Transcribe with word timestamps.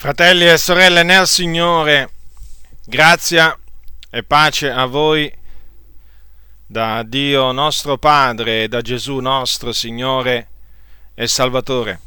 Fratelli 0.00 0.48
e 0.48 0.56
sorelle 0.56 1.02
nel 1.02 1.26
Signore, 1.26 2.10
grazia 2.86 3.54
e 4.08 4.22
pace 4.22 4.70
a 4.70 4.86
voi 4.86 5.30
da 6.66 7.02
Dio 7.02 7.52
nostro 7.52 7.98
Padre 7.98 8.62
e 8.62 8.68
da 8.68 8.80
Gesù 8.80 9.18
nostro 9.18 9.74
Signore 9.74 10.48
e 11.12 11.26
Salvatore. 11.26 12.00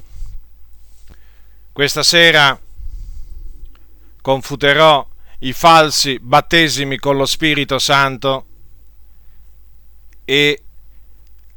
Questa 1.71 2.01
sera 2.01 2.59
confuterò 4.23 5.07
i 5.41 5.53
falsi 5.53 6.17
battesimi 6.19 6.97
con 6.97 7.15
lo 7.15 7.27
Spirito 7.27 7.77
Santo 7.77 8.45
e 10.25 10.63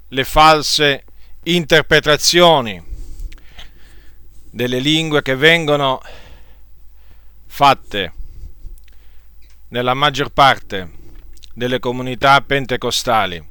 le 0.06 0.24
false 0.24 1.04
interpretazioni 1.44 2.84
delle 4.50 4.80
lingue 4.80 5.22
che 5.22 5.34
vengono 5.34 6.02
fatte 7.56 8.12
nella 9.69 9.95
maggior 9.95 10.28
parte 10.28 10.91
delle 11.55 11.78
comunità 11.78 12.38
pentecostali. 12.42 13.42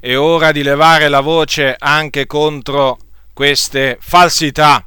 È 0.00 0.16
ora 0.16 0.50
di 0.50 0.64
levare 0.64 1.06
la 1.06 1.20
voce 1.20 1.76
anche 1.78 2.26
contro 2.26 2.98
queste 3.32 3.98
falsità 4.00 4.84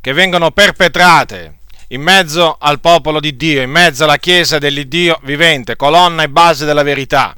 che 0.00 0.12
vengono 0.12 0.50
perpetrate 0.50 1.58
in 1.90 2.02
mezzo 2.02 2.56
al 2.58 2.80
popolo 2.80 3.20
di 3.20 3.36
Dio, 3.36 3.62
in 3.62 3.70
mezzo 3.70 4.02
alla 4.02 4.18
Chiesa 4.18 4.58
dell'Iddio 4.58 5.20
vivente, 5.22 5.76
colonna 5.76 6.24
e 6.24 6.28
base 6.28 6.64
della 6.64 6.82
verità. 6.82 7.36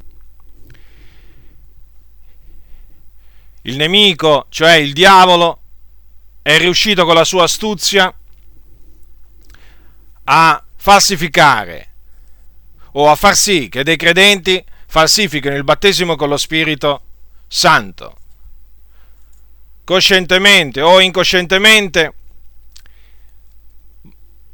Il 3.61 3.77
nemico, 3.77 4.47
cioè 4.49 4.73
il 4.77 4.93
diavolo, 4.93 5.59
è 6.41 6.57
riuscito 6.57 7.05
con 7.05 7.13
la 7.13 7.23
sua 7.23 7.43
astuzia 7.43 8.11
a 10.31 10.63
falsificare 10.75 11.87
o 12.93 13.09
a 13.09 13.15
far 13.15 13.35
sì 13.35 13.67
che 13.67 13.83
dei 13.83 13.97
credenti 13.97 14.63
falsifichino 14.87 15.55
il 15.55 15.63
battesimo 15.63 16.15
con 16.15 16.29
lo 16.29 16.37
Spirito 16.37 17.01
Santo. 17.47 18.15
Coscientemente 19.83 20.81
o 20.81 20.99
incoscientemente, 20.99 22.13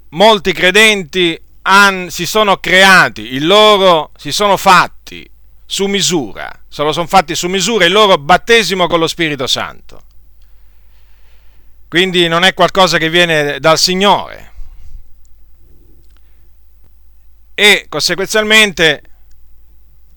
molti 0.09 0.53
credenti 0.53 1.39
han, 1.63 2.09
si 2.09 2.25
sono 2.25 2.57
creati, 2.57 3.33
il 3.33 3.45
loro, 3.45 4.11
si 4.15 4.31
sono 4.31 4.55
fatti 4.55 5.29
su 5.65 5.87
misura, 5.87 6.49
se 6.69 6.83
lo 6.83 6.93
sono 6.93 7.07
fatti 7.07 7.35
su 7.35 7.47
misura 7.47 7.83
il 7.83 7.91
loro 7.91 8.17
battesimo 8.17 8.87
con 8.87 8.99
lo 8.99 9.07
Spirito 9.07 9.45
Santo. 9.45 10.03
Quindi 11.89 12.29
non 12.29 12.43
è 12.43 12.53
qualcosa 12.53 12.97
che 12.97 13.09
viene 13.09 13.59
dal 13.59 13.77
Signore, 13.77 14.53
e 17.55 17.85
conseguenzialmente, 17.87 19.01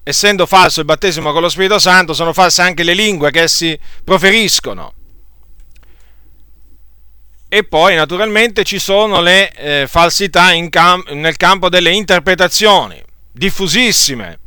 essendo 0.02 0.44
falso 0.44 0.80
il 0.80 0.86
battesimo 0.86 1.32
con 1.32 1.40
lo 1.40 1.48
Spirito 1.48 1.78
Santo, 1.78 2.12
sono 2.12 2.32
false 2.32 2.62
anche 2.62 2.82
le 2.82 2.94
lingue 2.94 3.30
che 3.30 3.42
essi 3.42 3.78
proferiscono. 4.02 4.92
E 7.48 7.64
poi 7.64 7.94
naturalmente 7.94 8.64
ci 8.64 8.78
sono 8.78 9.22
le 9.22 9.50
eh, 9.52 9.86
falsità 9.88 10.50
cam- 10.68 11.08
nel 11.12 11.36
campo 11.36 11.68
delle 11.68 11.92
interpretazioni, 11.92 13.02
diffusissime. 13.30 14.40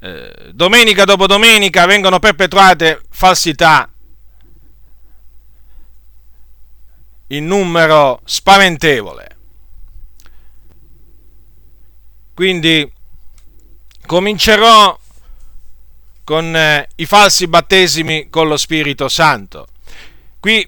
Eh, 0.00 0.52
domenica 0.52 1.04
dopo 1.04 1.26
domenica 1.26 1.84
vengono 1.86 2.20
perpetuate 2.20 3.02
falsità 3.10 3.90
in 7.28 7.46
numero 7.46 8.20
spaventevole. 8.24 9.27
Quindi 12.38 12.88
comincerò 14.06 14.96
con 16.22 16.54
eh, 16.54 16.88
i 16.94 17.04
falsi 17.04 17.48
battesimi 17.48 18.28
con 18.30 18.46
lo 18.46 18.56
Spirito 18.56 19.08
Santo. 19.08 19.66
Qui 20.38 20.64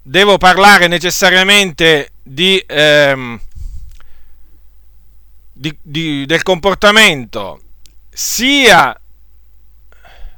devo 0.00 0.38
parlare 0.38 0.86
necessariamente 0.86 2.12
di, 2.22 2.62
ehm, 2.64 3.40
di, 5.52 5.76
di, 5.82 6.26
del 6.26 6.44
comportamento 6.44 7.60
sia 8.08 8.96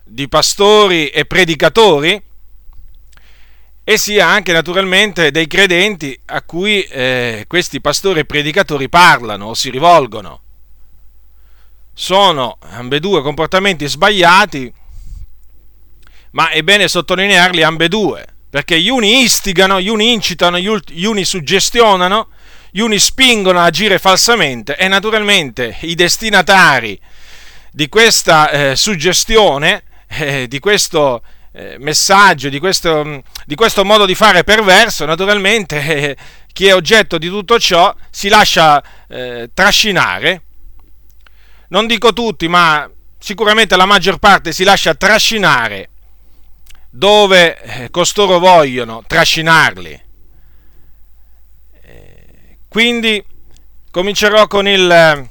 di 0.05 0.27
pastori 0.27 1.11
e 1.11 1.27
predicatori, 1.27 2.24
e 3.85 3.99
sia 3.99 4.27
anche 4.27 4.53
naturalmente 4.53 5.31
dei 5.31 5.47
credenti 5.47 6.19
a 6.27 6.41
cui 6.41 6.83
eh, 6.83 7.45
questi 7.47 7.83
pastori 7.83 8.21
e 8.21 8.25
predicatori 8.25 8.89
parlano 8.89 9.49
o 9.49 9.55
si 9.55 9.69
rivolgono. 9.69 10.41
Sono 11.93 12.57
ambedue 12.61 13.21
comportamenti 13.21 13.87
sbagliati, 13.87 14.73
ma 16.31 16.49
è 16.49 16.63
bene 16.63 16.89
sottolinearli 16.89 17.63
ambedue, 17.63 18.27
perché 18.49 18.81
gli 18.81 18.89
uni 18.89 19.21
istigano, 19.23 19.81
gli 19.81 19.89
uni 19.89 20.13
incitano, 20.13 20.59
gli 20.59 21.05
uni 21.05 21.25
suggestionano, 21.25 22.29
gli 22.71 22.81
uni 22.81 22.99
spingono 22.99 23.61
a 23.61 23.65
agire 23.65 23.99
falsamente 23.99 24.77
e 24.77 24.89
naturalmente 24.89 25.77
i 25.83 25.95
destinatari 25.95 26.99
di 27.71 27.89
questa 27.89 28.51
eh, 28.51 28.77
suggestione, 28.77 29.85
eh, 30.09 30.49
di 30.49 30.59
questo 30.59 31.23
messaggio, 31.79 32.49
di 32.49 32.59
questo, 32.59 33.05
mm, 33.05 33.19
di 33.47 33.55
questo, 33.55 33.85
modo 33.85 34.07
di 34.07 34.15
fare 34.15 34.43
perverso, 34.43 35.05
naturalmente 35.05 35.81
eh, 36.11 36.17
chi 36.53 36.67
è 36.67 36.75
oggetto 36.75 37.17
di 37.17 37.29
tutto 37.29 37.59
ciò 37.59 37.95
si 38.11 38.29
lascia 38.29 38.83
eh, 39.09 39.51
trascinare. 39.55 40.43
Non 41.69 41.87
dico 41.87 42.13
tutti, 42.13 42.49
ma 42.49 42.91
sicuramente 43.19 43.77
la 43.77 43.87
maggior 43.87 44.19
parte 44.19 44.53
si 44.53 44.65
lascia 44.65 44.95
trascinare 44.95 45.91
dove 46.91 47.61
eh, 47.61 47.91
costoro 47.91 48.39
vogliono 48.39 49.03
trascinarli. 49.07 50.03
Eh, 51.83 52.59
quindi 52.69 53.25
comincerò 53.91 54.47
con 54.49 54.67
il, 54.67 55.29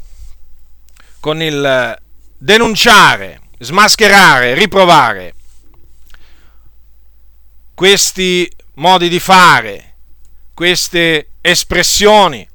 con 1.19 1.41
il 1.41 1.97
denunciare, 2.37 3.41
smascherare, 3.59 4.53
riprovare 4.53 5.35
questi 7.83 8.49
modi 8.75 9.09
di 9.09 9.19
fare, 9.19 9.95
queste 10.53 11.31
espressioni 11.41 12.47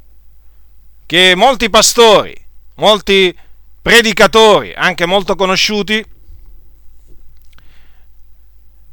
che 1.05 1.35
molti 1.37 1.69
pastori, 1.69 2.35
molti 2.77 3.39
predicatori, 3.83 4.73
anche 4.73 5.05
molto 5.05 5.37
conosciuti, 5.37 6.03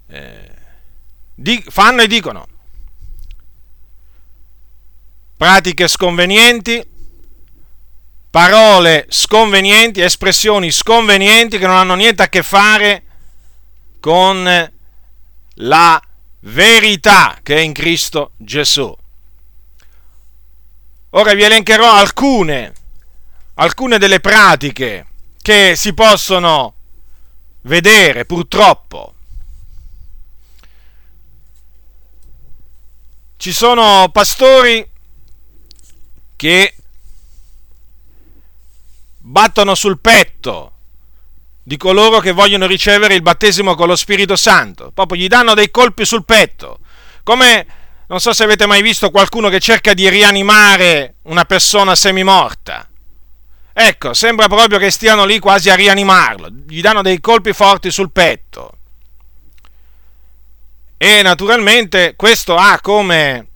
eh, 0.10 0.52
di, 1.36 1.64
fanno 1.70 2.02
e 2.02 2.08
dicono. 2.08 2.48
Pratiche 5.38 5.88
sconvenienti, 5.88 6.86
parole 8.30 9.06
sconvenienti, 9.08 10.02
espressioni 10.02 10.70
sconvenienti 10.70 11.58
che 11.58 11.66
non 11.66 11.78
hanno 11.78 11.96
niente 11.96 12.24
a 12.24 12.28
che 12.28 12.44
fare 12.44 13.04
con 14.02 14.74
la 15.60 16.02
verità 16.46 17.40
che 17.42 17.56
è 17.56 17.60
in 17.60 17.74
Cristo 17.74 18.32
Gesù. 18.38 18.94
Ora 21.12 21.34
vi 21.34 21.44
elencherò 21.44 21.92
alcune, 21.92 22.74
alcune 23.56 23.98
delle 23.98 24.20
pratiche 24.20 25.08
che 25.42 25.76
si 25.76 25.94
possono 25.94 26.74
vedere 27.62 28.26
purtroppo. 28.26 29.14
Ci 33.38 33.54
sono 33.54 34.10
pastori 34.12 34.90
che 36.36 36.76
battono 39.18 39.74
sul 39.76 40.00
petto 40.00 40.75
di 41.68 41.78
coloro 41.78 42.20
che 42.20 42.32
vogliono 42.32 42.68
ricevere 42.68 43.16
il 43.16 43.24
battesimo 43.24 43.74
con 43.74 43.88
lo 43.88 43.96
Spirito 43.96 44.36
Santo. 44.36 44.92
Proprio 44.94 45.20
gli 45.20 45.28
danno 45.28 45.56
dei 45.56 45.72
colpi 45.72 46.06
sul 46.06 46.24
petto. 46.24 46.78
Come 47.24 47.66
non 48.06 48.20
so 48.20 48.34
se 48.34 48.44
avete 48.44 48.68
mai 48.68 48.84
visto 48.84 49.10
qualcuno 49.10 49.50
che 49.50 49.60
cerca 49.60 49.96
di 49.96 50.08
rianimare 50.08 51.16
una 51.24 51.44
persona 51.44 51.96
semimorta. 51.96 52.88
Ecco, 53.74 54.14
sembra 54.14 54.48
proprio 54.48 54.78
che 54.78 54.92
stiano 54.92 55.26
lì 55.26 55.40
quasi 55.40 55.72
a 55.72 55.76
rianimarlo. 55.76 56.50
Gli 56.68 56.82
danno 56.82 57.02
dei 57.02 57.20
colpi 57.20 57.52
forti 57.52 57.90
sul 57.90 58.12
petto. 58.12 58.72
E 60.98 61.24
naturalmente 61.24 62.14
questo 62.16 62.56
ha 62.58 62.80
come, 62.80 63.48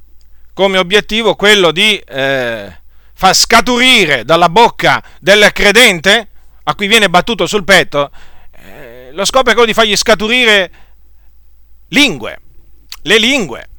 come 0.56 0.80
obiettivo 0.80 1.36
quello 1.36 1.70
di 1.70 1.96
eh, 1.96 2.76
far 3.14 3.36
scaturire 3.36 4.26
dalla 4.26 4.50
bocca 4.50 5.04
del 5.20 5.52
credente 5.54 6.29
a 6.70 6.76
cui 6.76 6.88
viene 6.88 7.10
battuto 7.10 7.48
sul 7.48 7.64
petto, 7.64 8.12
eh, 8.52 9.10
lo 9.12 9.26
scopo 9.26 9.50
è 9.50 9.54
quello 9.54 9.66
di 9.66 9.74
fargli 9.74 9.96
scaturire 9.96 10.72
lingue, 11.90 12.40
le 13.02 13.18
lingue. 13.18 13.70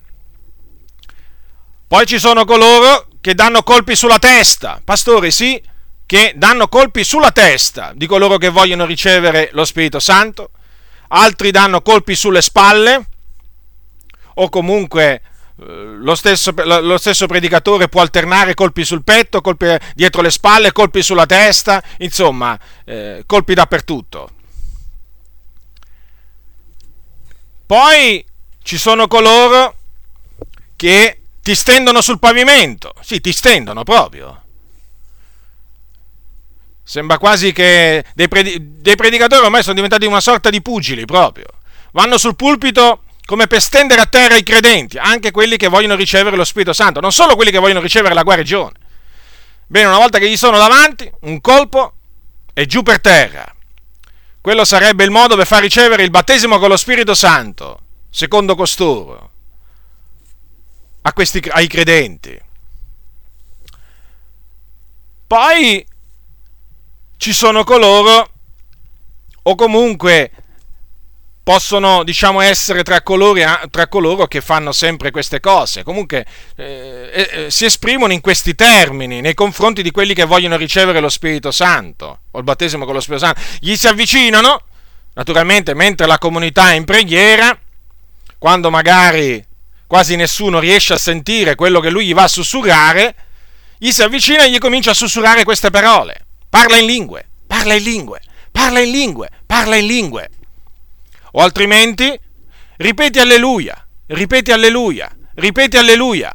Poi 1.87 2.05
ci 2.05 2.19
sono 2.19 2.45
coloro 2.45 3.07
che 3.21 3.35
danno 3.35 3.63
colpi 3.63 3.95
sulla 3.95 4.19
testa, 4.19 4.81
pastori 4.83 5.31
sì, 5.31 5.63
che 6.05 6.33
danno 6.35 6.67
colpi 6.67 7.05
sulla 7.05 7.31
testa 7.31 7.93
di 7.95 8.07
coloro 8.07 8.39
che 8.39 8.49
vogliono 8.49 8.87
ricevere 8.87 9.51
lo 9.53 9.65
Spirito 9.65 10.01
Santo, 10.01 10.51
altri 11.09 11.53
danno 11.53 11.83
colpi 11.83 12.17
sulle 12.17 12.43
spalle, 12.43 13.07
o 14.35 14.49
comunque 14.49 15.23
lo 15.63 16.15
stesso, 16.15 16.53
lo 16.57 16.97
stesso, 16.97 17.27
predicatore 17.27 17.89
può 17.89 18.01
alternare 18.01 18.55
colpi 18.55 18.85
sul 18.85 19.03
petto, 19.03 19.43
colpi 19.43 19.77
dietro 19.95 20.23
le 20.23 20.31
spalle, 20.31 20.73
colpi 20.73 21.03
sulla 21.03 21.27
testa, 21.27 21.83
insomma, 21.99 22.59
eh, 22.85 23.25
colpi 23.27 23.53
dappertutto. 23.53 24.31
Poi 27.67 28.25
ci 28.63 28.79
sono 28.79 29.07
coloro 29.07 29.77
che 30.77 31.21
ti 31.43 31.55
stendono 31.55 32.01
sul 32.01 32.19
pavimento, 32.19 32.95
sì, 33.03 33.21
ti 33.21 33.33
stendono 33.33 33.83
proprio. 33.83 34.45
Sembra 36.83 37.19
quasi 37.19 37.53
che 37.53 38.05
dei, 38.15 38.29
predi- 38.29 38.81
dei 38.81 38.97
predicatori 38.97 39.45
ormai 39.45 39.63
sono 39.63 39.75
diventati 39.75 40.07
una 40.07 40.21
sorta 40.21 40.49
di 40.49 40.63
pugili 40.63 41.05
proprio. 41.05 41.47
Vanno 41.93 42.17
sul 42.17 42.35
pulpito 42.35 43.03
come 43.31 43.47
per 43.47 43.63
stendere 43.63 44.01
a 44.01 44.07
terra 44.07 44.35
i 44.35 44.43
credenti, 44.43 44.99
anche 44.99 45.31
quelli 45.31 45.57
che 45.57 45.69
vogliono 45.69 45.95
ricevere 45.95 46.35
lo 46.35 46.43
Spirito 46.43 46.73
Santo, 46.73 46.99
non 46.99 47.13
solo 47.13 47.37
quelli 47.37 47.53
che 47.53 47.61
vogliono 47.61 47.79
ricevere 47.79 48.13
la 48.13 48.25
guarigione. 48.25 48.73
Bene, 49.69 49.87
una 49.87 49.99
volta 49.99 50.19
che 50.19 50.29
gli 50.29 50.37
sono 50.37 50.59
davanti, 50.59 51.09
un 51.21 51.41
colpo 51.41 51.93
e 52.53 52.67
giù 52.67 52.83
per 52.83 53.01
terra. 53.01 53.55
Quello 54.41 54.65
sarebbe 54.65 55.05
il 55.05 55.13
modo 55.13 55.37
per 55.37 55.47
far 55.47 55.63
ricevere 55.63 56.03
il 56.03 56.11
battesimo 56.11 56.59
con 56.59 56.71
lo 56.71 56.77
Spirito 56.77 57.15
Santo, 57.15 57.79
secondo 58.11 58.57
costoro, 58.57 59.31
questi, 61.15 61.41
ai 61.53 61.69
credenti. 61.69 62.37
Poi 65.29 65.87
ci 67.17 67.33
sono 67.33 67.63
coloro, 67.63 68.29
o 69.41 69.55
comunque 69.55 70.33
possono 71.43 72.05
diciamo 72.05 72.41
essere 72.41 72.83
tra 72.83 73.03
coloro, 73.03 73.41
tra 73.71 73.89
coloro, 73.89 74.27
che 74.27 74.41
fanno 74.41 74.73
sempre 74.73 75.11
queste 75.11 75.41
cose. 75.41 75.83
Comunque 75.83 76.27
eh, 76.57 77.31
eh, 77.33 77.51
si 77.51 77.65
esprimono 77.65 78.13
in 78.13 78.21
questi 78.21 78.55
termini 78.55 79.21
nei 79.21 79.35
confronti 79.35 79.83
di 79.83 79.91
quelli 79.91 80.15
che 80.15 80.25
vogliono 80.25 80.57
ricevere 80.57 81.01
lo 81.01 81.09
Spirito 81.09 81.51
Santo 81.51 82.21
o 82.31 82.39
il 82.39 82.45
battesimo 82.45 82.85
con 82.85 82.95
lo 82.95 83.01
Spirito 83.01 83.25
Santo. 83.25 83.41
Gli 83.59 83.75
si 83.77 83.87
avvicinano, 83.89 84.63
naturalmente 85.15 85.75
mentre 85.75 86.07
la 86.07 86.19
comunità 86.19 86.71
è 86.71 86.75
in 86.75 86.85
preghiera, 86.85 87.59
quando 88.39 88.71
magari 88.71 89.45
quasi 89.87 90.17
nessuno 90.17 90.61
riesce 90.61 90.93
a 90.93 90.99
sentire 90.99 91.57
quello 91.57 91.81
che 91.81 91.91
lui 91.91 92.07
gli 92.07 92.15
va 92.15 92.23
a 92.23 92.29
sussurrare, 92.29 93.15
gli 93.77 93.91
si 93.91 94.03
avvicina 94.03 94.45
e 94.45 94.51
gli 94.51 94.59
comincia 94.59 94.93
a 94.93 94.95
sussurrare 94.95 95.43
queste 95.43 95.71
parole. 95.71 96.27
Parla 96.49 96.77
in 96.77 96.87
lingue, 96.87 97.27
parla 97.47 97.75
in 97.75 97.83
lingue, 97.83 98.21
parla 98.53 98.81
in 98.81 98.91
lingue, 98.91 99.29
parla 99.47 99.77
in 99.77 99.87
lingue. 99.87 100.31
O 101.33 101.41
altrimenti 101.41 102.19
ripeti 102.77 103.19
alleluia, 103.19 103.87
ripeti 104.07 104.53
alleluia, 104.53 105.15
ripeti 105.35 105.77
alleluia. 105.77 106.35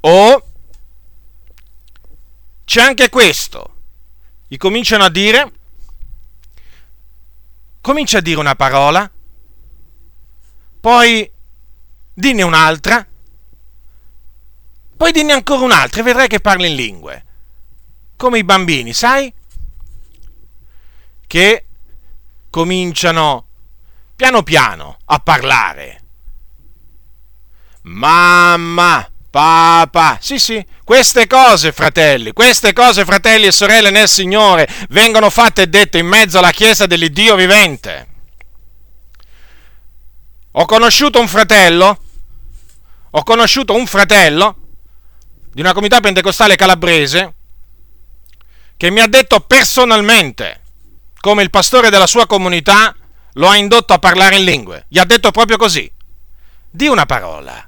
O 0.00 0.48
c'è 2.64 2.82
anche 2.82 3.08
questo. 3.08 3.70
Gli 4.46 4.56
cominciano 4.56 5.04
a 5.04 5.10
dire, 5.10 5.52
comincia 7.80 8.18
a 8.18 8.20
dire 8.20 8.38
una 8.38 8.54
parola, 8.54 9.10
poi 10.80 11.30
dinne 12.12 12.42
un'altra, 12.42 13.06
poi 14.96 15.12
dinne 15.12 15.32
ancora 15.32 15.64
un'altra 15.64 16.00
e 16.00 16.04
vedrai 16.04 16.28
che 16.28 16.40
parli 16.40 16.68
in 16.68 16.76
lingue. 16.76 17.24
Come 18.16 18.38
i 18.38 18.44
bambini, 18.44 18.92
sai? 18.92 19.32
Che 21.26 21.66
cominciano 22.54 23.46
piano 24.14 24.44
piano 24.44 24.98
a 25.06 25.18
parlare. 25.18 26.02
Mamma, 27.82 29.10
papà, 29.28 30.18
sì 30.20 30.38
sì, 30.38 30.64
queste 30.84 31.26
cose, 31.26 31.72
fratelli, 31.72 32.32
queste 32.32 32.72
cose, 32.72 33.04
fratelli 33.04 33.46
e 33.46 33.50
sorelle 33.50 33.90
nel 33.90 34.06
Signore, 34.06 34.68
vengono 34.90 35.30
fatte 35.30 35.62
e 35.62 35.66
dette 35.66 35.98
in 35.98 36.06
mezzo 36.06 36.38
alla 36.38 36.52
Chiesa 36.52 36.86
dell'Iddio 36.86 37.34
vivente. 37.34 38.06
Ho 40.52 40.64
conosciuto 40.64 41.18
un 41.18 41.26
fratello, 41.26 41.98
ho 43.10 43.22
conosciuto 43.24 43.74
un 43.74 43.88
fratello 43.88 44.58
di 45.52 45.60
una 45.60 45.72
comunità 45.72 45.98
pentecostale 45.98 46.54
calabrese 46.54 47.34
che 48.76 48.92
mi 48.92 49.00
ha 49.00 49.08
detto 49.08 49.40
personalmente 49.40 50.62
come 51.24 51.42
il 51.42 51.48
pastore 51.48 51.88
della 51.88 52.06
sua 52.06 52.26
comunità 52.26 52.94
lo 53.32 53.48
ha 53.48 53.56
indotto 53.56 53.94
a 53.94 53.98
parlare 53.98 54.36
in 54.36 54.44
lingue. 54.44 54.84
Gli 54.90 54.98
ha 54.98 55.06
detto 55.06 55.30
proprio 55.30 55.56
così. 55.56 55.90
Di 56.70 56.86
una 56.86 57.06
parola. 57.06 57.66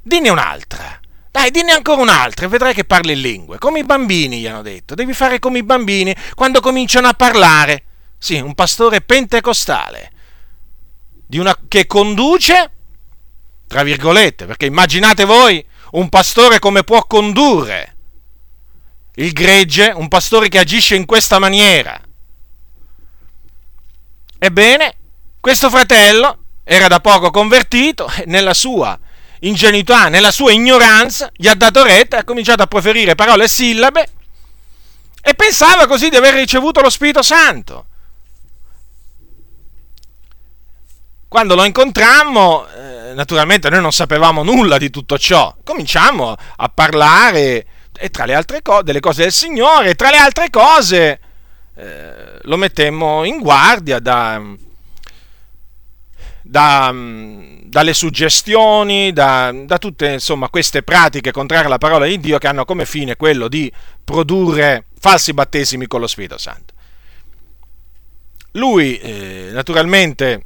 Dine 0.00 0.28
un'altra. 0.28 1.00
Dai, 1.32 1.50
dinne 1.50 1.72
ancora 1.72 2.00
un'altra 2.02 2.46
e 2.46 2.48
vedrai 2.48 2.72
che 2.72 2.84
parli 2.84 3.14
in 3.14 3.20
lingue. 3.20 3.58
Come 3.58 3.80
i 3.80 3.84
bambini, 3.84 4.38
gli 4.38 4.46
hanno 4.46 4.62
detto. 4.62 4.94
Devi 4.94 5.12
fare 5.12 5.40
come 5.40 5.58
i 5.58 5.64
bambini 5.64 6.14
quando 6.36 6.60
cominciano 6.60 7.08
a 7.08 7.14
parlare. 7.14 7.82
Sì, 8.16 8.38
un 8.38 8.54
pastore 8.54 9.00
pentecostale. 9.00 10.12
Una, 11.30 11.58
che 11.66 11.88
conduce, 11.88 12.70
tra 13.66 13.82
virgolette, 13.82 14.46
perché 14.46 14.66
immaginate 14.66 15.24
voi 15.24 15.66
un 15.92 16.08
pastore 16.08 16.60
come 16.60 16.84
può 16.84 17.04
condurre 17.08 17.96
il 19.16 19.32
gregge, 19.32 19.92
un 19.92 20.06
pastore 20.06 20.48
che 20.48 20.60
agisce 20.60 20.94
in 20.94 21.06
questa 21.06 21.40
maniera 21.40 22.00
Ebbene, 24.44 24.96
questo 25.38 25.70
fratello 25.70 26.46
era 26.64 26.88
da 26.88 26.98
poco 26.98 27.30
convertito 27.30 28.10
e 28.12 28.24
nella 28.26 28.54
sua 28.54 28.98
ingenuità, 29.38 30.08
nella 30.08 30.32
sua 30.32 30.50
ignoranza, 30.50 31.30
gli 31.32 31.46
ha 31.46 31.54
dato 31.54 31.84
retta 31.84 32.16
e 32.16 32.20
ha 32.20 32.24
cominciato 32.24 32.60
a 32.60 32.66
proferire 32.66 33.14
parole 33.14 33.44
e 33.44 33.48
sillabe 33.48 34.08
e 35.22 35.34
pensava 35.34 35.86
così 35.86 36.08
di 36.08 36.16
aver 36.16 36.34
ricevuto 36.34 36.80
lo 36.80 36.90
Spirito 36.90 37.22
Santo. 37.22 37.86
Quando 41.28 41.54
lo 41.54 41.64
incontrammo, 41.64 42.66
eh, 42.66 43.14
naturalmente 43.14 43.70
noi 43.70 43.80
non 43.80 43.92
sapevamo 43.92 44.42
nulla 44.42 44.76
di 44.76 44.90
tutto 44.90 45.18
ciò, 45.18 45.56
cominciamo 45.62 46.34
a 46.56 46.68
parlare 46.68 47.66
e 47.96 48.10
tra 48.10 48.24
le 48.24 48.34
altre 48.34 48.60
cose 48.60 48.82
delle 48.82 48.98
cose 48.98 49.22
del 49.22 49.32
Signore, 49.32 49.94
tra 49.94 50.10
le 50.10 50.16
altre 50.16 50.50
cose 50.50 51.20
eh, 51.74 52.38
lo 52.42 52.56
mettemmo 52.56 53.24
in 53.24 53.38
guardia 53.38 53.98
da, 53.98 54.42
da, 56.42 56.92
dalle 56.92 57.94
suggestioni, 57.94 59.12
da, 59.12 59.52
da, 59.64 59.78
tutte 59.78 60.12
insomma, 60.12 60.48
queste 60.48 60.82
pratiche 60.82 61.32
contrarie 61.32 61.66
alla 61.66 61.78
parola 61.78 62.04
di 62.06 62.20
Dio 62.20 62.38
che 62.38 62.46
hanno 62.46 62.64
come 62.64 62.84
fine 62.84 63.16
quello 63.16 63.48
di 63.48 63.72
produrre 64.04 64.86
falsi 64.98 65.32
battesimi 65.32 65.86
con 65.86 66.00
lo 66.00 66.06
Spirito 66.06 66.38
Santo. 66.38 66.74
Lui 68.52 68.98
eh, 68.98 69.48
naturalmente 69.52 70.44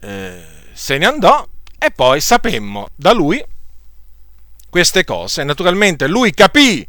eh, 0.00 0.44
se 0.72 0.98
ne 0.98 1.06
andò 1.06 1.46
e 1.78 1.90
poi 1.92 2.20
sapemmo 2.20 2.88
da 2.96 3.12
lui 3.12 3.42
queste 4.68 5.04
cose. 5.04 5.44
Naturalmente 5.44 6.08
lui 6.08 6.32
capì 6.32 6.86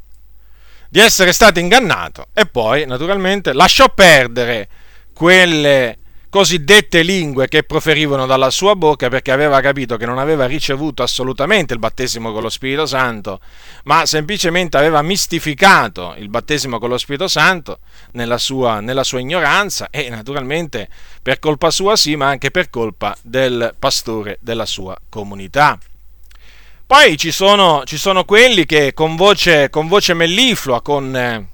di 0.89 0.99
essere 0.99 1.33
stato 1.33 1.59
ingannato 1.59 2.27
e 2.33 2.45
poi 2.45 2.85
naturalmente 2.85 3.53
lasciò 3.53 3.89
perdere 3.93 4.69
quelle 5.13 5.97
cosiddette 6.29 7.01
lingue 7.01 7.47
che 7.47 7.63
proferivano 7.63 8.25
dalla 8.25 8.49
sua 8.49 8.75
bocca 8.75 9.09
perché 9.09 9.31
aveva 9.31 9.59
capito 9.61 9.97
che 9.97 10.05
non 10.05 10.19
aveva 10.19 10.45
ricevuto 10.45 11.01
assolutamente 11.01 11.73
il 11.73 11.79
battesimo 11.79 12.31
con 12.31 12.41
lo 12.41 12.49
Spirito 12.49 12.85
Santo, 12.85 13.39
ma 13.85 14.05
semplicemente 14.05 14.77
aveva 14.77 15.01
mistificato 15.01 16.13
il 16.17 16.29
battesimo 16.29 16.79
con 16.79 16.89
lo 16.89 16.97
Spirito 16.97 17.27
Santo 17.27 17.79
nella 18.11 18.37
sua, 18.37 18.81
nella 18.81 19.03
sua 19.03 19.19
ignoranza 19.19 19.89
e 19.89 20.09
naturalmente 20.09 20.89
per 21.21 21.39
colpa 21.39 21.71
sua 21.71 21.95
sì, 21.95 22.15
ma 22.15 22.27
anche 22.27 22.51
per 22.51 22.69
colpa 22.69 23.17
del 23.21 23.73
pastore 23.79 24.37
della 24.41 24.65
sua 24.65 24.95
comunità. 25.09 25.77
Poi 26.87 27.17
ci 27.17 27.33
sono, 27.33 27.83
ci 27.83 27.97
sono 27.97 28.23
quelli 28.23 28.65
che 28.65 28.93
con 28.93 29.17
voce, 29.17 29.69
con 29.69 29.89
voce 29.89 30.13
melliflua, 30.13 30.81
con, 30.81 31.13
eh, 31.13 31.49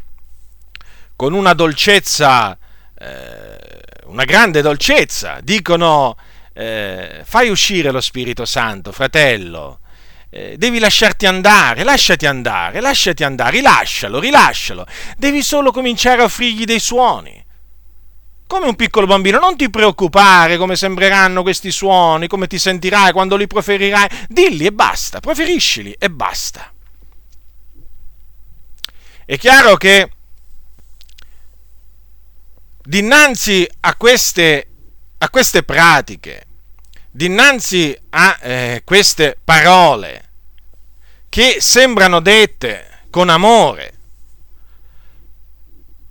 con, 1.15 1.33
una 1.33 1.53
dolcezza, 1.53 2.55
eh, 2.95 3.57
una 4.05 4.25
grande 4.25 4.61
dolcezza, 4.61 5.39
dicono 5.41 6.15
eh, 6.53 7.23
fai 7.23 7.49
uscire 7.49 7.89
lo 7.89 7.99
Spirito 7.99 8.45
Santo, 8.45 8.91
fratello, 8.91 9.79
eh, 10.29 10.53
devi 10.59 10.77
lasciarti 10.77 11.25
andare, 11.25 11.83
lasciati 11.83 12.27
andare, 12.27 12.79
lasciati 12.79 13.23
andare, 13.23 13.57
rilascialo, 13.57 14.19
rilascialo, 14.19 14.85
devi 15.17 15.41
solo 15.41 15.71
cominciare 15.71 16.21
a 16.21 16.25
offrirgli 16.25 16.65
dei 16.65 16.79
suoni 16.79 17.42
come 18.53 18.67
un 18.67 18.75
piccolo 18.75 19.07
bambino, 19.07 19.39
non 19.39 19.57
ti 19.57 19.67
preoccupare 19.71 20.57
come 20.57 20.75
sembreranno 20.75 21.41
questi 21.41 21.71
suoni, 21.71 22.27
come 22.27 22.45
ti 22.45 22.59
sentirai 22.59 23.11
quando 23.11 23.35
li 23.35 23.47
proferirai, 23.47 24.07
dilli 24.27 24.67
e 24.67 24.71
basta, 24.71 25.19
preferiscili 25.19 25.95
e 25.97 26.11
basta. 26.11 26.71
È 29.25 29.37
chiaro 29.39 29.75
che 29.75 30.11
dinanzi 32.83 33.67
a 33.79 33.95
queste, 33.95 34.67
a 35.17 35.29
queste 35.31 35.63
pratiche, 35.63 36.45
dinanzi 37.09 37.97
a 38.11 38.37
eh, 38.39 38.81
queste 38.85 39.35
parole 39.43 40.29
che 41.27 41.57
sembrano 41.59 42.19
dette 42.19 43.05
con 43.09 43.29
amore, 43.29 43.93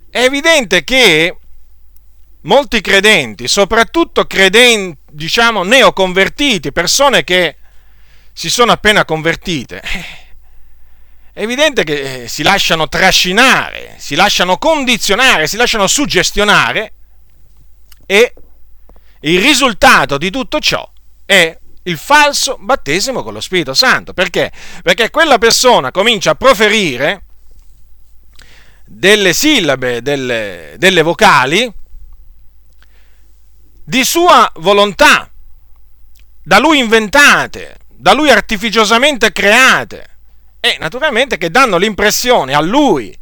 è 0.09 0.23
evidente 0.25 0.83
che 0.83 1.37
molti 2.43 2.81
credenti, 2.81 3.47
soprattutto 3.47 4.25
credenti, 4.25 4.99
diciamo, 5.11 5.63
neoconvertiti, 5.63 6.71
persone 6.71 7.23
che 7.23 7.57
si 8.31 8.49
sono 8.49 8.71
appena 8.71 9.05
convertite, 9.05 9.81
è 11.33 11.41
evidente 11.41 11.83
che 11.83 12.23
eh, 12.23 12.27
si 12.27 12.43
lasciano 12.43 12.87
trascinare, 12.87 13.95
si 13.97 14.15
lasciano 14.15 14.57
condizionare, 14.57 15.47
si 15.47 15.57
lasciano 15.57 15.87
suggestionare 15.87 16.93
e 18.05 18.33
il 19.21 19.41
risultato 19.41 20.17
di 20.17 20.29
tutto 20.29 20.59
ciò 20.59 20.87
è 21.25 21.57
il 21.83 21.97
falso 21.97 22.57
battesimo 22.59 23.23
con 23.23 23.33
lo 23.33 23.41
Spirito 23.41 23.73
Santo. 23.73 24.13
Perché? 24.13 24.51
Perché 24.81 25.09
quella 25.09 25.37
persona 25.37 25.91
comincia 25.91 26.31
a 26.31 26.35
proferire 26.35 27.23
delle 28.85 29.33
sillabe, 29.33 30.01
delle, 30.01 30.75
delle 30.77 31.01
vocali 31.01 31.71
di 33.83 34.03
sua 34.03 34.49
volontà, 34.55 35.29
da 36.41 36.59
lui 36.59 36.79
inventate, 36.79 37.77
da 37.87 38.13
lui 38.13 38.29
artificiosamente 38.29 39.31
create 39.31 40.07
e 40.59 40.77
naturalmente 40.79 41.37
che 41.37 41.51
danno 41.51 41.77
l'impressione 41.77 42.53
a 42.53 42.61
lui 42.61 43.17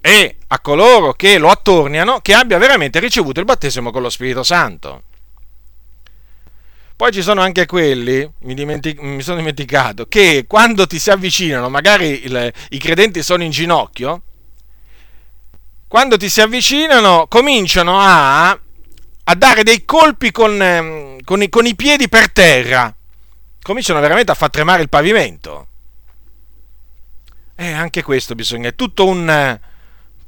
e 0.00 0.36
a 0.46 0.60
coloro 0.60 1.12
che 1.12 1.38
lo 1.38 1.50
attorniano 1.50 2.20
che 2.20 2.34
abbia 2.34 2.58
veramente 2.58 3.00
ricevuto 3.00 3.40
il 3.40 3.46
battesimo 3.46 3.90
con 3.90 4.02
lo 4.02 4.10
Spirito 4.10 4.42
Santo. 4.42 5.02
Poi 6.96 7.10
ci 7.10 7.22
sono 7.22 7.40
anche 7.40 7.66
quelli, 7.66 8.30
mi, 8.40 8.54
dimentic- 8.54 9.00
mi 9.00 9.20
sono 9.20 9.38
dimenticato, 9.38 10.06
che 10.06 10.44
quando 10.46 10.86
ti 10.86 10.98
si 10.98 11.10
avvicinano, 11.10 11.68
magari 11.68 12.24
il, 12.24 12.52
i 12.70 12.78
credenti 12.78 13.22
sono 13.22 13.42
in 13.42 13.50
ginocchio, 13.50 14.22
quando 15.88 16.16
ti 16.16 16.28
si 16.28 16.40
avvicinano 16.40 17.26
cominciano 17.28 17.98
a, 17.98 18.58
a 19.24 19.34
dare 19.34 19.62
dei 19.62 19.84
colpi 19.84 20.30
con, 20.30 20.60
ehm, 20.60 21.22
con, 21.22 21.42
i, 21.42 21.48
con 21.48 21.66
i 21.66 21.74
piedi 21.74 22.08
per 22.08 22.30
terra, 22.30 22.94
cominciano 23.62 24.00
veramente 24.00 24.32
a 24.32 24.34
far 24.34 24.50
tremare 24.50 24.82
il 24.82 24.88
pavimento. 24.88 25.68
E 27.56 27.72
anche 27.72 28.02
questo 28.02 28.34
bisogna, 28.34 28.68
è 28.68 28.74
tutto 28.74 29.06
un, 29.06 29.58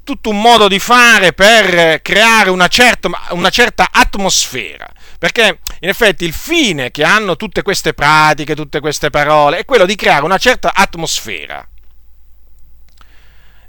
tutto 0.04 0.30
un 0.30 0.40
modo 0.40 0.68
di 0.68 0.78
fare 0.78 1.32
per 1.32 2.00
creare 2.00 2.50
una 2.50 2.68
certa, 2.68 3.10
una 3.30 3.50
certa 3.50 3.88
atmosfera. 3.90 4.88
Perché 5.18 5.60
in 5.80 5.88
effetti 5.88 6.24
il 6.24 6.32
fine 6.32 6.90
che 6.90 7.02
hanno 7.02 7.36
tutte 7.36 7.62
queste 7.62 7.94
pratiche, 7.94 8.54
tutte 8.54 8.80
queste 8.80 9.10
parole, 9.10 9.58
è 9.58 9.64
quello 9.64 9.86
di 9.86 9.96
creare 9.96 10.24
una 10.24 10.38
certa 10.38 10.72
atmosfera 10.74 11.66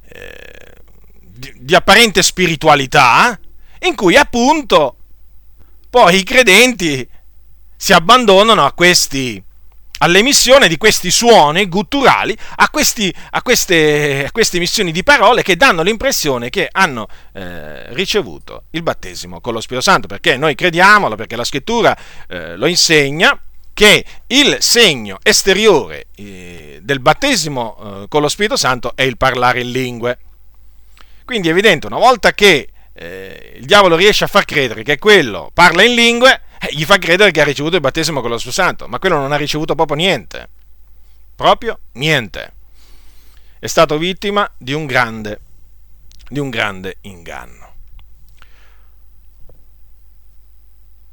eh, 0.09 0.73
di, 1.21 1.53
di 1.57 1.75
apparente 1.75 2.21
spiritualità, 2.21 3.39
in 3.79 3.95
cui 3.95 4.15
appunto 4.15 4.96
poi 5.89 6.17
i 6.17 6.23
credenti 6.23 7.07
si 7.75 7.93
abbandonano 7.93 8.65
a 8.65 8.73
questi, 8.73 9.41
all'emissione 9.99 10.67
di 10.67 10.77
questi 10.77 11.11
suoni 11.11 11.67
gutturali, 11.67 12.35
a, 12.55 12.69
questi, 12.69 13.13
a, 13.31 13.41
queste, 13.41 14.25
a, 14.25 14.31
queste, 14.31 14.57
emissioni 14.57 14.91
di 14.91 15.03
parole 15.03 15.43
che 15.43 15.55
danno 15.55 15.83
l'impressione 15.83 16.49
che 16.49 16.67
hanno 16.71 17.07
eh, 17.33 17.93
ricevuto 17.93 18.63
il 18.71 18.81
battesimo 18.83 19.39
con 19.39 19.53
lo 19.53 19.61
Spirito 19.61 19.83
Santo, 19.83 20.07
perché 20.07 20.37
noi 20.37 20.55
crediamolo, 20.55 21.15
perché 21.15 21.35
la 21.35 21.43
scrittura 21.43 21.95
eh, 22.27 22.55
lo 22.57 22.65
insegna, 22.65 23.39
che 23.77 24.03
il 24.25 24.57
segno 24.59 25.19
esteriore 25.21 26.07
eh, 26.15 26.79
del 26.81 26.99
battesimo 26.99 27.77
eh, 27.77 28.07
con 28.07 28.21
lo 28.21 28.27
Spirito 28.27 28.55
Santo 28.55 28.93
è 28.95 29.03
il 29.03 29.17
parlare 29.17 29.61
in 29.61 29.69
lingue. 29.69 30.17
Quindi 31.23 31.49
è 31.49 31.51
evidente, 31.51 31.85
una 31.85 31.99
volta 31.99 32.33
che 32.33 32.69
eh, 32.97 33.53
il 33.57 33.65
diavolo 33.65 33.95
riesce 33.95 34.23
a 34.23 34.27
far 34.27 34.43
credere 34.43 34.81
che 34.81 34.97
quello 34.97 35.51
parla 35.53 35.83
in 35.83 35.93
lingue, 35.93 36.41
eh, 36.59 36.73
gli 36.73 36.83
fa 36.83 36.97
credere 36.97 37.31
che 37.31 37.41
ha 37.41 37.43
ricevuto 37.43 37.75
il 37.75 37.81
battesimo 37.81 38.21
con 38.21 38.31
lo 38.31 38.37
Spirito 38.37 38.61
Santo, 38.61 38.87
ma 38.87 38.97
quello 38.97 39.17
non 39.17 39.31
ha 39.31 39.37
ricevuto 39.37 39.75
proprio 39.75 39.97
niente. 39.97 40.49
Proprio 41.35 41.79
niente. 41.93 42.53
È 43.59 43.67
stato 43.67 43.97
vittima 43.99 44.49
di 44.57 44.73
un 44.73 44.87
grande, 44.87 45.39
di 46.27 46.39
un 46.39 46.49
grande 46.49 46.97
inganno. 47.01 47.75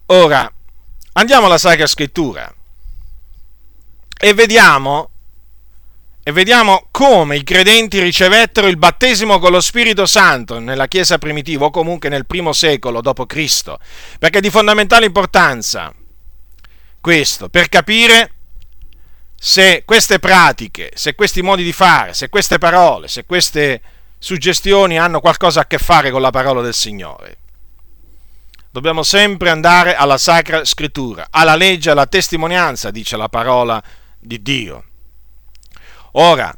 Ora, 0.07 0.51
andiamo 1.13 1.47
alla 1.47 1.59
Sacra 1.59 1.87
Scrittura 1.87 2.53
e 4.19 4.33
vediamo 4.33 5.11
e 6.27 6.33
vediamo 6.33 6.89
come 6.91 7.37
i 7.37 7.45
credenti 7.45 8.01
ricevettero 8.01 8.67
il 8.67 8.79
battesimo 8.79 9.39
con 9.39 9.53
lo 9.53 9.61
Spirito 9.61 10.07
Santo 10.07 10.59
nella 10.59 10.89
Chiesa 10.89 11.19
primitiva 11.19 11.67
o 11.67 11.71
comunque 11.71 12.09
nel 12.09 12.25
primo 12.25 12.55
secolo 12.55 13.03
d.C. 13.03 13.75
Perché 14.19 14.39
è 14.39 14.41
di 14.41 14.49
fondamentale 14.49 15.05
importanza 15.05 15.93
questo, 16.99 17.51
per 17.51 17.69
capire 17.69 18.31
se 19.37 19.83
queste 19.85 20.19
pratiche, 20.19 20.93
se 20.95 21.15
questi 21.15 21.43
modi 21.43 21.63
di 21.63 21.75
fare, 21.75 22.15
se 22.15 22.31
queste 22.31 22.57
parole, 22.57 23.09
se 23.09 23.27
queste 23.27 23.83
suggestioni 24.19 24.99
hanno 24.99 25.21
qualcosa 25.21 25.61
a 25.61 25.67
che 25.67 25.77
fare 25.77 26.11
con 26.11 26.23
la 26.23 26.31
parola 26.31 26.63
del 26.63 26.73
Signore. 26.73 27.37
Dobbiamo 28.71 29.03
sempre 29.03 29.51
andare 29.51 29.95
alla 29.95 30.17
Sacra 30.17 30.65
Scrittura, 30.65 31.27
alla 31.29 31.55
legge, 31.55 31.91
alla 31.91 32.07
testimonianza, 32.07 32.91
dice 32.91 33.19
la 33.19 33.29
parola 33.29 33.83
di 34.19 34.41
Dio. 34.41 34.85
Ora, 36.17 36.57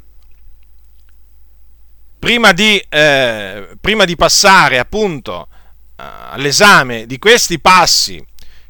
prima 2.19 2.53
di, 2.53 2.79
eh, 2.89 3.77
prima 3.81 4.05
di 4.05 4.15
passare 4.17 4.79
appunto 4.79 5.49
eh, 5.51 6.05
all'esame 6.31 7.07
di 7.07 7.19
questi 7.19 7.59
passi 7.59 8.23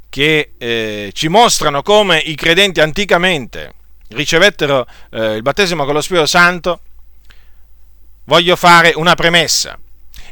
che 0.08 0.52
eh, 0.56 1.10
ci 1.12 1.26
mostrano 1.26 1.82
come 1.82 2.18
i 2.18 2.36
credenti 2.36 2.80
anticamente 2.80 3.74
ricevettero 4.10 4.86
eh, 5.10 5.34
il 5.34 5.42
battesimo 5.42 5.84
con 5.84 5.94
lo 5.94 6.00
Spirito 6.00 6.26
Santo, 6.26 6.80
voglio 8.24 8.54
fare 8.54 8.92
una 8.94 9.16
premessa. 9.16 9.76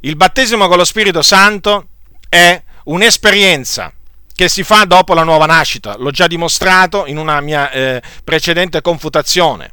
Il 0.02 0.14
battesimo 0.14 0.68
con 0.68 0.76
lo 0.76 0.84
Spirito 0.84 1.22
Santo 1.22 1.88
è 2.28 2.62
un'esperienza 2.84 3.92
che 4.32 4.48
si 4.48 4.62
fa 4.62 4.84
dopo 4.84 5.14
la 5.14 5.24
nuova 5.24 5.46
nascita, 5.46 5.96
l'ho 5.96 6.12
già 6.12 6.28
dimostrato 6.28 7.06
in 7.06 7.18
una 7.18 7.40
mia 7.40 7.70
eh, 7.72 8.02
precedente 8.22 8.80
confutazione. 8.82 9.72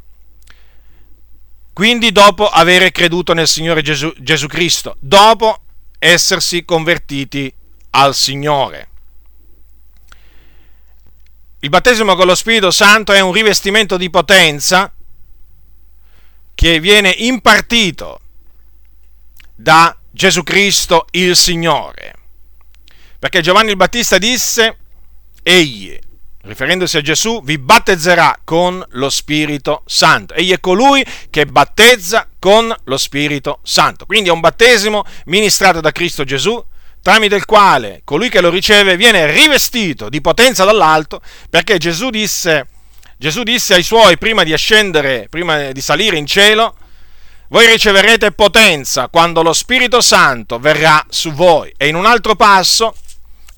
Quindi 1.73 2.11
dopo 2.11 2.47
avere 2.47 2.91
creduto 2.91 3.33
nel 3.33 3.47
Signore 3.47 3.81
Gesù, 3.81 4.13
Gesù 4.17 4.47
Cristo, 4.47 4.97
dopo 4.99 5.63
essersi 5.99 6.65
convertiti 6.65 7.53
al 7.91 8.13
Signore. 8.13 8.89
Il 11.59 11.69
battesimo 11.69 12.15
con 12.15 12.25
lo 12.25 12.35
Spirito 12.35 12.71
Santo 12.71 13.13
è 13.13 13.19
un 13.19 13.31
rivestimento 13.31 13.95
di 13.95 14.09
potenza 14.09 14.91
che 16.55 16.79
viene 16.79 17.09
impartito 17.09 18.19
da 19.55 19.95
Gesù 20.09 20.43
Cristo 20.43 21.05
il 21.11 21.35
Signore. 21.35 22.15
Perché 23.17 23.41
Giovanni 23.41 23.69
il 23.69 23.77
Battista 23.77 24.17
disse, 24.17 24.77
egli 25.43 25.97
riferendosi 26.43 26.98
a 26.98 27.01
Gesù, 27.01 27.41
vi 27.43 27.57
battezzerà 27.57 28.39
con 28.43 28.83
lo 28.91 29.10
Spirito 29.10 29.83
Santo. 29.86 30.33
Egli 30.33 30.51
è 30.51 30.60
colui 30.60 31.05
che 31.29 31.45
battezza 31.45 32.27
con 32.39 32.75
lo 32.86 32.98
Spirito 32.98 33.60
Santo. 33.63 34.05
Quindi 34.05 34.29
è 34.29 34.31
un 34.31 34.39
battesimo 34.39 35.03
ministrato 35.25 35.81
da 35.81 35.91
Cristo 35.91 36.24
Gesù, 36.24 36.63
tramite 37.01 37.36
il 37.36 37.45
quale 37.45 38.01
colui 38.03 38.29
che 38.29 38.41
lo 38.41 38.50
riceve 38.50 38.98
viene 38.98 39.31
rivestito 39.31 40.10
di 40.10 40.21
potenza 40.21 40.63
dall'alto, 40.63 41.21
perché 41.50 41.77
Gesù 41.77 42.10
disse, 42.10 42.67
Gesù 43.17 43.43
disse 43.43 43.74
ai 43.74 43.83
suoi 43.83 44.17
prima 44.17 44.43
di 44.43 44.53
ascendere, 44.53 45.27
prima 45.29 45.71
di 45.71 45.81
salire 45.81 46.17
in 46.17 46.25
cielo, 46.25 46.75
voi 47.50 47.67
riceverete 47.67 48.31
potenza 48.31 49.10
quando 49.10 49.41
lo 49.41 49.51
Spirito 49.51 50.00
Santo 50.00 50.57
verrà 50.57 51.05
su 51.10 51.31
voi. 51.33 51.74
E 51.75 51.88
in 51.88 51.95
un 51.95 52.05
altro 52.05 52.36
passo, 52.36 52.95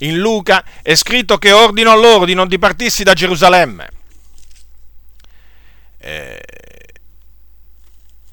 in 0.04 0.18
Luca 0.18 0.64
è 0.82 0.96
scritto 0.96 1.38
che 1.38 1.52
ordinò 1.52 2.00
loro 2.00 2.26
di 2.26 2.34
non 2.34 2.48
dipartirsi 2.48 3.04
da 3.04 3.14
Gerusalemme. 3.14 3.90
Eh, 5.98 6.42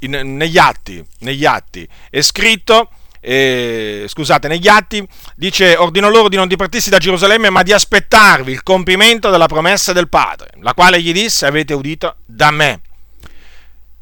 in, 0.00 0.36
negli, 0.36 0.58
atti, 0.58 1.04
negli 1.20 1.44
atti 1.44 1.86
è 2.08 2.20
scritto 2.20 2.90
eh, 3.20 4.06
scusate, 4.08 4.48
negli 4.48 4.66
atti, 4.66 5.06
dice, 5.36 5.76
ordinò 5.76 6.08
loro 6.08 6.28
di 6.28 6.36
non 6.36 6.48
dipartirsi 6.48 6.88
da 6.88 6.98
Gerusalemme, 6.98 7.50
ma 7.50 7.62
di 7.62 7.72
aspettarvi 7.72 8.50
il 8.50 8.62
compimento 8.62 9.30
della 9.30 9.46
promessa 9.46 9.92
del 9.92 10.08
Padre, 10.08 10.50
la 10.60 10.72
quale 10.72 11.02
gli 11.02 11.12
disse, 11.12 11.46
avete 11.46 11.74
udito 11.74 12.16
da 12.24 12.50
me. 12.50 12.80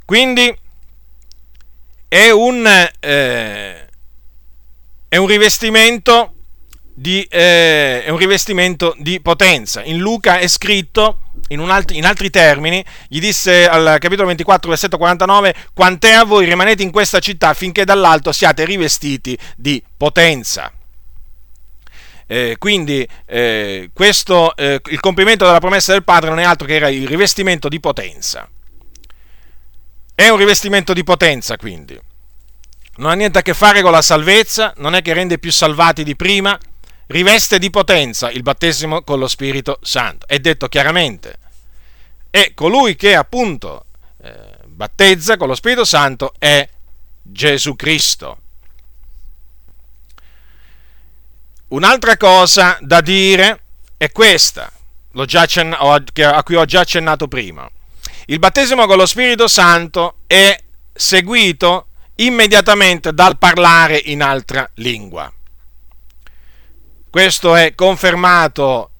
Quindi 0.05 0.57
è 2.07 2.31
un, 2.31 2.65
eh, 3.01 3.89
è 5.09 5.17
un 5.17 5.27
rivestimento 5.27 6.35
di, 6.99 7.25
eh, 7.31 8.03
è 8.03 8.09
un 8.09 8.17
rivestimento 8.17 8.93
di 8.99 9.21
potenza. 9.21 9.85
In 9.85 9.99
Luca 9.99 10.39
è 10.39 10.49
scritto, 10.49 11.21
in, 11.49 11.61
alt- 11.61 11.93
in, 11.93 12.05
altri 12.05 12.29
termini, 12.29 12.85
gli 13.07 13.21
disse 13.21 13.69
al 13.69 13.99
capitolo 14.01 14.27
24, 14.27 14.69
versetto 14.69 14.99
49, 14.99 15.55
quant'è 15.73 16.11
a 16.11 16.25
voi 16.25 16.45
rimanete 16.45 16.83
in 16.83 16.91
questa 16.91 17.21
città 17.21 17.55
finché 17.55 17.85
dall'alto 17.85 18.33
siate 18.33 18.65
rivestiti 18.65 19.39
di 19.57 19.81
potenza. 19.97 20.73
Eh, 22.27 22.57
quindi 22.59 23.09
eh, 23.27 23.91
questo, 23.95 24.55
eh, 24.57 24.81
il 24.91 25.01
compimento 25.01 25.47
della 25.47 25.61
promessa 25.61 25.93
del 25.93 26.03
Padre 26.03 26.31
non 26.31 26.41
è 26.41 26.45
altro 26.45 26.67
che 26.67 26.75
era 26.75 26.89
il 26.89 27.07
rivestimento 27.07 27.69
di 27.69 27.79
potenza. 27.79 28.49
È 30.17 30.29
un 30.29 30.37
rivestimento 30.37 30.93
di 30.93 31.05
potenza, 31.05 31.57
quindi. 31.57 31.97
Non 32.97 33.11
ha 33.13 33.15
niente 33.15 33.39
a 33.39 33.43
che 33.43 33.55
fare 33.55 33.83
con 33.83 33.93
la 33.93 34.03
salvezza, 34.03 34.75
non 34.79 34.97
è 34.97 35.03
che 35.03 35.13
rende 35.13 35.39
più 35.39 35.53
salvati 35.53 36.03
di 36.03 36.17
prima, 36.17 36.59
riveste 37.09 37.59
di 37.59 37.71
potenza 37.71 38.31
il 38.31 38.43
battesimo 38.43 39.03
con 39.03 39.19
lo 39.19 39.29
Spirito 39.29 39.79
Santo. 39.83 40.27
È 40.27 40.39
detto 40.39 40.69
chiaramente. 40.69 41.39
E 42.31 42.53
colui 42.55 42.97
che 42.97 43.15
appunto 43.15 43.87
eh, 44.23 44.57
battezza 44.67 45.37
con 45.37 45.49
lo 45.49 45.55
Spirito 45.55 45.85
Santo 45.85 46.35
è 46.39 46.67
Gesù 47.23 47.77
Cristo. 47.77 48.41
Un'altra 51.69 52.17
cosa 52.17 52.79
da 52.81 53.01
dire 53.01 53.63
è 53.99 54.11
questa, 54.11 54.73
a 55.13 56.43
cui 56.43 56.55
ho 56.55 56.65
già 56.65 56.81
accennato 56.81 57.29
prima. 57.29 57.69
Il 58.27 58.39
battesimo 58.39 58.87
con 58.87 58.97
lo 58.97 59.07
Spirito 59.07 59.49
Santo 59.49 60.17
è 60.27 60.59
seguito 60.93 61.87
immediatamente 62.17 63.13
dal 63.13 63.39
parlare 63.39 64.01
in 64.05 64.23
altra 64.23 64.69
lingua. 64.75 65.31
Questo 67.11 67.55
è 67.55 67.75
confermato 67.75 68.91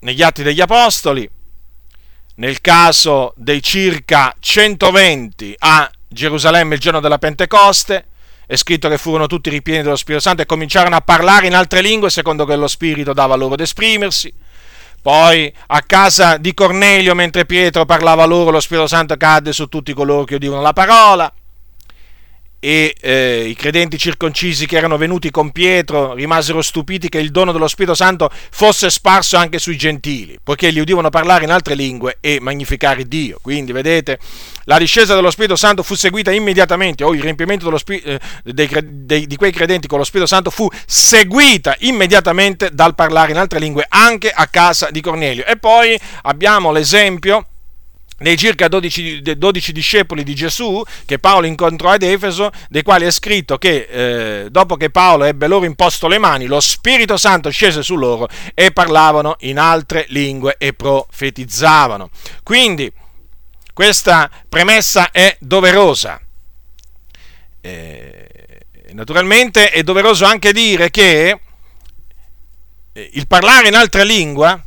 negli 0.00 0.22
Atti 0.22 0.42
degli 0.42 0.60
Apostoli, 0.62 1.28
nel 2.36 2.62
caso 2.62 3.34
dei 3.36 3.62
circa 3.62 4.34
120 4.38 5.54
a 5.58 5.90
Gerusalemme 6.08 6.76
il 6.76 6.80
giorno 6.80 7.00
della 7.00 7.18
Pentecoste, 7.18 8.06
è 8.46 8.56
scritto 8.56 8.88
che 8.88 8.96
furono 8.96 9.26
tutti 9.26 9.50
ripieni 9.50 9.82
dello 9.82 9.96
Spirito 9.96 10.22
Santo 10.22 10.40
e 10.40 10.46
cominciarono 10.46 10.96
a 10.96 11.02
parlare 11.02 11.46
in 11.46 11.54
altre 11.54 11.82
lingue 11.82 12.08
secondo 12.08 12.46
che 12.46 12.56
lo 12.56 12.68
Spirito 12.68 13.12
dava 13.12 13.34
loro 13.34 13.52
ad 13.52 13.60
esprimersi. 13.60 14.32
Poi 15.02 15.52
a 15.66 15.82
casa 15.82 16.38
di 16.38 16.54
Cornelio, 16.54 17.14
mentre 17.14 17.44
Pietro 17.44 17.84
parlava 17.84 18.24
loro, 18.24 18.50
lo 18.50 18.60
Spirito 18.60 18.86
Santo 18.86 19.14
cadde 19.18 19.52
su 19.52 19.66
tutti 19.66 19.92
coloro 19.92 20.24
che 20.24 20.36
udivano 20.36 20.62
la 20.62 20.72
parola 20.72 21.30
e 22.64 22.94
eh, 23.00 23.46
i 23.48 23.56
credenti 23.56 23.98
circoncisi 23.98 24.66
che 24.66 24.76
erano 24.76 24.96
venuti 24.96 25.32
con 25.32 25.50
Pietro 25.50 26.14
rimasero 26.14 26.62
stupiti 26.62 27.08
che 27.08 27.18
il 27.18 27.32
dono 27.32 27.50
dello 27.50 27.66
Spirito 27.66 27.96
Santo 27.96 28.30
fosse 28.52 28.88
sparso 28.88 29.36
anche 29.36 29.58
sui 29.58 29.76
gentili, 29.76 30.38
poiché 30.40 30.72
gli 30.72 30.78
udivano 30.78 31.10
parlare 31.10 31.42
in 31.42 31.50
altre 31.50 31.74
lingue 31.74 32.18
e 32.20 32.38
magnificare 32.40 33.08
Dio. 33.08 33.40
Quindi, 33.42 33.72
vedete, 33.72 34.20
la 34.66 34.78
discesa 34.78 35.16
dello 35.16 35.32
Spirito 35.32 35.56
Santo 35.56 35.82
fu 35.82 35.96
seguita 35.96 36.30
immediatamente, 36.30 37.02
o 37.02 37.12
il 37.14 37.20
riempimento 37.20 37.76
Spirito, 37.76 38.08
eh, 38.08 38.20
dei, 38.44 38.68
dei, 38.84 39.26
di 39.26 39.34
quei 39.34 39.50
credenti 39.50 39.88
con 39.88 39.98
lo 39.98 40.04
Spirito 40.04 40.28
Santo 40.28 40.50
fu 40.50 40.68
seguita 40.86 41.74
immediatamente 41.80 42.70
dal 42.72 42.94
parlare 42.94 43.32
in 43.32 43.38
altre 43.38 43.58
lingue 43.58 43.86
anche 43.88 44.30
a 44.30 44.46
casa 44.46 44.88
di 44.92 45.00
Cornelio. 45.00 45.44
E 45.46 45.56
poi 45.56 45.98
abbiamo 46.22 46.70
l'esempio 46.70 47.48
dei 48.22 48.36
circa 48.36 48.68
12, 48.68 49.36
12, 49.36 49.72
discepoli 49.72 50.22
di 50.22 50.34
Gesù 50.34 50.82
che 51.04 51.18
Paolo 51.18 51.46
incontrò 51.46 51.90
ad 51.90 52.02
Efeso, 52.02 52.50
dei 52.68 52.82
quali 52.82 53.04
è 53.04 53.10
scritto 53.10 53.58
che 53.58 53.88
eh, 53.90 54.50
dopo 54.50 54.76
che 54.76 54.90
Paolo 54.90 55.24
ebbe 55.24 55.46
loro 55.46 55.66
imposto 55.66 56.08
le 56.08 56.18
mani, 56.18 56.46
lo 56.46 56.60
Spirito 56.60 57.16
Santo 57.16 57.50
scese 57.50 57.82
su 57.82 57.96
loro 57.96 58.28
e 58.54 58.70
parlavano 58.72 59.36
in 59.40 59.58
altre 59.58 60.06
lingue 60.08 60.56
e 60.58 60.72
profetizzavano. 60.72 62.10
Quindi 62.42 62.90
questa 63.72 64.30
premessa 64.48 65.10
è 65.10 65.36
doverosa. 65.40 66.20
Eh, 67.60 68.28
naturalmente 68.92 69.70
è 69.70 69.82
doveroso 69.82 70.24
anche 70.24 70.52
dire 70.52 70.90
che 70.90 71.40
eh, 72.92 73.10
il 73.14 73.26
parlare 73.26 73.68
in 73.68 73.74
altra 73.74 74.02
lingua 74.02 74.62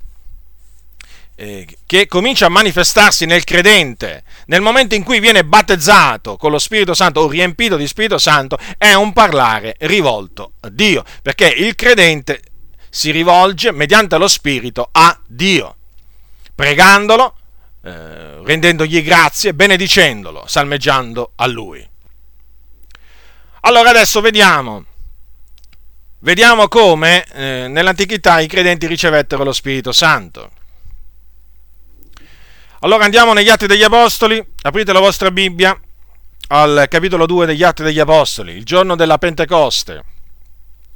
che 1.36 2.08
comincia 2.08 2.45
a 2.45 2.50
manifestarsi 2.50 3.26
nel 3.26 3.43
credente 3.43 4.24
nel 4.45 4.62
momento 4.62 4.95
in 4.95 5.04
cui 5.04 5.19
viene 5.19 5.43
battezzato 5.43 6.38
con 6.38 6.50
lo 6.50 6.60
Spirito 6.60 6.93
Santo 6.93 7.19
o 7.19 7.28
riempito 7.28 7.76
di 7.76 7.88
Spirito 7.88 8.17
Santo 8.17 8.58
è 8.78 8.93
un 8.93 9.12
parlare 9.12 9.76
rivolto 9.80 10.54
a 10.62 10.69
Dio, 10.69 11.04
perché 11.21 11.48
il 11.48 11.76
credente 11.76 12.41
si 12.89 13.12
rivolge 13.12 13.71
mediante 13.71 14.17
lo 14.17 14.30
Spirito 14.30 14.88
a 14.91 15.19
Dio, 15.28 15.76
pregandolo, 16.56 17.36
eh, 17.84 18.41
rendendogli 18.43 19.04
grazie, 19.04 19.54
benedicendolo, 19.54 20.45
salmeggiando 20.48 21.34
a 21.36 21.45
Lui. 21.48 21.86
Allora 23.62 23.89
adesso 23.89 24.21
vediamo, 24.21 24.86
vediamo 26.19 26.69
come 26.69 27.26
eh, 27.34 27.67
nell'antichità 27.67 28.39
i 28.39 28.48
credenti 28.48 28.88
ricevettero 28.88 29.43
lo 29.43 29.52
Spirito 29.52 29.91
Santo. 29.91 30.52
Allora 32.86 33.06
andiamo 33.06 33.34
negli 33.34 33.50
Atti 33.50 33.65
degli 33.65 33.82
Apostoli, 33.82 34.45
aprite 34.62 34.93
la 34.93 35.00
vostra 35.00 35.32
Bibbia 35.32 35.76
al 36.50 36.86
capitolo 36.88 37.26
2 37.26 37.48
degli 37.48 37.63
Atti 37.63 37.82
degli 37.82 38.00
Apostoli, 38.00 38.56
il 38.56 38.63
giorno 38.63 38.95
della 38.95 39.17
Pentecoste. 39.17 40.04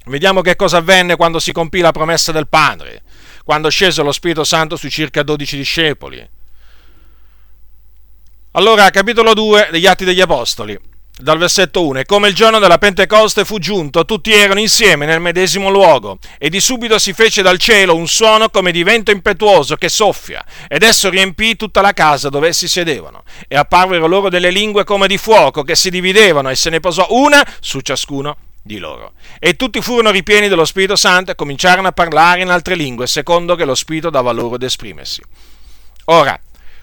Vediamo 0.06 0.41
che 0.41 0.56
cosa 0.56 0.78
avvenne 0.78 1.15
quando 1.15 1.39
si 1.39 1.52
compì 1.52 1.80
la 1.80 1.91
promessa 1.91 2.32
del 2.32 2.47
Padre, 2.47 3.02
quando 3.43 3.69
scese 3.69 4.04
lo 4.04 4.12
Spirito 4.12 4.43
Santo 4.43 4.75
sui 4.75 4.91
circa 4.91 5.23
12 5.23 5.58
discepoli. 5.58 6.30
Allora, 8.52 8.88
capitolo 8.91 9.34
2 9.34 9.69
degli 9.71 9.88
Atti 9.88 10.06
degli 10.06 10.21
Apostoli 10.21 10.80
dal 11.19 11.38
versetto 11.38 11.86
1, 11.86 11.99
e 11.99 12.05
come 12.05 12.29
il 12.29 12.36
giorno 12.36 12.60
della 12.60 12.77
Pentecoste 12.77 13.43
fu 13.43 13.60
giunto, 13.60 14.05
tutti 14.05 14.32
erano 14.32 14.60
insieme 14.60 15.05
nel 15.05 15.19
medesimo 15.19 15.69
luogo, 15.69 16.17
e 16.38 16.49
di 16.49 16.60
subito 16.60 16.97
si 16.97 17.13
fece 17.13 17.41
dal 17.41 17.58
cielo 17.58 17.95
un 17.95 18.08
suono 18.08 18.49
come 18.49 18.71
di 18.71 18.84
vento 18.84 19.12
impetuoso 19.12 19.75
che 19.75 19.89
soffia, 19.89 20.43
ed 20.67 20.84
esso 20.84 21.10
riempì 21.10 21.55
tutta 21.55 21.82
la 21.82 21.93
casa 21.93 22.29
dove 22.29 22.47
essi 22.47 22.67
sedevano, 22.67 23.23
e 23.47 23.58
apparvero 23.58 24.08
loro 24.08 24.29
delle 24.29 24.49
lingue 24.49 24.84
come 24.86 25.08
di 25.08 25.17
fuoco 25.17 25.63
che 25.63 25.75
si 25.75 25.89
dividevano, 25.89 26.49
e 26.49 26.55
se 26.55 26.69
ne 26.69 26.79
posò 26.79 27.05
una 27.10 27.45
su 27.60 27.82
ciascuno 27.82 28.38
di 28.62 28.77
loro. 28.77 29.13
E 29.39 29.55
tutti 29.55 29.82
furono 29.82 30.12
ripieni 30.12 30.47
dello 30.47 30.65
Spirito 30.65 30.95
Santo 30.95 31.32
e 31.32 31.36
cominciarono 31.36 31.88
a 31.88 31.91
parlare 31.91 32.41
in 32.41 32.49
altre 32.49 32.75
lingue, 32.75 33.08
secondo 33.08 33.55
che 33.55 33.65
lo 33.65 33.75
Spirito 33.75 34.10
dava 34.10 34.32
loro 34.32 34.55
ad 34.55 34.63
esprimersi. 34.63 35.21
Ora, 36.05 36.39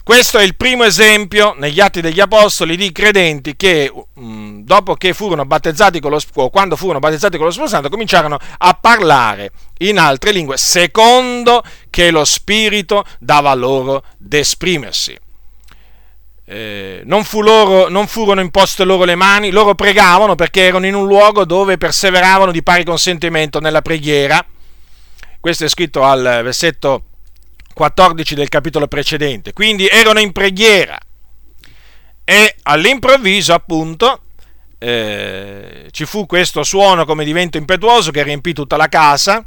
questo 0.07 0.39
è 0.39 0.45
il 0.45 0.55
primo 0.55 0.85
esempio 0.85 1.57
negli 1.59 1.81
Atti 1.81 2.01
degli 2.01 2.21
Apostoli 2.21 2.77
di 2.77 2.93
credenti 2.93 3.57
che 3.57 3.93
mh, 4.15 4.61
dopo 4.61 4.95
che 4.95 5.13
furono 5.13 5.45
battezzati 5.45 5.99
con 5.99 6.13
lo, 6.13 6.49
quando 6.49 6.77
furono 6.77 7.01
battezzati 7.01 7.37
con 7.37 7.47
lo 7.47 7.51
Spirito 7.51 7.75
Santo 7.75 7.89
cominciarono 7.89 8.39
a 8.59 8.75
parlare 8.75 9.51
in 9.79 9.99
altre 9.99 10.31
lingue 10.31 10.59
secondo 10.59 11.61
che 11.91 12.13
lo 12.13 12.25
Spirito 12.25 13.05
dava 13.19 13.53
loro 13.55 14.05
d'esprimersi. 14.17 15.19
Eh, 16.45 17.01
non, 17.05 17.25
fu 17.25 17.43
loro, 17.43 17.89
non 17.89 18.07
furono 18.07 18.41
imposte 18.41 18.85
loro 18.85 19.03
le 19.03 19.17
mani, 19.17 19.51
loro 19.51 19.75
pregavano 19.75 20.37
perché 20.37 20.67
erano 20.67 20.87
in 20.87 20.95
un 20.95 21.09
luogo 21.09 21.45
dove 21.45 21.79
perseveravano 21.79 22.53
di 22.53 22.63
pari 22.63 22.85
consentimento 22.85 23.59
nella 23.59 23.83
preghiera. 23.83 24.47
Questo 25.41 25.65
è 25.65 25.69
scritto 25.69 26.05
al 26.05 26.23
versetto 26.45 27.03
14 27.77 28.35
del 28.35 28.49
capitolo 28.49 28.89
precedente. 28.89 29.53
Quindi 29.53 29.87
erano 29.87 30.19
in 30.19 30.33
preghiera 30.33 30.99
e 32.25 32.57
all'improvviso, 32.63 33.53
appunto, 33.53 34.23
eh, 34.79 35.87
ci 35.91 36.07
fu 36.07 36.25
questo 36.25 36.63
suono 36.63 37.05
come 37.05 37.27
di 37.27 37.35
vento 37.35 37.59
impetuoso 37.59 38.11
che 38.13 38.23
riempì 38.23 38.55
tutta 38.55 38.79
la 38.79 38.89
casa 38.89 39.45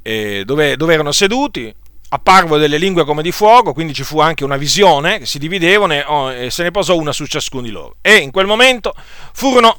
eh, 0.00 0.44
dove, 0.46 0.76
dove 0.76 0.94
erano 0.94 1.12
seduti. 1.12 1.72
Apparvero 2.08 2.56
delle 2.56 2.78
lingue 2.78 3.04
come 3.04 3.22
di 3.22 3.32
fuoco, 3.32 3.74
quindi 3.74 3.92
ci 3.92 4.04
fu 4.04 4.18
anche 4.18 4.44
una 4.44 4.56
visione 4.56 5.18
che 5.18 5.26
si 5.26 5.38
dividevano 5.38 5.92
e, 5.92 6.04
oh, 6.06 6.32
e 6.32 6.50
se 6.50 6.62
ne 6.62 6.70
posò 6.70 6.96
una 6.96 7.12
su 7.12 7.26
ciascuno 7.26 7.62
di 7.62 7.70
loro. 7.70 7.96
E 8.00 8.16
in 8.16 8.30
quel 8.30 8.46
momento 8.46 8.94
furono 9.34 9.78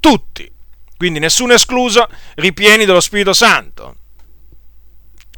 tutti, 0.00 0.50
quindi 0.96 1.20
nessuno 1.20 1.52
escluso, 1.52 2.08
ripieni 2.34 2.84
dello 2.84 3.00
Spirito 3.00 3.32
Santo 3.32 3.98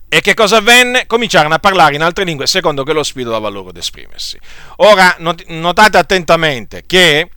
e 0.09 0.21
che 0.21 0.35
cosa 0.35 0.57
avvenne? 0.57 1.07
Cominciarono 1.07 1.55
a 1.55 1.59
parlare 1.59 1.95
in 1.95 2.03
altre 2.03 2.25
lingue 2.25 2.47
secondo 2.47 2.83
che 2.83 2.93
lo 2.93 3.03
Spirito 3.03 3.31
dava 3.31 3.49
loro 3.49 3.69
ad 3.69 3.77
esprimersi. 3.77 4.39
Ora, 4.77 5.17
notate 5.19 5.99
attentamente 5.99 6.85
che 6.87 7.31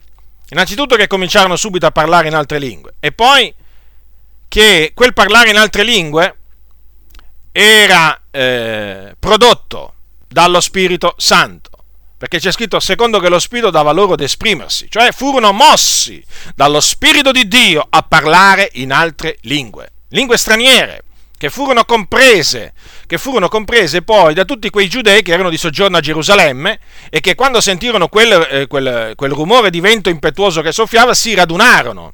Innanzitutto 0.52 0.96
che 0.96 1.06
cominciarono 1.06 1.56
subito 1.56 1.86
a 1.86 1.90
parlare 1.90 2.28
in 2.28 2.34
altre 2.34 2.58
lingue 2.58 2.94
e 3.00 3.10
poi 3.10 3.52
che 4.48 4.92
quel 4.94 5.14
parlare 5.14 5.48
in 5.48 5.56
altre 5.56 5.82
lingue 5.82 6.36
era 7.52 8.20
eh, 8.30 9.16
prodotto 9.18 9.94
dallo 10.28 10.60
Spirito 10.60 11.14
Santo, 11.16 11.70
perché 12.18 12.38
c'è 12.38 12.52
scritto 12.52 12.80
secondo 12.80 13.18
che 13.18 13.30
lo 13.30 13.38
Spirito 13.38 13.70
dava 13.70 13.92
loro 13.92 14.12
ad 14.12 14.20
esprimersi, 14.20 14.90
cioè 14.90 15.10
furono 15.12 15.52
mossi 15.52 16.22
dallo 16.54 16.80
Spirito 16.80 17.32
di 17.32 17.48
Dio 17.48 17.86
a 17.88 18.02
parlare 18.02 18.68
in 18.74 18.92
altre 18.92 19.38
lingue, 19.42 19.90
lingue 20.08 20.36
straniere 20.36 21.04
che 21.42 21.50
furono 21.50 21.84
comprese, 21.84 22.72
che 23.04 23.18
furono 23.18 23.48
comprese 23.48 24.02
poi 24.02 24.32
da 24.32 24.44
tutti 24.44 24.70
quei 24.70 24.88
giudei 24.88 25.22
che 25.22 25.32
erano 25.32 25.50
di 25.50 25.58
soggiorno 25.58 25.96
a 25.96 26.00
Gerusalemme 26.00 26.78
e 27.10 27.18
che 27.18 27.34
quando 27.34 27.60
sentirono 27.60 28.06
quel, 28.06 28.46
eh, 28.48 28.66
quel, 28.68 29.14
quel 29.16 29.30
rumore 29.32 29.68
di 29.70 29.80
vento 29.80 30.08
impetuoso 30.08 30.62
che 30.62 30.70
soffiava 30.70 31.14
si 31.14 31.34
radunarono 31.34 32.12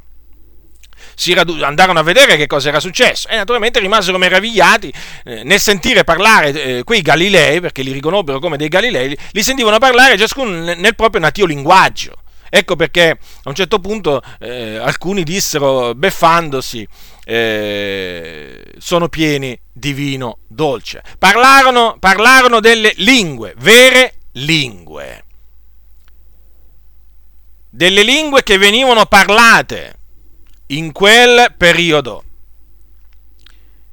si 1.15 1.35
andarono 1.35 1.99
a 1.99 2.03
vedere 2.03 2.39
che 2.39 2.47
cosa 2.47 2.71
era 2.71 2.81
successo 2.81 3.29
e 3.29 3.37
naturalmente 3.37 3.81
rimasero 3.81 4.17
meravigliati 4.17 4.91
eh, 5.25 5.43
nel 5.45 5.61
sentire 5.61 6.05
parlare 6.05 6.53
eh, 6.53 6.85
quei 6.85 7.03
Galilei, 7.03 7.61
perché 7.61 7.83
li 7.83 7.93
riconobbero 7.93 8.39
come 8.39 8.57
dei 8.57 8.69
Galilei, 8.69 9.15
li 9.33 9.43
sentivano 9.43 9.77
parlare 9.77 10.17
ciascuno 10.17 10.75
nel 10.75 10.95
proprio 10.95 11.21
natio 11.21 11.45
linguaggio. 11.45 12.15
Ecco 12.51 12.77
perché 12.77 13.11
a 13.11 13.49
un 13.49 13.55
certo 13.55 13.79
punto 13.79 14.23
eh, 14.41 14.79
alcuni 14.79 15.23
dissero, 15.23 15.95
beffandosi, 15.95 16.87
eh, 17.31 18.73
sono 18.79 19.11
pieni 19.11 19.59
di 19.71 19.93
vino 19.93 20.39
dolce. 20.47 21.03
Parlarono, 21.19 21.99
parlarono 22.01 22.59
delle 22.59 22.95
lingue, 22.97 23.53
vere 23.59 24.15
lingue. 24.33 25.25
Delle 27.69 28.03
lingue 28.03 28.43
che 28.43 28.57
venivano 28.57 29.05
parlate 29.05 29.97
in 30.69 30.91
quel 30.91 31.53
periodo. 31.55 32.25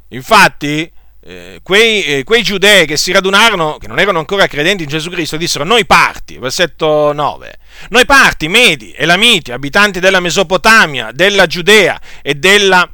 Infatti, 0.10 0.90
eh, 1.20 1.60
quei, 1.62 2.04
eh, 2.04 2.24
quei, 2.24 2.42
giudei 2.42 2.86
che 2.86 2.96
si 2.96 3.12
radunarono, 3.12 3.76
che 3.80 3.88
non 3.88 4.00
erano 4.00 4.20
ancora 4.20 4.48
credenti 4.48 4.84
in 4.84 4.90
Gesù 4.90 5.10
Cristo, 5.10 5.36
dissero: 5.36 5.66
Noi 5.66 5.86
parti, 5.86 6.38
versetto 6.38 7.12
9, 7.12 7.60
noi 7.90 8.06
parti, 8.06 8.48
Medi, 8.48 8.94
Elamiti, 8.96 9.52
abitanti 9.52 10.00
della 10.00 10.22
Mesopotamia, 10.22 11.12
della 11.12 11.48
Giudea 11.48 12.00
e 12.22 12.36
della 12.36 12.90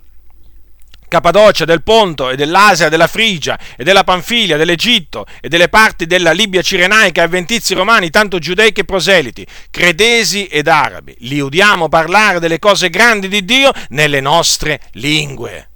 Cappadocia, 1.12 1.66
del 1.66 1.84
Ponto 1.84 2.30
e 2.30 2.38
dell'Asia, 2.38 2.88
della 2.88 3.08
Frigia 3.08 3.60
e 3.76 3.84
della 3.84 4.06
Panfilia, 4.06 4.56
dell'Egitto 4.56 5.26
e 5.42 5.50
delle 5.50 5.68
parti 5.68 6.06
della 6.06 6.32
Libia 6.32 6.62
cirenaica 6.62 7.20
e 7.20 7.26
avventizi 7.26 7.74
romani, 7.74 8.10
tanto 8.10 8.40
giudei 8.40 8.72
che 8.72 8.86
proseliti, 8.86 9.46
credesi 9.70 10.46
ed 10.46 10.70
arabi. 10.70 11.14
Li 11.20 11.42
udiamo 11.42 11.90
parlare 11.90 12.40
delle 12.40 12.60
cose 12.60 12.90
grandi 12.90 13.28
di 13.28 13.44
Dio 13.44 13.74
nelle 13.90 14.22
nostre 14.22 14.80
lingue. 14.94 15.70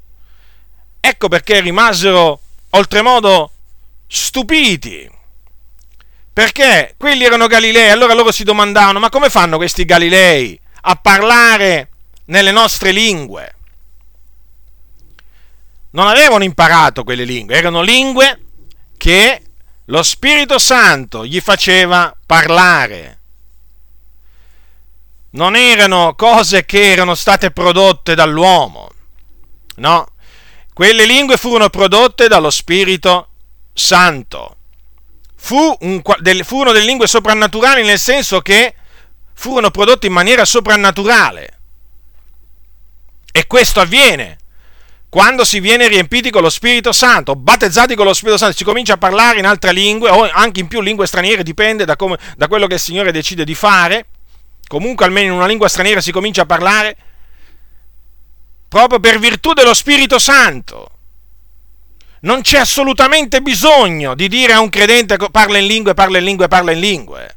Ecco 1.01 1.27
perché 1.27 1.59
rimasero 1.59 2.39
oltremodo 2.69 3.51
stupiti. 4.07 5.11
Perché 6.31 6.93
quelli 6.95 7.25
erano 7.25 7.47
Galilei, 7.47 7.89
allora 7.89 8.13
loro 8.13 8.31
si 8.31 8.45
domandavano, 8.45 8.99
ma 8.99 9.09
come 9.09 9.29
fanno 9.29 9.57
questi 9.57 9.83
Galilei 9.83 10.57
a 10.83 10.95
parlare 10.95 11.89
nelle 12.27 12.51
nostre 12.53 12.91
lingue? 12.91 13.55
Non 15.95 16.07
avevano 16.07 16.43
imparato 16.43 17.05
quelle 17.05 17.23
lingue, 17.23 17.55
erano 17.55 17.81
lingue 17.81 18.41
che 18.97 19.41
lo 19.85 20.03
Spirito 20.03 20.59
Santo 20.59 21.25
gli 21.25 21.39
faceva 21.39 22.13
parlare. 22.25 23.19
Non 25.31 25.55
erano 25.55 26.13
cose 26.15 26.65
che 26.65 26.91
erano 26.91 27.15
state 27.15 27.51
prodotte 27.51 28.13
dall'uomo, 28.13 28.89
no, 29.77 30.07
quelle 30.73 31.05
lingue 31.05 31.37
furono 31.37 31.69
prodotte 31.69 32.27
dallo 32.27 32.49
Spirito 32.49 33.29
Santo. 33.71 34.57
Fu 35.37 35.77
un, 35.79 36.01
del, 36.19 36.43
furono 36.43 36.73
delle 36.73 36.85
lingue 36.85 37.07
soprannaturali 37.07 37.83
nel 37.83 37.99
senso 37.99 38.41
che 38.41 38.75
furono 39.33 39.71
prodotte 39.71 40.07
in 40.07 40.13
maniera 40.13 40.43
soprannaturale. 40.43 41.59
E 43.31 43.47
questo 43.47 43.79
avviene 43.79 44.39
quando 45.15 45.45
si 45.45 45.61
viene 45.61 45.87
riempiti 45.87 46.29
con 46.29 46.41
lo 46.41 46.49
Spirito 46.49 46.91
Santo, 46.91 47.37
battezzati 47.37 47.95
con 47.95 48.05
lo 48.05 48.13
Spirito 48.13 48.37
Santo, 48.37 48.57
si 48.57 48.65
comincia 48.65 48.95
a 48.95 48.97
parlare 48.97 49.39
in 49.39 49.45
altre 49.45 49.71
lingue 49.71 50.09
o 50.09 50.29
anche 50.29 50.59
in 50.59 50.67
più 50.67 50.81
lingue 50.81 51.07
straniere, 51.07 51.41
dipende 51.41 51.85
da, 51.85 51.95
come, 51.95 52.17
da 52.35 52.49
quello 52.49 52.67
che 52.67 52.73
il 52.73 52.79
Signore 52.81 53.13
decide 53.13 53.45
di 53.45 53.55
fare. 53.55 54.07
Comunque 54.67 55.05
almeno 55.05 55.27
in 55.27 55.37
una 55.37 55.45
lingua 55.45 55.69
straniera 55.69 56.01
si 56.01 56.11
comincia 56.11 56.41
a 56.41 56.45
parlare 56.45 56.97
proprio 58.67 58.99
per 58.99 59.17
virtù 59.17 59.53
dello 59.53 59.73
Spirito 59.73 60.19
Santo. 60.19 60.89
Non 62.23 62.41
c'è 62.41 62.57
assolutamente 62.57 63.41
bisogno 63.41 64.15
di 64.15 64.27
dire 64.27 64.51
a 64.51 64.59
un 64.59 64.67
credente 64.67 65.15
parla 65.31 65.59
in 65.59 65.67
lingue, 65.67 65.93
parla 65.93 66.17
in 66.17 66.25
lingue, 66.25 66.49
parla 66.49 66.73
in 66.73 66.79
lingue. 66.81 67.35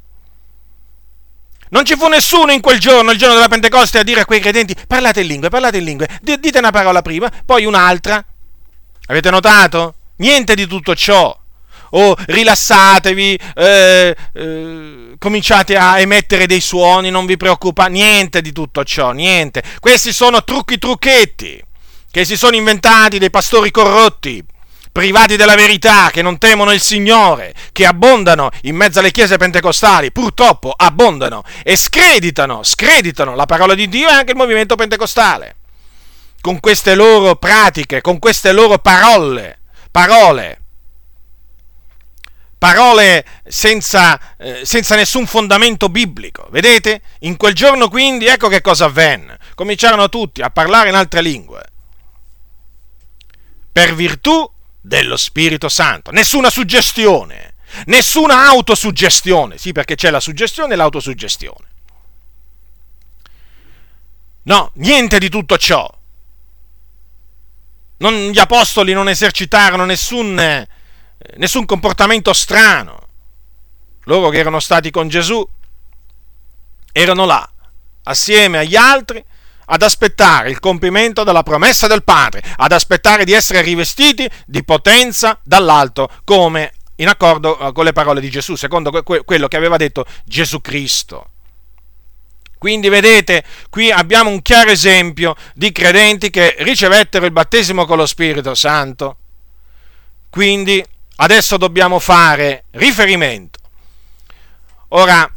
Non 1.69 1.85
ci 1.85 1.95
fu 1.95 2.07
nessuno 2.07 2.51
in 2.51 2.61
quel 2.61 2.79
giorno, 2.79 3.11
il 3.11 3.17
giorno 3.17 3.35
della 3.35 3.47
Pentecoste, 3.47 3.99
a 3.99 4.03
dire 4.03 4.21
a 4.21 4.25
quei 4.25 4.39
credenti 4.39 4.75
parlate 4.87 5.21
in 5.21 5.27
lingue, 5.27 5.49
parlate 5.49 5.77
in 5.77 5.83
lingue, 5.83 6.07
dite 6.21 6.57
una 6.57 6.71
parola 6.71 7.01
prima, 7.01 7.31
poi 7.45 7.65
un'altra. 7.65 8.23
Avete 9.07 9.29
notato? 9.29 9.95
Niente 10.17 10.55
di 10.55 10.65
tutto 10.67 10.95
ciò. 10.95 11.37
O 11.91 12.15
rilassatevi, 12.17 13.39
eh, 13.55 14.15
eh, 14.33 15.15
cominciate 15.17 15.75
a 15.75 15.99
emettere 15.99 16.45
dei 16.45 16.61
suoni, 16.61 17.09
non 17.09 17.25
vi 17.25 17.37
preoccupate, 17.37 17.89
niente 17.89 18.41
di 18.41 18.51
tutto 18.51 18.83
ciò, 18.83 19.11
niente. 19.11 19.63
Questi 19.79 20.11
sono 20.11 20.43
trucchi 20.43 20.77
trucchetti 20.77 21.63
che 22.11 22.25
si 22.25 22.37
sono 22.37 22.55
inventati 22.55 23.19
dei 23.19 23.29
pastori 23.29 23.71
corrotti 23.71 24.43
privati 24.91 25.35
della 25.35 25.55
verità, 25.55 26.09
che 26.11 26.21
non 26.21 26.37
temono 26.37 26.71
il 26.71 26.81
Signore, 26.81 27.53
che 27.71 27.85
abbondano 27.85 28.49
in 28.63 28.75
mezzo 28.75 28.99
alle 28.99 29.11
chiese 29.11 29.37
pentecostali, 29.37 30.11
purtroppo 30.11 30.73
abbondano 30.75 31.43
e 31.63 31.75
screditano, 31.75 32.63
screditano 32.63 33.35
la 33.35 33.45
parola 33.45 33.73
di 33.73 33.87
Dio 33.87 34.09
e 34.09 34.13
anche 34.13 34.31
il 34.31 34.37
movimento 34.37 34.75
pentecostale. 34.75 35.55
Con 36.41 36.59
queste 36.59 36.95
loro 36.95 37.35
pratiche, 37.35 38.01
con 38.01 38.17
queste 38.17 38.51
loro 38.51 38.79
parole, 38.79 39.59
parole, 39.91 40.61
parole 42.57 43.25
senza, 43.47 44.19
eh, 44.37 44.61
senza 44.63 44.95
nessun 44.95 45.25
fondamento 45.25 45.89
biblico. 45.89 46.47
Vedete? 46.51 47.01
In 47.19 47.37
quel 47.37 47.53
giorno 47.53 47.89
quindi 47.89 48.25
ecco 48.27 48.47
che 48.47 48.61
cosa 48.61 48.85
avvenne. 48.85 49.37
Cominciarono 49.55 50.09
tutti 50.09 50.41
a 50.41 50.49
parlare 50.49 50.89
in 50.89 50.95
altre 50.95 51.21
lingue. 51.21 51.63
Per 53.71 53.95
virtù 53.95 54.49
dello 54.81 55.17
Spirito 55.17 55.69
Santo. 55.69 56.11
Nessuna 56.11 56.49
suggestione, 56.49 57.55
nessuna 57.85 58.47
autosuggestione. 58.47 59.57
Sì, 59.57 59.71
perché 59.71 59.95
c'è 59.95 60.09
la 60.09 60.19
suggestione 60.19 60.73
e 60.73 60.77
l'autosuggestione. 60.77 61.67
No, 64.43 64.71
niente 64.75 65.19
di 65.19 65.29
tutto 65.29 65.57
ciò. 65.57 65.87
Non, 67.97 68.29
gli 68.29 68.39
apostoli 68.39 68.93
non 68.93 69.09
esercitarono 69.09 69.85
nessun, 69.85 70.39
eh, 70.39 70.67
nessun 71.37 71.65
comportamento 71.65 72.33
strano. 72.33 73.07
Loro 74.03 74.29
che 74.29 74.37
erano 74.37 74.59
stati 74.59 74.89
con 74.89 75.07
Gesù 75.07 75.47
erano 76.91 77.25
là, 77.25 77.47
assieme 78.03 78.59
agli 78.59 78.75
altri, 78.75 79.23
ad 79.71 79.81
aspettare 79.81 80.49
il 80.49 80.59
compimento 80.59 81.23
della 81.23 81.43
promessa 81.43 81.87
del 81.87 82.03
Padre, 82.03 82.43
ad 82.57 82.71
aspettare 82.71 83.23
di 83.23 83.33
essere 83.33 83.61
rivestiti 83.61 84.29
di 84.45 84.63
potenza 84.63 85.39
dall'alto, 85.43 86.09
come 86.23 86.73
in 86.95 87.07
accordo 87.07 87.57
eh, 87.59 87.71
con 87.71 87.85
le 87.85 87.93
parole 87.93 88.21
di 88.21 88.29
Gesù, 88.29 88.55
secondo 88.55 88.91
quello 89.03 89.47
che 89.47 89.57
aveva 89.57 89.77
detto 89.77 90.05
Gesù 90.25 90.61
Cristo. 90.61 91.31
Quindi 92.57 92.89
vedete, 92.89 93.45
qui 93.69 93.89
abbiamo 93.89 94.29
un 94.29 94.41
chiaro 94.41 94.69
esempio 94.69 95.35
di 95.53 95.71
credenti 95.71 96.29
che 96.29 96.55
ricevettero 96.59 97.25
il 97.25 97.31
battesimo 97.31 97.85
con 97.85 97.97
lo 97.97 98.05
Spirito 98.05 98.53
Santo. 98.53 99.15
Quindi 100.29 100.83
adesso 101.17 101.55
dobbiamo 101.55 101.99
fare 101.99 102.65
riferimento. 102.71 103.59
Ora, 104.89 105.31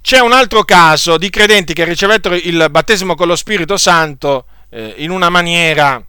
c'è 0.00 0.20
un 0.20 0.32
altro 0.32 0.64
caso 0.64 1.18
di 1.18 1.30
credenti 1.30 1.74
che 1.74 1.84
ricevettero 1.84 2.34
il 2.34 2.68
battesimo 2.70 3.14
con 3.14 3.26
lo 3.26 3.36
Spirito 3.36 3.76
Santo 3.76 4.46
eh, 4.70 4.94
in 4.98 5.10
una 5.10 5.28
maniera 5.28 6.02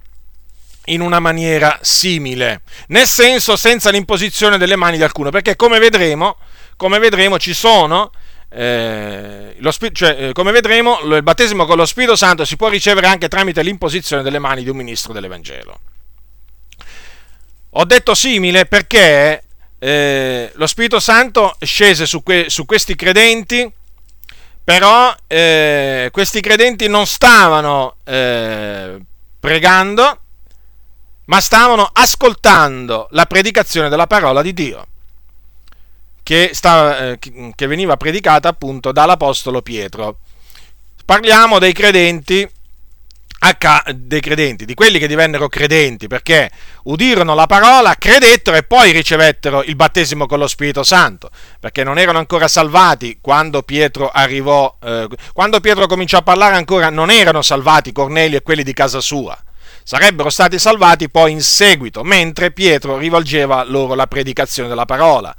in 0.90 1.02
una 1.02 1.20
maniera 1.20 1.78
simile, 1.82 2.62
nel 2.88 3.06
senso 3.06 3.56
senza 3.56 3.92
l'imposizione 3.92 4.58
delle 4.58 4.76
mani 4.76 4.98
di 4.98 5.04
alcuno, 5.04 5.30
perché 5.30 5.56
come 5.56 5.78
vedremo, 5.78 6.38
come 6.78 6.98
vedremo 6.98 7.38
ci 7.38 7.54
sono, 7.54 8.12
eh, 8.50 9.56
lo, 9.60 9.72
cioè, 9.72 10.30
eh, 10.30 10.34
come 10.34 10.52
vedremo, 10.52 11.00
il 11.02 11.22
battesimo 11.22 11.66
con 11.66 11.78
lo 11.78 11.86
Spirito 11.86 12.16
Santo 12.16 12.44
si 12.44 12.56
può 12.56 12.70
ricevere 12.70 13.08
anche 13.08 13.28
tramite 13.28 13.62
l'imposizione 13.62 14.24
delle 14.24 14.40
mani 14.40 14.64
di 14.64 14.70
un 14.70 14.78
ministro 14.78 15.14
dell'Evangelo. 15.14 15.80
Ho 17.74 17.86
detto 17.86 18.16
simile 18.16 18.66
perché 18.66 19.44
eh, 19.78 20.52
lo 20.56 20.66
Spirito 20.66 21.00
Santo 21.00 21.56
scese 21.60 22.08
su, 22.08 22.24
que- 22.24 22.46
su 22.48 22.66
questi 22.66 22.96
credenti 22.96 23.72
però 24.70 25.12
eh, 25.26 26.10
questi 26.12 26.42
credenti 26.42 26.88
non 26.88 27.08
stavano 27.08 27.96
eh, 28.04 29.00
pregando, 29.40 30.20
ma 31.26 31.42
stavano 31.42 31.90
ascoltando 31.92 33.08
la 33.14 33.26
predicazione 33.26 33.90
della 33.90 34.06
parola 34.06 34.44
di 34.44 34.54
Dio, 34.54 34.86
che, 36.22 36.52
stava, 36.54 37.00
eh, 37.00 37.20
che 37.20 37.66
veniva 37.66 37.98
predicata 37.98 38.48
appunto 38.48 38.92
dall'Apostolo 38.92 39.64
Pietro. 39.64 40.20
Parliamo 41.04 41.58
dei 41.58 41.74
credenti 41.74 42.48
dei 43.94 44.20
credenti, 44.20 44.66
di 44.66 44.74
quelli 44.74 45.00
che 45.00 45.08
divennero 45.08 45.48
credenti, 45.48 46.08
perché 46.08 46.50
udirono 46.84 47.34
la 47.36 47.46
parola, 47.46 47.96
credettero 47.96 48.58
e 48.58 48.64
poi 48.64 48.92
ricevettero 48.92 49.64
il 49.64 49.76
battesimo 49.76 50.26
con 50.28 50.40
lo 50.40 50.48
Spirito 50.48 50.84
Santo, 50.84 51.30
perché 51.60 51.84
non 51.84 51.98
erano 51.98 52.18
ancora 52.18 52.48
salvati 52.48 53.20
quando 53.22 53.64
Pietro 53.64 54.10
arrivò, 54.10 54.78
eh, 54.84 55.08
quando 55.34 55.60
Pietro 55.62 55.88
cominciò 55.88 56.18
a 56.18 56.22
parlare 56.22 56.56
ancora 56.56 56.90
non 56.90 57.10
erano 57.10 57.42
salvati 57.42 57.92
Cornelio 57.92 58.38
e 58.38 58.42
quelli 58.42 58.64
di 58.64 58.74
casa 58.74 59.00
sua. 59.00 59.38
Sarebbero 59.84 60.30
stati 60.30 60.60
salvati 60.60 61.10
poi 61.10 61.32
in 61.32 61.42
seguito, 61.42 62.04
mentre 62.04 62.52
Pietro 62.52 62.98
rivolgeva 62.98 63.64
loro 63.64 63.96
la 63.96 64.06
predicazione 64.06 64.70
della 64.70 64.86
parola. 64.86 65.36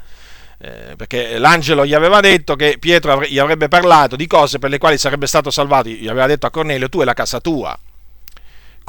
Eh, 0.63 0.95
perché 0.97 1.39
l'angelo 1.39 1.87
gli 1.87 1.95
aveva 1.95 2.21
detto 2.21 2.55
che 2.55 2.77
Pietro 2.79 3.23
gli 3.25 3.39
avrebbe 3.39 3.69
parlato 3.69 4.17
di 4.17 4.27
cose 4.27 4.59
per 4.59 4.69
le 4.69 4.77
quali 4.77 4.99
sarebbe 4.99 5.27
stato 5.27 5.51
salvato, 5.51 5.89
gli 5.89 6.09
aveva 6.09 6.27
detto 6.27 6.47
a 6.47 6.51
Cornelio 6.51 6.89
tu 6.89 7.01
e 7.01 7.05
la 7.05 7.15
casa 7.15 7.41
tua. 7.41 7.79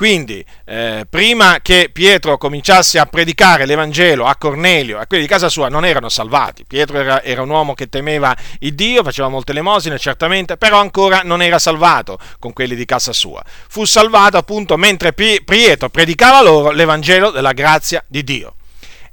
Quindi, 0.01 0.43
eh, 0.65 1.05
prima 1.07 1.59
che 1.61 1.91
Pietro 1.93 2.39
cominciasse 2.39 2.97
a 2.97 3.05
predicare 3.05 3.67
l'Evangelo 3.67 4.25
a 4.25 4.35
Cornelio, 4.35 4.97
a 4.97 5.05
quelli 5.05 5.21
di 5.21 5.29
casa 5.29 5.47
sua, 5.47 5.69
non 5.69 5.85
erano 5.85 6.09
salvati. 6.09 6.65
Pietro 6.65 6.97
era, 6.97 7.21
era 7.21 7.43
un 7.43 7.51
uomo 7.51 7.75
che 7.75 7.87
temeva 7.87 8.35
il 8.61 8.73
Dio, 8.73 9.03
faceva 9.03 9.27
molte 9.27 9.51
elemosine, 9.51 9.99
certamente, 9.99 10.57
però 10.57 10.79
ancora 10.79 11.21
non 11.23 11.43
era 11.43 11.59
salvato 11.59 12.17
con 12.39 12.51
quelli 12.51 12.73
di 12.73 12.83
casa 12.83 13.13
sua. 13.13 13.43
Fu 13.45 13.85
salvato 13.85 14.37
appunto 14.37 14.75
mentre 14.75 15.13
Pietro 15.13 15.89
predicava 15.89 16.41
loro 16.41 16.71
l'Evangelo 16.71 17.29
della 17.29 17.53
grazia 17.53 18.03
di 18.07 18.23
Dio. 18.23 18.55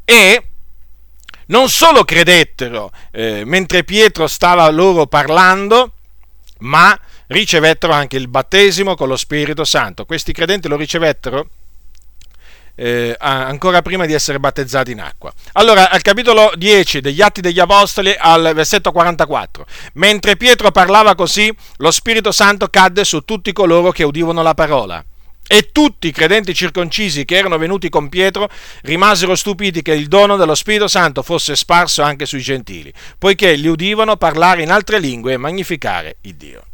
E 0.06 0.42
non 1.48 1.68
solo 1.68 2.02
credettero 2.02 2.92
eh, 3.12 3.42
mentre 3.44 3.84
Pietro 3.84 4.26
stava 4.26 4.66
loro 4.70 5.06
parlando, 5.06 5.92
ma 6.60 6.98
ricevettero 7.28 7.92
anche 7.92 8.16
il 8.16 8.28
battesimo 8.28 8.94
con 8.94 9.08
lo 9.08 9.16
Spirito 9.16 9.64
Santo. 9.64 10.04
Questi 10.04 10.32
credenti 10.32 10.68
lo 10.68 10.76
ricevettero 10.76 11.48
eh, 12.78 13.16
ancora 13.18 13.82
prima 13.82 14.06
di 14.06 14.12
essere 14.12 14.38
battezzati 14.38 14.92
in 14.92 15.00
acqua. 15.00 15.32
Allora, 15.54 15.90
al 15.90 16.00
capitolo 16.00 16.52
10 16.54 17.00
degli 17.00 17.20
Atti 17.20 17.40
degli 17.40 17.58
Apostoli, 17.58 18.14
al 18.16 18.52
versetto 18.54 18.92
44, 18.92 19.66
mentre 19.94 20.36
Pietro 20.36 20.70
parlava 20.70 21.16
così, 21.16 21.52
lo 21.78 21.90
Spirito 21.90 22.30
Santo 22.30 22.68
cadde 22.68 23.04
su 23.04 23.22
tutti 23.22 23.52
coloro 23.52 23.90
che 23.90 24.04
udivano 24.04 24.42
la 24.42 24.54
parola. 24.54 25.04
E 25.50 25.72
tutti 25.72 26.08
i 26.08 26.12
credenti 26.12 26.54
circoncisi 26.54 27.24
che 27.24 27.36
erano 27.36 27.56
venuti 27.56 27.88
con 27.88 28.10
Pietro 28.10 28.50
rimasero 28.82 29.34
stupiti 29.34 29.80
che 29.80 29.94
il 29.94 30.06
dono 30.06 30.36
dello 30.36 30.54
Spirito 30.54 30.88
Santo 30.88 31.22
fosse 31.22 31.56
sparso 31.56 32.02
anche 32.02 32.26
sui 32.26 32.42
gentili, 32.42 32.92
poiché 33.16 33.54
li 33.54 33.66
udivano 33.66 34.16
parlare 34.16 34.62
in 34.62 34.70
altre 34.70 34.98
lingue 34.98 35.32
e 35.32 35.36
magnificare 35.38 36.18
il 36.20 36.34
Dio. 36.34 36.64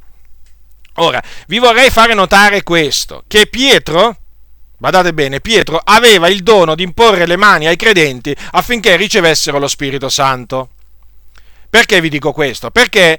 Ora, 0.97 1.23
vi 1.49 1.59
vorrei 1.59 1.91
fare 1.91 2.15
notare 2.15 2.63
questo, 2.63 3.25
che 3.27 3.47
Pietro, 3.47 4.17
badate 4.79 5.13
bene, 5.13 5.41
Pietro 5.41 5.81
aveva 5.83 6.29
il 6.29 6.43
dono 6.43 6.75
di 6.75 6.85
imporre 6.85 7.27
le 7.27 7.37
mani 7.37 7.67
ai 7.67 7.77
credenti 7.77 8.35
affinché 8.53 8.97
ricevessero 8.97 9.59
lo 9.59 9.67
Spirito 9.67 10.09
Santo. 10.09 10.71
Perché 11.69 12.01
vi 12.01 12.09
dico 12.09 12.31
questo? 12.33 12.71
Perché 12.71 13.19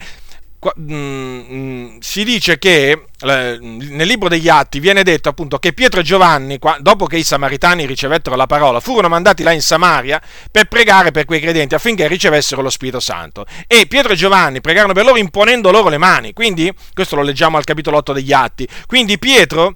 si 0.76 2.24
dice 2.24 2.58
che 2.58 3.06
nel 3.22 4.08
libro 4.08 4.30
degli 4.30 4.50
Atti 4.50 4.80
viene 4.80 5.04
detto 5.04 5.30
appunto 5.30 5.58
che 5.58 5.74
Pietro 5.74 6.00
e 6.00 6.04
Giovanni, 6.04 6.60
dopo 6.80 7.06
che 7.06 7.18
i 7.18 7.24
samaritani 7.24 7.86
ricevettero 7.86 8.36
la 8.36 8.48
parola, 8.48 8.80
furono 8.80 9.10
mandati 9.10 9.44
là 9.44 9.52
in 9.52 9.62
Samaria 9.62 10.22
per 10.52 10.66
pregare 10.66 11.12
per 11.12 11.26
quei 11.26 11.40
credenti 11.40 11.76
affinché 11.76 12.08
ricevessero 12.08 12.62
lo 12.62 12.70
Spirito 12.70 13.00
Santo. 13.00 13.46
E 13.68 13.86
Pietro 13.88 14.14
e 14.14 14.16
Giovanni 14.16 14.62
pregarono 14.62 14.94
per 14.94 15.06
loro 15.06 15.18
imponendo 15.18 15.72
loro 15.72 15.90
le 15.90 15.98
mani. 15.98 16.34
Quindi, 16.34 16.74
questo 16.94 17.16
lo 17.16 17.22
leggiamo 17.22 17.58
al 17.58 17.64
capitolo 17.64 17.98
8 17.98 18.14
degli 18.14 18.34
Atti. 18.34 18.68
Quindi 18.86 19.18
Pietro 19.20 19.76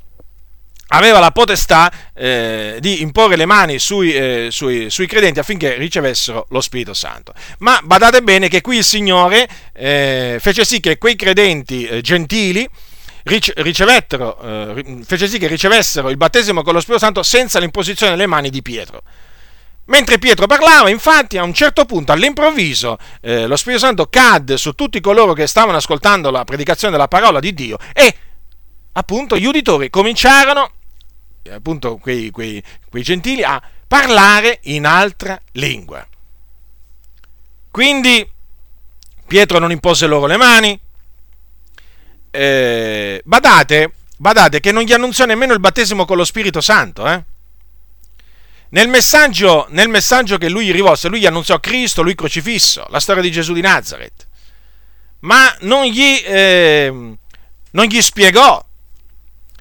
aveva 0.89 1.19
la 1.19 1.31
potestà 1.31 1.91
eh, 2.13 2.77
di 2.79 3.01
imporre 3.01 3.35
le 3.35 3.45
mani 3.45 3.79
sui, 3.79 4.13
eh, 4.13 4.47
sui, 4.51 4.89
sui, 4.89 5.07
credenti 5.07 5.39
affinché 5.39 5.75
ricevessero 5.75 6.47
lo 6.49 6.61
Spirito 6.61 6.93
Santo. 6.93 7.33
Ma 7.59 7.79
badate 7.83 8.21
bene 8.21 8.47
che 8.47 8.61
qui 8.61 8.77
il 8.77 8.83
Signore 8.83 9.47
eh, 9.73 10.37
fece 10.39 10.63
sì 10.65 10.79
che 10.79 10.97
quei 10.97 11.15
credenti 11.15 11.85
eh, 11.85 12.01
gentili 12.01 12.67
eh, 13.23 15.01
fece 15.05 15.27
sì 15.27 15.37
che 15.37 15.47
ricevessero 15.47 16.09
il 16.09 16.17
battesimo 16.17 16.63
con 16.63 16.73
lo 16.73 16.79
Spirito 16.79 17.03
Santo 17.03 17.23
senza 17.23 17.59
l'imposizione 17.59 18.13
delle 18.13 18.27
mani 18.27 18.49
di 18.49 18.61
Pietro. 18.61 19.01
Mentre 19.85 20.19
Pietro 20.19 20.45
parlava, 20.45 20.89
infatti, 20.89 21.39
a 21.39 21.43
un 21.43 21.53
certo 21.53 21.85
punto, 21.85 22.11
all'improvviso, 22.11 22.97
eh, 23.21 23.47
lo 23.47 23.55
Spirito 23.55 23.85
Santo 23.85 24.07
cadde 24.07 24.57
su 24.57 24.73
tutti 24.73 24.99
coloro 25.01 25.33
che 25.33 25.47
stavano 25.47 25.77
ascoltando 25.77 26.29
la 26.29 26.43
predicazione 26.43 26.93
della 26.93 27.07
parola 27.07 27.39
di 27.39 27.53
Dio 27.53 27.77
e 27.93 28.15
appunto 28.93 29.37
gli 29.37 29.45
uditori 29.45 29.89
cominciarono 29.89 30.73
appunto 31.51 31.97
quei, 31.97 32.31
quei, 32.31 32.63
quei 32.89 33.03
gentili 33.03 33.43
a 33.43 33.61
parlare 33.87 34.59
in 34.63 34.85
altra 34.85 35.39
lingua. 35.53 36.05
Quindi 37.71 38.27
Pietro 39.27 39.59
non 39.59 39.71
impose 39.71 40.07
loro 40.07 40.25
le 40.25 40.37
mani. 40.37 40.79
Eh, 42.31 43.21
badate, 43.23 43.93
badate 44.17 44.59
che 44.59 44.71
non 44.71 44.83
gli 44.83 44.93
annunziò 44.93 45.25
nemmeno 45.25 45.53
il 45.53 45.59
battesimo 45.59 46.05
con 46.05 46.17
lo 46.17 46.25
Spirito 46.25 46.61
Santo. 46.61 47.07
Eh? 47.07 47.23
Nel, 48.69 48.87
messaggio, 48.87 49.67
nel 49.69 49.89
messaggio 49.89 50.37
che 50.37 50.49
lui 50.49 50.65
gli 50.65 50.71
rivolse, 50.71 51.07
lui 51.07 51.19
gli 51.19 51.25
annunziò 51.25 51.59
Cristo, 51.59 52.01
lui 52.01 52.15
crocifisso, 52.15 52.85
la 52.89 52.99
storia 52.99 53.21
di 53.21 53.31
Gesù 53.31 53.53
di 53.53 53.61
Nazareth. 53.61 54.27
Ma 55.21 55.55
non 55.61 55.85
gli, 55.85 56.21
eh, 56.25 57.17
non 57.71 57.85
gli 57.85 58.01
spiegò 58.01 58.63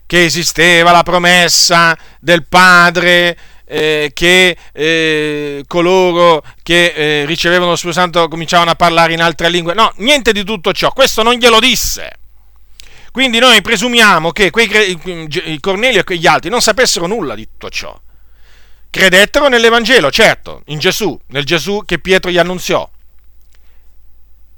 che 0.09 0.25
esisteva 0.25 0.91
la 0.91 1.03
promessa 1.03 1.95
del 2.19 2.47
Padre 2.47 3.37
eh, 3.67 4.11
che 4.15 4.57
eh, 4.73 5.63
coloro 5.67 6.43
che 6.63 6.95
eh, 6.97 7.25
ricevevano 7.27 7.73
lo 7.73 7.77
Spirito 7.77 8.01
Santo 8.01 8.27
cominciavano 8.27 8.71
a 8.71 8.75
parlare 8.75 9.13
in 9.13 9.21
altre 9.21 9.51
lingue. 9.51 9.75
No, 9.75 9.93
niente 9.97 10.33
di 10.33 10.45
tutto 10.45 10.73
ciò, 10.73 10.93
questo 10.93 11.23
non 11.23 11.35
glielo 11.35 11.61
disse. 11.61 12.11
Quindi 13.13 13.39
noi 13.39 13.61
presumiamo 13.61 14.31
che 14.31 14.49
quei, 14.49 15.59
Cornelio 15.61 16.01
e 16.01 16.05
quegli 16.05 16.27
altri 16.27 16.49
non 16.49 16.63
sapessero 16.63 17.07
nulla 17.07 17.35
di 17.35 17.45
tutto 17.45 17.69
ciò. 17.69 18.01
Credettero 18.89 19.49
nell'Evangelo, 19.49 20.11
certo, 20.11 20.63
in 20.67 20.79
Gesù, 20.79 21.19
nel 21.27 21.45
Gesù 21.45 21.83
che 21.85 21.99
Pietro 21.99 22.31
gli 22.31 22.39
annunziò. 22.39 22.89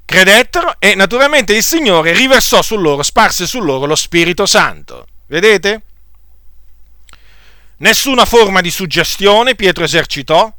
Credettero 0.05 0.75
e 0.79 0.95
naturalmente 0.95 1.53
il 1.53 1.63
Signore 1.63 2.13
riversò 2.13 2.61
su 2.61 2.77
loro, 2.77 3.03
sparse 3.03 3.45
su 3.45 3.59
loro 3.59 3.85
lo 3.85 3.95
Spirito 3.95 4.45
Santo. 4.45 5.07
Vedete? 5.31 5.81
Nessuna 7.77 8.25
forma 8.25 8.59
di 8.59 8.69
suggestione 8.69 9.55
Pietro 9.55 9.85
esercitò, 9.85 10.53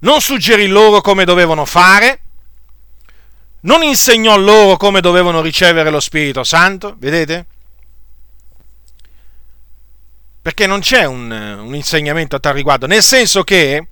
non 0.00 0.20
suggerì 0.20 0.66
loro 0.66 1.00
come 1.00 1.24
dovevano 1.24 1.64
fare, 1.64 2.22
non 3.60 3.84
insegnò 3.84 4.36
loro 4.36 4.76
come 4.76 5.00
dovevano 5.00 5.42
ricevere 5.42 5.90
lo 5.90 6.00
Spirito 6.00 6.42
Santo, 6.42 6.96
vedete? 6.98 7.46
Perché 10.42 10.66
non 10.66 10.80
c'è 10.80 11.04
un, 11.04 11.30
un 11.30 11.74
insegnamento 11.76 12.34
a 12.34 12.40
tal 12.40 12.54
riguardo, 12.54 12.88
nel 12.88 13.04
senso 13.04 13.44
che 13.44 13.86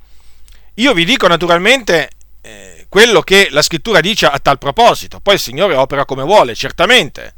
io 0.75 0.93
vi 0.95 1.05
dico 1.05 1.29
naturalmente 1.29 2.11
eh, 2.41 2.87
quello 2.89 3.21
che 3.21 3.51
la 3.53 3.63
scrittura 3.63 4.01
dice 4.01 4.27
a 4.27 4.39
tal 4.41 4.59
proposito, 4.59 5.21
poi 5.21 5.35
il 5.35 5.41
Signore 5.41 5.77
opera 5.77 6.05
come 6.05 6.25
vuole, 6.25 6.57
certamente 6.57 7.37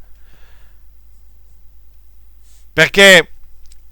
perché 2.80 3.32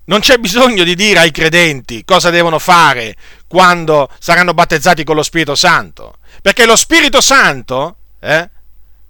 non 0.06 0.20
c'è 0.20 0.38
bisogno 0.38 0.82
di 0.82 0.94
dire 0.94 1.18
ai 1.18 1.30
credenti 1.30 2.06
cosa 2.06 2.30
devono 2.30 2.58
fare 2.58 3.16
quando 3.46 4.08
saranno 4.18 4.54
battezzati 4.54 5.04
con 5.04 5.14
lo 5.14 5.22
Spirito 5.22 5.54
Santo, 5.54 6.16
perché 6.40 6.64
lo 6.64 6.74
Spirito 6.74 7.20
Santo, 7.20 7.96
eh, 8.18 8.48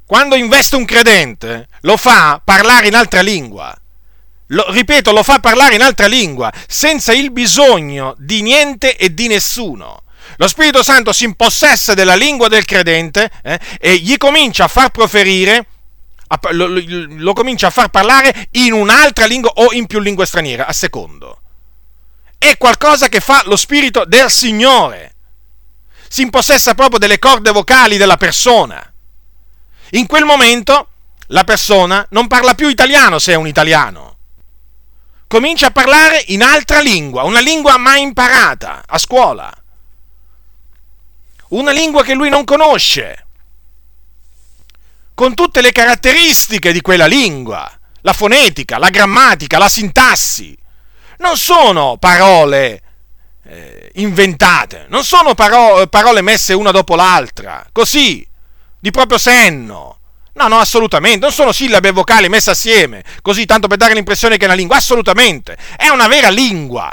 quando 0.04 0.34
investe 0.34 0.74
un 0.74 0.84
credente, 0.84 1.68
lo 1.82 1.96
fa 1.96 2.40
parlare 2.42 2.88
in 2.88 2.96
altra 2.96 3.20
lingua. 3.20 3.72
Lo, 4.48 4.68
ripeto, 4.68 5.12
lo 5.12 5.22
fa 5.22 5.38
parlare 5.38 5.76
in 5.76 5.82
altra 5.82 6.08
lingua, 6.08 6.52
senza 6.66 7.12
il 7.12 7.30
bisogno 7.30 8.16
di 8.18 8.42
niente 8.42 8.96
e 8.96 9.14
di 9.14 9.28
nessuno. 9.28 10.02
Lo 10.38 10.48
Spirito 10.48 10.82
Santo 10.82 11.12
si 11.12 11.22
impossessa 11.22 11.94
della 11.94 12.16
lingua 12.16 12.48
del 12.48 12.64
credente 12.64 13.30
eh, 13.44 13.60
e 13.78 13.94
gli 13.98 14.16
comincia 14.16 14.64
a 14.64 14.68
far 14.68 14.90
proferire 14.90 15.66
lo, 16.50 16.66
lo, 16.66 16.80
lo 17.08 17.32
comincia 17.32 17.68
a 17.68 17.70
far 17.70 17.88
parlare 17.88 18.48
in 18.52 18.72
un'altra 18.72 19.26
lingua 19.26 19.50
o 19.54 19.72
in 19.72 19.86
più 19.86 19.98
lingue 20.00 20.26
straniere, 20.26 20.64
a 20.64 20.72
secondo. 20.72 21.40
È 22.36 22.56
qualcosa 22.56 23.08
che 23.08 23.20
fa 23.20 23.42
lo 23.46 23.56
spirito 23.56 24.04
del 24.04 24.30
Signore. 24.30 25.14
Si 26.08 26.22
impossessa 26.22 26.74
proprio 26.74 26.98
delle 26.98 27.18
corde 27.18 27.50
vocali 27.50 27.96
della 27.96 28.16
persona. 28.16 28.92
In 29.92 30.06
quel 30.06 30.24
momento 30.24 30.88
la 31.28 31.44
persona 31.44 32.06
non 32.10 32.26
parla 32.26 32.54
più 32.54 32.68
italiano 32.68 33.18
se 33.18 33.32
è 33.32 33.36
un 33.36 33.46
italiano. 33.46 34.16
Comincia 35.26 35.66
a 35.66 35.70
parlare 35.70 36.24
in 36.28 36.42
altra 36.42 36.80
lingua, 36.80 37.24
una 37.24 37.40
lingua 37.40 37.76
mai 37.76 38.00
imparata 38.00 38.84
a 38.86 38.96
scuola. 38.96 39.52
Una 41.48 41.70
lingua 41.70 42.02
che 42.02 42.14
lui 42.14 42.30
non 42.30 42.44
conosce. 42.44 43.26
Con 45.18 45.34
tutte 45.34 45.62
le 45.62 45.72
caratteristiche 45.72 46.70
di 46.70 46.80
quella 46.80 47.06
lingua, 47.06 47.68
la 48.02 48.12
fonetica, 48.12 48.78
la 48.78 48.88
grammatica, 48.88 49.58
la 49.58 49.68
sintassi. 49.68 50.56
Non 51.18 51.36
sono 51.36 51.96
parole 51.96 52.82
eh, 53.42 53.90
inventate, 53.94 54.86
non 54.90 55.02
sono 55.02 55.34
paro- 55.34 55.88
parole 55.88 56.22
messe 56.22 56.54
una 56.54 56.70
dopo 56.70 56.94
l'altra, 56.94 57.66
così, 57.72 58.24
di 58.78 58.92
proprio 58.92 59.18
senno. 59.18 59.98
No, 60.34 60.46
no, 60.46 60.60
assolutamente, 60.60 61.18
non 61.18 61.32
sono 61.32 61.50
sillabe 61.50 61.88
e 61.88 61.90
vocali 61.90 62.28
messe 62.28 62.50
assieme, 62.50 63.02
così 63.20 63.44
tanto 63.44 63.66
per 63.66 63.78
dare 63.78 63.94
l'impressione 63.94 64.36
che 64.36 64.44
è 64.44 64.46
una 64.46 64.54
lingua, 64.54 64.76
assolutamente, 64.76 65.58
è 65.76 65.88
una 65.88 66.06
vera 66.06 66.28
lingua. 66.28 66.92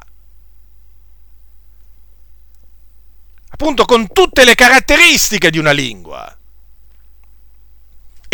Appunto 3.50 3.86
con 3.86 4.12
tutte 4.12 4.44
le 4.46 4.56
caratteristiche 4.56 5.52
di 5.52 5.60
una 5.60 5.74
lingua. 5.74 6.36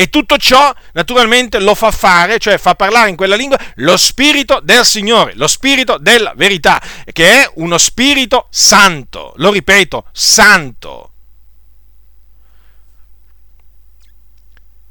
E 0.01 0.09
tutto 0.09 0.35
ciò 0.37 0.73
naturalmente 0.93 1.59
lo 1.59 1.75
fa 1.75 1.91
fare, 1.91 2.39
cioè 2.39 2.57
fa 2.57 2.73
parlare 2.73 3.09
in 3.09 3.15
quella 3.15 3.35
lingua, 3.35 3.59
lo 3.75 3.97
spirito 3.97 4.59
del 4.59 4.83
Signore, 4.83 5.35
lo 5.35 5.45
spirito 5.45 5.99
della 5.99 6.33
verità, 6.35 6.81
che 7.13 7.43
è 7.43 7.51
uno 7.57 7.77
spirito 7.77 8.47
santo, 8.49 9.33
lo 9.35 9.51
ripeto, 9.51 10.05
santo. 10.11 11.11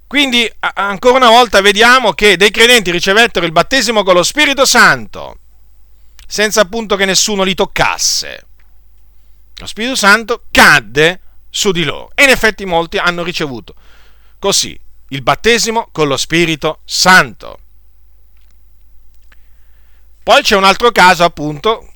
Quindi 0.06 0.48
ancora 0.60 1.16
una 1.16 1.30
volta 1.30 1.60
vediamo 1.60 2.12
che 2.12 2.36
dei 2.36 2.52
credenti 2.52 2.92
ricevettero 2.92 3.44
il 3.44 3.50
battesimo 3.50 4.04
con 4.04 4.14
lo 4.14 4.22
Spirito 4.22 4.64
Santo, 4.64 5.38
senza 6.24 6.60
appunto 6.60 6.94
che 6.94 7.04
nessuno 7.04 7.42
li 7.42 7.54
toccasse. 7.56 8.46
Lo 9.56 9.66
Spirito 9.66 9.96
Santo 9.96 10.44
cadde 10.52 11.20
su 11.50 11.72
di 11.72 11.82
loro 11.82 12.12
e 12.14 12.22
in 12.22 12.28
effetti 12.28 12.64
molti 12.64 12.96
hanno 12.96 13.24
ricevuto 13.24 13.74
così 14.38 14.78
il 15.12 15.22
battesimo 15.22 15.88
con 15.92 16.08
lo 16.08 16.16
Spirito 16.16 16.80
Santo. 16.84 17.58
Poi 20.22 20.42
c'è 20.42 20.56
un 20.56 20.64
altro 20.64 20.90
caso 20.92 21.24
appunto 21.24 21.92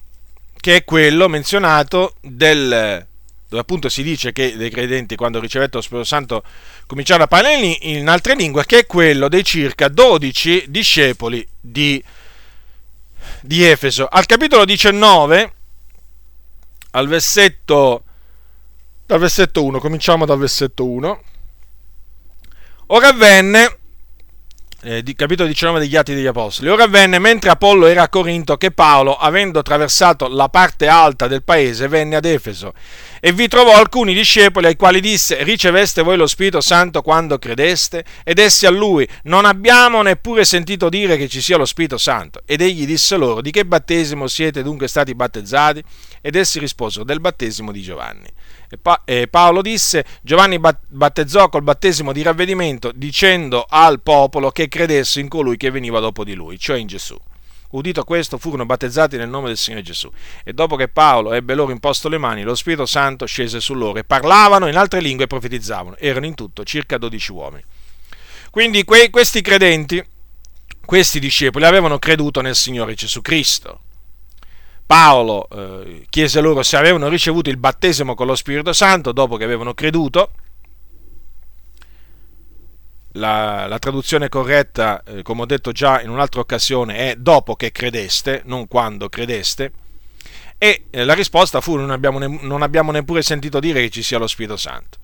che 0.56 0.76
è 0.76 0.84
quello 0.84 1.28
menzionato 1.28 2.14
del 2.20 3.06
dove 3.54 3.60
appunto 3.60 3.88
si 3.88 4.02
dice 4.02 4.32
che 4.32 4.56
dei 4.56 4.70
credenti 4.70 5.14
quando 5.14 5.38
ricevettero 5.38 5.76
lo 5.76 5.82
Spirito 5.82 6.06
Santo 6.06 6.42
cominciarono 6.86 7.24
a 7.24 7.28
parlare 7.28 7.78
in 7.82 8.08
altre 8.08 8.34
lingue, 8.34 8.64
che 8.64 8.80
è 8.80 8.86
quello 8.86 9.28
dei 9.28 9.44
circa 9.44 9.86
12 9.86 10.64
discepoli 10.68 11.46
di, 11.60 12.02
di 13.42 13.64
Efeso. 13.64 14.06
Al 14.06 14.26
capitolo 14.26 14.64
19, 14.64 15.52
al 16.90 17.06
versetto, 17.06 18.02
dal 19.06 19.20
versetto 19.20 19.62
1, 19.62 19.78
cominciamo 19.78 20.26
dal 20.26 20.38
versetto 20.38 20.84
1. 20.84 21.22
Ora 22.88 23.08
avvenne 23.08 23.78
eh, 24.82 25.02
di, 25.02 25.14
capitolo 25.14 25.48
19 25.48 25.78
degli 25.78 25.96
Atti 25.96 26.14
degli 26.14 26.26
Apostoli. 26.26 26.68
Ora 26.68 26.84
avvenne 26.84 27.18
mentre 27.18 27.50
Apollo 27.50 27.86
era 27.86 28.02
a 28.02 28.08
Corinto 28.10 28.58
che 28.58 28.70
Paolo, 28.70 29.16
avendo 29.16 29.58
attraversato 29.58 30.28
la 30.28 30.50
parte 30.50 30.86
alta 30.86 31.26
del 31.26 31.42
paese, 31.42 31.88
venne 31.88 32.16
ad 32.16 32.26
Efeso 32.26 32.74
e 33.26 33.32
vi 33.32 33.48
trovò 33.48 33.74
alcuni 33.74 34.12
discepoli 34.12 34.66
ai 34.66 34.76
quali 34.76 35.00
disse 35.00 35.42
riceveste 35.44 36.02
voi 36.02 36.18
lo 36.18 36.26
Spirito 36.26 36.60
Santo 36.60 37.00
quando 37.00 37.38
credeste? 37.38 38.04
Ed 38.22 38.38
essi 38.38 38.66
a 38.66 38.70
lui 38.70 39.08
non 39.22 39.46
abbiamo 39.46 40.02
neppure 40.02 40.44
sentito 40.44 40.90
dire 40.90 41.16
che 41.16 41.26
ci 41.26 41.40
sia 41.40 41.56
lo 41.56 41.64
Spirito 41.64 41.96
Santo. 41.96 42.42
Ed 42.44 42.60
egli 42.60 42.84
disse 42.84 43.16
loro 43.16 43.40
di 43.40 43.50
che 43.50 43.64
battesimo 43.64 44.26
siete 44.26 44.62
dunque 44.62 44.88
stati 44.88 45.14
battezzati? 45.14 45.82
Ed 46.20 46.36
essi 46.36 46.58
risposero 46.58 47.04
del 47.04 47.20
battesimo 47.20 47.72
di 47.72 47.80
Giovanni. 47.80 48.28
E, 48.74 48.78
pa- 48.78 49.02
e 49.04 49.28
Paolo 49.28 49.62
disse 49.62 50.04
Giovanni 50.20 50.58
battezzò 50.58 51.48
col 51.48 51.62
battesimo 51.62 52.12
di 52.12 52.22
ravvedimento 52.22 52.90
dicendo 52.92 53.64
al 53.68 54.00
popolo 54.00 54.50
che 54.50 54.66
credesse 54.66 55.20
in 55.20 55.28
colui 55.28 55.56
che 55.56 55.70
veniva 55.70 56.00
dopo 56.00 56.24
di 56.24 56.34
lui, 56.34 56.58
cioè 56.58 56.78
in 56.78 56.88
Gesù. 56.88 57.16
Udito 57.70 58.02
questo, 58.04 58.36
furono 58.36 58.66
battezzati 58.66 59.16
nel 59.16 59.28
nome 59.28 59.48
del 59.48 59.56
Signore 59.56 59.82
Gesù. 59.82 60.10
E 60.44 60.52
dopo 60.52 60.74
che 60.76 60.88
Paolo 60.88 61.32
ebbe 61.32 61.54
loro 61.54 61.72
imposto 61.72 62.08
le 62.08 62.18
mani, 62.18 62.42
lo 62.42 62.54
Spirito 62.54 62.86
Santo 62.86 63.26
scese 63.26 63.60
su 63.60 63.74
loro 63.74 63.98
e 63.98 64.04
parlavano 64.04 64.68
in 64.68 64.76
altre 64.76 65.00
lingue 65.00 65.24
e 65.24 65.28
profetizzavano. 65.28 65.96
Erano 65.98 66.26
in 66.26 66.34
tutto 66.34 66.64
circa 66.64 66.98
12 66.98 67.32
uomini. 67.32 67.64
Quindi 68.50 68.84
que- 68.84 69.10
questi 69.10 69.40
credenti, 69.40 70.04
questi 70.84 71.18
discepoli, 71.20 71.64
avevano 71.64 71.98
creduto 71.98 72.40
nel 72.40 72.54
Signore 72.54 72.94
Gesù 72.94 73.20
Cristo. 73.22 73.80
Paolo 74.86 75.48
eh, 75.48 76.06
chiese 76.10 76.40
loro 76.40 76.62
se 76.62 76.76
avevano 76.76 77.08
ricevuto 77.08 77.50
il 77.50 77.56
battesimo 77.56 78.14
con 78.14 78.26
lo 78.26 78.34
Spirito 78.34 78.72
Santo 78.72 79.12
dopo 79.12 79.36
che 79.36 79.44
avevano 79.44 79.74
creduto 79.74 80.30
la, 83.16 83.66
la 83.66 83.78
traduzione 83.78 84.28
corretta, 84.28 85.02
eh, 85.02 85.22
come 85.22 85.42
ho 85.42 85.46
detto 85.46 85.72
già 85.72 86.00
in 86.00 86.10
un'altra 86.10 86.40
occasione, 86.40 87.10
è 87.10 87.16
dopo 87.16 87.54
che 87.56 87.72
credeste, 87.72 88.42
non 88.46 88.66
quando 88.68 89.08
credeste. 89.08 89.72
E 90.58 90.86
eh, 90.90 91.04
la 91.04 91.14
risposta 91.14 91.60
fu 91.60 91.76
non 91.76 91.90
abbiamo, 91.90 92.18
ne, 92.18 92.38
non 92.42 92.62
abbiamo, 92.62 92.90
neppure 92.90 93.22
sentito 93.22 93.60
dire 93.60 93.80
che 93.82 93.90
ci 93.90 94.02
sia 94.02 94.18
lo 94.18 94.26
Spirito 94.26 94.56
Santo. 94.56 94.98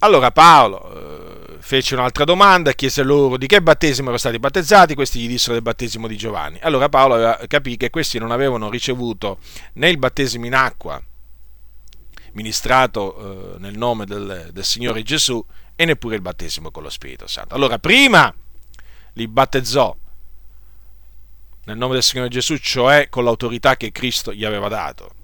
Allora 0.00 0.32
Paolo 0.32 0.92
eh, 0.94 1.41
fece 1.62 1.94
un'altra 1.94 2.24
domanda, 2.24 2.72
chiese 2.72 3.02
loro 3.04 3.36
di 3.36 3.46
che 3.46 3.62
battesimo 3.62 4.02
erano 4.02 4.18
stati 4.18 4.38
battezzati, 4.38 4.94
questi 4.94 5.20
gli 5.20 5.28
dissero 5.28 5.54
del 5.54 5.62
battesimo 5.62 6.08
di 6.08 6.16
Giovanni. 6.16 6.58
Allora 6.60 6.88
Paolo 6.88 7.38
capì 7.46 7.76
che 7.76 7.88
questi 7.88 8.18
non 8.18 8.32
avevano 8.32 8.68
ricevuto 8.68 9.38
né 9.74 9.88
il 9.88 9.96
battesimo 9.96 10.44
in 10.44 10.54
acqua, 10.54 11.00
ministrato 12.32 13.54
eh, 13.54 13.58
nel 13.60 13.78
nome 13.78 14.04
del, 14.04 14.50
del 14.52 14.64
Signore 14.64 15.02
Gesù, 15.02 15.44
e 15.74 15.84
neppure 15.84 16.16
il 16.16 16.20
battesimo 16.20 16.70
con 16.70 16.82
lo 16.82 16.90
Spirito 16.90 17.26
Santo. 17.26 17.54
Allora, 17.54 17.78
prima 17.78 18.32
li 19.14 19.28
battezzò 19.28 19.96
nel 21.64 21.76
nome 21.76 21.94
del 21.94 22.02
Signore 22.02 22.28
Gesù, 22.28 22.56
cioè 22.56 23.08
con 23.08 23.24
l'autorità 23.24 23.76
che 23.76 23.92
Cristo 23.92 24.32
gli 24.32 24.44
aveva 24.44 24.68
dato. 24.68 25.14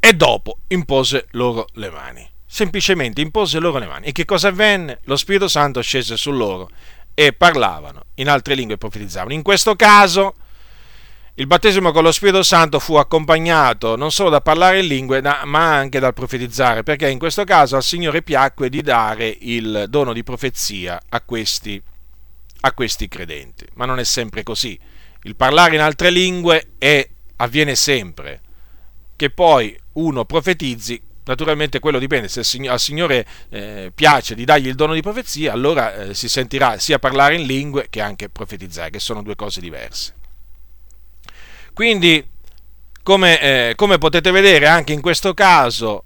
E 0.00 0.12
dopo 0.12 0.58
impose 0.68 1.28
loro 1.30 1.66
le 1.74 1.90
mani. 1.90 2.32
Semplicemente 2.54 3.20
impose 3.20 3.58
loro 3.58 3.80
le 3.80 3.86
mani. 3.88 4.06
E 4.06 4.12
che 4.12 4.24
cosa 4.24 4.46
avvenne? 4.46 5.00
Lo 5.06 5.16
Spirito 5.16 5.48
Santo 5.48 5.82
scese 5.82 6.16
su 6.16 6.30
loro 6.30 6.70
e 7.12 7.32
parlavano 7.32 8.04
in 8.14 8.28
altre 8.28 8.54
lingue 8.54 8.76
e 8.76 8.78
profetizzavano. 8.78 9.32
In 9.32 9.42
questo 9.42 9.74
caso 9.74 10.36
il 11.34 11.48
battesimo 11.48 11.90
con 11.90 12.04
lo 12.04 12.12
Spirito 12.12 12.44
Santo 12.44 12.78
fu 12.78 12.94
accompagnato 12.94 13.96
non 13.96 14.12
solo 14.12 14.30
da 14.30 14.40
parlare 14.40 14.78
in 14.78 14.86
lingue, 14.86 15.20
ma 15.20 15.74
anche 15.74 15.98
dal 15.98 16.14
profetizzare, 16.14 16.84
perché 16.84 17.10
in 17.10 17.18
questo 17.18 17.42
caso 17.42 17.74
al 17.74 17.82
Signore 17.82 18.22
piacque 18.22 18.68
di 18.68 18.82
dare 18.82 19.36
il 19.40 19.86
dono 19.88 20.12
di 20.12 20.22
profezia 20.22 21.02
a 21.08 21.20
questi, 21.22 21.82
a 22.60 22.72
questi 22.72 23.08
credenti. 23.08 23.66
Ma 23.74 23.84
non 23.84 23.98
è 23.98 24.04
sempre 24.04 24.44
così. 24.44 24.78
Il 25.22 25.34
parlare 25.34 25.74
in 25.74 25.80
altre 25.80 26.10
lingue 26.10 26.74
è, 26.78 27.04
avviene 27.34 27.74
sempre. 27.74 28.40
Che 29.16 29.30
poi 29.30 29.76
uno 29.94 30.24
profetizzi, 30.24 31.02
naturalmente 31.24 31.78
quello 31.78 31.98
dipende, 31.98 32.28
se 32.28 32.40
al 32.68 32.80
Signore 32.80 33.26
eh, 33.50 33.92
piace 33.94 34.34
di 34.34 34.44
dargli 34.44 34.68
il 34.68 34.74
dono 34.74 34.94
di 34.94 35.02
profezia, 35.02 35.52
allora 35.52 35.94
eh, 35.94 36.14
si 36.14 36.28
sentirà 36.28 36.78
sia 36.78 36.98
parlare 36.98 37.36
in 37.36 37.46
lingue 37.46 37.86
che 37.90 38.00
anche 38.00 38.28
profetizzare, 38.28 38.90
che 38.90 39.00
sono 39.00 39.22
due 39.22 39.36
cose 39.36 39.60
diverse. 39.60 40.14
Quindi, 41.72 42.24
come, 43.02 43.40
eh, 43.40 43.72
come 43.74 43.98
potete 43.98 44.30
vedere, 44.30 44.66
anche 44.66 44.92
in 44.92 45.00
questo 45.00 45.34
caso 45.34 46.04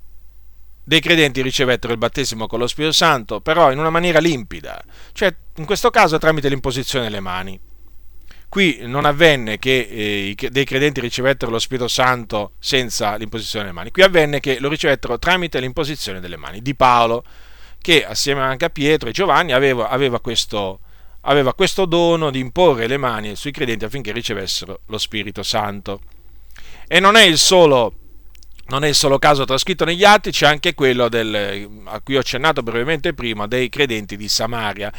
dei 0.82 1.00
credenti 1.00 1.42
ricevettero 1.42 1.92
il 1.92 1.98
battesimo 1.98 2.46
con 2.46 2.58
lo 2.58 2.66
Spirito 2.66 2.94
Santo, 2.94 3.40
però 3.40 3.70
in 3.70 3.78
una 3.78 3.90
maniera 3.90 4.20
limpida, 4.20 4.82
cioè 5.12 5.34
in 5.56 5.66
questo 5.66 5.90
caso 5.90 6.16
tramite 6.16 6.48
l'imposizione 6.48 7.04
delle 7.04 7.20
mani. 7.20 7.60
Qui 8.48 8.78
non 8.82 9.04
avvenne 9.04 9.58
che 9.58 10.34
eh, 10.38 10.48
dei 10.50 10.64
credenti 10.64 11.00
ricevettero 11.00 11.50
lo 11.50 11.58
Spirito 11.58 11.86
Santo 11.86 12.52
senza 12.58 13.14
l'imposizione 13.16 13.66
delle 13.66 13.76
mani, 13.76 13.90
qui 13.90 14.02
avvenne 14.02 14.40
che 14.40 14.58
lo 14.58 14.70
ricevettero 14.70 15.18
tramite 15.18 15.60
l'imposizione 15.60 16.18
delle 16.18 16.38
mani 16.38 16.62
di 16.62 16.74
Paolo, 16.74 17.24
che 17.78 18.06
assieme 18.06 18.40
anche 18.40 18.64
a 18.64 18.70
Pietro 18.70 19.10
e 19.10 19.12
Giovanni 19.12 19.52
aveva, 19.52 19.90
aveva 19.90 20.20
questo, 20.20 20.80
aveva 21.22 21.52
questo 21.52 21.84
dono 21.84 22.30
di 22.30 22.38
imporre 22.38 22.86
le 22.86 22.96
mani 22.96 23.36
sui 23.36 23.52
credenti 23.52 23.84
affinché 23.84 24.12
ricevessero 24.12 24.80
lo 24.86 24.96
Spirito 24.96 25.42
Santo. 25.42 26.00
E 26.86 27.00
non 27.00 27.16
è 27.16 27.24
il 27.24 27.36
solo, 27.36 27.92
non 28.68 28.84
è 28.84 28.88
il 28.88 28.94
solo 28.94 29.18
caso 29.18 29.44
trascritto 29.44 29.84
negli 29.84 30.04
atti, 30.04 30.30
c'è 30.30 30.46
anche 30.46 30.74
quello 30.74 31.08
del, 31.08 31.68
a 31.84 32.00
cui 32.00 32.16
ho 32.16 32.20
accennato 32.20 32.62
brevemente 32.62 33.14
prima, 33.14 33.46
dei 33.46 33.68
credenti 33.68 34.16
di 34.16 34.28
Samaria. 34.28 34.92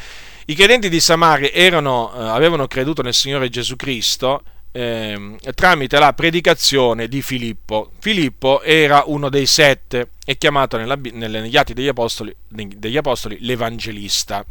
I 0.46 0.54
credenti 0.54 0.88
di 0.88 1.00
Samaria 1.00 1.50
erano, 1.52 2.12
eh, 2.14 2.22
avevano 2.28 2.66
creduto 2.66 3.02
nel 3.02 3.14
Signore 3.14 3.48
Gesù 3.48 3.76
Cristo 3.76 4.42
eh, 4.72 5.36
tramite 5.54 5.98
la 5.98 6.12
predicazione 6.12 7.08
di 7.08 7.22
Filippo. 7.22 7.92
Filippo 7.98 8.62
era 8.62 9.04
uno 9.06 9.28
dei 9.28 9.46
sette, 9.46 10.10
è 10.24 10.36
chiamato 10.36 10.76
nella, 10.76 10.96
negli 10.96 11.56
atti 11.56 11.74
degli 11.74 11.88
apostoli, 11.88 12.34
degli 12.48 12.96
apostoli 12.96 13.38
l'Evangelista. 13.40 14.44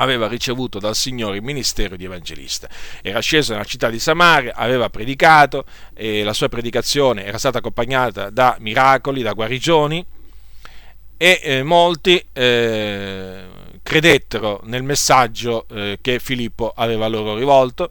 Aveva 0.00 0.26
ricevuto 0.26 0.78
dal 0.78 0.96
Signore 0.96 1.36
il 1.36 1.42
ministero 1.42 1.96
di 1.96 2.04
evangelista. 2.04 2.68
Era 3.02 3.20
sceso 3.20 3.52
nella 3.52 3.64
città 3.64 3.88
di 3.88 3.98
Samaria, 3.98 4.54
aveva 4.54 4.88
predicato 4.88 5.64
e 5.94 6.22
la 6.22 6.32
sua 6.32 6.48
predicazione 6.48 7.24
era 7.24 7.38
stata 7.38 7.58
accompagnata 7.58 8.30
da 8.30 8.56
miracoli, 8.58 9.22
da 9.22 9.32
guarigioni 9.32 10.04
e 11.16 11.40
eh, 11.42 11.62
molti 11.62 12.24
eh, 12.32 13.44
credettero 13.82 14.60
nel 14.64 14.82
messaggio 14.82 15.66
eh, 15.68 15.98
che 16.00 16.18
Filippo 16.18 16.72
aveva 16.74 17.06
loro 17.08 17.36
rivolto 17.36 17.90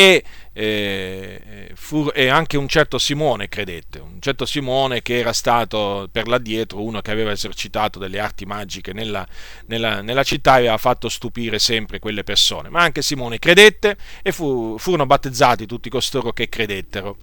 e, 0.00 0.24
eh, 0.54 1.72
fu, 1.74 2.10
e, 2.14 2.28
anche 2.28 2.56
un 2.56 2.68
certo 2.68 2.96
Simone 2.96 3.50
credette, 3.50 3.98
un 3.98 4.18
certo 4.18 4.46
Simone 4.46 5.02
che 5.02 5.18
era 5.18 5.34
stato 5.34 6.08
per 6.10 6.26
là 6.26 6.38
dietro 6.38 6.82
uno 6.82 7.02
che 7.02 7.10
aveva 7.10 7.32
esercitato 7.32 7.98
delle 7.98 8.18
arti 8.18 8.46
magiche 8.46 8.94
nella, 8.94 9.26
nella, 9.66 10.00
nella 10.00 10.22
città 10.22 10.54
e 10.54 10.60
aveva 10.60 10.78
fatto 10.78 11.10
stupire 11.10 11.58
sempre 11.58 11.98
quelle 11.98 12.24
persone, 12.24 12.70
ma 12.70 12.80
anche 12.80 13.02
Simone 13.02 13.38
credette 13.38 13.98
e 14.22 14.32
fu, 14.32 14.76
furono 14.78 15.04
battezzati 15.04 15.66
tutti 15.66 15.90
costoro 15.90 16.32
che 16.32 16.48
credettero. 16.48 17.16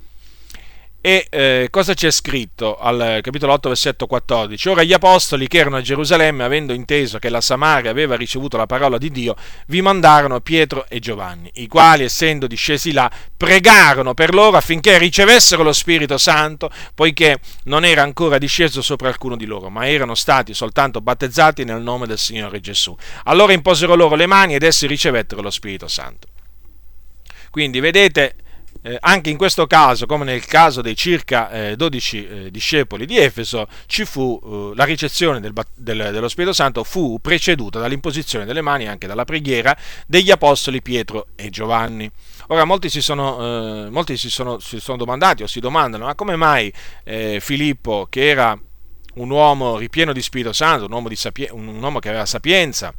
E 1.08 1.28
eh, 1.30 1.68
cosa 1.72 1.93
c'è 1.93 2.12
scritto 2.12 2.78
al 2.78 3.20
capitolo 3.22 3.53
8, 3.53 3.70
versetto 3.70 4.08
14? 4.08 4.68
Ora 4.68 4.84
gli 4.84 4.91
apostoli 4.91 5.47
che 5.47 5.60
erano 5.60 5.78
a 5.78 5.82
Gerusalemme, 5.82 6.43
avendo 6.43 6.74
inteso 6.74 7.18
che 7.18 7.30
la 7.30 7.39
Samaria 7.39 7.89
aveva 7.89 8.18
ricevuto 8.18 8.58
la 8.58 8.66
parola 8.66 8.97
di 8.97 9.10
Dio, 9.10 9.38
vi 9.68 9.82
mandarono 9.82 10.41
Pietro 10.41 10.86
e 10.89 10.99
Giovanni, 10.99 11.49
i 11.53 11.68
quali, 11.68 12.03
essendo 12.03 12.45
discesi 12.45 12.91
là, 12.91 13.10
pregarono 13.38 14.14
per 14.14 14.34
loro 14.34 14.58
affinché 14.58 14.97
ricevessero 14.97 15.64
lo 15.64 15.72
Spirito 15.72 16.18
Santo, 16.18 16.70
poiché 16.93 17.39
non 17.64 17.86
era 17.86 18.01
ancora 18.01 18.38
disceso 18.38 18.82
sopra 18.82 19.08
alcuno 19.08 19.38
di 19.38 19.45
loro, 19.45 19.70
ma 19.70 19.88
erano 19.88 20.14
stati 20.14 20.53
soltanto 20.53 20.99
battezzati 20.99 21.64
nel 21.64 21.82
nome 21.82 22.05
del 22.05 22.18
Signore 22.18 22.60
Gesù. 22.60 22.93
Allora 23.24 23.53
imposero 23.53 23.95
loro 23.95 24.16
le 24.16 24.26
mani 24.26 24.55
ed 24.55 24.64
essi 24.64 24.86
ricevettero 24.88 25.41
lo 25.41 25.51
Spirito 25.51 25.88
Santo. 25.88 26.28
Quindi 27.49 27.80
vedete 27.80 28.36
eh, 28.88 28.98
anche 29.02 29.30
in 29.30 29.36
questo 29.36 29.68
caso, 29.68 30.06
come 30.06 30.24
nel 30.24 30.46
caso 30.46 30.82
dei 30.82 30.96
circa 30.96 31.50
eh, 31.52 31.76
12 31.76 32.28
eh, 32.28 32.52
discepoli 32.52 33.06
di 33.06 33.18
Efeso, 33.18 33.68
fu 34.06 34.40
eh, 34.42 34.76
la 34.76 34.86
ricezione 34.86 35.42
del, 35.42 35.54
del, 35.76 36.10
dello 36.14 36.30
Spirito 36.30 36.54
Santo 36.54 36.86
fu 36.86 37.20
preceduta 37.22 37.80
dall'imposizione 37.80 38.46
delle 38.46 38.62
mani 38.62 38.86
e 38.86 38.88
anche 38.88 39.06
dalla 39.06 39.26
preghiera 39.26 39.76
degli 40.08 40.32
apostoli 40.32 40.82
Pietro 40.82 41.28
e 41.36 41.50
Giovanni. 41.50 42.10
Ora, 42.48 42.64
molti 42.64 42.90
si 42.90 43.02
sono, 43.02 43.86
eh, 43.86 43.90
molti 43.90 44.16
si 44.16 44.30
sono, 44.30 44.60
si 44.60 44.80
sono 44.80 44.96
domandati 44.96 45.44
o 45.44 45.48
si 45.48 45.60
domandano, 45.60 46.06
ma 46.06 46.16
come 46.16 46.38
mai 46.38 46.72
Filippo, 47.40 48.08
che 48.10 48.30
era 48.30 48.58
un 49.16 49.30
uomo 49.30 49.78
ripieno 49.78 50.14
di 50.14 50.22
Spirito 50.22 50.54
Santo, 50.54 50.86
un 50.86 50.92
uomo, 50.94 51.14
sapie- 51.14 51.50
un 51.52 51.68
uomo 51.82 52.00
che 52.00 52.08
aveva 52.08 52.26
sapienza, 52.26 52.94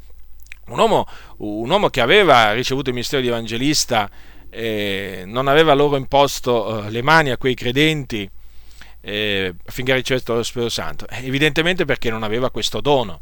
un 0.69 0.79
uomo, 0.79 1.07
un 1.39 1.71
uomo, 1.71 1.89
che 1.89 2.01
aveva 2.01 2.53
ricevuto 2.53 2.91
il 2.91 2.95
ministero 2.95 3.23
di 3.23 3.29
evangelista, 3.29 4.11
eh, 4.51 5.23
non 5.27 5.49
aveva 5.49 5.75
loro 5.75 5.97
imposto 5.97 6.85
eh, 6.85 6.91
le 6.91 7.03
mani 7.03 7.31
a 7.31 7.37
quei 7.37 7.55
credenti 7.55 8.29
eh, 9.01 9.55
affinché 9.65 9.95
ricevessero 9.95 10.37
lo 10.37 10.43
Spirito 10.43 10.71
Santo? 10.71 11.07
Evidentemente 11.09 11.85
perché 11.85 12.11
non 12.11 12.23
aveva 12.23 12.51
questo 12.51 12.81
dono. 12.81 13.21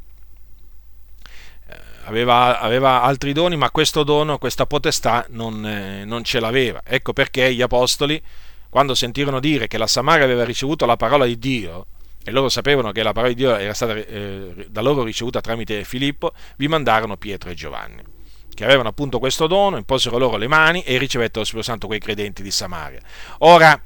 Eh, 1.68 1.76
aveva, 2.04 2.60
aveva, 2.60 3.02
altri 3.02 3.32
doni, 3.32 3.56
ma 3.56 3.70
questo 3.70 4.02
dono, 4.02 4.38
questa 4.38 4.66
potestà 4.66 5.26
non, 5.30 5.64
eh, 5.66 6.04
non 6.04 6.24
ce 6.24 6.40
l'aveva. 6.40 6.80
Ecco 6.84 7.12
perché 7.12 7.54
gli 7.54 7.62
apostoli, 7.62 8.20
quando 8.68 8.94
sentirono 8.94 9.40
dire 9.40 9.68
che 9.68 9.78
la 9.78 9.86
Samaria 9.86 10.24
aveva 10.24 10.44
ricevuto 10.44 10.86
la 10.86 10.96
parola 10.96 11.24
di 11.26 11.38
Dio, 11.38 11.86
e 12.24 12.32
loro 12.32 12.48
sapevano 12.48 12.90
che 12.90 13.04
la 13.04 13.12
parola 13.12 13.32
di 13.32 13.38
Dio 13.38 13.54
era 13.54 13.74
stata 13.74 13.94
eh, 13.94 14.66
da 14.68 14.80
loro 14.80 15.04
ricevuta 15.04 15.40
tramite 15.40 15.84
Filippo, 15.84 16.32
vi 16.56 16.66
mandarono 16.66 17.16
Pietro 17.16 17.50
e 17.50 17.54
Giovanni 17.54 18.15
che 18.56 18.64
avevano 18.64 18.88
appunto 18.88 19.18
questo 19.18 19.46
dono, 19.46 19.76
imposero 19.76 20.16
loro 20.16 20.38
le 20.38 20.48
mani 20.48 20.82
e 20.82 20.96
ricevettero 20.96 21.40
lo 21.40 21.44
Spirito 21.44 21.68
Santo 21.68 21.86
quei 21.86 22.00
credenti 22.00 22.42
di 22.42 22.50
Samaria. 22.50 23.00
Ora, 23.40 23.78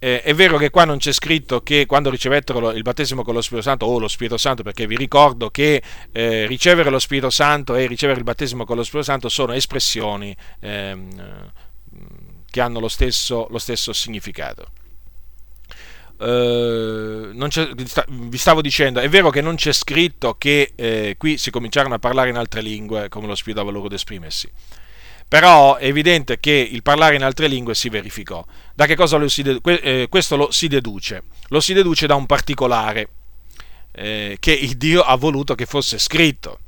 eh, 0.00 0.20
è 0.20 0.34
vero 0.34 0.58
che 0.58 0.70
qua 0.70 0.84
non 0.84 0.98
c'è 0.98 1.12
scritto 1.12 1.62
che 1.62 1.86
quando 1.86 2.10
ricevettero 2.10 2.72
il 2.72 2.82
battesimo 2.82 3.22
con 3.22 3.34
lo 3.34 3.40
Spirito 3.40 3.68
Santo 3.68 3.86
o 3.86 3.98
lo 4.00 4.08
Spirito 4.08 4.36
Santo, 4.36 4.64
perché 4.64 4.88
vi 4.88 4.96
ricordo 4.96 5.48
che 5.48 5.80
eh, 6.10 6.46
ricevere 6.46 6.90
lo 6.90 6.98
Spirito 6.98 7.30
Santo 7.30 7.76
e 7.76 7.86
ricevere 7.86 8.18
il 8.18 8.24
battesimo 8.24 8.64
con 8.64 8.76
lo 8.76 8.82
Spirito 8.82 9.10
Santo 9.10 9.28
sono 9.28 9.52
espressioni 9.52 10.36
ehm, 10.60 11.52
che 12.50 12.60
hanno 12.60 12.80
lo 12.80 12.88
stesso, 12.88 13.46
lo 13.48 13.58
stesso 13.58 13.92
significato. 13.92 14.66
Uh, 16.16 17.32
vi 18.08 18.38
stavo 18.38 18.62
dicendo, 18.62 19.00
è 19.00 19.08
vero 19.08 19.30
che 19.30 19.40
non 19.40 19.56
c'è 19.56 19.72
scritto 19.72 20.36
che 20.38 20.72
eh, 20.76 21.16
qui 21.18 21.38
si 21.38 21.50
cominciarono 21.50 21.94
a 21.94 21.98
parlare 21.98 22.30
in 22.30 22.36
altre 22.36 22.62
lingue 22.62 23.08
come 23.08 23.26
lo 23.26 23.34
Spirito 23.34 23.60
dava 23.60 23.72
loro 23.72 23.86
ad 23.86 23.92
esprimersi. 23.92 24.50
Però 25.26 25.76
è 25.76 25.86
evidente 25.86 26.38
che 26.38 26.52
il 26.52 26.82
parlare 26.82 27.16
in 27.16 27.24
altre 27.24 27.48
lingue 27.48 27.74
si 27.74 27.88
verificò. 27.88 28.44
Da 28.74 28.86
che 28.86 28.94
cosa 28.94 29.16
lo 29.16 29.28
si 29.28 29.42
dedu- 29.42 29.66
eh, 29.82 30.06
questo 30.08 30.36
lo 30.36 30.50
si 30.50 30.68
deduce? 30.68 31.24
Lo 31.48 31.60
si 31.60 31.72
deduce 31.72 32.06
da 32.06 32.14
un 32.14 32.26
particolare 32.26 33.08
eh, 33.92 34.36
che 34.38 34.74
Dio 34.76 35.00
ha 35.00 35.16
voluto 35.16 35.54
che 35.54 35.66
fosse 35.66 35.98
scritto. 35.98 36.58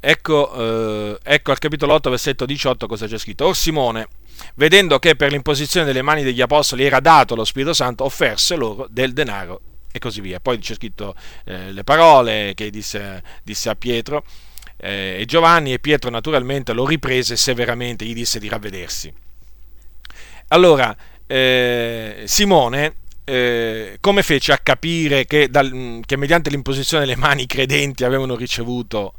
Ecco, 0.00 0.54
eh, 0.54 1.18
ecco 1.22 1.50
al 1.50 1.58
capitolo 1.58 1.94
8, 1.94 2.10
versetto 2.10 2.46
18 2.46 2.86
cosa 2.86 3.06
c'è 3.06 3.18
scritto. 3.18 3.46
Or 3.46 3.56
Simone, 3.56 4.08
vedendo 4.54 4.98
che 4.98 5.16
per 5.16 5.32
l'imposizione 5.32 5.86
delle 5.86 6.02
mani 6.02 6.22
degli 6.22 6.40
apostoli 6.40 6.84
era 6.84 7.00
dato 7.00 7.34
lo 7.34 7.44
Spirito 7.44 7.72
Santo, 7.72 8.04
offerse 8.04 8.56
loro 8.56 8.86
del 8.90 9.12
denaro 9.12 9.60
e 9.90 9.98
così 9.98 10.20
via. 10.20 10.40
Poi 10.40 10.58
c'è 10.58 10.74
scritto 10.74 11.14
eh, 11.44 11.72
le 11.72 11.84
parole 11.84 12.52
che 12.54 12.70
disse, 12.70 13.22
disse 13.42 13.68
a 13.68 13.74
Pietro 13.74 14.24
eh, 14.76 15.16
e 15.20 15.24
Giovanni 15.24 15.72
e 15.72 15.78
Pietro 15.80 16.10
naturalmente 16.10 16.72
lo 16.72 16.86
riprese 16.86 17.36
severamente, 17.36 18.04
gli 18.04 18.14
disse 18.14 18.38
di 18.38 18.48
ravvedersi. 18.48 19.12
Allora, 20.48 20.96
eh, 21.26 22.22
Simone 22.24 22.94
eh, 23.24 23.98
come 24.00 24.22
fece 24.22 24.52
a 24.52 24.58
capire 24.58 25.26
che, 25.26 25.50
dal, 25.50 26.00
che 26.06 26.16
mediante 26.16 26.48
l'imposizione 26.48 27.04
delle 27.04 27.18
mani 27.18 27.42
i 27.42 27.46
credenti 27.46 28.04
avevano 28.04 28.34
ricevuto 28.36 29.12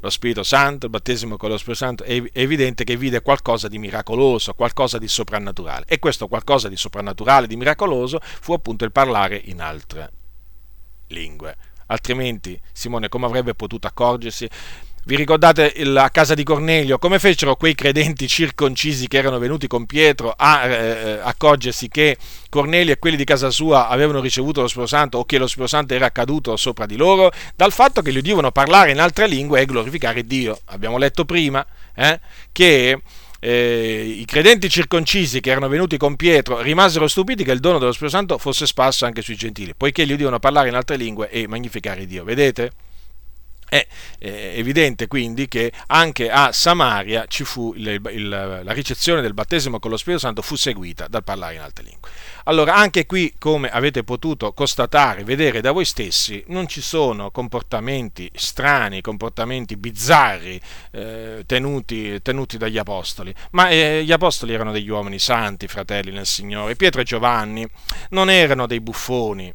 lo 0.00 0.10
Spirito 0.10 0.42
Santo, 0.42 0.86
il 0.86 0.90
battesimo 0.90 1.36
con 1.36 1.50
lo 1.50 1.58
Spirito 1.58 1.84
Santo, 1.84 2.04
è 2.04 2.22
evidente 2.32 2.84
che 2.84 2.96
vide 2.96 3.20
qualcosa 3.20 3.68
di 3.68 3.78
miracoloso, 3.78 4.54
qualcosa 4.54 4.98
di 4.98 5.08
soprannaturale. 5.08 5.84
E 5.86 5.98
questo 5.98 6.26
qualcosa 6.26 6.68
di 6.68 6.76
soprannaturale, 6.76 7.46
di 7.46 7.56
miracoloso, 7.56 8.18
fu 8.22 8.52
appunto 8.52 8.84
il 8.84 8.92
parlare 8.92 9.40
in 9.44 9.60
altre 9.60 10.10
lingue. 11.08 11.56
Altrimenti 11.86 12.58
Simone 12.72 13.08
come 13.08 13.26
avrebbe 13.26 13.54
potuto 13.54 13.86
accorgersi? 13.86 14.48
Vi 15.02 15.16
ricordate 15.16 15.72
la 15.84 16.10
casa 16.10 16.34
di 16.34 16.44
Cornelio? 16.44 16.98
Come 16.98 17.18
fecero 17.18 17.56
quei 17.56 17.74
credenti 17.74 18.28
circoncisi 18.28 19.08
che 19.08 19.16
erano 19.16 19.38
venuti 19.38 19.66
con 19.66 19.86
Pietro 19.86 20.34
a 20.36 20.66
eh, 20.66 20.72
eh, 20.72 21.18
accorgersi 21.22 21.88
che 21.88 22.18
Cornelio 22.50 22.92
e 22.92 22.98
quelli 22.98 23.16
di 23.16 23.24
casa 23.24 23.48
sua 23.48 23.88
avevano 23.88 24.20
ricevuto 24.20 24.60
lo 24.60 24.68
Spirito 24.68 24.90
Santo 24.90 25.16
o 25.16 25.24
che 25.24 25.38
lo 25.38 25.46
Spirito 25.46 25.68
Santo 25.68 25.94
era 25.94 26.10
caduto 26.10 26.54
sopra 26.56 26.84
di 26.84 26.96
loro? 26.96 27.32
Dal 27.56 27.72
fatto 27.72 28.02
che 28.02 28.12
gli 28.12 28.18
udivano 28.18 28.52
parlare 28.52 28.90
in 28.90 29.00
altre 29.00 29.26
lingue 29.26 29.62
e 29.62 29.64
glorificare 29.64 30.26
Dio. 30.26 30.60
Abbiamo 30.66 30.98
letto 30.98 31.24
prima 31.24 31.64
eh, 31.94 32.20
che 32.52 33.00
eh, 33.40 34.16
i 34.18 34.24
credenti 34.26 34.68
circoncisi 34.68 35.40
che 35.40 35.50
erano 35.50 35.68
venuti 35.68 35.96
con 35.96 36.14
Pietro 36.14 36.60
rimasero 36.60 37.08
stupiti 37.08 37.42
che 37.42 37.52
il 37.52 37.60
dono 37.60 37.78
dello 37.78 37.92
Spirito 37.92 38.18
Santo 38.18 38.36
fosse 38.36 38.66
sparso 38.66 39.06
anche 39.06 39.22
sui 39.22 39.34
gentili, 39.34 39.72
poiché 39.74 40.06
gli 40.06 40.12
udivano 40.12 40.38
parlare 40.38 40.68
in 40.68 40.74
altre 40.74 40.96
lingue 40.96 41.30
e 41.30 41.48
magnificare 41.48 42.04
Dio. 42.04 42.22
Vedete? 42.22 42.72
È 43.70 43.86
evidente 44.18 45.06
quindi 45.06 45.46
che 45.46 45.72
anche 45.86 46.28
a 46.28 46.50
Samaria 46.50 47.24
il, 47.28 48.00
il, 48.10 48.28
la 48.28 48.72
ricezione 48.72 49.22
del 49.22 49.32
battesimo 49.32 49.78
con 49.78 49.92
lo 49.92 49.96
Spirito 49.96 50.20
Santo 50.20 50.42
fu 50.42 50.56
seguita 50.56 51.06
dal 51.06 51.22
parlare 51.22 51.54
in 51.54 51.60
altre 51.60 51.84
lingue. 51.84 52.10
Allora, 52.44 52.74
anche 52.74 53.06
qui, 53.06 53.34
come 53.38 53.70
avete 53.70 54.02
potuto 54.02 54.52
constatare, 54.52 55.22
vedere 55.22 55.60
da 55.60 55.70
voi 55.70 55.84
stessi, 55.84 56.42
non 56.48 56.66
ci 56.66 56.80
sono 56.80 57.30
comportamenti 57.30 58.28
strani, 58.34 59.00
comportamenti 59.00 59.76
bizzarri 59.76 60.60
eh, 60.90 61.44
tenuti, 61.46 62.20
tenuti, 62.22 62.58
dagli 62.58 62.78
apostoli, 62.78 63.32
ma 63.52 63.68
eh, 63.68 64.02
gli 64.04 64.10
apostoli 64.10 64.52
erano 64.52 64.72
degli 64.72 64.88
uomini 64.88 65.20
santi, 65.20 65.68
fratelli 65.68 66.10
nel 66.10 66.26
Signore. 66.26 66.74
Pietro 66.74 67.02
e 67.02 67.04
Giovanni 67.04 67.64
non 68.10 68.30
erano 68.30 68.66
dei 68.66 68.80
buffoni, 68.80 69.52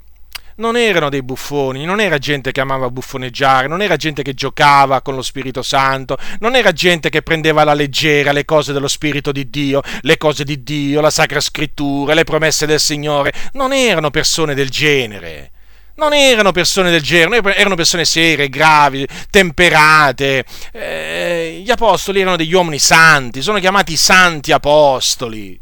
non 0.57 0.77
erano 0.77 1.09
dei 1.09 1.23
buffoni, 1.23 1.83
non 1.85 1.99
era 1.99 2.17
gente 2.17 2.51
che 2.51 2.61
amava 2.61 2.89
buffoneggiare, 2.89 3.67
non 3.67 3.81
era 3.81 3.95
gente 3.95 4.23
che 4.23 4.33
giocava 4.33 5.01
con 5.01 5.15
lo 5.15 5.21
Spirito 5.21 5.61
Santo, 5.61 6.17
non 6.39 6.55
era 6.55 6.71
gente 6.71 7.09
che 7.09 7.21
prendeva 7.21 7.61
alla 7.61 7.73
leggera 7.73 8.31
le 8.31 8.45
cose 8.45 8.71
dello 8.71 8.87
Spirito 8.87 9.31
di 9.31 9.49
Dio, 9.49 9.81
le 10.01 10.17
cose 10.17 10.43
di 10.43 10.63
Dio, 10.63 11.01
la 11.01 11.09
Sacra 11.09 11.39
Scrittura, 11.39 12.13
le 12.13 12.23
promesse 12.23 12.65
del 12.65 12.79
Signore, 12.79 13.33
non 13.53 13.73
erano 13.73 14.11
persone 14.11 14.53
del 14.53 14.69
genere. 14.69 15.51
Non 15.97 16.13
erano 16.13 16.51
persone 16.51 16.91
del 16.91 17.01
genere, 17.01 17.55
erano 17.55 17.75
persone 17.75 18.03
serie, 18.03 18.49
gravi, 18.49 19.07
temperate. 19.29 20.43
Eh, 20.73 21.61
gli 21.63 21.71
apostoli 21.71 22.19
erano 22.19 22.35
degli 22.35 22.53
uomini 22.53 22.79
santi, 22.79 23.41
sono 23.41 23.59
chiamati 23.59 23.95
santi 23.95 24.51
apostoli. 24.51 25.57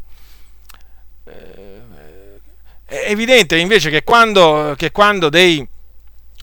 È 3.02 3.10
evidente 3.10 3.56
invece 3.58 3.90
che 3.90 4.04
quando, 4.04 4.74
che 4.76 4.92
quando 4.92 5.28
dei 5.28 5.66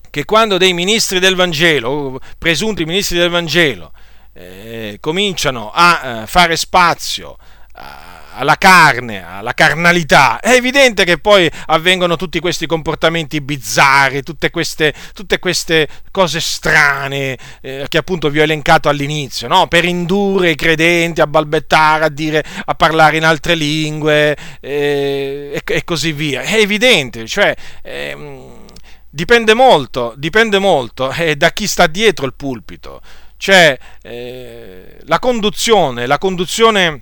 che 0.10 0.26
quando 0.26 0.58
dei 0.58 0.74
ministri 0.74 1.20
del 1.20 1.36
Vangelo, 1.36 2.20
presunti 2.38 2.84
ministri 2.84 3.18
del 3.18 3.30
Vangelo, 3.30 3.94
eh, 4.34 4.98
cominciano 5.00 5.72
a 5.74 6.02
eh, 6.24 6.28
fare 6.28 6.58
spazio 6.58 7.38
alla 8.34 8.56
carne, 8.58 9.26
alla 9.26 9.54
carnalità, 9.54 10.40
è 10.40 10.52
evidente 10.52 11.04
che 11.04 11.18
poi 11.18 11.50
avvengono 11.68 12.16
tutti 12.16 12.40
questi 12.40 12.66
comportamenti 12.66 13.42
bizzarri, 13.42 14.24
tutte 14.24 14.50
queste, 14.50 14.94
tutte 15.14 15.40
queste 15.40 15.88
cose 16.12 16.40
strane 16.40 17.38
eh, 17.62 17.86
che 17.88 17.98
appunto 17.98 18.30
vi 18.30 18.40
ho 18.40 18.44
elencato 18.44 18.90
all'inizio, 18.90 19.48
no? 19.48 19.68
per 19.68 19.86
indurre 19.86 20.52
i 20.52 20.56
credenti 20.56 21.22
a 21.22 21.28
balbettare, 21.28 22.06
a, 22.06 22.10
dire, 22.10 22.44
a 22.66 22.76
parlare 22.76 23.18
in 23.18 23.26
altre 23.26 23.56
lingue 23.56 24.36
eh, 24.60 25.52
e, 25.54 25.62
e, 25.64 25.84
così 25.84 26.12
via. 26.12 26.42
È 26.42 26.56
evidente, 26.56 27.28
cioè... 27.28 27.54
Eh, 27.82 28.60
dipende 29.14 29.54
molto, 29.54 30.14
dipende 30.16 30.58
molto 30.58 31.12
eh, 31.12 31.36
da 31.36 31.52
chi 31.52 31.68
sta 31.68 31.86
dietro 31.88 32.26
il 32.26 32.34
pulpito. 32.34 33.02
Cioè, 33.36 33.78
eh, 34.04 34.98
la 35.04 35.20
conduzione, 35.20 36.06
la 36.06 36.18
conduzione 36.18 37.02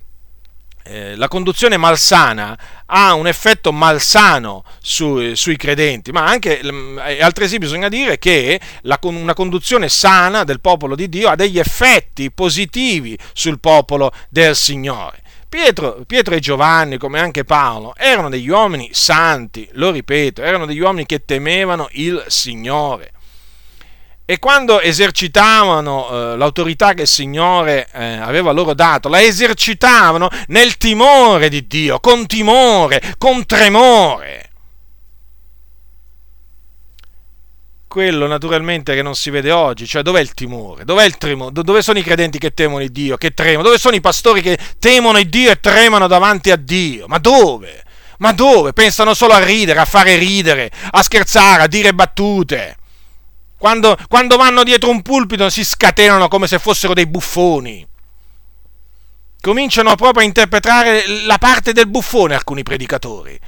eh, 0.82 1.14
la 1.16 1.28
conduzione 1.28 1.76
malsana 1.76 2.58
ha 2.86 3.14
un 3.14 3.26
effetto 3.26 3.72
malsano 3.72 4.64
su, 4.80 5.34
sui 5.34 5.56
credenti, 5.56 6.10
ma 6.10 6.24
anche 6.24 6.60
mm, 6.64 6.98
altresì 7.20 7.58
bisogna 7.58 7.88
dire 7.88 8.18
che 8.18 8.60
la, 8.82 8.98
una 9.02 9.34
conduzione 9.34 9.88
sana 9.88 10.44
del 10.44 10.60
popolo 10.60 10.94
di 10.94 11.08
Dio 11.08 11.28
ha 11.28 11.36
degli 11.36 11.58
effetti 11.58 12.30
positivi 12.30 13.18
sul 13.32 13.60
popolo 13.60 14.12
del 14.28 14.56
Signore. 14.56 15.22
Pietro, 15.48 16.04
Pietro, 16.06 16.34
e 16.34 16.40
Giovanni, 16.40 16.96
come 16.96 17.18
anche 17.18 17.42
Paolo, 17.42 17.94
erano 17.96 18.28
degli 18.28 18.48
uomini 18.48 18.90
santi, 18.92 19.68
lo 19.72 19.90
ripeto, 19.90 20.42
erano 20.42 20.64
degli 20.64 20.78
uomini 20.78 21.06
che 21.06 21.24
temevano 21.24 21.88
il 21.92 22.24
Signore 22.28 23.12
e 24.30 24.38
quando 24.38 24.80
esercitavano 24.80 26.08
eh, 26.08 26.36
l'autorità 26.36 26.94
che 26.94 27.02
il 27.02 27.08
Signore 27.08 27.88
eh, 27.92 28.14
aveva 28.14 28.52
loro 28.52 28.74
dato, 28.74 29.08
la 29.08 29.20
esercitavano 29.20 30.28
nel 30.46 30.76
timore 30.76 31.48
di 31.48 31.66
Dio, 31.66 31.98
con 31.98 32.26
timore, 32.28 33.16
con 33.18 33.44
tremore. 33.44 34.50
Quello 37.88 38.28
naturalmente 38.28 38.94
che 38.94 39.02
non 39.02 39.16
si 39.16 39.30
vede 39.30 39.50
oggi, 39.50 39.84
cioè 39.84 40.02
dov'è 40.02 40.20
il 40.20 40.32
timore? 40.32 40.84
Dov'è 40.84 41.06
il 41.06 41.18
tremore? 41.18 41.50
Dove 41.50 41.82
sono 41.82 41.98
i 41.98 42.04
credenti 42.04 42.38
che 42.38 42.54
temono 42.54 42.84
il 42.84 42.92
Dio, 42.92 43.16
che 43.16 43.34
tremono? 43.34 43.64
Dove 43.64 43.78
sono 43.78 43.96
i 43.96 44.00
pastori 44.00 44.42
che 44.42 44.56
temono 44.78 45.18
il 45.18 45.28
Dio 45.28 45.50
e 45.50 45.58
tremano 45.58 46.06
davanti 46.06 46.52
a 46.52 46.56
Dio? 46.56 47.06
Ma 47.08 47.18
dove? 47.18 47.82
Ma 48.18 48.30
dove? 48.30 48.72
Pensano 48.74 49.12
solo 49.12 49.32
a 49.32 49.42
ridere, 49.42 49.80
a 49.80 49.84
fare 49.84 50.14
ridere, 50.14 50.70
a 50.92 51.02
scherzare, 51.02 51.64
a 51.64 51.66
dire 51.66 51.92
battute. 51.92 52.76
Quando, 53.60 53.94
quando 54.08 54.38
vanno 54.38 54.62
dietro 54.62 54.88
un 54.88 55.02
pulpito 55.02 55.50
si 55.50 55.62
scatenano 55.62 56.28
come 56.28 56.46
se 56.46 56.58
fossero 56.58 56.94
dei 56.94 57.06
buffoni. 57.06 57.86
Cominciano 59.38 59.94
proprio 59.96 60.22
a 60.22 60.26
interpretare 60.26 61.04
la 61.26 61.36
parte 61.36 61.74
del 61.74 61.86
buffone 61.86 62.34
alcuni 62.34 62.62
predicatori. 62.62 63.38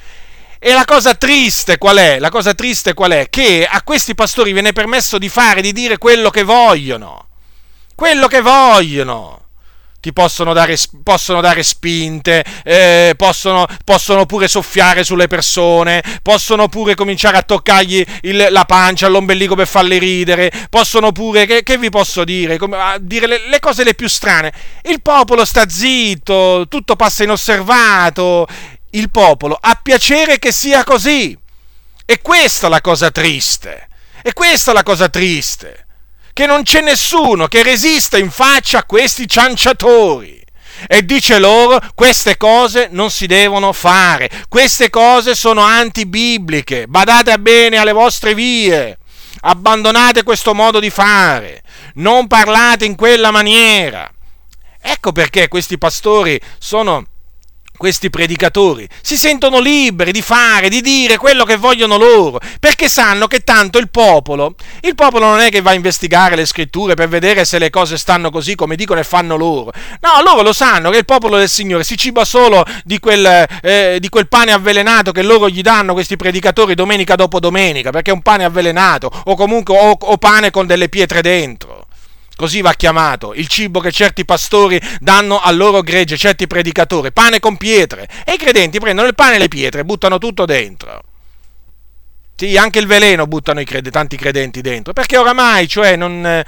E 0.58 0.72
la 0.74 0.84
cosa 0.84 1.14
triste 1.14 1.78
qual 1.78 1.96
è? 1.96 2.18
La 2.18 2.28
cosa 2.28 2.52
triste 2.52 2.92
qual 2.92 3.12
è? 3.12 3.30
Che 3.30 3.66
a 3.66 3.80
questi 3.80 4.14
pastori 4.14 4.52
viene 4.52 4.74
permesso 4.74 5.16
di 5.16 5.30
fare, 5.30 5.62
di 5.62 5.72
dire 5.72 5.96
quello 5.96 6.28
che 6.28 6.42
vogliono. 6.42 7.28
Quello 7.94 8.26
che 8.26 8.42
vogliono 8.42 9.41
ti 10.02 10.12
possono 10.12 10.52
dare, 10.52 10.76
possono 11.04 11.40
dare 11.40 11.62
spinte, 11.62 12.44
eh, 12.64 13.14
possono, 13.16 13.64
possono, 13.84 14.26
pure 14.26 14.48
soffiare 14.48 15.04
sulle 15.04 15.28
persone, 15.28 16.02
possono 16.22 16.68
pure 16.68 16.96
cominciare 16.96 17.36
a 17.36 17.42
toccargli 17.42 18.04
il, 18.22 18.48
la 18.50 18.64
pancia, 18.64 19.06
l'ombelico 19.06 19.54
per 19.54 19.68
farle 19.68 19.98
ridere, 19.98 20.50
possono 20.68 21.12
pure, 21.12 21.46
che, 21.46 21.62
che 21.62 21.78
vi 21.78 21.88
posso 21.88 22.24
dire, 22.24 22.58
Come, 22.58 22.96
dire 23.00 23.28
le, 23.28 23.48
le, 23.48 23.60
cose 23.60 23.84
le 23.84 23.94
più 23.94 24.08
strane. 24.08 24.52
Il 24.82 25.00
popolo 25.02 25.44
sta 25.44 25.68
zitto, 25.68 26.66
tutto 26.68 26.96
passa 26.96 27.22
inosservato, 27.22 28.48
il 28.90 29.08
popolo 29.08 29.56
ha 29.60 29.78
piacere 29.80 30.40
che 30.40 30.50
sia 30.50 30.82
così. 30.82 31.38
E 32.04 32.20
questa 32.20 32.66
è 32.66 32.70
la 32.70 32.80
cosa 32.80 33.12
triste. 33.12 33.86
E 34.20 34.32
questa 34.32 34.72
è 34.72 34.74
la 34.74 34.82
cosa 34.82 35.08
triste 35.08 35.86
che 36.32 36.46
non 36.46 36.62
c'è 36.62 36.80
nessuno 36.80 37.46
che 37.46 37.62
resista 37.62 38.18
in 38.18 38.30
faccia 38.30 38.78
a 38.78 38.84
questi 38.84 39.28
cianciatori. 39.28 40.40
E 40.88 41.04
dice 41.04 41.38
loro, 41.38 41.78
queste 41.94 42.36
cose 42.36 42.88
non 42.90 43.10
si 43.10 43.26
devono 43.26 43.72
fare, 43.72 44.28
queste 44.48 44.90
cose 44.90 45.34
sono 45.36 45.60
antibibliche, 45.60 46.88
badate 46.88 47.38
bene 47.38 47.76
alle 47.76 47.92
vostre 47.92 48.34
vie, 48.34 48.98
abbandonate 49.42 50.24
questo 50.24 50.54
modo 50.54 50.80
di 50.80 50.90
fare, 50.90 51.62
non 51.94 52.26
parlate 52.26 52.84
in 52.84 52.96
quella 52.96 53.30
maniera. 53.30 54.10
Ecco 54.80 55.12
perché 55.12 55.46
questi 55.46 55.78
pastori 55.78 56.40
sono 56.58 57.06
questi 57.82 58.10
predicatori 58.10 58.86
si 59.00 59.16
sentono 59.16 59.58
liberi 59.58 60.12
di 60.12 60.22
fare, 60.22 60.68
di 60.68 60.80
dire 60.80 61.16
quello 61.16 61.42
che 61.42 61.56
vogliono 61.56 61.96
loro, 61.96 62.38
perché 62.60 62.88
sanno 62.88 63.26
che 63.26 63.40
tanto 63.40 63.78
il 63.78 63.90
popolo, 63.90 64.54
il 64.82 64.94
popolo 64.94 65.26
non 65.26 65.40
è 65.40 65.50
che 65.50 65.60
va 65.60 65.70
a 65.70 65.74
investigare 65.74 66.36
le 66.36 66.46
scritture 66.46 66.94
per 66.94 67.08
vedere 67.08 67.44
se 67.44 67.58
le 67.58 67.70
cose 67.70 67.98
stanno 67.98 68.30
così 68.30 68.54
come 68.54 68.76
dicono 68.76 69.00
e 69.00 69.02
fanno 69.02 69.34
loro. 69.34 69.72
No, 70.00 70.22
loro 70.22 70.42
lo 70.42 70.52
sanno 70.52 70.90
che 70.90 70.98
il 70.98 71.04
popolo 71.04 71.38
del 71.38 71.48
Signore 71.48 71.82
si 71.82 71.96
ciba 71.96 72.24
solo 72.24 72.64
di 72.84 73.00
quel, 73.00 73.48
eh, 73.60 73.96
di 73.98 74.08
quel 74.08 74.28
pane 74.28 74.52
avvelenato 74.52 75.10
che 75.10 75.22
loro 75.22 75.48
gli 75.48 75.60
danno 75.60 75.92
questi 75.92 76.14
predicatori 76.14 76.76
domenica 76.76 77.16
dopo 77.16 77.40
domenica, 77.40 77.90
perché 77.90 78.12
è 78.12 78.14
un 78.14 78.22
pane 78.22 78.44
avvelenato 78.44 79.10
o 79.24 79.34
comunque 79.34 79.76
o, 79.76 79.96
o 79.98 80.16
pane 80.18 80.52
con 80.52 80.68
delle 80.68 80.88
pietre 80.88 81.20
dentro. 81.20 81.81
Così 82.36 82.60
va 82.60 82.72
chiamato. 82.74 83.34
Il 83.34 83.48
cibo 83.48 83.80
che 83.80 83.92
certi 83.92 84.24
pastori 84.24 84.80
danno 85.00 85.40
al 85.40 85.56
loro 85.56 85.82
gregge, 85.82 86.16
certi 86.16 86.46
predicatori, 86.46 87.12
pane 87.12 87.40
con 87.40 87.56
pietre. 87.56 88.08
E 88.24 88.34
i 88.34 88.38
credenti 88.38 88.80
prendono 88.80 89.08
il 89.08 89.14
pane 89.14 89.36
e 89.36 89.38
le 89.38 89.48
pietre 89.48 89.80
e 89.80 89.84
buttano 89.84 90.18
tutto 90.18 90.44
dentro. 90.44 91.02
Sì, 92.42 92.56
anche 92.56 92.80
il 92.80 92.88
veleno 92.88 93.28
buttano 93.28 93.62
credenti, 93.62 93.90
tanti 93.90 94.16
credenti 94.16 94.62
dentro, 94.62 94.92
perché 94.92 95.16
oramai, 95.16 95.68
cioè, 95.68 95.94
non, 95.94 96.26
eh, 96.26 96.44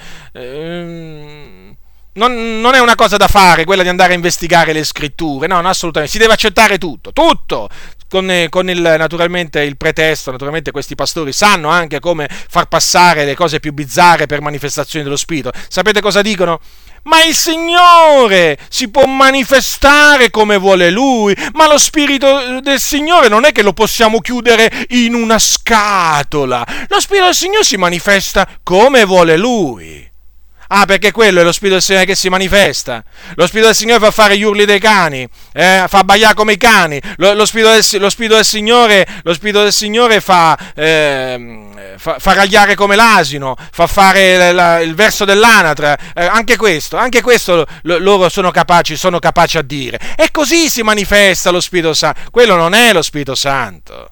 non, 2.14 2.60
non, 2.60 2.74
è 2.74 2.80
una 2.80 2.96
cosa 2.96 3.16
da 3.16 3.28
fare 3.28 3.64
quella 3.64 3.84
di 3.84 3.88
andare 3.88 4.12
a 4.12 4.16
investigare 4.16 4.72
le 4.72 4.82
scritture, 4.82 5.46
no, 5.46 5.60
no, 5.60 5.68
assolutamente, 5.68 6.12
si 6.12 6.20
deve 6.20 6.32
accettare 6.32 6.78
tutto, 6.78 7.12
tutto, 7.12 7.68
con, 8.08 8.30
eh, 8.30 8.48
con 8.48 8.68
il, 8.70 8.80
naturalmente 8.80 9.62
il 9.62 9.76
pretesto, 9.76 10.30
naturalmente 10.30 10.70
questi 10.70 10.94
pastori 10.94 11.32
sanno 11.32 11.68
anche 11.68 12.00
come 12.00 12.28
far 12.28 12.66
passare 12.66 13.24
le 13.24 13.34
cose 13.34 13.60
più 13.60 13.72
bizzarre 13.72 14.26
per 14.26 14.40
manifestazioni 14.40 15.04
dello 15.04 15.16
Spirito. 15.16 15.52
Sapete 15.68 16.00
cosa 16.00 16.22
dicono? 16.22 16.60
Ma 17.04 17.22
il 17.22 17.34
Signore 17.34 18.58
si 18.68 18.88
può 18.88 19.04
manifestare 19.04 20.30
come 20.30 20.56
vuole 20.56 20.90
Lui, 20.90 21.36
ma 21.52 21.68
lo 21.68 21.78
Spirito 21.78 22.60
del 22.60 22.80
Signore 22.80 23.28
non 23.28 23.44
è 23.44 23.52
che 23.52 23.62
lo 23.62 23.74
possiamo 23.74 24.20
chiudere 24.20 24.86
in 24.88 25.14
una 25.14 25.38
scatola. 25.38 26.66
Lo 26.88 27.00
Spirito 27.00 27.26
del 27.26 27.34
Signore 27.34 27.64
si 27.64 27.76
manifesta 27.76 28.48
come 28.62 29.04
vuole 29.04 29.36
Lui. 29.36 30.12
Ah, 30.68 30.86
perché 30.86 31.12
quello 31.12 31.40
è 31.40 31.44
lo 31.44 31.52
Spirito 31.52 31.74
del 31.74 31.82
Signore 31.82 32.06
che 32.06 32.14
si 32.14 32.28
manifesta. 32.28 33.02
Lo 33.34 33.46
Spirito 33.46 33.66
del 33.66 33.76
Signore 33.76 34.00
fa 34.00 34.10
fare 34.10 34.36
gli 34.36 34.42
urli 34.42 34.64
dei 34.64 34.80
cani, 34.80 35.28
eh? 35.52 35.84
fa 35.88 35.98
abbaiare 35.98 36.34
come 36.34 36.54
i 36.54 36.56
cani. 36.56 37.00
Lo, 37.16 37.34
lo, 37.34 37.44
Spirito, 37.44 37.70
del, 37.70 37.84
lo 38.00 38.10
Spirito, 38.10 38.34
del, 38.34 38.44
Signore, 38.44 39.06
lo 39.22 39.34
Spirito 39.34 39.62
del 39.62 39.72
Signore 39.72 40.20
fa, 40.20 40.56
eh, 40.74 41.94
fa, 41.96 42.18
fa, 42.18 42.32
ragliare 42.32 42.74
come 42.74 42.96
l'asino, 42.96 43.56
fa 43.72 43.86
fare 43.86 44.52
la, 44.52 44.80
il 44.80 44.94
verso 44.94 45.24
dell'anatra. 45.24 45.96
Eh, 46.14 46.24
anche 46.24 46.56
questo, 46.56 46.96
anche 46.96 47.20
questo 47.20 47.66
loro 47.82 48.28
sono 48.28 48.50
capaci, 48.50 48.96
sono 48.96 49.18
capaci 49.18 49.58
a 49.58 49.62
dire. 49.62 49.98
E 50.16 50.30
così 50.30 50.68
si 50.68 50.82
manifesta 50.82 51.50
lo 51.50 51.60
Spirito 51.60 51.94
Santo. 51.94 52.20
Quello 52.30 52.56
non 52.56 52.74
è 52.74 52.92
lo 52.92 53.02
Spirito 53.02 53.34
Santo. 53.34 54.10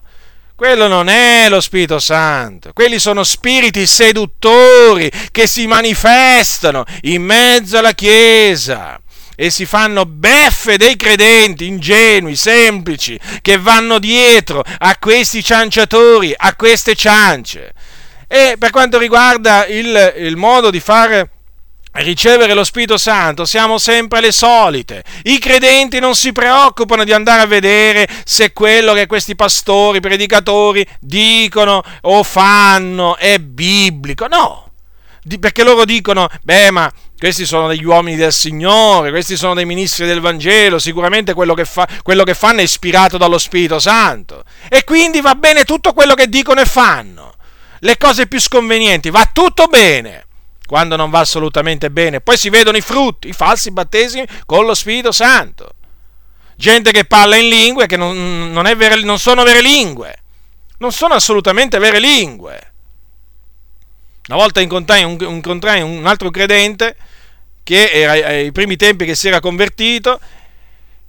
Quello 0.55 0.87
non 0.87 1.09
è 1.09 1.47
lo 1.49 1.59
Spirito 1.59 1.97
Santo, 1.97 2.73
quelli 2.73 2.99
sono 2.99 3.23
spiriti 3.23 3.87
seduttori 3.87 5.11
che 5.31 5.47
si 5.47 5.65
manifestano 5.65 6.85
in 7.01 7.23
mezzo 7.23 7.79
alla 7.79 7.93
Chiesa 7.93 9.01
e 9.35 9.49
si 9.49 9.65
fanno 9.65 10.05
beffe 10.05 10.77
dei 10.77 10.95
credenti 10.95 11.65
ingenui, 11.65 12.35
semplici, 12.35 13.19
che 13.41 13.57
vanno 13.57 13.97
dietro 13.97 14.63
a 14.77 14.95
questi 14.99 15.43
cianciatori, 15.43 16.35
a 16.37 16.55
queste 16.55 16.93
ciance. 16.93 17.73
E 18.27 18.55
per 18.59 18.69
quanto 18.69 18.99
riguarda 18.99 19.65
il, 19.65 20.13
il 20.17 20.37
modo 20.37 20.69
di 20.69 20.79
fare 20.79 21.29
ricevere 22.01 22.53
lo 22.53 22.63
Spirito 22.63 22.97
Santo 22.97 23.45
siamo 23.45 23.77
sempre 23.77 24.19
le 24.19 24.31
solite. 24.31 25.03
I 25.23 25.37
credenti 25.37 25.99
non 25.99 26.15
si 26.15 26.31
preoccupano 26.31 27.03
di 27.03 27.13
andare 27.13 27.41
a 27.41 27.45
vedere 27.45 28.07
se 28.23 28.51
quello 28.53 28.93
che 28.93 29.07
questi 29.07 29.35
pastori, 29.35 29.99
predicatori 29.99 30.85
dicono 30.99 31.83
o 32.01 32.23
fanno 32.23 33.15
è 33.17 33.37
biblico. 33.39 34.27
No, 34.27 34.71
perché 35.39 35.63
loro 35.63 35.85
dicono, 35.85 36.27
beh, 36.41 36.71
ma 36.71 36.91
questi 37.17 37.45
sono 37.45 37.67
degli 37.67 37.85
uomini 37.85 38.17
del 38.17 38.33
Signore, 38.33 39.09
questi 39.09 39.37
sono 39.37 39.53
dei 39.53 39.65
ministri 39.65 40.05
del 40.05 40.19
Vangelo, 40.19 40.79
sicuramente 40.79 41.33
quello 41.33 41.53
che, 41.53 41.63
fa, 41.63 41.87
quello 42.01 42.23
che 42.23 42.33
fanno 42.33 42.59
è 42.59 42.63
ispirato 42.63 43.17
dallo 43.17 43.37
Spirito 43.37 43.79
Santo. 43.79 44.43
E 44.67 44.83
quindi 44.83 45.21
va 45.21 45.35
bene 45.35 45.63
tutto 45.63 45.93
quello 45.93 46.15
che 46.15 46.27
dicono 46.27 46.59
e 46.59 46.65
fanno. 46.65 47.31
le 47.79 47.97
cose 47.97 48.27
più 48.27 48.39
sconvenienti, 48.39 49.09
va 49.09 49.29
tutto 49.31 49.67
bene. 49.67 50.27
Quando 50.65 50.95
non 50.95 51.09
va 51.09 51.19
assolutamente 51.19 51.91
bene, 51.91 52.21
poi 52.21 52.37
si 52.37 52.49
vedono 52.49 52.77
i 52.77 52.81
frutti, 52.81 53.27
i 53.27 53.33
falsi 53.33 53.71
battesimi 53.71 54.25
con 54.45 54.65
lo 54.65 54.73
Spirito 54.73 55.11
Santo. 55.11 55.75
Gente 56.55 56.91
che 56.91 57.05
parla 57.05 57.35
in 57.35 57.49
lingue 57.49 57.85
che 57.85 57.97
non, 57.97 58.51
non, 58.51 58.71
vere, 58.77 59.01
non 59.01 59.19
sono 59.19 59.43
vere 59.43 59.61
lingue, 59.61 60.15
non 60.77 60.91
sono 60.91 61.15
assolutamente 61.15 61.79
vere 61.79 61.99
lingue. 61.99 62.71
Una 64.29 64.37
volta 64.37 64.61
incontrai 64.61 65.03
un, 65.03 65.17
incontrai 65.19 65.81
un 65.81 66.05
altro 66.05 66.29
credente 66.29 66.95
che 67.63 67.89
era 67.91 68.11
ai 68.11 68.51
primi 68.51 68.75
tempi 68.77 69.05
che 69.05 69.15
si 69.15 69.27
era 69.27 69.39
convertito 69.39 70.19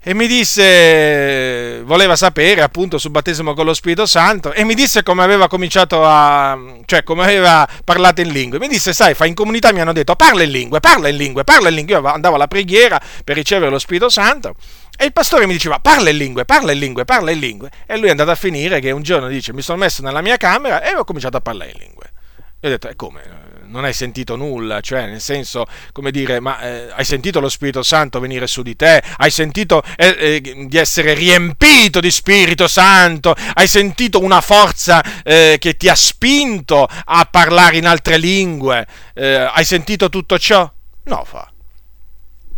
e 0.07 0.13
mi 0.13 0.27
disse, 0.27 1.81
voleva 1.85 2.15
sapere 2.15 2.61
appunto 2.61 2.99
sul 2.99 3.11
battesimo 3.11 3.55
con 3.55 3.65
lo 3.65 3.73
Spirito 3.73 4.05
Santo 4.05 4.53
e 4.53 4.63
mi 4.63 4.75
disse 4.75 5.03
come 5.03 5.23
aveva 5.23 5.49
cominciato 5.49 6.05
a, 6.05 6.59
cioè 6.85 7.03
come 7.03 7.23
aveva 7.23 7.67
parlato 7.83 8.21
in 8.21 8.29
lingue. 8.29 8.59
Mi 8.59 8.69
disse, 8.69 8.93
sai, 8.93 9.15
fa 9.15 9.25
in 9.25 9.33
comunità 9.33 9.73
mi 9.73 9.81
hanno 9.81 9.95
detto 9.95 10.15
parla 10.15 10.43
in 10.43 10.51
lingue, 10.51 10.79
parla 10.81 11.09
in 11.09 11.17
lingue, 11.17 11.43
parla 11.43 11.71
in 11.71 11.75
lingue. 11.77 11.95
Io 11.95 12.07
andavo 12.07 12.35
alla 12.35 12.49
preghiera 12.49 13.01
per 13.25 13.35
ricevere 13.35 13.71
lo 13.71 13.79
Spirito 13.79 14.11
Santo 14.11 14.57
e 14.99 15.07
il 15.07 15.13
pastore 15.15 15.47
mi 15.47 15.55
diceva 15.55 15.79
parla 15.79 16.11
in 16.11 16.19
lingue, 16.19 16.45
parla 16.45 16.73
in 16.73 16.81
lingue, 16.81 17.07
parla 17.07 17.31
in 17.31 17.39
lingue. 17.39 17.71
E 17.87 17.97
lui 17.97 18.09
è 18.09 18.11
andato 18.11 18.31
a 18.31 18.35
finire 18.35 18.81
che 18.81 18.91
un 18.91 19.03
giorno 19.03 19.29
dice 19.29 19.55
mi 19.55 19.63
sono 19.63 19.79
messo 19.79 20.03
nella 20.03 20.21
mia 20.21 20.37
camera 20.37 20.83
e 20.83 20.95
ho 20.95 21.05
cominciato 21.05 21.39
a 21.39 21.41
parlare 21.41 21.71
in 21.71 21.79
lingue. 21.79 22.13
E 22.61 22.67
ho 22.67 22.71
detto, 22.71 22.91
e 22.91 22.95
come? 22.95 23.44
Non 23.75 23.85
hai 23.85 23.93
sentito 23.93 24.37
nulla, 24.37 24.81
cioè 24.81 25.07
nel 25.07 25.20
senso, 25.20 25.66
come 25.91 26.12
dire, 26.12 26.39
ma 26.39 26.61
eh, 26.61 26.93
hai 26.93 27.05
sentito 27.05 27.41
lo 27.41 27.49
Spirito 27.49 27.83
Santo 27.83 28.20
venire 28.20 28.47
su 28.47 28.62
di 28.62 28.77
te, 28.77 29.03
hai 29.16 29.33
sentito 29.33 29.83
eh, 29.97 30.16
eh, 30.16 30.66
di 30.68 30.77
essere 30.79 31.12
riempito 31.12 31.99
di 31.99 32.12
Spirito 32.12 32.68
Santo, 32.68 33.35
hai 33.55 33.66
sentito 33.66 34.22
una 34.22 34.41
forza 34.41 35.03
eh, 35.25 35.57
che 35.59 35.77
ti 35.77 35.89
ha 35.89 35.97
spinto 35.97 36.87
a 37.05 37.29
parlare 37.29 37.77
in 37.77 37.89
altre 37.89 38.16
lingue, 38.16 38.87
eh, 39.12 39.51
hai 39.53 39.64
sentito 39.64 40.09
tutto 40.09 40.39
ciò? 40.39 40.72
No, 41.07 41.25
fa. 41.25 41.51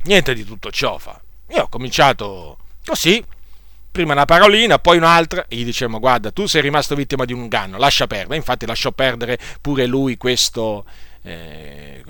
Niente 0.03 0.35
di 0.35 0.45
tutto 0.45 0.71
ciò 0.71 0.99
fa. 0.99 1.19
Io 1.49 1.63
ho 1.63 1.69
cominciato 1.69 2.59
così, 2.85 3.25
prima 3.97 4.13
una 4.13 4.27
parolina, 4.27 4.79
poi 4.79 4.99
un'altra, 4.99 5.47
e 5.49 5.57
gli 5.57 5.65
dicevamo 5.65 5.99
guarda, 5.99 6.31
tu 6.31 6.45
sei 6.45 6.61
rimasto 6.61 6.95
vittima 6.95 7.25
di 7.25 7.33
un 7.33 7.41
inganno, 7.41 7.79
lascia 7.79 8.07
perdere. 8.07 8.37
Infatti 8.37 8.67
lasciò 8.67 8.93
perdere 8.93 9.39
pure 9.63 9.87
lui 9.87 10.19
questo, 10.19 10.85
eh, 11.23 12.03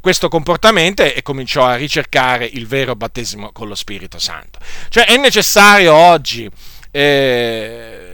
questo 0.00 0.28
comportamento 0.28 1.04
e 1.04 1.22
cominciò 1.22 1.64
a 1.64 1.76
ricercare 1.76 2.44
il 2.44 2.66
vero 2.66 2.96
battesimo 2.96 3.52
con 3.52 3.68
lo 3.68 3.76
Spirito 3.76 4.18
Santo. 4.18 4.58
Cioè 4.88 5.06
è 5.06 5.16
necessario 5.16 5.94
oggi 5.94 6.50
eh, 6.90 8.07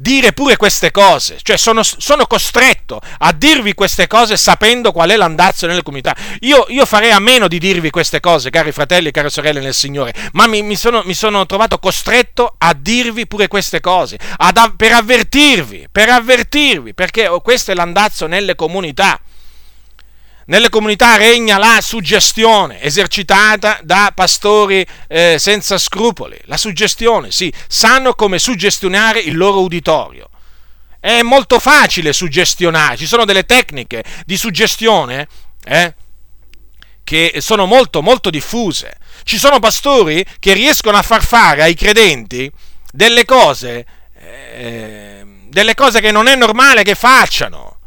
dire 0.00 0.32
pure 0.32 0.56
queste 0.56 0.90
cose, 0.90 1.38
cioè 1.42 1.58
sono, 1.58 1.82
sono, 1.82 2.26
costretto 2.26 3.02
a 3.18 3.32
dirvi 3.32 3.74
queste 3.74 4.06
cose 4.06 4.38
sapendo 4.38 4.92
qual 4.92 5.10
è 5.10 5.16
l'andazzo 5.16 5.66
nelle 5.66 5.82
comunità. 5.82 6.16
Io, 6.40 6.64
io, 6.68 6.86
farei 6.86 7.10
a 7.10 7.18
meno 7.18 7.48
di 7.48 7.58
dirvi 7.58 7.90
queste 7.90 8.18
cose, 8.18 8.48
cari 8.48 8.72
fratelli 8.72 9.08
e 9.08 9.10
care 9.10 9.28
sorelle 9.28 9.60
nel 9.60 9.74
Signore, 9.74 10.14
ma 10.32 10.46
mi, 10.46 10.62
mi, 10.62 10.76
sono, 10.76 11.02
mi 11.04 11.12
sono, 11.12 11.44
trovato 11.44 11.78
costretto 11.78 12.54
a 12.56 12.74
dirvi 12.74 13.26
pure 13.26 13.46
queste 13.46 13.80
cose, 13.80 14.18
ad, 14.38 14.74
per 14.76 14.92
avvertirvi, 14.92 15.88
per 15.92 16.08
avvertirvi, 16.08 16.94
perché 16.94 17.28
questo 17.42 17.72
è 17.72 17.74
l'andazzo 17.74 18.26
nelle 18.26 18.54
comunità. 18.54 19.20
Nelle 20.50 20.68
comunità 20.68 21.16
regna 21.16 21.58
la 21.58 21.78
suggestione 21.80 22.82
esercitata 22.82 23.78
da 23.84 24.10
pastori 24.12 24.84
eh, 25.06 25.36
senza 25.38 25.78
scrupoli. 25.78 26.36
La 26.46 26.56
suggestione, 26.56 27.30
sì, 27.30 27.52
sanno 27.68 28.14
come 28.14 28.40
suggestionare 28.40 29.20
il 29.20 29.36
loro 29.36 29.60
uditorio. 29.60 30.28
È 30.98 31.22
molto 31.22 31.60
facile 31.60 32.12
suggestionare, 32.12 32.96
ci 32.96 33.06
sono 33.06 33.24
delle 33.24 33.44
tecniche 33.46 34.02
di 34.26 34.36
suggestione 34.36 35.28
eh, 35.64 35.94
che 37.04 37.34
sono 37.38 37.66
molto, 37.66 38.02
molto 38.02 38.28
diffuse. 38.28 38.96
Ci 39.22 39.38
sono 39.38 39.60
pastori 39.60 40.26
che 40.40 40.52
riescono 40.52 40.96
a 40.96 41.02
far 41.02 41.24
fare 41.24 41.62
ai 41.62 41.74
credenti 41.74 42.50
delle 42.90 43.24
cose, 43.24 43.86
eh, 44.14 45.24
delle 45.46 45.74
cose 45.74 46.00
che 46.00 46.10
non 46.10 46.26
è 46.26 46.34
normale 46.34 46.82
che 46.82 46.96
facciano. 46.96 47.78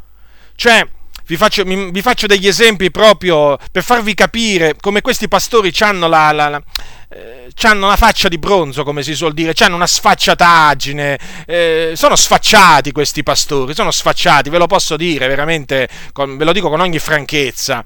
Cioè, 0.56 0.88
vi 1.26 1.36
faccio, 1.36 1.64
vi 1.64 2.02
faccio, 2.02 2.26
degli 2.26 2.46
esempi 2.46 2.90
proprio 2.90 3.58
per 3.70 3.82
farvi 3.82 4.14
capire 4.14 4.76
come 4.80 5.00
questi 5.00 5.28
pastori 5.28 5.72
hanno 5.80 6.06
la, 6.06 6.32
la, 6.32 6.48
la 6.48 6.62
eh, 7.08 7.48
hanno 7.62 7.86
una 7.86 7.96
faccia 7.96 8.28
di 8.28 8.38
bronzo, 8.38 8.82
come 8.82 9.02
si 9.02 9.14
suol 9.14 9.32
dire, 9.32 9.54
hanno 9.60 9.76
una 9.76 9.86
sfacciataggine, 9.86 11.18
eh, 11.46 11.92
sono 11.94 12.16
sfacciati 12.16 12.92
questi 12.92 13.22
pastori, 13.22 13.74
sono 13.74 13.90
sfacciati, 13.90 14.50
ve 14.50 14.58
lo 14.58 14.66
posso 14.66 14.96
dire 14.96 15.28
veramente, 15.28 15.88
con, 16.12 16.36
ve 16.36 16.44
lo 16.44 16.52
dico 16.52 16.68
con 16.68 16.80
ogni 16.80 16.98
franchezza. 16.98 17.84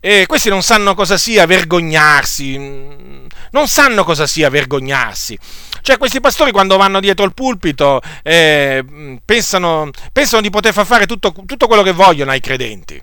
E 0.00 0.26
questi 0.26 0.48
non 0.48 0.62
sanno 0.62 0.94
cosa 0.94 1.16
sia 1.16 1.46
vergognarsi, 1.46 2.56
non 3.50 3.68
sanno 3.68 4.04
cosa 4.04 4.26
sia 4.26 4.50
vergognarsi. 4.50 5.38
Cioè 5.82 5.98
questi 5.98 6.20
pastori 6.20 6.50
quando 6.50 6.76
vanno 6.76 6.98
dietro 6.98 7.24
il 7.24 7.32
pulpito 7.32 8.00
eh, 8.22 8.84
pensano, 9.24 9.90
pensano, 10.12 10.42
di 10.42 10.50
poter 10.50 10.72
far 10.72 10.84
fare 10.84 11.06
tutto, 11.06 11.32
tutto 11.46 11.66
quello 11.68 11.82
che 11.82 11.92
vogliono 11.92 12.32
ai 12.32 12.40
credenti. 12.40 13.00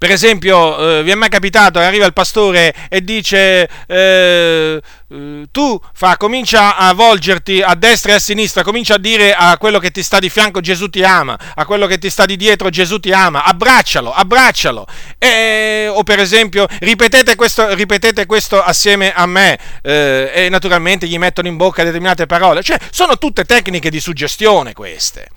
Per 0.00 0.10
esempio, 0.10 0.78
eh, 0.78 1.02
vi 1.02 1.10
è 1.10 1.14
mai 1.14 1.28
capitato 1.28 1.78
che 1.78 1.84
arriva 1.84 2.06
il 2.06 2.14
pastore 2.14 2.74
e 2.88 3.04
dice 3.04 3.68
eh, 3.86 4.80
eh, 5.10 5.46
tu 5.52 5.78
fa, 5.92 6.16
comincia 6.16 6.74
a 6.74 6.94
volgerti 6.94 7.60
a 7.60 7.74
destra 7.74 8.12
e 8.12 8.14
a 8.14 8.18
sinistra, 8.18 8.62
comincia 8.62 8.94
a 8.94 8.98
dire 8.98 9.34
a 9.34 9.58
quello 9.58 9.78
che 9.78 9.90
ti 9.90 10.02
sta 10.02 10.18
di 10.18 10.30
fianco 10.30 10.60
Gesù 10.60 10.88
ti 10.88 11.02
ama, 11.02 11.38
a 11.54 11.66
quello 11.66 11.86
che 11.86 11.98
ti 11.98 12.08
sta 12.08 12.24
di 12.24 12.36
dietro 12.36 12.70
Gesù 12.70 12.98
ti 12.98 13.12
ama, 13.12 13.44
abbraccialo, 13.44 14.10
abbraccialo. 14.10 14.86
E, 15.18 15.90
o 15.92 16.02
per 16.02 16.18
esempio, 16.18 16.66
ripetete 16.78 17.34
questo, 17.34 17.74
ripetete 17.74 18.24
questo 18.24 18.62
assieme 18.62 19.12
a 19.12 19.26
me 19.26 19.58
eh, 19.82 20.30
e 20.32 20.48
naturalmente 20.48 21.08
gli 21.08 21.18
mettono 21.18 21.46
in 21.46 21.58
bocca 21.58 21.84
determinate 21.84 22.24
parole. 22.24 22.62
Cioè, 22.62 22.78
sono 22.90 23.18
tutte 23.18 23.44
tecniche 23.44 23.90
di 23.90 24.00
suggestione 24.00 24.72
queste. 24.72 25.28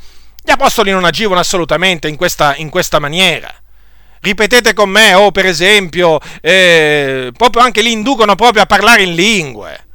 Gli 0.41 0.51
apostoli 0.51 0.91
non 0.91 1.03
agivano 1.03 1.41
assolutamente 1.41 2.07
in 2.07 2.15
questa, 2.15 2.55
in 2.55 2.69
questa 2.69 2.99
maniera 2.99 3.53
ripetete 4.23 4.73
con 4.73 4.89
me, 4.89 5.13
o 5.13 5.31
per 5.31 5.45
esempio, 5.45 6.17
eh, 6.41 7.31
proprio 7.35 7.61
anche 7.61 7.81
li 7.81 7.91
inducono 7.91 8.35
proprio 8.35 8.63
a 8.63 8.65
parlare 8.65 9.03
in 9.03 9.13
lingue, 9.13 9.85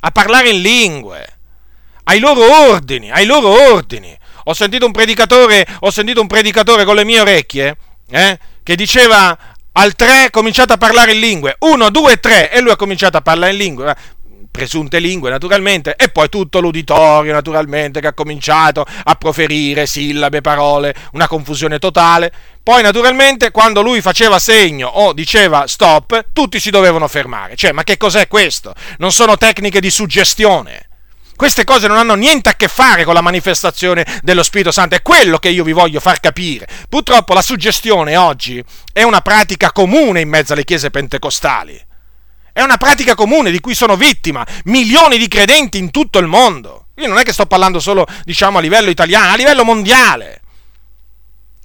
a 0.00 0.10
parlare 0.10 0.50
in 0.50 0.60
lingue, 0.60 1.38
ai 2.04 2.18
loro 2.18 2.70
ordini, 2.70 3.10
ai 3.10 3.24
loro 3.24 3.48
ordini. 3.72 4.16
Ho 4.44 4.54
sentito 4.54 4.84
un 4.84 4.92
predicatore, 4.92 5.66
ho 5.80 5.90
sentito 5.90 6.20
un 6.20 6.26
predicatore 6.26 6.84
con 6.84 6.96
le 6.96 7.04
mie 7.04 7.20
orecchie, 7.20 7.76
eh, 8.10 8.38
che 8.62 8.76
diceva 8.76 9.36
al 9.72 9.94
3 9.94 10.28
cominciate 10.30 10.74
a 10.74 10.76
parlare 10.76 11.12
in 11.12 11.20
lingue, 11.20 11.56
1, 11.58 11.88
2, 11.88 12.20
3, 12.20 12.50
e 12.50 12.60
lui 12.60 12.70
ha 12.70 12.76
cominciato 12.76 13.16
a 13.16 13.22
parlare 13.22 13.52
in 13.52 13.58
lingue 13.58 13.96
presunte 14.58 14.98
lingue 14.98 15.30
naturalmente, 15.30 15.94
e 15.96 16.08
poi 16.08 16.28
tutto 16.28 16.58
l'uditorio 16.58 17.32
naturalmente 17.32 18.00
che 18.00 18.08
ha 18.08 18.12
cominciato 18.12 18.84
a 19.04 19.14
proferire 19.14 19.86
sillabe, 19.86 20.40
parole, 20.40 20.94
una 21.12 21.28
confusione 21.28 21.78
totale. 21.78 22.32
Poi 22.60 22.82
naturalmente 22.82 23.52
quando 23.52 23.82
lui 23.82 24.00
faceva 24.00 24.40
segno 24.40 24.88
o 24.88 25.12
diceva 25.12 25.68
stop, 25.68 26.26
tutti 26.32 26.58
si 26.58 26.70
dovevano 26.70 27.06
fermare. 27.06 27.54
Cioè, 27.54 27.70
ma 27.70 27.84
che 27.84 27.96
cos'è 27.96 28.26
questo? 28.26 28.74
Non 28.98 29.12
sono 29.12 29.36
tecniche 29.36 29.80
di 29.80 29.90
suggestione. 29.90 30.88
Queste 31.36 31.62
cose 31.62 31.86
non 31.86 31.98
hanno 31.98 32.16
niente 32.16 32.48
a 32.48 32.54
che 32.54 32.66
fare 32.66 33.04
con 33.04 33.14
la 33.14 33.20
manifestazione 33.20 34.04
dello 34.22 34.42
Spirito 34.42 34.72
Santo, 34.72 34.96
è 34.96 35.02
quello 35.02 35.38
che 35.38 35.50
io 35.50 35.62
vi 35.62 35.70
voglio 35.70 36.00
far 36.00 36.18
capire. 36.18 36.66
Purtroppo 36.88 37.32
la 37.32 37.42
suggestione 37.42 38.16
oggi 38.16 38.62
è 38.92 39.04
una 39.04 39.20
pratica 39.20 39.70
comune 39.70 40.20
in 40.20 40.28
mezzo 40.28 40.52
alle 40.52 40.64
chiese 40.64 40.90
pentecostali. 40.90 41.86
È 42.58 42.62
una 42.62 42.76
pratica 42.76 43.14
comune 43.14 43.52
di 43.52 43.60
cui 43.60 43.76
sono 43.76 43.96
vittima 43.96 44.44
milioni 44.64 45.16
di 45.16 45.28
credenti 45.28 45.78
in 45.78 45.92
tutto 45.92 46.18
il 46.18 46.26
mondo. 46.26 46.86
Io 46.96 47.06
non 47.06 47.16
è 47.18 47.22
che 47.22 47.32
sto 47.32 47.46
parlando 47.46 47.78
solo, 47.78 48.04
diciamo, 48.24 48.58
a 48.58 48.60
livello 48.60 48.90
italiano, 48.90 49.30
a 49.30 49.36
livello 49.36 49.62
mondiale. 49.62 50.40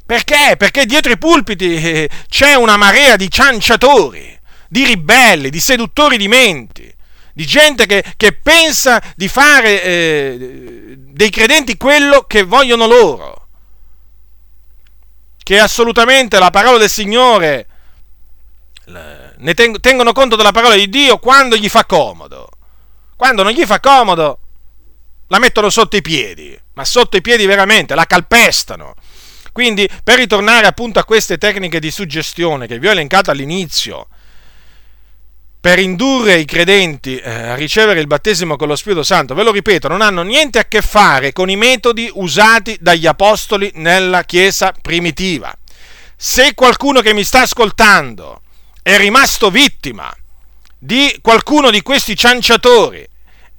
Perché? 0.06 0.54
Perché 0.56 0.86
dietro 0.86 1.12
i 1.12 1.18
pulpiti 1.18 1.78
eh, 1.78 2.10
c'è 2.30 2.54
una 2.54 2.78
marea 2.78 3.16
di 3.16 3.28
cianciatori, 3.28 4.40
di 4.70 4.86
ribelli, 4.86 5.50
di 5.50 5.60
seduttori 5.60 6.16
di 6.16 6.28
menti, 6.28 6.94
di 7.34 7.46
gente 7.48 7.88
che, 7.88 8.04
che 8.16 8.34
pensa 8.34 9.02
di 9.16 9.28
fare 9.28 9.82
eh, 9.82 10.96
dei 10.96 11.32
credenti 11.32 11.76
quello 11.76 12.26
che 12.28 12.44
vogliono 12.44 12.86
loro. 12.86 13.48
Che 15.42 15.60
assolutamente 15.60 16.38
la 16.38 16.52
parola 16.52 16.78
del 16.78 16.88
Signore 16.92 17.66
ne 19.44 19.54
tengono 19.54 20.14
conto 20.14 20.38
della 20.38 20.54
parola 20.54 20.76
di 20.76 20.88
Dio 20.88 21.18
quando 21.18 21.58
gli 21.58 21.68
fa 21.68 21.86
comodo. 21.86 22.50
Quando 23.18 23.44
non 23.44 23.52
gli 23.52 23.66
fa 23.66 23.80
comodo, 23.82 24.40
la 25.28 25.40
mettono 25.40 25.70
sotto 25.70 25.98
i 25.98 26.02
piedi, 26.02 26.58
ma 26.74 26.86
sotto 26.86 27.18
i 27.18 27.22
piedi 27.22 27.46
veramente, 27.46 27.94
la 27.94 28.06
calpestano. 28.06 28.96
Quindi, 29.52 29.88
per 30.04 30.18
ritornare 30.18 30.66
appunto 30.66 31.00
a 31.00 31.04
queste 31.04 31.38
tecniche 31.38 31.80
di 31.80 31.92
suggestione 31.92 32.68
che 32.68 32.80
vi 32.80 32.88
ho 32.88 32.92
elencato 32.92 33.32
all'inizio, 33.32 34.08
per 35.60 35.78
indurre 35.78 36.38
i 36.38 36.46
credenti 36.46 37.18
eh, 37.18 37.30
a 37.30 37.56
ricevere 37.56 38.00
il 38.00 38.08
battesimo 38.08 38.56
con 38.56 38.70
lo 38.70 38.76
Spirito 38.76 39.04
Santo, 39.04 39.34
ve 39.34 39.44
lo 39.44 39.52
ripeto, 39.52 39.88
non 39.90 40.02
hanno 40.02 40.22
niente 40.22 40.60
a 40.60 40.66
che 40.66 40.82
fare 40.82 41.34
con 41.34 41.50
i 41.50 41.56
metodi 41.56 42.10
usati 42.14 42.78
dagli 42.80 43.08
apostoli 43.08 43.72
nella 43.76 44.24
Chiesa 44.24 44.74
primitiva. 44.82 45.54
Se 46.16 46.54
qualcuno 46.54 47.02
che 47.02 47.14
mi 47.14 47.24
sta 47.24 47.42
ascoltando 47.42 48.43
è 48.84 48.98
rimasto 48.98 49.50
vittima 49.50 50.14
di 50.78 51.18
qualcuno 51.22 51.72
di 51.72 51.82
questi 51.82 52.16
cianciatori 52.18 53.08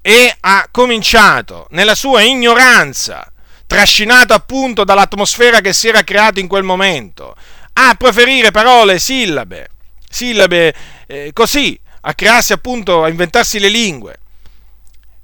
e 0.02 0.36
ha 0.38 0.68
cominciato 0.70 1.66
nella 1.70 1.94
sua 1.94 2.20
ignoranza, 2.20 3.32
trascinato 3.66 4.34
appunto 4.34 4.84
dall'atmosfera 4.84 5.62
che 5.62 5.72
si 5.72 5.88
era 5.88 6.04
creata 6.04 6.40
in 6.40 6.46
quel 6.46 6.62
momento, 6.62 7.34
a 7.72 7.94
preferire 7.94 8.50
parole, 8.50 8.98
sillabe, 8.98 9.70
sillabe 10.06 10.74
eh, 11.06 11.30
così, 11.32 11.80
a 12.02 12.14
crearsi 12.14 12.52
appunto, 12.52 13.02
a 13.02 13.08
inventarsi 13.08 13.58
le 13.58 13.68
lingue. 13.68 14.18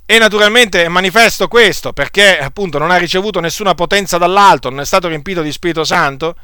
E 0.07 0.19
naturalmente 0.19 0.83
è 0.83 0.89
manifesto 0.89 1.47
questo 1.47 1.93
perché 1.93 2.39
appunto 2.39 2.79
non 2.79 2.91
ha 2.91 2.97
ricevuto 2.97 3.39
nessuna 3.39 3.75
potenza 3.75 4.17
dall'alto, 4.17 4.71
non 4.71 4.81
è 4.81 4.87
stato 4.87 5.09
riempito 5.09 5.43
di 5.43 5.53
Spirito 5.53 5.85
Santo. 5.85 6.35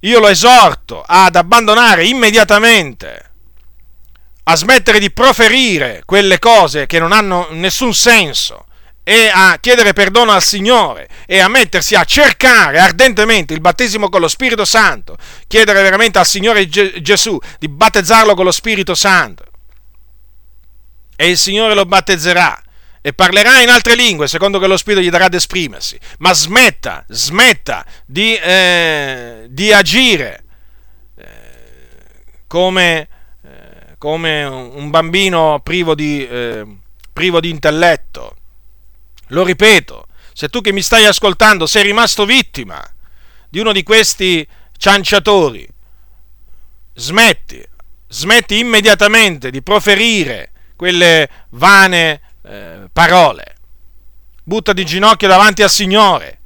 Io 0.00 0.18
lo 0.18 0.28
esorto 0.28 1.02
ad 1.06 1.36
abbandonare 1.36 2.06
immediatamente, 2.06 3.30
a 4.44 4.56
smettere 4.56 4.98
di 4.98 5.10
proferire 5.10 6.02
quelle 6.06 6.38
cose 6.38 6.86
che 6.86 6.98
non 6.98 7.12
hanno 7.12 7.48
nessun 7.50 7.92
senso 7.92 8.64
e 9.02 9.30
a 9.32 9.58
chiedere 9.60 9.92
perdono 9.92 10.32
al 10.32 10.42
Signore 10.42 11.08
e 11.26 11.40
a 11.40 11.48
mettersi 11.48 11.94
a 11.94 12.04
cercare 12.04 12.78
ardentemente 12.78 13.52
il 13.52 13.60
battesimo 13.60 14.08
con 14.08 14.20
lo 14.20 14.28
Spirito 14.28 14.64
Santo, 14.64 15.16
chiedere 15.46 15.82
veramente 15.82 16.18
al 16.18 16.26
Signore 16.26 16.68
Gesù 16.68 17.38
di 17.58 17.68
battezzarlo 17.68 18.34
con 18.34 18.44
lo 18.44 18.52
Spirito 18.52 18.94
Santo. 18.94 19.44
E 21.16 21.28
il 21.28 21.36
Signore 21.36 21.74
lo 21.74 21.84
battezzerà 21.84 22.58
e 23.02 23.12
parlerà 23.12 23.62
in 23.62 23.68
altre 23.68 23.94
lingue 23.94 24.28
secondo 24.28 24.58
che 24.58 24.66
lo 24.66 24.76
Spirito 24.76 25.02
gli 25.02 25.10
darà 25.10 25.26
ad 25.26 25.34
esprimersi. 25.34 25.98
Ma 26.18 26.32
smetta, 26.32 27.04
smetta 27.08 27.84
di, 28.04 28.34
eh, 28.34 29.46
di 29.48 29.72
agire 29.72 30.44
eh, 31.16 31.24
come, 32.46 33.08
eh, 33.42 33.94
come, 33.98 34.44
un 34.44 34.90
bambino 34.90 35.60
privo 35.62 35.94
di, 35.94 36.26
eh, 36.26 36.66
privo 37.12 37.40
di 37.40 37.50
intelletto 37.50 38.36
lo 39.30 39.44
ripeto, 39.44 40.06
se 40.32 40.48
tu 40.48 40.60
che 40.60 40.72
mi 40.72 40.82
stai 40.82 41.04
ascoltando 41.04 41.66
sei 41.66 41.82
rimasto 41.82 42.24
vittima 42.24 42.82
di 43.48 43.58
uno 43.58 43.72
di 43.72 43.82
questi 43.82 44.46
cianciatori, 44.76 45.68
smetti, 46.94 47.64
smetti 48.08 48.58
immediatamente 48.58 49.50
di 49.50 49.62
proferire 49.62 50.52
quelle 50.76 51.28
vane 51.50 52.20
eh, 52.42 52.88
parole. 52.92 53.56
Butta 54.42 54.72
di 54.72 54.84
ginocchio 54.84 55.28
davanti 55.28 55.62
al 55.62 55.70
Signore, 55.70 56.40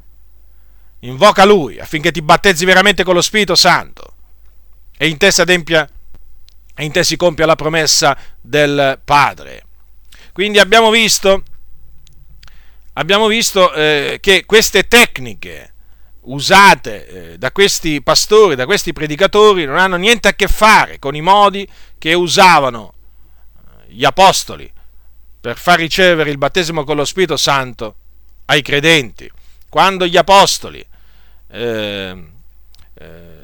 invoca 1.01 1.45
Lui 1.45 1.79
affinché 1.79 2.11
ti 2.11 2.23
battezzi 2.23 2.65
veramente 2.65 3.05
con 3.05 3.15
lo 3.15 3.23
Spirito 3.23 3.55
Santo 3.55 4.15
e 4.97 5.09
in 5.09 5.17
te 5.17 5.31
si 5.31 5.41
adempia 5.41 5.89
e 6.75 6.85
in 6.85 6.93
te 6.93 7.05
si 7.05 7.17
compia 7.17 7.47
la 7.47 7.57
promessa 7.57 8.17
del 8.41 9.01
Padre. 9.05 9.65
Quindi 10.33 10.59
abbiamo 10.59 10.91
visto 10.91 11.45
abbiamo 12.95 13.27
visto 13.27 13.73
eh, 13.73 14.19
che 14.21 14.45
queste 14.45 14.87
tecniche 14.87 15.73
usate 16.23 17.07
eh, 17.33 17.39
da 17.39 17.53
questi 17.53 18.03
pastori, 18.03 18.55
da 18.55 18.67
questi 18.67 18.93
predicatori, 18.93 19.65
non 19.65 19.79
hanno 19.79 19.97
niente 19.97 20.29
a 20.29 20.35
che 20.35 20.49
fare 20.49 20.99
con 20.99 21.15
i 21.15 21.21
modi 21.21 21.69
che 21.99 22.15
usavano 22.15 22.93
eh, 23.57 23.93
gli 23.93 24.05
apostoli 24.05 24.73
per 25.45 25.59
far 25.59 25.79
ricevere 25.79 26.31
il 26.31 26.39
battesimo 26.39 26.85
con 26.85 26.97
lo 26.97 27.05
Spirito 27.05 27.37
Santo 27.37 27.97
ai 28.47 28.63
credenti. 28.63 29.31
Quando 29.69 30.07
gli 30.07 30.17
apostoli 30.17 30.83
eh, 31.51 32.25
eh 32.95 33.43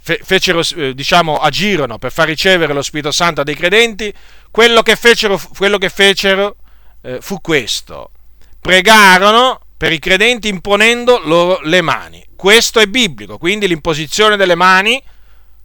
fecero, 0.00 0.60
eh, 0.74 0.92
diciamo, 0.92 1.36
agirono 1.36 1.98
per 1.98 2.10
far 2.10 2.26
ricevere 2.26 2.72
lo 2.72 2.82
Spirito 2.82 3.12
Santo 3.12 3.44
dei 3.44 3.54
credenti, 3.54 4.12
quello 4.50 4.82
che 4.82 4.96
fecero, 4.96 5.40
quello 5.56 5.78
che 5.78 5.88
fecero 5.88 6.56
eh, 7.02 7.20
fu 7.20 7.40
questo. 7.40 8.10
Pregarono 8.58 9.60
per 9.76 9.92
i 9.92 10.00
credenti 10.00 10.48
imponendo 10.48 11.20
loro 11.22 11.60
le 11.62 11.80
mani. 11.80 12.26
Questo 12.34 12.80
è 12.80 12.88
biblico, 12.88 13.38
quindi 13.38 13.68
l'imposizione 13.68 14.34
delle 14.36 14.56
mani 14.56 15.00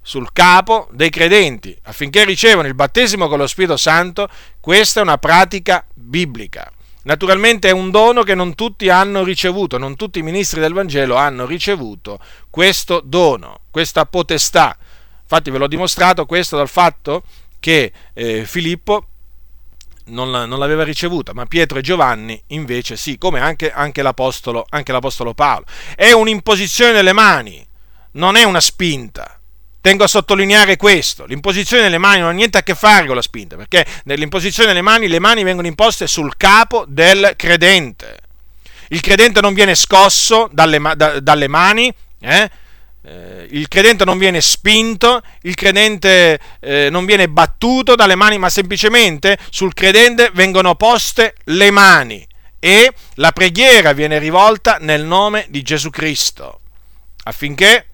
sul 0.08 0.32
capo 0.32 0.88
dei 0.92 1.10
credenti 1.10 1.78
affinché 1.84 2.24
ricevano 2.24 2.70
il 2.70 2.76
battesimo 2.76 3.28
con 3.28 3.40
lo 3.40 3.46
Spirito 3.46 3.76
Santo, 3.76 4.30
questa 4.62 5.02
è 5.02 5.04
una 5.04 5.18
pratica 5.18 5.86
biblica. 5.94 6.72
Naturalmente 7.04 7.68
è 7.68 7.72
un 7.72 7.92
dono 7.92 8.24
che 8.24 8.34
non 8.34 8.56
tutti 8.56 8.88
hanno 8.88 9.26
ricevuto, 9.26 9.78
non 9.78 9.98
tutti 9.98 10.20
i 10.20 10.24
ministri 10.24 10.62
del 10.62 10.72
Vangelo 10.72 11.16
hanno 11.16 11.46
ricevuto 11.46 12.20
questo 12.50 13.02
dono, 13.04 13.64
questa 13.70 14.06
potestà. 14.06 14.78
Infatti 15.24 15.50
ve 15.50 15.58
l'ho 15.58 15.68
dimostrato 15.68 16.26
questo 16.26 16.56
dal 16.56 16.70
fatto 16.70 17.24
che 17.60 17.92
eh, 18.14 18.46
Filippo 18.46 19.08
non, 20.06 20.30
non, 20.30 20.58
l'aveva 20.58 20.86
ricevuta, 20.86 21.34
ma 21.34 21.46
Pietro 21.48 21.80
e 21.80 21.82
Giovanni 21.82 22.42
invece 22.48 22.96
sì, 22.96 23.18
come 23.18 23.42
anche, 23.42 23.74
anche, 23.74 24.02
l'apostolo, 24.02 24.66
anche 24.70 24.94
l'apostolo 24.94 25.34
Paolo. 25.34 25.66
È 25.98 26.14
un'imposizione 26.14 26.94
delle 26.94 27.12
mani, 27.12 27.68
non 28.12 28.38
è 28.38 28.44
una 28.44 28.62
spinta. 28.62 29.37
Tengo 29.88 30.04
a 30.04 30.08
sottolineare 30.08 30.76
questo, 30.76 31.24
l'imposizione 31.24 31.84
delle 31.84 31.98
mani 31.98 32.20
non 32.20 32.28
ha 32.32 32.34
niente 32.34 32.58
a 32.58 32.62
che 32.62 32.76
fare 32.76 33.06
con 33.06 33.16
la 33.16 33.22
spinta, 33.22 33.56
perché 33.56 33.86
nell'imposizione 34.04 34.68
delle 34.68 34.82
mani 34.82 35.08
le 35.08 35.20
mani 35.22 35.44
vengono 35.44 35.66
imposte 35.66 36.08
sul 36.08 36.36
capo 36.36 36.84
del 36.86 37.36
credente. 37.38 38.20
Il 38.90 39.00
credente 39.00 39.40
non 39.40 39.54
viene 39.54 39.76
scosso 39.76 40.50
dalle, 40.52 40.82
da, 40.98 41.22
dalle 41.22 41.48
mani, 41.48 41.90
eh? 42.20 42.52
eh, 43.02 43.48
il 43.50 43.70
credente 43.70 44.04
non 44.04 44.18
viene 44.18 44.42
spinto, 44.42 45.22
il 45.44 45.56
credente 45.56 46.38
eh, 46.60 46.90
non 46.92 47.06
viene 47.06 47.30
battuto 47.30 47.96
dalle 47.96 48.16
mani, 48.16 48.38
ma 48.38 48.50
semplicemente 48.50 49.38
sul 49.50 49.74
credente 49.74 50.32
vengono 50.34 50.76
poste 50.76 51.36
le 51.46 51.72
mani 51.72 52.28
e 52.60 52.92
la 53.14 53.32
preghiera 53.32 53.94
viene 53.94 54.20
rivolta 54.20 54.80
nel 54.82 55.06
nome 55.06 55.46
di 55.48 55.62
Gesù 55.62 55.90
Cristo, 55.92 56.60
affinché 57.24 57.86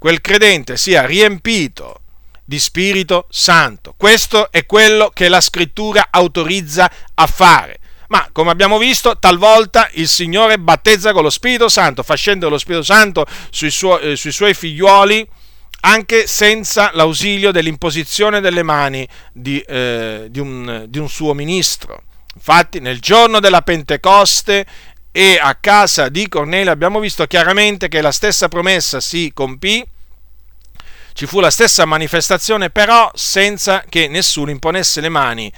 quel 0.00 0.22
credente 0.22 0.78
sia 0.78 1.04
riempito 1.04 2.00
di 2.42 2.58
Spirito 2.58 3.26
Santo. 3.28 3.94
Questo 3.98 4.50
è 4.50 4.64
quello 4.64 5.10
che 5.12 5.28
la 5.28 5.42
scrittura 5.42 6.08
autorizza 6.10 6.90
a 7.14 7.26
fare 7.26 7.78
ma 8.08 8.28
come 8.32 8.50
abbiamo 8.50 8.76
visto, 8.76 9.18
talvolta 9.20 9.88
il 9.92 10.08
Signore 10.08 10.58
battezza 10.58 11.12
con 11.12 11.22
lo 11.22 11.30
Spirito 11.30 11.68
Santo, 11.68 12.02
fa 12.02 12.16
scendere 12.16 12.50
lo 12.50 12.58
Spirito 12.58 12.82
Santo 12.82 13.24
sui, 13.50 13.70
suo, 13.70 14.00
eh, 14.00 14.16
sui 14.16 14.32
suoi 14.32 14.52
figliuoli 14.52 15.24
anche 15.82 16.26
senza 16.26 16.90
l'ausilio 16.92 17.52
dell'imposizione 17.52 18.40
delle 18.40 18.64
mani 18.64 19.06
di, 19.32 19.60
eh, 19.60 20.26
di, 20.28 20.40
un, 20.40 20.86
di 20.88 20.98
un 20.98 21.08
suo 21.08 21.34
ministro. 21.34 22.02
Infatti, 22.34 22.80
nel 22.80 23.00
giorno 23.00 23.38
della 23.38 23.62
Pentecoste 23.62 24.66
e 25.12 25.38
a 25.40 25.54
casa 25.56 26.08
di 26.08 26.28
Cornelio 26.28 26.70
abbiamo 26.70 27.00
visto 27.00 27.26
chiaramente 27.26 27.88
che 27.88 28.00
la 28.00 28.12
stessa 28.12 28.48
promessa 28.48 29.00
si 29.00 29.32
compì, 29.34 29.84
ci 31.12 31.26
fu 31.26 31.40
la 31.40 31.50
stessa 31.50 31.84
manifestazione, 31.84 32.70
però 32.70 33.10
senza 33.14 33.84
che 33.88 34.08
nessuno 34.08 34.50
imponesse 34.50 35.00
le 35.00 35.08
mani 35.08 35.52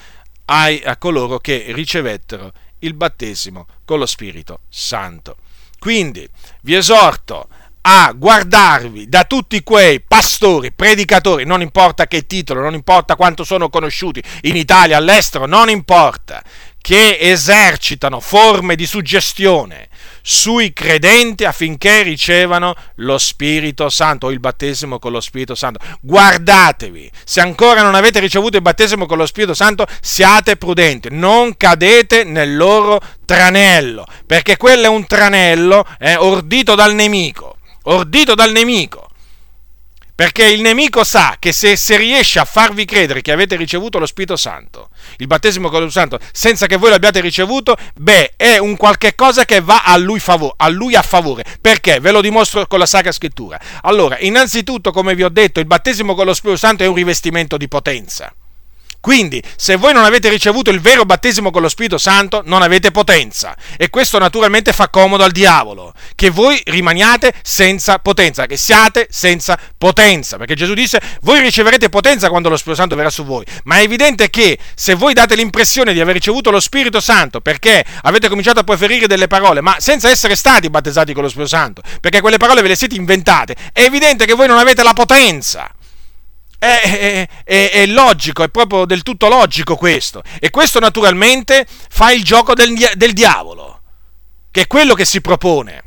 ai, 0.47 0.83
a 0.85 0.97
coloro 0.97 1.39
che 1.39 1.67
ricevettero 1.69 2.53
il 2.81 2.95
battesimo 2.95 3.67
con 3.85 3.99
lo 3.99 4.07
Spirito 4.07 4.61
Santo. 4.69 5.37
Quindi 5.79 6.29
vi 6.63 6.75
esorto 6.75 7.49
a 7.83 8.13
guardarvi 8.13 9.09
da 9.09 9.25
tutti 9.25 9.63
quei 9.63 10.01
pastori, 10.01 10.73
predicatori, 10.73 11.45
non 11.45 11.61
importa 11.61 12.07
che 12.07 12.27
titolo, 12.27 12.61
non 12.61 12.75
importa 12.75 13.17
quanto 13.17 13.43
sono 13.43 13.69
conosciuti 13.69 14.23
in 14.43 14.57
Italia, 14.57 14.97
all'estero, 14.97 15.47
non 15.47 15.69
importa, 15.69 16.43
che 16.83 17.17
esercitano 17.19 18.21
forme 18.21 18.75
di 18.75 18.87
suggestione 18.87 19.89
sui 20.21 20.73
credenti 20.73 21.45
affinché 21.45 22.03
ricevano 22.03 22.75
lo 22.97 23.19
Spirito 23.19 23.89
Santo 23.89 24.27
o 24.27 24.31
il 24.31 24.41
battesimo 24.41 24.99
con 24.99 25.13
lo 25.13 25.21
Spirito 25.21 25.55
Santo. 25.55 25.79
Guardatevi, 26.01 27.11
se 27.25 27.41
ancora 27.41 27.83
non 27.83 27.95
avete 27.95 28.21
ricevuto 28.21 28.57
il 28.57 28.63
battesimo 28.63 29.07
con 29.07 29.17
lo 29.17 29.27
Spirito 29.27 29.55
Santo, 29.55 29.87
siate 30.01 30.57
prudenti, 30.57 31.09
non 31.11 31.57
cadete 31.57 32.25
nel 32.25 32.57
loro 32.57 33.01
tranello, 33.25 34.05
perché 34.27 34.57
quello 34.57 34.85
è 34.85 34.89
un 34.89 35.07
tranello 35.07 35.87
eh, 35.99 36.17
ordito 36.17 36.75
dal 36.75 36.95
nemico, 36.95 37.59
ordito 37.85 38.35
dal 38.35 38.51
nemico 38.51 39.07
Perché 40.15 40.45
il 40.45 40.61
nemico 40.61 41.05
sa 41.05 41.37
che 41.39 41.53
se, 41.53 41.77
se, 41.77 41.97
riesce 41.97 42.39
a 42.39 42.45
farvi 42.45 42.85
credere 42.85 43.23
che 43.23 43.33
avete 43.33 43.57
ricevuto 43.57 43.99
lo 43.99 44.07
Spirito 44.07 44.37
Santo, 44.37 44.91
il 45.17 45.27
battesimo 45.27 45.69
con 45.71 45.81
lo 45.81 45.91
Spirito 45.91 46.17
Santo, 46.17 46.31
senza 46.33 46.67
che 46.67 46.77
voi 46.77 46.91
l'abbiate 46.91 47.21
ricevuto, 47.21 47.77
beh, 47.95 48.35
è 48.37 48.59
un 48.59 48.77
qualche 48.77 49.15
cosa 49.15 49.45
che 49.45 49.61
va 49.61 49.83
a 49.85 49.97
lui, 49.97 50.21
favore, 50.21 50.55
a 50.59 50.69
lui 50.69 50.95
a 50.95 51.03
favore. 51.03 51.45
Perché? 51.61 52.01
Ve 52.01 52.11
lo 52.11 52.21
dimostro 52.21 52.67
con 52.67 52.79
la 52.79 52.87
Sacra 52.87 53.13
Scrittura. 53.13 53.59
Allora, 53.83 54.19
innanzitutto, 54.19 54.91
come 54.91 55.15
vi 55.15 55.25
ho 55.25 55.31
detto, 55.31 55.61
il 55.61 55.67
battesimo 55.67 56.15
con 56.15 56.27
lo 56.27 56.35
Spirito 56.35 56.59
Santo 56.59 56.83
è 56.83 56.87
un 56.87 56.95
rivestimento 56.95 57.57
di 57.57 57.69
potenza. 57.69 58.35
Quindi, 59.03 59.43
se 59.57 59.75
voi 59.75 59.93
non 59.93 60.05
avete 60.05 60.29
ricevuto 60.29 60.71
il 60.71 60.81
vero 60.81 61.05
battesimo 61.05 61.51
con 61.51 61.61
lo 61.61 61.69
Spirito 61.69 61.99
Santo, 61.99 62.41
non 62.45 62.63
avete 62.63 62.93
potenza. 62.93 63.57
E 63.77 63.91
questo 63.91 64.17
naturalmente 64.17 64.73
fa 64.73 64.91
comodo 64.91 65.25
al 65.25 65.33
diavolo, 65.33 65.93
che 66.15 66.31
voi 66.31 66.63
rimaniate 66.67 67.35
senza 67.43 67.99
potenza, 67.99 68.47
che 68.47 68.57
siate 68.57 69.09
senza 69.11 69.59
potenza. 69.77 70.37
Perché 70.37 70.55
Gesù 70.55 70.73
disse, 70.75 71.01
voi 71.23 71.41
riceverete 71.41 71.89
potenza 71.89 72.29
quando 72.29 72.49
lo 72.49 72.57
Spirito 72.57 72.81
Santo 72.81 72.95
verrà 72.95 73.11
su 73.11 73.25
voi. 73.25 73.45
Ma 73.65 73.79
è 73.79 73.83
evidente 73.83 74.31
che 74.31 74.57
se 74.77 74.95
voi 74.95 75.15
date 75.15 75.35
l'impressione 75.35 75.93
di 75.93 76.01
aver 76.01 76.15
ricevuto 76.15 76.53
lo 76.53 76.61
Spirito 76.61 77.01
Santo 77.01 77.41
perché 77.41 77.85
avete 78.03 78.29
cominciato 78.29 78.61
a 78.61 78.63
preferire 78.63 79.09
delle 79.09 79.27
parole, 79.27 79.61
ma 79.61 79.75
senza 79.81 80.11
essere 80.11 80.37
stati 80.37 80.71
battezzati 80.71 81.13
con 81.13 81.25
lo 81.25 81.29
Spirito 81.29 81.51
Santo, 81.51 81.83
perché 82.01 82.21
quelle 82.21 82.37
parole 82.37 82.63
ve 82.63 82.69
le 82.69 82.77
siete 82.77 82.95
inventate, 82.95 83.57
è 83.73 83.83
evidente 83.83 84.27
che 84.27 84.35
voi 84.35 84.47
non 84.47 84.59
avete 84.59 84.85
la 84.85 84.93
potenza. 84.93 85.69
È, 86.63 87.27
è, 87.43 87.71
è, 87.73 87.87
logico, 87.87 88.45
è 88.45 88.49
proprio 88.49 88.85
del 88.85 89.03
tutto 89.03 89.27
logico 89.27 89.75
questo. 89.75 90.23
E 90.39 90.51
questo 90.51 90.79
naturalmente 90.79 91.67
fa 91.67 92.13
il 92.13 92.23
gioco 92.23 92.55
del, 92.55 92.73
del 92.95 93.13
diavolo, 93.13 93.81
che 94.49 94.61
è 94.61 94.67
quello 94.69 94.95
che 94.95 95.05
si 95.05 95.21
propone, 95.21 95.83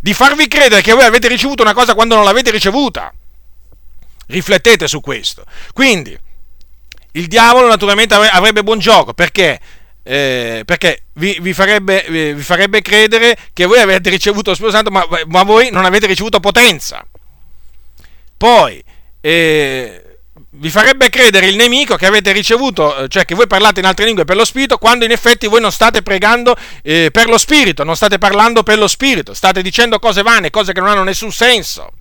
di 0.00 0.14
farvi 0.14 0.46
credere 0.46 0.82
che 0.82 0.92
voi 0.92 1.02
avete 1.02 1.26
ricevuto 1.26 1.62
una 1.62 1.74
cosa 1.74 1.94
quando 1.94 2.14
non 2.14 2.22
l'avete 2.22 2.52
ricevuta. 2.52 3.12
Riflettete 4.28 4.86
su 4.86 5.00
questo. 5.00 5.44
Quindi, 5.72 6.16
il 7.12 7.26
diavolo 7.26 7.66
naturalmente 7.66 8.14
avrebbe 8.14 8.62
buon 8.62 8.78
gioco, 8.78 9.14
perché? 9.14 9.58
Eh, 10.04 10.62
perché 10.64 11.06
vi, 11.14 11.38
vi, 11.40 11.52
farebbe, 11.52 12.06
vi, 12.08 12.40
farebbe, 12.40 12.82
credere 12.82 13.36
che 13.52 13.66
voi 13.66 13.80
avete 13.80 14.10
ricevuto 14.10 14.50
lo 14.50 14.54
Spirito 14.54 14.76
Santo, 14.76 14.92
ma, 14.92 15.04
ma 15.26 15.42
voi 15.42 15.70
non 15.72 15.84
avete 15.84 16.06
ricevuto 16.06 16.38
potenza. 16.38 17.04
Poi, 18.36 18.80
eh, 19.20 20.09
vi 20.60 20.68
farebbe 20.68 21.08
credere 21.08 21.46
il 21.46 21.56
nemico 21.56 21.96
che 21.96 22.04
avete 22.04 22.32
ricevuto, 22.32 22.94
eh, 22.94 23.08
cioè 23.08 23.24
che 23.24 23.34
voi 23.34 23.46
parlate 23.46 23.80
in 23.80 23.86
altre 23.86 24.04
lingue 24.04 24.24
per 24.24 24.36
lo 24.36 24.44
Spirito, 24.44 24.76
quando 24.76 25.06
in 25.06 25.10
effetti 25.10 25.46
voi 25.46 25.60
non 25.60 25.72
state 25.72 26.02
pregando 26.02 26.54
eh, 26.82 27.08
per 27.10 27.28
lo 27.28 27.38
Spirito, 27.38 27.82
non 27.82 27.96
state 27.96 28.18
parlando 28.18 28.62
per 28.62 28.76
lo 28.76 28.86
Spirito, 28.86 29.32
state 29.32 29.62
dicendo 29.62 29.98
cose 29.98 30.22
vane, 30.22 30.50
cose 30.50 30.74
che 30.74 30.80
non 30.80 30.90
hanno 30.90 31.02
nessun 31.02 31.32
senso, 31.32 31.92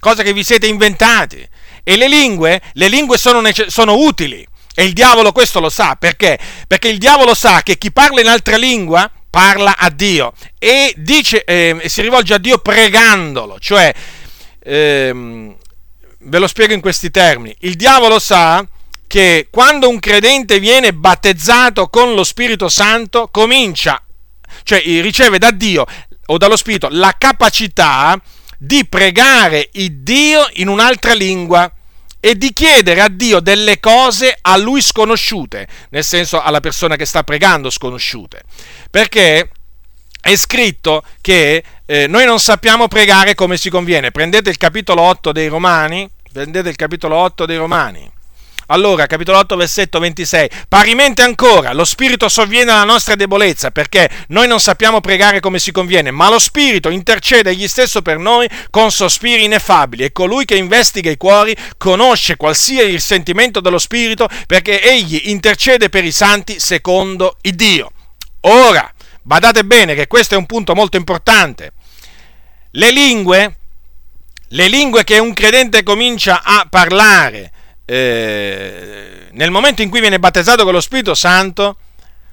cose 0.00 0.24
che 0.24 0.32
vi 0.32 0.42
siete 0.42 0.66
inventati. 0.66 1.48
E 1.84 1.96
le 1.96 2.08
lingue, 2.08 2.60
le 2.72 2.88
lingue 2.88 3.16
sono, 3.16 3.40
nece- 3.40 3.70
sono 3.70 3.94
utili, 3.94 4.44
e 4.74 4.84
il 4.84 4.92
diavolo 4.92 5.30
questo 5.30 5.60
lo 5.60 5.70
sa, 5.70 5.94
perché? 5.96 6.36
Perché 6.66 6.88
il 6.88 6.98
diavolo 6.98 7.32
sa 7.32 7.62
che 7.62 7.78
chi 7.78 7.92
parla 7.92 8.20
in 8.20 8.26
altra 8.26 8.56
lingua 8.56 9.08
parla 9.30 9.76
a 9.76 9.88
Dio 9.90 10.32
e 10.58 10.92
dice, 10.96 11.44
eh, 11.44 11.80
si 11.86 12.02
rivolge 12.02 12.34
a 12.34 12.38
Dio 12.38 12.58
pregandolo, 12.58 13.58
cioè... 13.60 13.94
Ehm, 14.64 15.56
Ve 16.24 16.38
lo 16.38 16.46
spiego 16.46 16.72
in 16.72 16.80
questi 16.80 17.10
termini. 17.10 17.54
Il 17.60 17.74
diavolo 17.74 18.18
sa 18.18 18.66
che 19.06 19.48
quando 19.50 19.88
un 19.88 19.98
credente 20.00 20.58
viene 20.58 20.92
battezzato 20.92 21.88
con 21.88 22.14
lo 22.14 22.24
Spirito 22.24 22.68
Santo, 22.68 23.28
comincia, 23.30 24.02
cioè 24.62 24.82
riceve 25.00 25.38
da 25.38 25.50
Dio 25.50 25.84
o 26.26 26.38
dallo 26.38 26.56
Spirito 26.56 26.88
la 26.90 27.14
capacità 27.16 28.20
di 28.58 28.86
pregare 28.86 29.68
il 29.72 29.98
Dio 29.98 30.48
in 30.54 30.68
un'altra 30.68 31.12
lingua 31.12 31.70
e 32.18 32.38
di 32.38 32.54
chiedere 32.54 33.02
a 33.02 33.08
Dio 33.08 33.40
delle 33.40 33.78
cose 33.78 34.36
a 34.40 34.56
lui 34.56 34.80
sconosciute, 34.80 35.68
nel 35.90 36.02
senso 36.02 36.40
alla 36.40 36.60
persona 36.60 36.96
che 36.96 37.04
sta 37.04 37.22
pregando 37.22 37.68
sconosciute. 37.68 38.42
Perché 38.90 39.50
è 40.22 40.34
scritto 40.36 41.04
che 41.20 41.62
eh, 41.84 42.06
noi 42.06 42.24
non 42.24 42.40
sappiamo 42.40 42.88
pregare 42.88 43.34
come 43.34 43.58
si 43.58 43.68
conviene. 43.68 44.10
Prendete 44.10 44.48
il 44.48 44.56
capitolo 44.56 45.02
8 45.02 45.32
dei 45.32 45.48
Romani, 45.48 46.08
prendete 46.34 46.68
il 46.68 46.74
capitolo 46.74 47.14
8 47.14 47.46
dei 47.46 47.56
Romani. 47.56 48.10
Allora, 48.66 49.06
capitolo 49.06 49.38
8, 49.38 49.54
versetto 49.54 50.00
26. 50.00 50.50
Parimente 50.68 51.22
ancora, 51.22 51.72
lo 51.72 51.84
Spirito 51.84 52.28
sovviene 52.28 52.72
alla 52.72 52.82
nostra 52.82 53.14
debolezza, 53.14 53.70
perché 53.70 54.10
noi 54.28 54.48
non 54.48 54.58
sappiamo 54.58 55.00
pregare 55.00 55.38
come 55.38 55.60
si 55.60 55.70
conviene, 55.70 56.10
ma 56.10 56.28
lo 56.28 56.40
Spirito 56.40 56.88
intercede 56.88 57.50
egli 57.50 57.68
stesso 57.68 58.02
per 58.02 58.18
noi 58.18 58.48
con 58.70 58.90
sospiri 58.90 59.44
ineffabili, 59.44 60.02
e 60.02 60.10
colui 60.10 60.44
che 60.44 60.56
investiga 60.56 61.08
i 61.08 61.16
cuori 61.16 61.54
conosce 61.78 62.34
qual 62.34 62.56
sia 62.56 62.82
il 62.82 63.00
sentimento 63.00 63.60
dello 63.60 63.78
Spirito, 63.78 64.28
perché 64.48 64.82
egli 64.82 65.20
intercede 65.26 65.88
per 65.88 66.04
i 66.04 66.10
santi 66.10 66.58
secondo 66.58 67.36
il 67.42 67.54
Dio. 67.54 67.92
Ora, 68.40 68.92
Badate 69.22 69.64
bene 69.64 69.94
che 69.94 70.08
questo 70.08 70.34
è 70.34 70.36
un 70.36 70.46
punto 70.46 70.74
molto 70.74 70.96
importante. 70.96 71.72
Le 72.72 72.90
lingue, 72.90 73.58
le 74.48 74.68
lingue 74.68 75.04
che 75.04 75.18
un 75.18 75.32
credente 75.32 75.82
comincia 75.82 76.42
a 76.42 76.66
parlare 76.68 77.50
eh, 77.84 79.28
nel 79.32 79.50
momento 79.50 79.82
in 79.82 79.90
cui 79.90 80.00
viene 80.00 80.18
battezzato 80.18 80.64
con 80.64 80.72
lo 80.72 80.80
Spirito 80.80 81.14
Santo, 81.14 81.76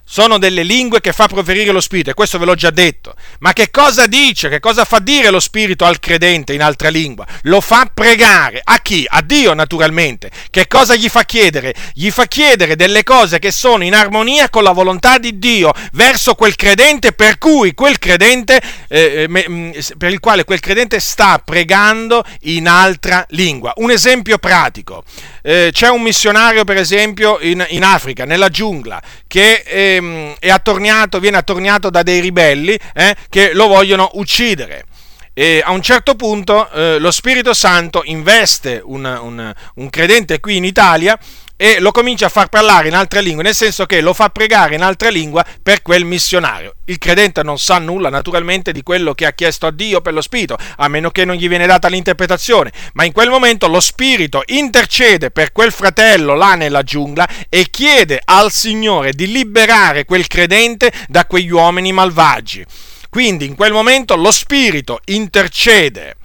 sono 0.04 0.38
delle 0.38 0.64
lingue 0.64 1.00
che 1.00 1.14
fa 1.14 1.28
proferire 1.28 1.72
lo 1.72 1.80
Spirito, 1.80 2.10
e 2.10 2.14
questo 2.14 2.38
ve 2.38 2.46
l'ho 2.46 2.56
già 2.56 2.70
detto. 2.70 3.16
Ma 3.40 3.54
che 3.54 3.72
cosa 3.72 4.08
dice? 4.08 4.50
Che 4.50 4.60
cosa 4.60 4.84
fa 4.84 5.00
dire 5.00 5.30
lo 5.30 5.40
Spirito 5.40 5.86
al 5.86 6.00
credente 6.00 6.54
in 6.54 6.62
altra 6.62 6.90
lingua? 6.90 7.26
Lo 7.44 7.62
fa 7.62 7.90
pregare. 7.94 8.62
A 8.64 8.80
chi? 8.80 9.06
A 9.08 9.22
Dio, 9.22 9.54
naturalmente. 9.54 10.30
Che 10.50 10.68
cosa 10.68 10.96
gli 10.96 11.08
fa 11.08 11.24
chiedere? 11.24 11.74
Gli 11.94 12.10
fa 12.12 12.26
chiedere 12.26 12.76
delle 12.76 13.04
cose 13.04 13.40
che 13.40 13.52
sono 13.52 13.84
in 13.84 13.94
armonia 13.94 14.50
con 14.50 14.64
la 14.64 14.72
volontà 14.72 15.18
di 15.18 15.40
Dio 15.40 15.72
verso 15.94 16.36
quel 16.36 16.56
credente 16.56 17.14
per 17.14 17.38
cui 17.38 17.74
quel 17.74 17.98
credente, 17.98 18.62
eh, 18.90 19.28
mm, 19.30 19.72
per 19.98 20.12
il 20.12 20.20
quale 20.20 20.44
quel 20.44 20.60
credente 20.60 21.00
sta 21.00 21.42
pregando 21.44 22.24
in 22.42 22.68
altra 22.68 23.26
lingua. 23.30 23.72
Un 23.78 23.92
esempio 23.92 24.38
pratico. 24.38 25.04
Eh, 25.42 25.70
c'è 25.72 25.90
un 25.90 26.02
missionario, 26.02 26.66
per 26.66 26.78
esempio, 26.78 27.40
in, 27.40 27.66
in 27.70 27.84
Africa, 27.84 28.26
nella 28.26 28.50
giungla, 28.50 29.02
che... 29.26 29.64
Eh, 29.66 29.91
Ehm, 29.96 30.36
è 30.40 30.50
attorniato, 30.50 31.20
viene 31.20 31.38
attorniato 31.38 31.90
da 31.90 32.04
dei 32.04 32.20
ribelli 32.20 32.78
eh, 32.94 33.16
che 33.30 33.54
lo 33.54 33.68
vogliono 33.68 34.10
uccidere. 34.14 34.86
E 35.34 35.62
a 35.64 35.72
un 35.72 35.82
certo 35.82 36.16
punto 36.16 36.70
eh, 36.72 37.00
lo 37.00 37.10
Spirito 37.10 37.54
Santo 37.54 38.02
investe 38.06 38.82
un, 38.84 39.06
un, 39.06 39.54
un 39.76 39.90
credente 39.90 40.40
qui 40.40 40.58
in 40.58 40.66
Italia 40.66 41.18
e 41.62 41.80
lo 41.80 41.92
comincia 41.92 42.26
a 42.26 42.30
far 42.30 42.50
parlare 42.50 42.88
in 42.88 42.96
altre 42.96 43.22
lingue, 43.22 43.44
nel 43.44 43.54
senso 43.54 43.86
che 43.86 44.02
lo 44.02 44.16
fa 44.16 44.30
pregare 44.30 44.74
in 44.74 44.82
altra 44.82 45.10
lingua 45.10 45.46
per 45.62 45.84
quel 45.84 46.06
missionario. 46.06 46.74
Il 46.86 46.98
credente 46.98 47.44
non 47.44 47.60
sa 47.60 47.78
nulla 47.78 48.10
naturalmente 48.10 48.72
di 48.72 48.82
quello 48.82 49.14
che 49.14 49.28
ha 49.28 49.34
chiesto 49.34 49.68
a 49.68 49.72
Dio 49.72 50.02
per 50.02 50.14
lo 50.14 50.22
Spirito, 50.22 50.58
a 50.78 50.88
meno 50.88 51.12
che 51.12 51.24
non 51.24 51.36
gli 51.36 51.48
viene 51.48 51.68
data 51.68 51.88
l'interpretazione, 51.88 52.72
ma 52.94 53.04
in 53.04 53.12
quel 53.12 53.30
momento 53.30 53.68
lo 53.68 53.80
Spirito 53.80 54.42
intercede 54.48 55.30
per 55.30 55.52
quel 55.52 55.72
fratello 55.72 56.34
là 56.34 56.56
nella 56.56 56.82
giungla 56.82 57.30
e 57.48 57.70
chiede 57.70 58.20
al 58.26 58.52
Signore 58.52 59.14
di 59.14 59.32
liberare 59.32 60.06
quel 60.06 60.26
credente 60.26 60.92
da 61.10 61.28
quegli 61.28 61.52
uomini 61.52 61.92
malvagi. 61.92 62.66
Quindi 63.08 63.46
in 63.46 63.54
quel 63.54 63.72
momento 63.72 64.16
lo 64.16 64.32
Spirito 64.32 65.00
intercede 65.06 66.16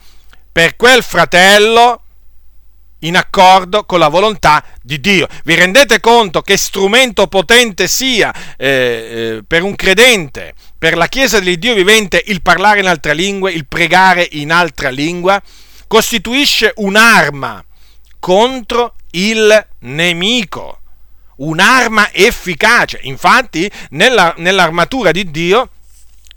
per 0.51 0.77
quel 0.77 1.03
fratello 1.03 2.05
in 3.01 3.17
accordo 3.17 3.85
con 3.85 3.99
la 3.99 4.09
volontà 4.09 4.65
di 4.83 5.01
Dio. 5.01 5.29
Vi 5.45 5.55
rendete 5.55 6.01
conto 6.01 6.43
che 6.43 6.57
strumento 6.57 7.27
potente 7.27 7.89
sia 7.89 8.33
eh, 8.57 8.67
eh, 8.67 9.43
per 9.47 9.63
un 9.63 9.75
credente, 9.75 10.55
per 10.79 10.97
la 10.97 11.07
Chiesa 11.09 11.41
di 11.41 11.59
Dio 11.59 11.75
vivente, 11.75 12.23
il 12.27 12.43
parlare 12.43 12.81
in 12.81 12.87
altra 12.87 13.13
lingua, 13.13 13.51
il 13.51 13.67
pregare 13.67 14.27
in 14.33 14.51
altra 14.51 14.89
lingua? 14.89 15.41
Costituisce 15.87 16.73
un'arma 16.77 17.65
contro 18.19 18.95
il 19.13 19.67
nemico, 19.81 20.81
un'arma 21.37 22.13
efficace. 22.13 22.99
Infatti, 23.03 23.71
nella, 23.91 24.35
nell'armatura 24.39 25.13
di 25.13 25.31
Dio 25.31 25.71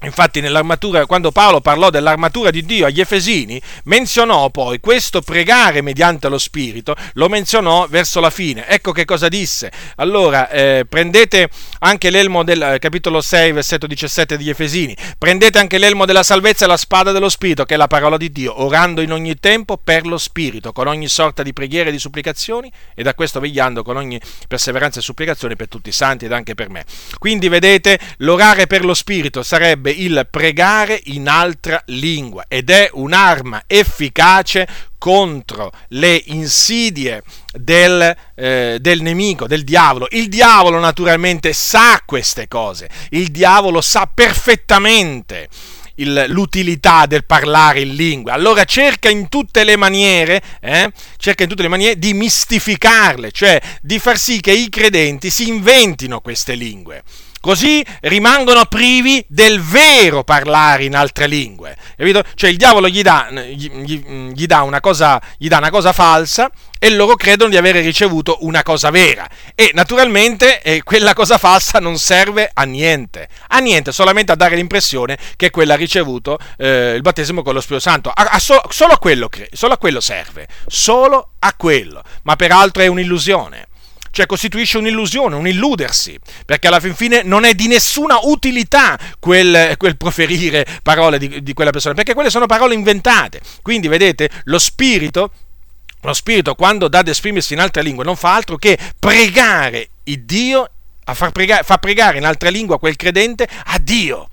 Infatti 0.02 0.40
nell'armatura, 0.40 1.06
quando 1.06 1.30
Paolo 1.32 1.60
parlò 1.60 1.90
dell'armatura 1.90 2.52
di 2.52 2.64
Dio 2.64 2.86
agli 2.86 3.02
Efesini, 3.02 3.62
menzionò 3.84 4.50
poi 4.50 4.80
questo 4.80 5.22
pregare 5.22 5.82
mediante 5.82 6.30
lo 6.30 6.38
Spirito, 6.38 6.96
lo 7.16 7.28
menzionò 7.28 7.86
verso 7.90 8.22
la 8.22 8.30
fine. 8.30 8.66
Ecco 8.66 8.94
che 8.94 9.04
cosa 9.04 9.28
disse. 9.28 9.70
Allora, 9.98 10.50
eh, 10.50 10.86
prendete 10.88 11.50
anche 11.80 12.12
l'elmo 12.12 12.46
del 12.46 12.62
eh, 12.62 12.80
capitolo 12.80 13.20
6, 13.20 13.52
versetto 13.52 13.88
17 13.88 14.38
degli 14.38 14.48
Efesini, 14.48 14.96
prendete 15.18 15.60
anche 15.60 15.78
l'elmo 15.78 16.06
della 16.06 16.24
salvezza 16.24 16.64
e 16.64 16.70
la 16.70 16.78
spada 16.78 17.12
dello 17.12 17.28
Spirito, 17.28 17.66
che 17.66 17.74
è 17.74 17.78
la 17.78 17.88
parola 17.88 18.16
di 18.16 18.32
Dio, 18.32 18.64
orando 18.64 19.02
in 19.02 19.12
ogni 19.12 19.36
tempo 19.38 19.78
per 19.78 20.06
lo 20.06 20.18
Spirito, 20.18 20.72
con 20.72 20.88
ogni 20.88 21.10
sorta 21.10 21.44
di 21.44 21.52
preghiere 21.52 21.90
e 21.90 21.92
di 21.92 22.00
supplicazioni, 22.00 22.72
e 22.96 23.04
da 23.04 23.14
questo 23.14 23.42
vegliando 23.42 23.84
con 23.84 23.98
ogni 23.98 24.18
perseveranza 24.48 25.00
e 25.00 25.04
supplicazione 25.04 25.58
per 25.58 25.68
tutti 25.68 25.90
i 25.90 25.92
santi 25.92 26.24
ed 26.24 26.32
anche 26.32 26.56
per 26.56 26.70
me. 26.70 26.86
Quindi 27.18 27.50
vedete, 27.50 28.00
l'orare 28.20 28.66
per 28.66 28.86
lo 28.86 28.94
Spirito 28.94 29.44
sarebbe 29.44 29.89
sarebbe 29.90 29.92
il 29.92 30.28
pregare 30.30 31.02
in 31.06 31.28
altra 31.28 31.82
lingua 31.88 32.46
ed 32.48 32.70
è 32.70 32.90
un'arma 32.94 33.64
efficace 33.68 34.68
contro 34.98 35.72
le 35.90 36.22
insidie 36.28 37.24
del, 37.54 38.16
eh, 38.36 38.78
del, 38.80 39.02
nemico, 39.02 39.48
del 39.48 39.64
diavolo. 39.64 40.08
Il 40.12 40.28
diavolo 40.28 40.80
naturalmente 40.80 41.54
sa 41.54 42.02
queste 42.06 42.48
cose, 42.48 42.90
il 43.12 43.30
diavolo 43.30 43.82
sa 43.82 44.10
perfettamente 44.14 45.48
il, 45.96 46.26
l'utilità 46.28 47.06
del 47.06 47.26
parlare 47.26 47.82
in 47.82 47.96
lingua. 47.96 48.34
Allora 48.34 48.66
cerca 48.66 49.10
in 49.10 49.30
tutte 49.30 49.64
le 49.64 49.78
maniere, 49.78 50.42
eh, 50.62 50.92
cerca 51.18 51.44
in 51.44 51.50
tutte 51.50 51.64
le 51.64 51.70
maniere 51.70 51.98
di 51.98 52.14
mistificarle, 52.14 53.32
cioè 53.32 53.60
di 53.82 54.00
far 54.00 54.18
sì 54.18 54.42
che 54.42 54.52
i 54.52 54.70
credenti 54.70 55.30
si 55.30 55.48
inventino 55.48 56.20
queste 56.20 56.56
lingue. 56.56 57.04
Così 57.42 57.86
rimangono 58.02 58.66
privi 58.66 59.24
del 59.30 59.62
vero 59.62 60.26
parlare 60.26 60.84
in 60.84 60.94
altre 60.94 61.26
lingue. 61.26 61.78
Capito? 61.96 62.22
Cioè 62.36 62.50
il 62.50 62.58
diavolo 62.58 62.90
gli 62.90 63.02
dà, 63.02 63.30
gli, 63.32 63.70
gli, 63.70 64.04
gli 64.34 64.46
dà, 64.46 64.64
una, 64.64 64.82
cosa, 64.82 65.22
gli 65.38 65.48
dà 65.48 65.58
una 65.58 65.70
cosa 65.70 65.94
falsa 65.94 66.52
e 66.78 66.90
loro 66.90 67.16
credono 67.16 67.50
di 67.50 67.56
avere 67.56 67.80
ricevuto 67.80 68.40
una 68.42 68.62
cosa 68.62 68.90
vera. 68.90 69.26
E 69.56 69.72
naturalmente 69.74 70.62
eh, 70.62 70.84
quella 70.84 71.14
cosa 71.14 71.38
falsa 71.38 71.80
non 71.80 71.98
serve 71.98 72.52
a 72.54 72.64
niente. 72.64 73.30
A 73.48 73.60
niente, 73.60 73.94
solamente 73.94 74.34
a 74.34 74.36
dare 74.36 74.58
l'impressione 74.58 75.18
che 75.38 75.50
quella 75.50 75.76
ha 75.76 75.78
ricevuto 75.78 76.38
eh, 76.58 76.94
il 76.94 77.02
battesimo 77.02 77.42
con 77.42 77.54
lo 77.54 77.62
Spirito 77.62 77.88
Santo. 77.88 78.10
A, 78.10 78.28
a 78.32 78.40
so, 78.40 78.62
solo, 78.70 78.92
a 78.92 78.98
quello, 78.98 79.30
solo 79.54 79.74
a 79.76 79.78
quello 79.78 80.02
serve. 80.02 80.46
Solo 80.68 81.32
a 81.40 81.54
quello. 81.54 82.04
Ma 82.24 82.36
peraltro 82.36 82.84
è 82.84 82.88
un'illusione 82.88 83.68
cioè 84.12 84.26
costituisce 84.26 84.78
un'illusione, 84.78 85.36
un 85.36 85.48
illudersi, 85.48 86.18
perché 86.46 86.68
alla 86.68 86.80
fin 86.80 86.96
fine 86.96 87.24
non 87.24 87.44
è 87.44 87.54
di 87.54 87.68
nessuna 87.68 88.20
utilità 88.24 88.98
quel, 89.20 89.76
quel 89.78 89.98
proferire 89.98 90.66
parole 90.84 91.18
di, 91.18 91.44
di 91.44 91.54
quella 91.54 91.72
persona, 91.72 91.94
perché 91.94 92.14
quelle 92.14 92.30
sono 92.30 92.46
parole 92.46 92.74
inventate. 92.74 93.42
Quindi 93.62 93.88
vedete, 93.88 94.30
lo 94.46 94.60
spirito 94.60 95.32
lo 96.02 96.14
Spirito, 96.14 96.56
quando 96.56 96.88
dà 96.88 97.00
ad 97.00 97.10
esprimersi 97.10 97.54
in 97.54 97.60
altre 97.60 97.82
lingue, 97.82 98.06
non 98.06 98.16
fa 98.16 98.34
altro 98.34 98.56
che 98.56 98.78
pregare 98.98 99.90
il 100.04 100.24
Dio, 100.24 100.70
a 101.04 101.14
far 101.14 101.32
pregare, 101.32 101.64
fa 101.64 101.78
pregare 101.78 102.18
in 102.18 102.26
altra 102.26 102.50
lingua 102.50 102.80
quel 102.80 102.96
credente 102.96 103.48
a 103.66 103.78
Dio. 103.80 104.30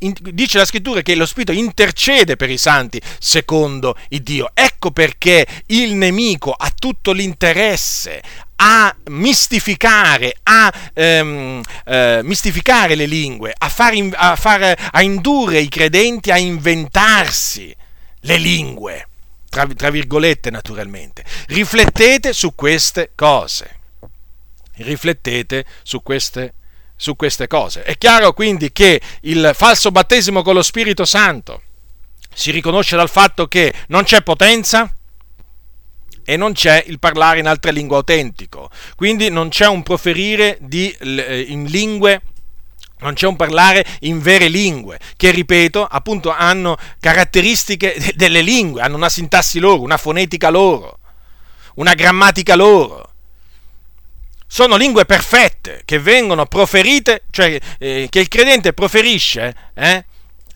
In, 0.00 0.14
dice 0.32 0.58
la 0.58 0.64
scrittura 0.64 1.02
che 1.02 1.14
lo 1.14 1.26
Spirito 1.26 1.52
intercede 1.52 2.36
per 2.36 2.48
i 2.48 2.56
santi 2.56 3.00
secondo 3.18 3.96
il 4.08 4.22
Dio. 4.22 4.50
Ecco 4.54 4.90
perché 4.90 5.46
il 5.66 5.94
nemico 5.94 6.52
ha 6.52 6.72
tutto 6.74 7.12
l'interesse 7.12 8.22
a 8.56 8.94
mistificare, 9.06 10.34
a 10.44 10.72
ehm, 10.94 11.62
eh, 11.84 12.20
mistificare 12.24 12.94
le 12.94 13.06
lingue, 13.06 13.52
a, 13.56 13.68
far, 13.68 13.92
a, 14.12 14.36
far, 14.36 14.88
a 14.90 15.02
indurre 15.02 15.60
i 15.60 15.68
credenti 15.68 16.30
a 16.30 16.38
inventarsi 16.38 17.74
le 18.20 18.36
lingue, 18.36 19.08
tra, 19.48 19.66
tra 19.66 19.90
virgolette 19.90 20.50
naturalmente. 20.50 21.24
Riflettete 21.48 22.32
su 22.32 22.54
queste 22.54 23.12
cose. 23.14 23.76
Riflettete 24.76 25.64
su 25.82 26.02
queste 26.02 26.40
cose 26.40 26.57
su 26.98 27.16
queste 27.16 27.46
cose. 27.46 27.84
È 27.84 27.96
chiaro 27.96 28.34
quindi 28.34 28.72
che 28.72 29.00
il 29.22 29.52
falso 29.54 29.90
battesimo 29.90 30.42
con 30.42 30.54
lo 30.54 30.62
Spirito 30.62 31.06
Santo 31.06 31.62
si 32.34 32.50
riconosce 32.50 32.96
dal 32.96 33.08
fatto 33.08 33.46
che 33.46 33.72
non 33.86 34.02
c'è 34.02 34.20
potenza 34.22 34.92
e 36.24 36.36
non 36.36 36.52
c'è 36.52 36.84
il 36.86 36.98
parlare 36.98 37.38
in 37.38 37.46
altre 37.46 37.72
lingue 37.72 37.96
autentico, 37.96 38.68
quindi 38.96 39.30
non 39.30 39.48
c'è 39.48 39.66
un 39.66 39.82
proferire 39.82 40.58
di, 40.60 40.94
eh, 41.00 41.40
in 41.48 41.64
lingue 41.64 42.20
non 43.00 43.14
c'è 43.14 43.28
un 43.28 43.36
parlare 43.36 43.86
in 44.00 44.20
vere 44.20 44.48
lingue, 44.48 44.98
che 45.16 45.30
ripeto, 45.30 45.84
appunto 45.84 46.30
hanno 46.30 46.76
caratteristiche 46.98 47.96
delle 48.16 48.40
lingue, 48.40 48.82
hanno 48.82 48.96
una 48.96 49.08
sintassi 49.08 49.60
loro, 49.60 49.82
una 49.82 49.96
fonetica 49.96 50.50
loro, 50.50 50.98
una 51.74 51.94
grammatica 51.94 52.56
loro. 52.56 53.12
Sono 54.48 54.76
lingue 54.76 55.04
perfette 55.04 55.47
che 55.84 55.98
vengono 55.98 56.46
proferite, 56.46 57.24
cioè 57.30 57.58
eh, 57.78 58.06
che 58.10 58.20
il 58.20 58.28
credente 58.28 58.72
proferisce 58.72 59.54
eh, 59.74 60.04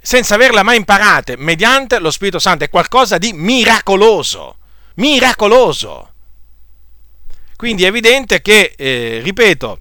senza 0.01 0.35
averle 0.35 0.63
mai 0.63 0.77
imparate 0.77 1.37
mediante 1.37 1.99
lo 1.99 2.11
Spirito 2.11 2.39
Santo. 2.39 2.65
È 2.65 2.71
qualcosa 2.71 3.19
di 3.19 3.33
miracoloso, 3.33 4.57
miracoloso. 4.97 6.11
Quindi 7.57 7.85
è 7.85 7.87
evidente 7.87 8.43
che, 8.43 8.75
eh, 8.77 9.21
ripeto, 9.23 9.79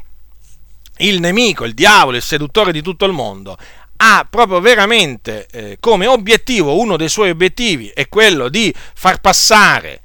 il 0.97 1.19
nemico, 1.19 1.65
il 1.65 1.73
diavolo, 1.73 2.17
il 2.17 2.23
seduttore 2.23 2.71
di 2.71 2.81
tutto 2.81 3.05
il 3.05 3.11
mondo, 3.11 3.57
ha 3.97 4.25
proprio 4.29 4.59
veramente 4.59 5.47
eh, 5.51 5.77
come 5.79 6.07
obiettivo, 6.07 6.79
uno 6.79 6.97
dei 6.97 7.09
suoi 7.09 7.29
obiettivi 7.29 7.91
è 7.93 8.07
quello 8.07 8.49
di 8.49 8.73
far 8.93 9.19
passare 9.19 10.01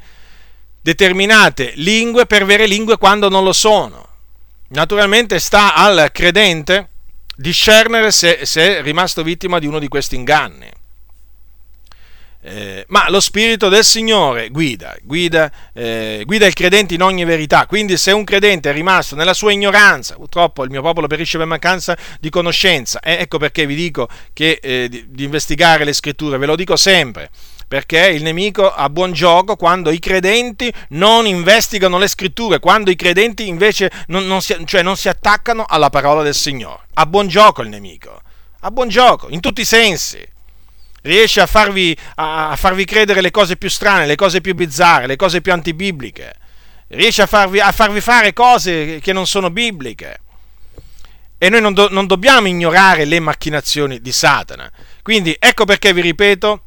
determinate 0.80 1.72
lingue 1.76 2.26
per 2.26 2.44
vere 2.44 2.66
lingue 2.66 2.96
quando 2.98 3.28
non 3.28 3.42
lo 3.42 3.52
sono. 3.52 4.08
Naturalmente 4.68 5.38
sta 5.38 5.74
al 5.74 6.10
credente 6.12 6.88
discernere 7.36 8.10
se, 8.10 8.40
se 8.44 8.78
è 8.78 8.82
rimasto 8.82 9.22
vittima 9.22 9.58
di 9.58 9.66
uno 9.66 9.78
di 9.78 9.88
questi 9.88 10.16
inganni. 10.16 10.68
Eh, 12.48 12.84
ma 12.88 13.10
lo 13.10 13.18
Spirito 13.18 13.68
del 13.68 13.82
Signore 13.82 14.50
guida, 14.50 14.96
guida, 15.02 15.50
eh, 15.72 16.22
guida, 16.24 16.46
il 16.46 16.54
credente 16.54 16.94
in 16.94 17.02
ogni 17.02 17.24
verità. 17.24 17.66
Quindi, 17.66 17.96
se 17.96 18.12
un 18.12 18.22
credente 18.22 18.70
è 18.70 18.72
rimasto 18.72 19.16
nella 19.16 19.34
sua 19.34 19.50
ignoranza, 19.50 20.14
purtroppo 20.14 20.62
il 20.62 20.70
mio 20.70 20.80
popolo 20.80 21.08
perisce 21.08 21.38
per 21.38 21.46
mancanza 21.48 21.96
di 22.20 22.30
conoscenza. 22.30 23.00
Eh, 23.00 23.14
ecco 23.14 23.38
perché 23.38 23.66
vi 23.66 23.74
dico 23.74 24.08
che, 24.32 24.60
eh, 24.62 24.88
di, 24.88 25.06
di 25.08 25.24
investigare 25.24 25.84
le 25.84 25.92
scritture, 25.92 26.38
ve 26.38 26.46
lo 26.46 26.54
dico 26.54 26.76
sempre 26.76 27.30
perché 27.68 28.06
il 28.08 28.22
nemico 28.22 28.72
ha 28.72 28.88
buon 28.88 29.12
gioco 29.12 29.56
quando 29.56 29.90
i 29.90 29.98
credenti 29.98 30.72
non 30.90 31.26
investigano 31.26 31.98
le 31.98 32.06
scritture, 32.08 32.60
quando 32.60 32.90
i 32.90 32.96
credenti 32.96 33.48
invece 33.48 33.90
non, 34.06 34.26
non, 34.26 34.40
si, 34.40 34.56
cioè 34.64 34.82
non 34.82 34.96
si 34.96 35.08
attaccano 35.08 35.64
alla 35.66 35.90
parola 35.90 36.22
del 36.22 36.34
Signore. 36.34 36.82
Ha 36.94 37.06
buon 37.06 37.26
gioco 37.26 37.62
il 37.62 37.68
nemico, 37.68 38.20
ha 38.60 38.70
buon 38.70 38.88
gioco 38.88 39.28
in 39.30 39.40
tutti 39.40 39.62
i 39.62 39.64
sensi. 39.64 40.24
Riesce 41.02 41.40
a 41.40 41.46
farvi, 41.46 41.96
a, 42.16 42.54
farvi 42.56 42.84
credere 42.84 43.20
le 43.20 43.30
cose 43.30 43.56
più 43.56 43.68
strane, 43.68 44.06
le 44.06 44.16
cose 44.16 44.40
più 44.40 44.54
bizzarre, 44.54 45.06
le 45.06 45.16
cose 45.16 45.40
più 45.40 45.52
antibibliche. 45.52 46.34
Riesce 46.88 47.22
a 47.22 47.26
farvi, 47.26 47.60
a 47.60 47.70
farvi 47.70 48.00
fare 48.00 48.32
cose 48.32 48.98
che 49.00 49.12
non 49.12 49.26
sono 49.26 49.50
bibliche. 49.50 50.20
E 51.38 51.48
noi 51.48 51.60
non, 51.60 51.74
do, 51.74 51.88
non 51.90 52.06
dobbiamo 52.06 52.48
ignorare 52.48 53.04
le 53.04 53.20
macchinazioni 53.20 54.00
di 54.00 54.10
Satana. 54.10 54.70
Quindi 55.02 55.36
ecco 55.38 55.64
perché 55.64 55.92
vi 55.92 56.00
ripeto, 56.00 56.62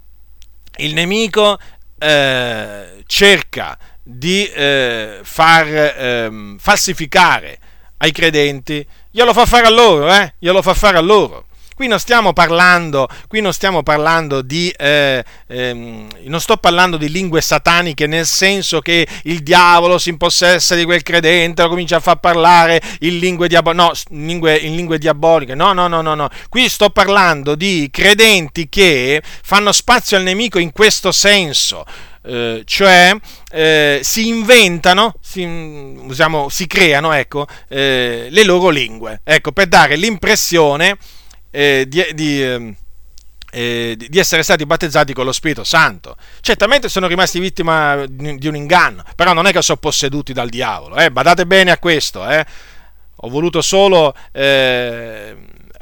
il 0.79 0.93
nemico 0.93 1.57
eh, 1.97 3.03
cerca 3.05 3.77
di 4.01 4.45
eh, 4.47 5.19
far 5.21 5.67
eh, 5.67 6.55
falsificare 6.57 7.59
ai 7.97 8.11
credenti, 8.11 8.85
glielo 9.11 9.33
fa 9.33 9.45
fare 9.45 9.67
a 9.67 9.69
loro, 9.69 10.11
eh? 10.13 10.33
glielo 10.39 10.61
fa 10.61 10.73
fare 10.73 10.97
a 10.97 11.01
loro. 11.01 11.47
Qui 11.79 11.87
non 11.87 11.97
stiamo 11.97 12.33
parlando, 12.33 13.07
non 13.29 13.53
stiamo 13.53 13.83
parlando 13.83 14.41
di, 14.41 14.69
eh, 14.77 15.23
ehm, 15.47 16.09
non 16.23 16.41
sto 16.41 16.57
parlando 16.57 16.97
di 16.97 17.09
lingue 17.09 17.39
sataniche 17.39 18.05
nel 18.05 18.25
senso 18.25 18.81
che 18.81 19.07
il 19.23 19.41
diavolo 19.43 19.97
si 19.97 20.09
impossessa 20.09 20.75
di 20.75 20.83
quel 20.83 21.03
credente, 21.03 21.61
lo 21.61 21.69
comincia 21.69 21.95
a 21.95 21.99
far 22.01 22.17
parlare 22.17 22.81
in 22.99 23.17
lingue, 23.19 23.47
diabol- 23.47 23.75
no, 23.75 23.93
in 24.09 24.25
lingue, 24.25 24.57
in 24.57 24.75
lingue 24.75 24.97
diaboliche. 24.97 25.55
No, 25.55 25.71
no, 25.71 25.87
no, 25.87 26.01
no, 26.01 26.15
no. 26.15 26.27
Qui 26.49 26.67
sto 26.67 26.89
parlando 26.89 27.55
di 27.55 27.87
credenti 27.89 28.67
che 28.67 29.21
fanno 29.23 29.71
spazio 29.71 30.17
al 30.17 30.23
nemico 30.23 30.59
in 30.59 30.73
questo 30.73 31.13
senso. 31.13 31.85
Eh, 32.25 32.63
cioè 32.65 33.15
eh, 33.51 34.01
si 34.03 34.27
inventano, 34.27 35.13
si, 35.21 35.45
usiamo, 35.45 36.49
si 36.49 36.67
creano 36.67 37.13
ecco, 37.13 37.47
eh, 37.69 38.27
le 38.29 38.43
loro 38.43 38.67
lingue, 38.67 39.21
ecco, 39.23 39.53
per 39.53 39.67
dare 39.67 39.95
l'impressione 39.95 40.97
eh, 41.51 41.85
di, 41.87 42.05
di, 42.13 42.43
ehm, 42.43 42.75
eh, 43.51 43.95
di, 43.97 44.19
essere 44.19 44.43
stati 44.43 44.65
battezzati 44.65 45.13
con 45.13 45.25
lo 45.25 45.31
Spirito 45.31 45.63
Santo. 45.63 46.15
Certamente 46.41 46.89
sono 46.89 47.07
rimasti 47.07 47.39
vittima 47.39 48.05
di 48.07 48.47
un 48.47 48.55
inganno, 48.55 49.03
però 49.15 49.33
non 49.33 49.47
è 49.47 49.51
che 49.51 49.61
sono 49.61 49.77
posseduti 49.79 50.33
dal 50.33 50.49
diavolo, 50.49 50.97
eh? 50.97 51.11
badate 51.11 51.45
bene 51.45 51.71
a 51.71 51.77
questo. 51.77 52.27
Eh. 52.29 52.45
Ho 53.21 53.29
voluto 53.29 53.61
solo 53.61 54.15
eh, 54.31 55.35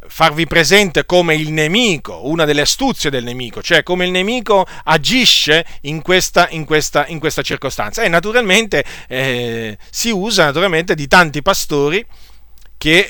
farvi 0.07 0.47
presente 0.47 1.05
come 1.05 1.35
il 1.35 1.51
nemico, 1.51 2.27
una 2.27 2.45
delle 2.45 2.61
astuzie 2.61 3.09
del 3.09 3.23
nemico, 3.23 3.61
cioè 3.61 3.83
come 3.83 4.05
il 4.05 4.11
nemico 4.11 4.65
agisce 4.85 5.65
in 5.81 6.01
questa, 6.01 6.47
in 6.49 6.65
questa, 6.65 7.05
in 7.07 7.19
questa 7.19 7.41
circostanza. 7.41 8.01
E 8.01 8.07
naturalmente 8.07 8.83
eh, 9.07 9.77
si 9.89 10.09
usa 10.09 10.45
naturalmente 10.45 10.95
di 10.95 11.07
tanti 11.07 11.41
pastori 11.41 12.03
che 12.77 13.09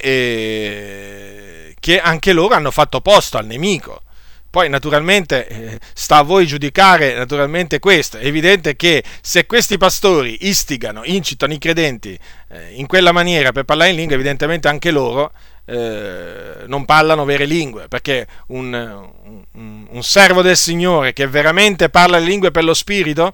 che 1.87 2.01
anche 2.01 2.33
loro 2.33 2.53
hanno 2.53 2.69
fatto 2.69 2.99
posto 2.99 3.37
al 3.37 3.45
nemico. 3.45 4.01
Poi 4.49 4.67
naturalmente 4.67 5.47
eh, 5.47 5.79
sta 5.93 6.17
a 6.17 6.21
voi 6.21 6.45
giudicare 6.45 7.13
naturalmente 7.15 7.79
questo. 7.79 8.17
È 8.17 8.25
evidente 8.25 8.75
che 8.75 9.05
se 9.21 9.45
questi 9.45 9.77
pastori 9.77 10.49
istigano, 10.49 11.03
incitano 11.05 11.53
i 11.53 11.57
credenti 11.57 12.19
eh, 12.49 12.73
in 12.73 12.87
quella 12.87 13.13
maniera 13.13 13.53
per 13.53 13.63
parlare 13.63 13.91
in 13.91 13.95
lingua, 13.95 14.15
evidentemente 14.15 14.67
anche 14.67 14.91
loro 14.91 15.31
eh, 15.63 16.65
non 16.65 16.83
parlano 16.83 17.23
vere 17.23 17.45
lingue, 17.45 17.87
perché 17.87 18.27
un, 18.47 18.73
un, 19.53 19.87
un 19.89 20.03
servo 20.03 20.41
del 20.41 20.57
Signore 20.57 21.13
che 21.13 21.25
veramente 21.25 21.87
parla 21.87 22.19
le 22.19 22.25
lingue 22.25 22.51
per 22.51 22.65
lo 22.65 22.73
Spirito, 22.73 23.31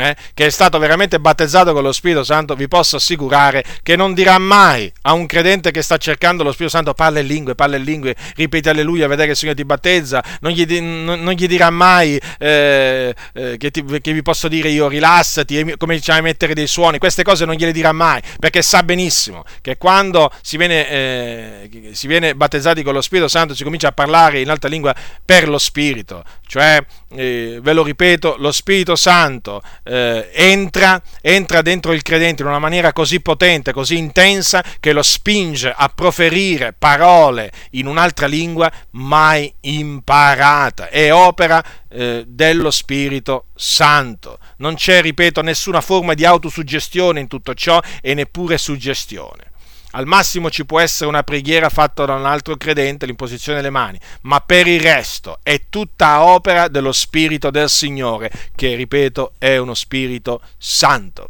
eh, 0.00 0.16
che 0.34 0.46
è 0.46 0.50
stato 0.50 0.78
veramente 0.78 1.20
battezzato 1.20 1.72
con 1.72 1.82
lo 1.82 1.92
Spirito 1.92 2.24
Santo, 2.24 2.54
vi 2.54 2.68
posso 2.68 2.96
assicurare 2.96 3.64
che 3.82 3.96
non 3.96 4.14
dirà 4.14 4.38
mai 4.38 4.92
a 5.02 5.12
un 5.12 5.26
credente 5.26 5.70
che 5.70 5.82
sta 5.82 5.96
cercando 5.96 6.42
lo 6.42 6.52
Spirito 6.52 6.76
Santo 6.76 6.94
parla 6.94 7.20
in 7.20 7.26
lingue, 7.26 7.54
parla 7.54 7.76
in 7.76 7.84
lingue, 7.84 8.14
ripeti 8.36 8.68
alleluia, 8.68 9.06
vedere 9.06 9.26
che 9.26 9.32
il 9.32 9.36
Signore 9.38 9.56
ti 9.56 9.64
battezza, 9.64 10.22
non 10.40 10.52
gli, 10.52 10.80
non, 10.80 11.32
gli 11.32 11.46
dirà 11.46 11.70
mai 11.70 12.20
eh, 12.38 13.14
eh, 13.32 13.56
che, 13.56 13.70
ti, 13.70 13.84
che, 14.00 14.12
vi 14.12 14.22
posso 14.22 14.48
dire 14.48 14.68
io 14.68 14.88
rilassati, 14.88 15.74
cominciare 15.76 16.20
a 16.20 16.22
mettere 16.22 16.54
dei 16.54 16.66
suoni, 16.66 16.98
queste 16.98 17.22
cose 17.22 17.44
non 17.44 17.54
gliele 17.54 17.72
dirà 17.72 17.92
mai, 17.92 18.20
perché 18.38 18.62
sa 18.62 18.82
benissimo 18.82 19.44
che 19.60 19.76
quando 19.76 20.30
si 20.42 20.56
viene, 20.56 20.88
eh, 20.88 21.90
si 21.92 22.06
viene 22.06 22.34
battezzati 22.34 22.82
con 22.82 22.94
lo 22.94 23.00
Spirito 23.00 23.28
Santo 23.28 23.54
si 23.54 23.64
comincia 23.64 23.88
a 23.88 23.92
parlare 23.92 24.40
in 24.40 24.50
altra 24.50 24.68
lingua 24.68 24.94
per 25.24 25.48
lo 25.48 25.58
Spirito, 25.58 26.22
cioè, 26.46 26.84
eh, 27.14 27.58
ve 27.60 27.72
lo 27.72 27.82
ripeto, 27.82 28.36
lo 28.38 28.52
Spirito 28.52 28.96
Santo 28.96 29.62
eh, 29.84 30.30
entra, 30.32 31.00
entra 31.20 31.62
dentro 31.62 31.92
il 31.92 32.02
credente 32.02 32.42
in 32.42 32.48
una 32.48 32.58
maniera 32.58 32.92
così 32.92 33.20
potente, 33.20 33.72
così 33.72 33.96
intensa, 33.96 34.64
che 34.80 34.92
lo 34.92 35.02
spinge 35.02 35.72
a 35.74 35.88
proferire 35.94 36.74
parole 36.76 37.52
in 37.72 37.86
un'altra 37.86 38.26
lingua 38.26 38.70
mai 38.92 39.52
imparata. 39.60 40.88
È 40.88 41.12
opera 41.12 41.62
eh, 41.88 42.24
dello 42.26 42.70
Spirito 42.70 43.46
Santo. 43.54 44.38
Non 44.58 44.74
c'è, 44.74 45.00
ripeto, 45.00 45.42
nessuna 45.42 45.80
forma 45.80 46.14
di 46.14 46.24
autosuggestione 46.24 47.20
in 47.20 47.28
tutto 47.28 47.54
ciò 47.54 47.80
e 48.00 48.14
neppure 48.14 48.58
suggestione. 48.58 49.52
Al 49.96 50.06
massimo 50.06 50.50
ci 50.50 50.64
può 50.64 50.80
essere 50.80 51.08
una 51.08 51.22
preghiera 51.22 51.68
fatta 51.68 52.04
da 52.04 52.14
un 52.14 52.26
altro 52.26 52.56
credente, 52.56 53.06
l'imposizione 53.06 53.58
delle 53.58 53.70
mani, 53.70 53.98
ma 54.22 54.40
per 54.40 54.66
il 54.66 54.80
resto 54.80 55.38
è 55.44 55.66
tutta 55.68 56.24
opera 56.24 56.66
dello 56.66 56.90
Spirito 56.90 57.50
del 57.50 57.68
Signore, 57.68 58.30
che, 58.56 58.74
ripeto, 58.74 59.34
è 59.38 59.56
uno 59.56 59.74
Spirito 59.74 60.40
Santo. 60.58 61.28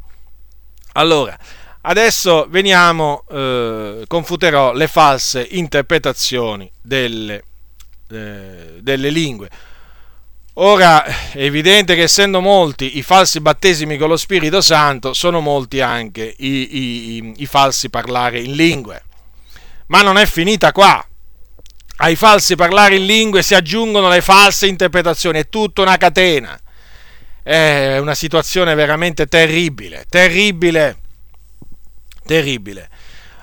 Allora, 0.92 1.36
adesso 1.82 2.46
veniamo, 2.48 3.24
eh, 3.30 4.04
confuterò 4.06 4.72
le 4.72 4.88
false 4.88 5.46
interpretazioni 5.50 6.70
delle, 6.80 7.44
eh, 8.08 8.78
delle 8.80 9.10
lingue. 9.10 9.50
Ora 10.56 11.04
è 11.04 11.42
evidente 11.42 11.96
che 11.96 12.02
essendo 12.02 12.40
molti 12.40 12.96
i 12.96 13.02
falsi 13.02 13.40
battesimi 13.40 13.96
con 13.96 14.08
lo 14.08 14.16
Spirito 14.16 14.60
Santo, 14.60 15.12
sono 15.12 15.40
molti 15.40 15.80
anche 15.80 16.32
i, 16.38 16.76
i, 16.76 17.34
i, 17.38 17.46
falsi 17.46 17.90
parlare 17.90 18.38
in 18.40 18.52
lingue. 18.52 19.02
Ma 19.86 20.02
non 20.02 20.16
è 20.16 20.26
finita 20.26 20.70
qua. 20.70 21.04
Ai 21.96 22.14
falsi 22.14 22.54
parlare 22.54 22.96
in 22.96 23.04
lingue 23.04 23.42
si 23.42 23.56
aggiungono 23.56 24.08
le 24.08 24.20
false 24.20 24.68
interpretazioni, 24.68 25.40
è 25.40 25.48
tutta 25.48 25.82
una 25.82 25.96
catena. 25.96 26.56
È 27.42 27.98
una 27.98 28.14
situazione 28.14 28.74
veramente 28.76 29.26
terribile, 29.26 30.06
terribile, 30.08 30.98
terribile. 32.24 32.88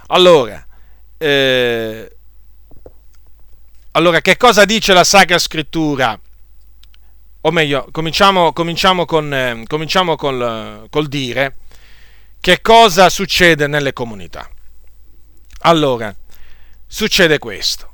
Allora, 0.07 0.65
eh, 1.17 2.15
allora 3.91 4.21
che 4.21 4.37
cosa 4.37 4.63
dice 4.63 4.93
la 4.93 5.03
Sacra 5.03 5.37
Scrittura? 5.37 6.17
O 7.41 7.51
meglio, 7.51 7.87
cominciamo, 7.91 8.53
cominciamo, 8.53 9.05
con, 9.05 9.33
eh, 9.33 9.63
cominciamo 9.67 10.15
col, 10.15 10.87
col 10.89 11.07
dire 11.07 11.55
che 12.39 12.61
cosa 12.61 13.09
succede 13.09 13.67
nelle 13.67 13.93
comunità. 13.93 14.49
Allora, 15.61 16.15
succede 16.85 17.37
questo, 17.39 17.91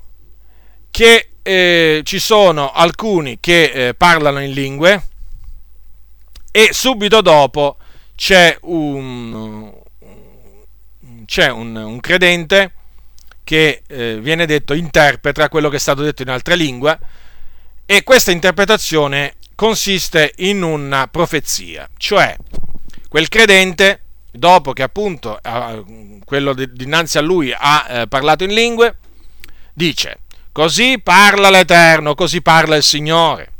che 0.91 1.29
eh, 1.41 2.01
ci 2.03 2.19
sono 2.19 2.71
alcuni 2.71 3.39
che 3.39 3.63
eh, 3.63 3.93
parlano 3.93 4.41
in 4.41 4.51
lingue 4.51 5.07
e 6.51 6.69
subito 6.71 7.21
dopo 7.21 7.77
c'è 8.15 8.57
un, 8.61 9.71
c'è 11.25 11.49
un, 11.49 11.75
un 11.75 11.99
credente 12.01 12.73
che 13.43 13.83
eh, 13.87 14.19
viene 14.19 14.45
detto 14.45 14.73
interpreta 14.73 15.47
quello 15.47 15.69
che 15.69 15.77
è 15.77 15.79
stato 15.79 16.01
detto 16.01 16.21
in 16.21 16.29
altre 16.29 16.55
lingue 16.55 16.99
e 17.85 18.03
questa 18.03 18.31
interpretazione 18.31 19.35
consiste 19.57 20.33
in 20.37 20.61
una 20.61 21.07
profezia, 21.07 21.89
cioè 21.97 22.37
quel 23.09 23.27
credente, 23.27 24.01
dopo 24.29 24.71
che 24.71 24.83
appunto 24.83 25.39
quello 26.25 26.53
dinanzi 26.53 27.17
a 27.17 27.21
lui 27.21 27.51
ha 27.57 27.87
eh, 27.89 28.07
parlato 28.07 28.43
in 28.43 28.53
lingue, 28.53 28.97
dice, 29.73 30.19
così 30.51 30.99
parla 31.01 31.49
l'Eterno, 31.49 32.13
così 32.13 32.43
parla 32.43 32.75
il 32.75 32.83
Signore 32.83 33.53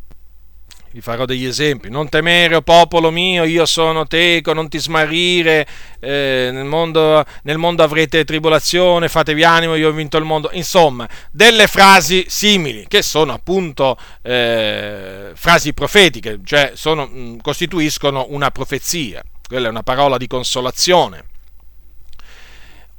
vi 0.92 1.02
farò 1.02 1.26
degli 1.26 1.46
esempi. 1.46 1.90
Non 1.90 2.10
temere, 2.10 2.56
o 2.56 2.62
popolo 2.62 3.12
mio, 3.12 3.44
io 3.44 3.66
sono 3.66 4.08
teco, 4.08 4.54
non 4.54 4.70
ti 4.70 4.80
smarrire, 4.80 5.68
eh, 6.00 6.50
nel, 6.52 6.66
mondo, 6.66 7.24
nel, 7.44 7.58
mondo, 7.58 7.84
avrete 7.84 8.26
tribolazione, 8.26 9.10
fatevi 9.10 9.44
animo, 9.44 9.76
io 9.76 9.90
ho 9.90 9.92
vinto 9.92 10.18
il 10.18 10.24
mondo. 10.24 10.50
Insomma, 10.54 11.08
delle 11.32 11.68
frasi 11.68 12.26
simili, 12.28 12.86
che 12.88 13.02
sono 13.02 13.34
appunto 13.34 13.98
eh, 14.22 15.32
frasi 15.36 15.74
profetiche, 15.74 16.40
cioè 16.44 16.72
sono, 16.76 17.38
costituiscono 17.42 18.28
una 18.30 18.52
profezia. 18.52 19.22
Quella 19.48 19.68
è 19.68 19.70
una 19.70 19.84
parola 19.84 20.18
di 20.18 20.28
consolazione. 20.28 21.26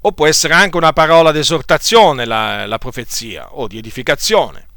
O 0.02 0.12
può 0.12 0.26
essere 0.26 0.54
anche 0.54 0.76
una 0.76 0.92
parola 0.92 1.32
di 1.32 1.40
esortazione 1.40 2.24
la, 2.24 2.66
la 2.66 2.78
profezia, 2.78 3.54
o 3.54 3.66
di 3.66 3.78
edificazione. 3.78 4.67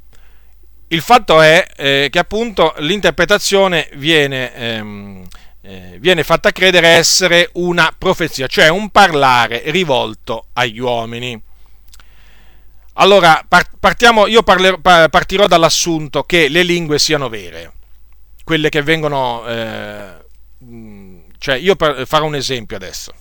Il 0.92 1.00
fatto 1.00 1.40
è 1.40 1.66
eh, 1.78 2.10
che 2.12 2.20
appunto 2.20 2.74
l'interpretazione 2.80 3.90
viene, 3.94 4.54
ehm, 4.54 5.26
eh, 5.62 5.96
viene, 6.02 6.22
fatta 6.26 6.52
credere 6.52 6.90
essere 6.90 7.50
una 7.54 7.94
profezia, 7.98 8.46
cioè 8.48 8.68
un 8.68 8.90
parlare 8.90 9.62
rivolto 9.68 10.48
agli 10.52 10.80
uomini. 10.80 11.42
Allora, 12.96 13.42
partiamo, 13.80 14.28
io 14.28 14.44
parlerò, 14.44 14.80
partirò 14.80 15.48
dall'assunto 15.48 16.24
che 16.24 16.50
le 16.50 16.64
lingue 16.64 17.00
siano 17.00 17.30
vere, 17.30 17.72
quelle 18.44 18.68
che 18.68 18.82
vengono... 18.82 19.48
Eh, 19.48 20.14
cioè, 21.38 21.56
io 21.56 21.78
farò 22.06 22.26
un 22.26 22.36
esempio 22.36 22.76
adesso. 22.76 23.14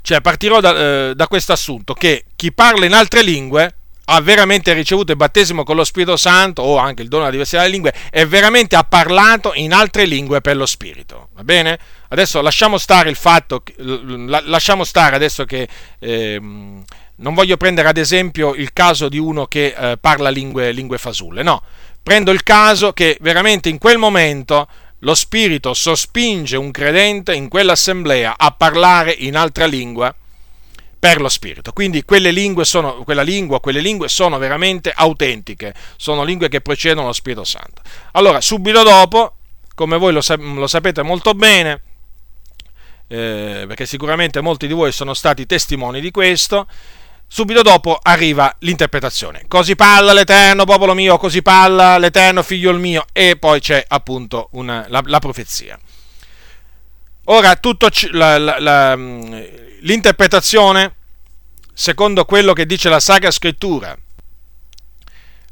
Cioè, 0.00 0.22
partirò 0.22 0.60
da, 0.60 1.10
eh, 1.10 1.12
da 1.14 1.26
questo 1.26 1.52
assunto 1.52 1.92
che 1.92 2.24
chi 2.34 2.52
parla 2.52 2.86
in 2.86 2.94
altre 2.94 3.22
lingue 3.22 3.74
ha 4.10 4.20
veramente 4.20 4.72
ricevuto 4.72 5.12
il 5.12 5.18
battesimo 5.18 5.64
con 5.64 5.76
lo 5.76 5.84
Spirito 5.84 6.16
Santo 6.16 6.62
o 6.62 6.78
anche 6.78 7.02
il 7.02 7.08
dono 7.08 7.22
della 7.22 7.32
diversità 7.32 7.60
delle 7.60 7.72
lingue 7.72 7.92
e 8.10 8.24
veramente 8.24 8.74
ha 8.74 8.84
parlato 8.84 9.52
in 9.54 9.72
altre 9.72 10.06
lingue 10.06 10.40
per 10.40 10.56
lo 10.56 10.64
Spirito. 10.64 11.28
Va 11.34 11.44
bene? 11.44 11.78
Adesso 12.08 12.40
lasciamo 12.40 12.78
stare 12.78 13.10
il 13.10 13.16
fatto, 13.16 13.62
lasciamo 13.76 14.84
stare 14.84 15.14
adesso 15.14 15.44
che 15.44 15.68
eh, 15.98 16.40
non 16.40 17.34
voglio 17.34 17.58
prendere 17.58 17.88
ad 17.88 17.98
esempio 17.98 18.54
il 18.54 18.72
caso 18.72 19.10
di 19.10 19.18
uno 19.18 19.46
che 19.46 19.74
eh, 19.76 19.98
parla 19.98 20.30
lingue, 20.30 20.72
lingue 20.72 20.96
fasulle, 20.96 21.42
no, 21.42 21.62
prendo 22.02 22.30
il 22.30 22.42
caso 22.42 22.94
che 22.94 23.18
veramente 23.20 23.68
in 23.68 23.76
quel 23.76 23.98
momento 23.98 24.68
lo 25.00 25.14
Spirito 25.14 25.74
sospinge 25.74 26.56
un 26.56 26.70
credente 26.70 27.34
in 27.34 27.48
quell'assemblea 27.48 28.36
a 28.38 28.52
parlare 28.52 29.12
in 29.12 29.36
altra 29.36 29.66
lingua 29.66 30.14
per 30.98 31.20
lo 31.20 31.28
Spirito. 31.28 31.72
Quindi 31.72 32.02
quelle 32.04 32.30
lingue 32.30 32.64
sono, 32.64 33.02
quella 33.04 33.22
lingua, 33.22 33.60
quelle 33.60 33.80
lingue 33.80 34.08
sono 34.08 34.38
veramente 34.38 34.92
autentiche, 34.94 35.74
sono 35.96 36.24
lingue 36.24 36.48
che 36.48 36.60
precedono 36.60 37.06
lo 37.06 37.12
Spirito 37.12 37.44
Santo. 37.44 37.82
Allora, 38.12 38.40
subito 38.40 38.82
dopo, 38.82 39.36
come 39.74 39.96
voi 39.96 40.12
lo, 40.12 40.20
lo 40.54 40.66
sapete 40.66 41.02
molto 41.02 41.34
bene, 41.34 41.82
eh, 43.08 43.64
perché 43.66 43.86
sicuramente 43.86 44.40
molti 44.40 44.66
di 44.66 44.74
voi 44.74 44.92
sono 44.92 45.14
stati 45.14 45.46
testimoni 45.46 46.00
di 46.00 46.10
questo, 46.10 46.66
subito 47.26 47.62
dopo 47.62 47.98
arriva 48.02 48.54
l'interpretazione. 48.60 49.44
Così 49.46 49.76
parla 49.76 50.12
l'Eterno, 50.12 50.64
popolo 50.64 50.94
mio, 50.94 51.18
così 51.18 51.42
parla 51.42 51.98
l'Eterno, 51.98 52.42
figlio 52.42 52.72
mio, 52.74 53.04
e 53.12 53.36
poi 53.36 53.60
c'è 53.60 53.84
appunto 53.86 54.48
una, 54.52 54.84
la, 54.88 55.02
la, 55.04 55.18
profezia. 55.18 55.78
Ora, 57.30 57.56
tutto 57.56 57.90
la, 58.12 58.38
la, 58.38 58.96
l'interpretazione, 58.96 60.94
secondo 61.74 62.24
quello 62.24 62.54
che 62.54 62.64
dice 62.64 62.88
la 62.88 63.00
Sacra 63.00 63.30
Scrittura, 63.30 63.94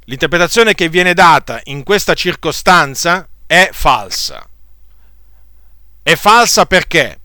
l'interpretazione 0.04 0.74
che 0.74 0.88
viene 0.88 1.12
data 1.12 1.60
in 1.64 1.82
questa 1.82 2.14
circostanza 2.14 3.28
è 3.46 3.68
falsa. 3.72 4.48
È 6.02 6.14
falsa 6.14 6.64
perché? 6.64 7.20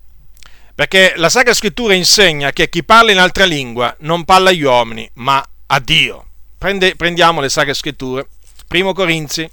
Perché 0.75 1.13
la 1.15 1.29
Sacra 1.29 1.53
Scrittura 1.53 1.93
insegna 1.93 2.51
che 2.51 2.67
chi 2.67 2.83
parla 2.83 3.11
in 3.11 3.19
altra 3.19 3.45
lingua 3.45 3.95
non 3.99 4.25
parla 4.25 4.49
agli 4.49 4.63
uomini, 4.63 5.09
ma 5.13 5.41
a 5.67 5.79
Dio. 5.79 6.25
Prende, 6.57 6.97
prendiamo 6.97 7.39
le 7.39 7.47
Sacre 7.47 7.73
Scritture. 7.73 8.27
Primo 8.67 8.91
Corinzi, 8.91 9.49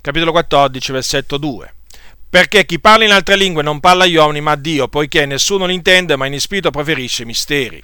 capitolo 0.00 0.30
14, 0.30 0.92
versetto 0.92 1.36
2 1.36 1.74
perché 2.34 2.66
chi 2.66 2.80
parla 2.80 3.04
in 3.04 3.12
altre 3.12 3.36
lingue 3.36 3.62
non 3.62 3.78
parla 3.78 4.02
agli 4.02 4.16
uomini 4.16 4.40
ma 4.40 4.50
a 4.50 4.56
Dio, 4.56 4.88
poiché 4.88 5.24
nessuno 5.24 5.66
l'intende, 5.66 6.16
ma 6.16 6.26
in 6.26 6.40
spirito 6.40 6.72
preferisce 6.72 7.22
i 7.22 7.26
misteri. 7.26 7.80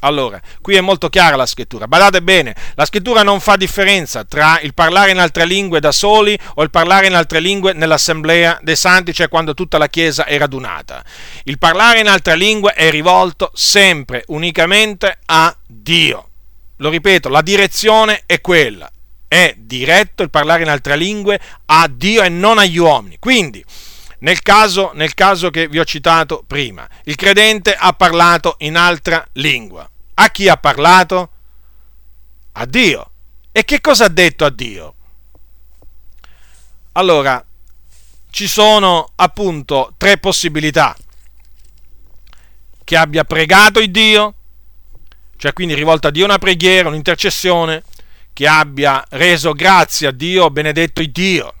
Allora, 0.00 0.40
qui 0.60 0.74
è 0.74 0.80
molto 0.80 1.08
chiara 1.08 1.36
la 1.36 1.46
scrittura. 1.46 1.86
Badate 1.86 2.20
bene, 2.20 2.52
la 2.74 2.84
scrittura 2.84 3.22
non 3.22 3.38
fa 3.38 3.54
differenza 3.54 4.24
tra 4.24 4.58
il 4.58 4.74
parlare 4.74 5.12
in 5.12 5.20
altre 5.20 5.46
lingue 5.46 5.78
da 5.78 5.92
soli 5.92 6.36
o 6.54 6.64
il 6.64 6.70
parlare 6.70 7.06
in 7.06 7.14
altre 7.14 7.38
lingue 7.38 7.74
nell'assemblea 7.74 8.58
dei 8.60 8.74
santi, 8.74 9.14
cioè 9.14 9.28
quando 9.28 9.54
tutta 9.54 9.78
la 9.78 9.86
Chiesa 9.86 10.24
è 10.24 10.36
radunata. 10.36 11.04
Il 11.44 11.58
parlare 11.58 12.00
in 12.00 12.08
altre 12.08 12.34
lingue 12.34 12.72
è 12.72 12.90
rivolto 12.90 13.52
sempre, 13.54 14.24
unicamente 14.26 15.16
a 15.26 15.56
Dio. 15.64 16.28
Lo 16.78 16.88
ripeto, 16.88 17.28
la 17.28 17.40
direzione 17.40 18.24
è 18.26 18.40
quella. 18.40 18.90
È 19.28 19.54
diretto 19.56 20.24
il 20.24 20.30
parlare 20.30 20.64
in 20.64 20.70
altre 20.70 20.96
lingue 20.96 21.38
a 21.66 21.88
Dio 21.88 22.24
e 22.24 22.28
non 22.28 22.58
agli 22.58 22.78
uomini. 22.78 23.16
Quindi, 23.20 23.64
nel 24.22 24.40
caso, 24.40 24.92
nel 24.94 25.14
caso, 25.14 25.50
che 25.50 25.66
vi 25.68 25.80
ho 25.80 25.84
citato 25.84 26.44
prima, 26.46 26.88
il 27.04 27.16
credente 27.16 27.74
ha 27.74 27.92
parlato 27.92 28.54
in 28.58 28.76
altra 28.76 29.26
lingua. 29.32 29.88
A 30.14 30.30
chi 30.30 30.48
ha 30.48 30.56
parlato? 30.56 31.30
A 32.52 32.64
Dio. 32.64 33.10
E 33.50 33.64
che 33.64 33.80
cosa 33.80 34.04
ha 34.04 34.08
detto 34.08 34.44
a 34.44 34.50
Dio? 34.50 34.94
Allora, 36.92 37.44
ci 38.30 38.46
sono 38.46 39.10
appunto 39.16 39.94
tre 39.96 40.18
possibilità. 40.18 40.96
Che 42.84 42.96
abbia 42.96 43.24
pregato 43.24 43.80
il 43.80 43.90
Dio, 43.90 44.34
cioè 45.36 45.52
quindi 45.52 45.74
rivolta 45.74 46.08
a 46.08 46.10
Dio 46.12 46.24
una 46.24 46.38
preghiera, 46.38 46.88
un'intercessione, 46.88 47.82
che 48.32 48.46
abbia 48.46 49.04
reso 49.10 49.52
grazie 49.52 50.06
a 50.06 50.12
Dio, 50.12 50.48
benedetto 50.48 51.00
il 51.00 51.10
Dio 51.10 51.54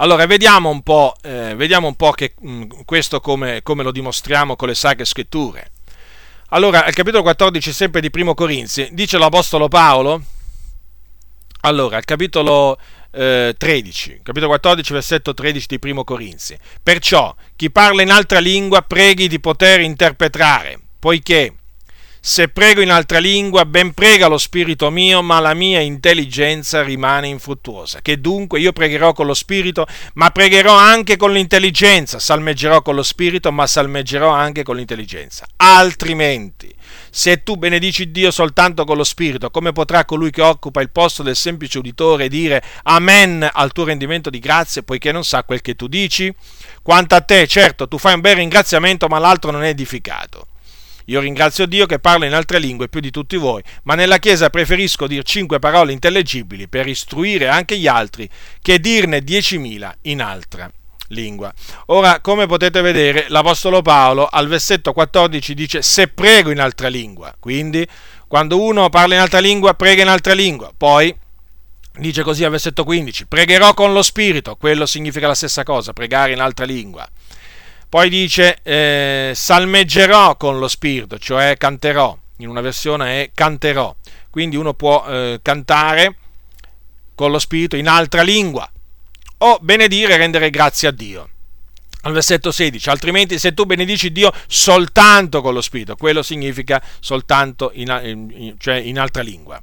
allora, 0.00 0.26
vediamo 0.26 0.70
un 0.70 0.82
po', 0.82 1.16
eh, 1.22 1.54
vediamo 1.56 1.88
un 1.88 1.94
po 1.94 2.12
che, 2.12 2.34
mh, 2.38 2.50
mm, 2.50 2.62
questo 2.84 3.20
come, 3.20 3.62
come, 3.62 3.82
lo 3.82 3.90
dimostriamo 3.90 4.56
con 4.56 4.68
le 4.68 4.74
sacre 4.74 5.04
scritture. 5.04 5.72
Allora, 6.50 6.84
al 6.84 6.94
capitolo 6.94 7.22
14, 7.22 7.72
sempre 7.72 8.00
di 8.00 8.10
Primo 8.10 8.34
Corinzi, 8.34 8.88
dice 8.92 9.18
l'Apostolo 9.18 9.68
Paolo, 9.68 10.22
allora, 11.62 11.96
al 11.96 12.04
capitolo 12.04 12.78
eh, 13.10 13.54
13, 13.58 14.20
capitolo 14.22 14.48
14, 14.48 14.92
versetto 14.92 15.34
13 15.34 15.66
di 15.68 15.78
Primo 15.80 16.04
Corinzi, 16.04 16.56
perciò 16.80 17.34
chi 17.56 17.70
parla 17.70 18.02
in 18.02 18.10
altra 18.10 18.38
lingua 18.38 18.82
preghi 18.82 19.26
di 19.26 19.40
poter 19.40 19.80
interpretare, 19.80 20.78
poiché 20.98 21.57
se 22.28 22.48
prego 22.48 22.82
in 22.82 22.90
altra 22.90 23.20
lingua, 23.20 23.64
ben 23.64 23.94
prega 23.94 24.26
lo 24.26 24.36
spirito 24.36 24.90
mio, 24.90 25.22
ma 25.22 25.40
la 25.40 25.54
mia 25.54 25.80
intelligenza 25.80 26.82
rimane 26.82 27.26
infruttuosa. 27.26 28.02
Che 28.02 28.20
dunque 28.20 28.60
io 28.60 28.72
pregherò 28.72 29.14
con 29.14 29.24
lo 29.24 29.32
spirito, 29.32 29.86
ma 30.12 30.28
pregherò 30.28 30.74
anche 30.74 31.16
con 31.16 31.32
l'intelligenza. 31.32 32.18
Salmeggerò 32.18 32.82
con 32.82 32.96
lo 32.96 33.02
spirito, 33.02 33.50
ma 33.50 33.66
salmeggerò 33.66 34.28
anche 34.28 34.62
con 34.62 34.76
l'intelligenza. 34.76 35.46
Altrimenti, 35.56 36.70
se 37.08 37.42
tu 37.42 37.56
benedici 37.56 38.10
Dio 38.10 38.30
soltanto 38.30 38.84
con 38.84 38.98
lo 38.98 39.04
spirito, 39.04 39.48
come 39.48 39.72
potrà 39.72 40.04
colui 40.04 40.30
che 40.30 40.42
occupa 40.42 40.82
il 40.82 40.90
posto 40.90 41.22
del 41.22 41.34
semplice 41.34 41.78
uditore 41.78 42.28
dire 42.28 42.62
Amen 42.82 43.48
al 43.50 43.72
tuo 43.72 43.84
rendimento 43.84 44.28
di 44.28 44.38
grazie, 44.38 44.82
poiché 44.82 45.12
non 45.12 45.24
sa 45.24 45.44
quel 45.44 45.62
che 45.62 45.76
tu 45.76 45.88
dici? 45.88 46.30
Quanto 46.82 47.14
a 47.14 47.22
te, 47.22 47.46
certo, 47.46 47.88
tu 47.88 47.96
fai 47.96 48.12
un 48.12 48.20
bel 48.20 48.36
ringraziamento, 48.36 49.06
ma 49.08 49.18
l'altro 49.18 49.50
non 49.50 49.62
è 49.62 49.68
edificato. 49.68 50.48
Io 51.08 51.20
ringrazio 51.20 51.66
Dio 51.66 51.86
che 51.86 51.98
parla 51.98 52.26
in 52.26 52.34
altre 52.34 52.58
lingue 52.58 52.88
più 52.88 53.00
di 53.00 53.10
tutti 53.10 53.36
voi, 53.36 53.62
ma 53.84 53.94
nella 53.94 54.18
Chiesa 54.18 54.50
preferisco 54.50 55.06
dire 55.06 55.22
cinque 55.22 55.58
parole 55.58 55.92
intellegibili 55.92 56.68
per 56.68 56.86
istruire 56.86 57.48
anche 57.48 57.78
gli 57.78 57.86
altri 57.86 58.28
che 58.60 58.78
dirne 58.78 59.22
diecimila 59.22 59.94
in 60.02 60.20
altra 60.20 60.70
lingua. 61.08 61.52
Ora, 61.86 62.20
come 62.20 62.46
potete 62.46 62.82
vedere, 62.82 63.24
l'Apostolo 63.28 63.80
Paolo 63.80 64.26
al 64.30 64.48
versetto 64.48 64.92
14 64.92 65.54
dice 65.54 65.80
se 65.80 66.08
prego 66.08 66.50
in 66.50 66.60
altra 66.60 66.88
lingua, 66.88 67.34
quindi 67.38 67.86
quando 68.26 68.60
uno 68.60 68.90
parla 68.90 69.14
in 69.14 69.20
altra 69.20 69.38
lingua, 69.38 69.72
prega 69.72 70.02
in 70.02 70.08
altra 70.08 70.34
lingua, 70.34 70.70
poi 70.76 71.14
dice 71.98 72.22
così 72.22 72.44
al 72.44 72.50
versetto 72.50 72.84
15, 72.84 73.26
pregherò 73.26 73.72
con 73.72 73.94
lo 73.94 74.02
spirito, 74.02 74.56
quello 74.56 74.84
significa 74.84 75.26
la 75.26 75.34
stessa 75.34 75.62
cosa, 75.62 75.94
pregare 75.94 76.32
in 76.32 76.40
altra 76.40 76.66
lingua. 76.66 77.08
Poi 77.88 78.10
dice 78.10 78.58
eh, 78.62 79.32
salmeggerò 79.34 80.36
con 80.36 80.58
lo 80.58 80.68
spirito, 80.68 81.18
cioè 81.18 81.56
canterò, 81.56 82.16
in 82.38 82.48
una 82.48 82.60
versione 82.60 83.22
è 83.22 83.30
canterò, 83.32 83.94
quindi 84.28 84.56
uno 84.56 84.74
può 84.74 85.06
eh, 85.06 85.40
cantare 85.40 86.16
con 87.14 87.30
lo 87.30 87.38
spirito 87.38 87.76
in 87.76 87.88
altra 87.88 88.22
lingua 88.22 88.70
o 89.38 89.58
benedire 89.62 90.14
e 90.14 90.16
rendere 90.18 90.50
grazie 90.50 90.88
a 90.88 90.90
Dio. 90.90 91.28
Al 92.02 92.12
versetto 92.12 92.52
16, 92.52 92.90
altrimenti 92.90 93.38
se 93.38 93.54
tu 93.54 93.64
benedici 93.64 94.12
Dio 94.12 94.32
soltanto 94.46 95.40
con 95.40 95.54
lo 95.54 95.60
spirito, 95.60 95.96
quello 95.96 96.22
significa 96.22 96.82
soltanto 97.00 97.70
in, 97.74 97.88
in, 98.34 98.54
cioè 98.58 98.76
in 98.76 98.98
altra 98.98 99.22
lingua. 99.22 99.60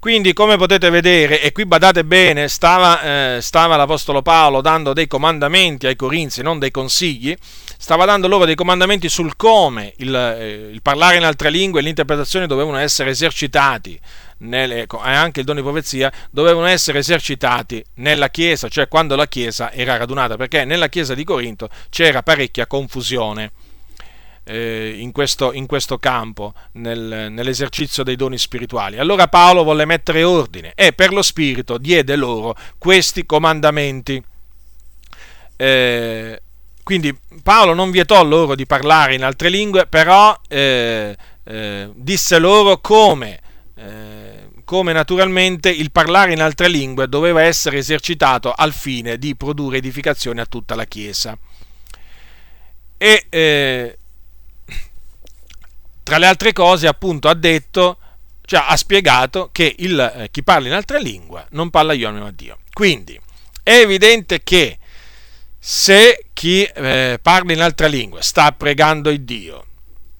Quindi, 0.00 0.32
come 0.32 0.56
potete 0.56 0.88
vedere, 0.88 1.42
e 1.42 1.52
qui 1.52 1.66
badate 1.66 2.06
bene, 2.06 2.48
stava, 2.48 3.36
eh, 3.36 3.42
stava, 3.42 3.76
l'Apostolo 3.76 4.22
Paolo 4.22 4.62
dando 4.62 4.94
dei 4.94 5.06
comandamenti 5.06 5.86
ai 5.86 5.94
Corinzi, 5.94 6.40
non 6.40 6.58
dei 6.58 6.70
consigli, 6.70 7.36
stava 7.76 8.06
dando 8.06 8.26
loro 8.26 8.46
dei 8.46 8.54
comandamenti 8.54 9.10
sul 9.10 9.36
come 9.36 9.92
il, 9.98 10.14
eh, 10.14 10.70
il 10.72 10.80
parlare 10.80 11.18
in 11.18 11.24
altre 11.24 11.50
lingue 11.50 11.80
e 11.80 11.82
l'interpretazione 11.82 12.46
dovevano 12.46 12.78
essere 12.78 13.10
esercitati, 13.10 14.00
nelle, 14.38 14.84
e 14.84 14.86
anche 15.02 15.40
il 15.40 15.46
dono 15.46 15.58
di 15.58 15.66
profezia, 15.66 16.10
dovevano 16.30 16.64
essere 16.64 17.00
esercitati 17.00 17.84
nella 17.96 18.30
Chiesa, 18.30 18.68
cioè 18.68 18.88
quando 18.88 19.16
la 19.16 19.28
Chiesa 19.28 19.70
era 19.70 19.98
radunata, 19.98 20.36
perché 20.36 20.64
nella 20.64 20.88
Chiesa 20.88 21.12
di 21.12 21.24
Corinto 21.24 21.68
c'era 21.90 22.22
parecchia 22.22 22.66
confusione 22.66 23.52
eh, 24.44 24.96
in, 24.98 25.12
questo, 25.12 25.52
in, 25.52 25.66
questo, 25.66 25.98
campo, 25.98 26.54
nel, 26.72 27.28
nell'esercizio 27.30 28.02
dei 28.02 28.16
doni 28.16 28.38
spirituali. 28.38 28.98
Allora 28.98 29.28
Paolo 29.28 29.62
volle 29.62 29.84
mettere 29.84 30.22
ordine 30.22 30.72
e 30.74 30.92
per 30.92 31.12
lo 31.12 31.22
Spirito 31.22 31.78
diede 31.78 32.16
loro 32.16 32.56
questi 32.78 33.26
comandamenti. 33.26 34.22
Eh, 35.56 36.42
quindi 36.82 37.16
Paolo 37.42 37.74
non 37.74 37.90
vietò 37.90 38.24
loro 38.24 38.54
di 38.54 38.66
parlare 38.66 39.14
in 39.14 39.22
altre 39.22 39.48
lingue, 39.48 39.86
però 39.86 40.36
eh, 40.48 41.16
eh 41.44 41.90
disse 41.94 42.38
loro 42.38 42.78
come, 42.78 43.40
eh, 43.76 44.48
come 44.64 44.92
naturalmente 44.92 45.70
il 45.70 45.92
parlare 45.92 46.32
in 46.32 46.42
altre 46.42 46.68
lingue 46.68 47.08
doveva 47.08 47.42
essere 47.42 47.78
esercitato 47.78 48.52
al 48.52 48.72
fine 48.72 49.18
di 49.18 49.36
produrre 49.36 49.76
edificazione 49.76 50.40
a 50.40 50.46
tutta 50.46 50.74
la 50.74 50.84
Chiesa. 50.84 51.38
E 52.96 53.26
eh, 53.28 53.98
tra 56.10 56.18
le 56.18 56.26
altre 56.26 56.52
cose, 56.52 56.88
appunto, 56.88 57.28
ha 57.28 57.34
detto, 57.34 57.98
cioè 58.44 58.64
ha 58.66 58.76
spiegato 58.76 59.50
che 59.52 59.76
il, 59.78 59.96
eh, 60.16 60.28
chi 60.32 60.42
parla 60.42 60.66
in 60.66 60.74
altra 60.74 60.98
lingua 60.98 61.46
non 61.50 61.70
parla 61.70 61.92
io 61.92 62.10
ma 62.10 62.32
Dio. 62.32 62.58
Quindi 62.72 63.16
è 63.62 63.76
evidente 63.76 64.42
che 64.42 64.76
se 65.56 66.24
chi 66.32 66.64
eh, 66.64 67.20
parla 67.22 67.52
in 67.52 67.62
altra 67.62 67.86
lingua 67.86 68.22
sta 68.22 68.50
pregando 68.50 69.08
il 69.08 69.20
Dio, 69.20 69.66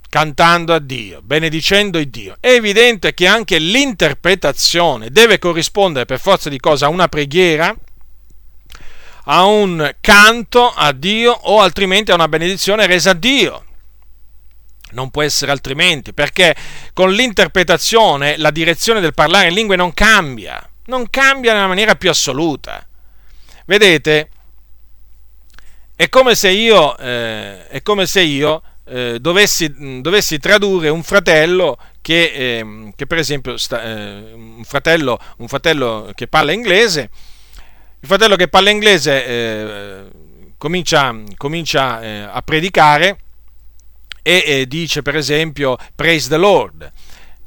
cantando 0.09 0.75
a 0.75 0.79
Dio, 0.79 1.23
benedicendo 1.23 1.99
il 1.99 2.09
Dio, 2.09 2.37
è 2.39 2.51
evidente 2.51 3.13
che 3.13 3.27
anche 3.27 3.59
l'interpretazione 3.59 5.11
deve 5.11 5.41
corrispondere 5.41 6.05
per 6.05 6.21
forza 6.21 6.49
di 6.49 6.61
cosa 6.61 6.87
a 6.87 6.91
una 6.91 7.09
preghiera, 7.09 7.77
a 9.25 9.45
un 9.45 9.93
canto 10.01 10.71
a 10.71 10.93
Dio 10.93 11.33
o 11.33 11.61
altrimenti 11.61 12.13
a 12.13 12.15
una 12.15 12.29
benedizione 12.29 12.87
resa 12.87 13.11
a 13.11 13.15
Dio. 13.15 13.65
Non 14.93 15.11
può 15.11 15.23
essere 15.23 15.51
altrimenti, 15.51 16.13
perché 16.13 16.55
con 16.93 17.13
l'interpretazione 17.13 18.37
la 18.37 18.51
direzione 18.51 19.01
del 19.01 19.15
parlare 19.15 19.49
in 19.49 19.55
lingue 19.55 19.77
non 19.77 19.95
cambia, 19.95 20.69
non 20.87 21.09
cambia 21.11 21.53
nella 21.55 21.67
maniera 21.67 21.95
più 21.95 22.11
assoluta. 22.11 22.87
Vedete, 23.67 24.29
è 25.95 26.09
come 26.09 26.35
se 26.35 26.51
io, 26.51 26.97
eh, 26.97 27.81
come 27.83 28.07
se 28.07 28.23
io 28.23 28.63
eh, 28.87 29.19
dovessi, 29.21 30.01
dovessi, 30.01 30.39
tradurre 30.39 30.89
un 30.89 31.03
fratello 31.03 31.79
che, 32.01 32.33
eh, 32.35 32.93
che 32.97 33.07
per 33.07 33.19
esempio, 33.19 33.57
sta, 33.57 33.83
eh, 33.83 34.33
un, 34.33 34.65
fratello, 34.65 35.19
un, 35.39 35.47
fratello, 35.47 36.11
che 36.15 36.27
parla 36.27 36.53
inglese, 36.53 37.11
il 38.01 38.09
fratello 38.09 38.37
che 38.37 38.49
parla 38.49 38.71
inglese 38.71 39.27
eh, 39.27 40.05
comincia, 40.57 41.15
comincia 41.37 42.03
eh, 42.03 42.29
a 42.31 42.43
predicare 42.43 43.19
e 44.23 44.43
eh, 44.47 44.67
dice 44.67 45.03
per 45.03 45.17
esempio 45.17 45.77
praise 45.95 46.29
the 46.29 46.37
Lord. 46.37 46.93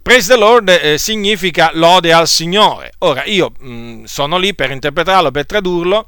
Praise 0.02 0.28
the 0.28 0.38
Lord 0.38 0.70
eh, 0.70 0.98
significa 0.98 1.72
lode 1.74 2.12
al 2.12 2.28
Signore. 2.28 2.92
Ora 3.00 3.24
io 3.26 3.52
mh, 3.58 3.74
mm, 3.74 4.04
sono 4.04 4.38
lì 4.38 4.54
per 4.54 4.72
interpretarlo, 4.72 5.32
per 5.32 5.46
tradurlo 5.46 6.08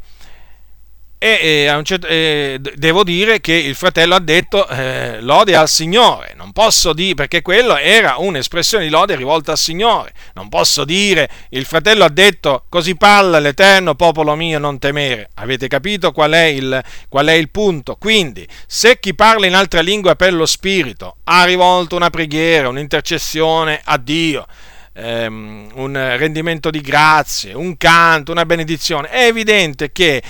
e, 1.26 1.66
e 1.66 1.84
certo, 1.84 2.06
e, 2.06 2.60
devo 2.76 3.04
dire 3.04 3.42
che 3.42 3.54
il 3.54 3.74
fratello 3.74 4.14
ha 4.14 4.20
detto 4.20 4.68
eh, 4.68 5.20
lode 5.22 5.56
al 5.56 5.68
Signore, 5.68 6.34
non 6.36 6.52
posso 6.52 6.94
dire, 6.94 7.16
perché 7.16 7.42
quello 7.42 7.76
era 7.78 8.18
un'espressione 8.18 8.84
di 8.84 8.92
lode 8.92 9.16
rivolta 9.16 9.54
al 9.54 9.58
Signore, 9.58 10.14
non 10.36 10.50
posso 10.50 10.86
dire, 10.86 11.28
il 11.50 11.66
fratello 11.66 12.04
ha 12.04 12.10
detto 12.10 12.66
così 12.70 12.96
parla 12.96 13.40
l'Eterno, 13.40 13.96
popolo 13.96 14.36
mio, 14.36 14.60
non 14.60 14.78
temere, 14.78 15.32
avete 15.36 15.68
capito 15.68 16.12
qual 16.12 16.34
è 16.34 16.44
il, 16.44 16.84
qual 17.10 17.26
è 17.26 17.34
il 17.34 17.50
punto? 17.50 17.96
Quindi, 17.96 18.48
se 18.68 19.00
chi 19.00 19.16
parla 19.16 19.48
in 19.48 19.56
altra 19.56 19.82
lingua 19.82 20.16
per 20.16 20.32
lo 20.32 20.46
Spirito 20.46 21.18
ha 21.24 21.44
rivolto 21.44 21.96
una 21.96 22.12
preghiera, 22.12 22.70
un'intercessione 22.70 23.82
a 23.84 23.98
Dio, 23.98 24.46
ehm, 24.94 25.72
un 25.74 25.94
rendimento 26.18 26.70
di 26.70 26.82
grazie, 26.82 27.54
un 27.54 27.78
canto, 27.78 28.32
una 28.32 28.46
benedizione, 28.46 29.10
è 29.10 29.26
evidente 29.26 29.92
che 29.92 30.22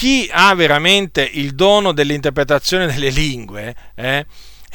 chi 0.00 0.30
ha 0.32 0.54
veramente 0.54 1.28
il 1.30 1.54
dono 1.54 1.92
dell'interpretazione 1.92 2.86
delle 2.86 3.10
lingue, 3.10 3.74
eh, 3.94 4.24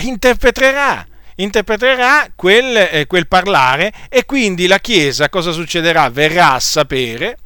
interpreterà, 0.04 1.04
interpreterà 1.38 2.28
quel, 2.36 2.78
eh, 2.92 3.08
quel 3.08 3.28
parlare 3.28 3.92
e 4.08 4.26
quindi 4.26 4.68
la 4.68 4.78
Chiesa 4.78 5.30
cosa 5.30 5.52
succederà? 5.52 6.12
Verrà 6.12 6.54
a 6.54 6.60
sapere 6.60 7.40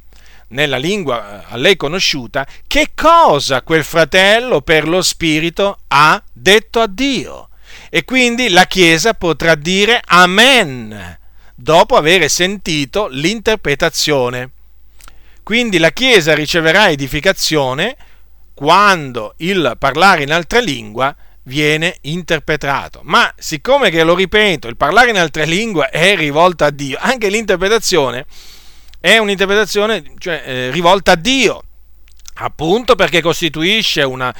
nella 0.48 0.76
lingua 0.76 1.40
eh, 1.40 1.44
a 1.48 1.56
lei 1.56 1.76
conosciuta, 1.76 2.46
che 2.66 2.90
cosa 2.94 3.62
quel 3.62 3.82
fratello 3.82 4.60
per 4.60 4.86
lo 4.86 5.00
Spirito 5.00 5.78
ha 5.88 6.22
detto 6.30 6.80
a 6.80 6.86
Dio. 6.86 7.48
E 7.88 8.04
quindi 8.04 8.50
la 8.50 8.66
Chiesa 8.66 9.14
potrà 9.14 9.54
dire 9.54 10.02
Amen 10.04 11.18
dopo 11.54 11.96
aver 11.96 12.28
sentito 12.28 13.08
l'interpretazione. 13.08 14.50
Quindi 15.42 15.78
la 15.78 15.90
Chiesa 15.90 16.34
riceverà 16.34 16.90
edificazione 16.90 17.96
quando 18.54 19.34
il 19.38 19.74
parlare 19.78 20.22
in 20.22 20.32
altra 20.32 20.60
lingua 20.60 21.14
viene 21.44 21.96
interpretato. 22.02 23.00
Ma 23.04 23.32
siccome 23.36 23.90
che 23.90 24.04
lo 24.04 24.14
ripeto, 24.14 24.68
il 24.68 24.76
parlare 24.76 25.10
in 25.10 25.18
altra 25.18 25.44
lingua 25.44 25.90
è 25.90 26.14
rivolta 26.16 26.66
a 26.66 26.70
Dio, 26.70 26.98
anche 27.00 27.28
l'interpretazione 27.28 28.26
è 29.00 29.16
un'interpretazione 29.16 30.12
cioè, 30.18 30.42
eh, 30.44 30.70
rivolta 30.70 31.12
a 31.12 31.16
Dio. 31.16 31.62
Appunto 32.42 32.94
perché 32.94 33.20
una, 34.04 34.34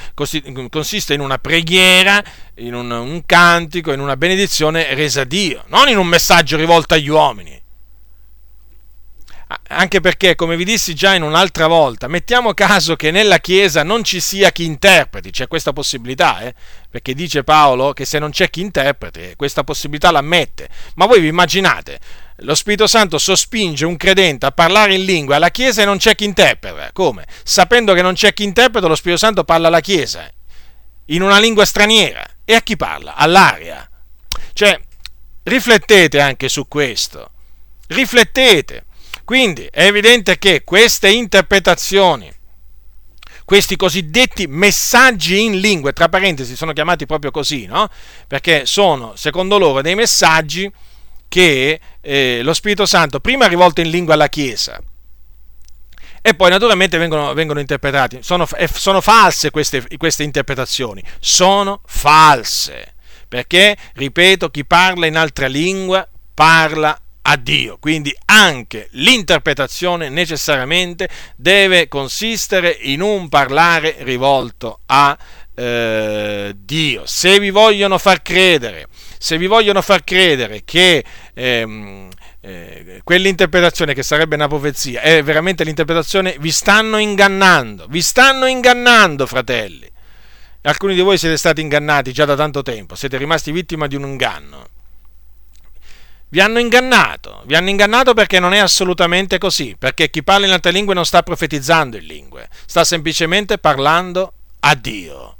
consiste 0.69 1.13
in 1.13 1.19
una 1.19 1.37
preghiera, 1.37 2.23
in 2.55 2.73
un, 2.73 2.89
un 2.89 3.23
cantico, 3.25 3.91
in 3.91 3.99
una 3.99 4.17
benedizione 4.17 4.93
resa 4.95 5.21
a 5.21 5.25
Dio, 5.25 5.63
non 5.67 5.87
in 5.87 5.97
un 5.99 6.07
messaggio 6.07 6.57
rivolto 6.57 6.95
agli 6.95 7.09
uomini 7.09 7.60
anche 9.67 9.99
perché, 9.99 10.35
come 10.35 10.55
vi 10.55 10.63
dissi 10.63 10.93
già 10.93 11.13
in 11.13 11.23
un'altra 11.23 11.67
volta, 11.67 12.07
mettiamo 12.07 12.53
caso 12.53 12.95
che 12.95 13.11
nella 13.11 13.39
Chiesa 13.39 13.83
non 13.83 14.03
ci 14.03 14.19
sia 14.19 14.51
chi 14.51 14.65
interpreti, 14.65 15.31
c'è 15.31 15.47
questa 15.47 15.73
possibilità, 15.73 16.41
eh? 16.41 16.53
perché 16.89 17.13
dice 17.13 17.43
Paolo 17.43 17.93
che 17.93 18.05
se 18.05 18.19
non 18.19 18.31
c'è 18.31 18.49
chi 18.49 18.61
interpreti, 18.61 19.33
questa 19.35 19.63
possibilità 19.63 20.11
l'ammette. 20.11 20.69
Ma 20.95 21.05
voi 21.05 21.21
vi 21.21 21.27
immaginate, 21.27 21.99
lo 22.37 22.55
Spirito 22.55 22.87
Santo 22.87 23.17
sospinge 23.17 23.85
un 23.85 23.97
credente 23.97 24.45
a 24.45 24.51
parlare 24.51 24.95
in 24.95 25.05
lingua 25.05 25.35
alla 25.35 25.49
Chiesa 25.49 25.81
e 25.81 25.85
non 25.85 25.97
c'è 25.97 26.15
chi 26.15 26.25
interpreta. 26.25 26.91
Come? 26.91 27.25
Sapendo 27.43 27.93
che 27.93 28.01
non 28.01 28.13
c'è 28.13 28.33
chi 28.33 28.43
interpreta, 28.43 28.87
lo 28.87 28.95
Spirito 28.95 29.19
Santo 29.19 29.43
parla 29.43 29.67
alla 29.67 29.79
Chiesa 29.79 30.29
in 31.05 31.21
una 31.21 31.39
lingua 31.39 31.65
straniera. 31.65 32.25
E 32.43 32.55
a 32.55 32.61
chi 32.61 32.75
parla? 32.75 33.15
All'aria. 33.15 33.87
Cioè, 34.53 34.79
riflettete 35.43 36.19
anche 36.19 36.49
su 36.49 36.67
questo. 36.67 37.31
Riflettete. 37.87 38.85
Quindi 39.23 39.67
è 39.71 39.85
evidente 39.85 40.37
che 40.37 40.63
queste 40.63 41.09
interpretazioni, 41.09 42.31
questi 43.45 43.75
cosiddetti 43.75 44.47
messaggi 44.47 45.43
in 45.43 45.59
lingue, 45.59 45.93
tra 45.93 46.09
parentesi 46.09 46.55
sono 46.55 46.73
chiamati 46.73 47.05
proprio 47.05 47.31
così, 47.31 47.65
no? 47.65 47.89
Perché 48.27 48.65
sono, 48.65 49.13
secondo 49.15 49.57
loro, 49.57 49.81
dei 49.81 49.95
messaggi 49.95 50.71
che 51.27 51.79
eh, 52.01 52.41
lo 52.43 52.53
Spirito 52.53 52.85
Santo 52.85 53.19
prima 53.19 53.45
ha 53.45 53.47
rivolto 53.47 53.81
in 53.81 53.89
lingua 53.89 54.15
alla 54.15 54.27
Chiesa 54.27 54.81
e 56.21 56.35
poi 56.35 56.51
naturalmente 56.51 56.97
vengono, 56.97 57.33
vengono 57.33 57.59
interpretati. 57.59 58.19
Sono, 58.21 58.47
sono 58.73 59.01
false 59.01 59.49
queste, 59.49 59.85
queste 59.97 60.23
interpretazioni, 60.23 61.03
sono 61.19 61.81
false, 61.85 62.93
perché, 63.27 63.75
ripeto, 63.93 64.49
chi 64.49 64.65
parla 64.65 65.07
in 65.07 65.17
altra 65.17 65.47
lingua 65.47 66.07
parla 66.33 66.99
a 67.23 67.35
Dio. 67.35 67.77
Quindi 67.79 68.15
anche 68.25 68.87
l'interpretazione 68.91 70.09
necessariamente 70.09 71.09
deve 71.35 71.87
consistere 71.87 72.77
in 72.81 73.01
un 73.01 73.29
parlare 73.29 73.97
rivolto 73.99 74.79
a 74.87 75.17
eh, 75.55 76.53
Dio. 76.55 77.05
Se 77.05 77.39
vi 77.39 77.49
vogliono 77.49 77.97
far 77.97 78.21
credere, 78.21 78.87
se 79.17 79.37
vi 79.37 79.47
vogliono 79.47 79.81
far 79.81 80.03
credere 80.03 80.61
che 80.65 81.03
ehm, 81.33 82.09
eh, 82.41 83.01
quell'interpretazione 83.03 83.93
che 83.93 84.03
sarebbe 84.03 84.35
una 84.35 84.47
profezia 84.47 85.01
è 85.01 85.21
veramente 85.23 85.63
l'interpretazione, 85.63 86.35
vi 86.39 86.51
stanno 86.51 86.97
ingannando, 86.97 87.85
vi 87.87 88.01
stanno 88.01 88.45
ingannando, 88.47 89.27
fratelli. 89.27 89.89
Alcuni 90.63 90.93
di 90.93 91.01
voi 91.01 91.17
siete 91.17 91.37
stati 91.37 91.61
ingannati 91.61 92.13
già 92.13 92.25
da 92.25 92.35
tanto 92.35 92.61
tempo, 92.61 92.95
siete 92.95 93.17
rimasti 93.17 93.51
vittima 93.51 93.87
di 93.87 93.95
un 93.95 94.03
inganno. 94.03 94.67
Vi 96.33 96.39
hanno 96.39 96.59
ingannato, 96.59 97.43
vi 97.45 97.55
hanno 97.55 97.67
ingannato 97.67 98.13
perché 98.13 98.39
non 98.39 98.53
è 98.53 98.57
assolutamente 98.57 99.37
così, 99.37 99.75
perché 99.77 100.09
chi 100.09 100.23
parla 100.23 100.45
in 100.45 100.53
altre 100.53 100.71
lingue 100.71 100.93
non 100.93 101.05
sta 101.05 101.23
profetizzando 101.23 101.97
in 101.97 102.05
lingue, 102.05 102.47
sta 102.65 102.85
semplicemente 102.85 103.57
parlando 103.57 104.31
a 104.61 104.73
Dio. 104.75 105.35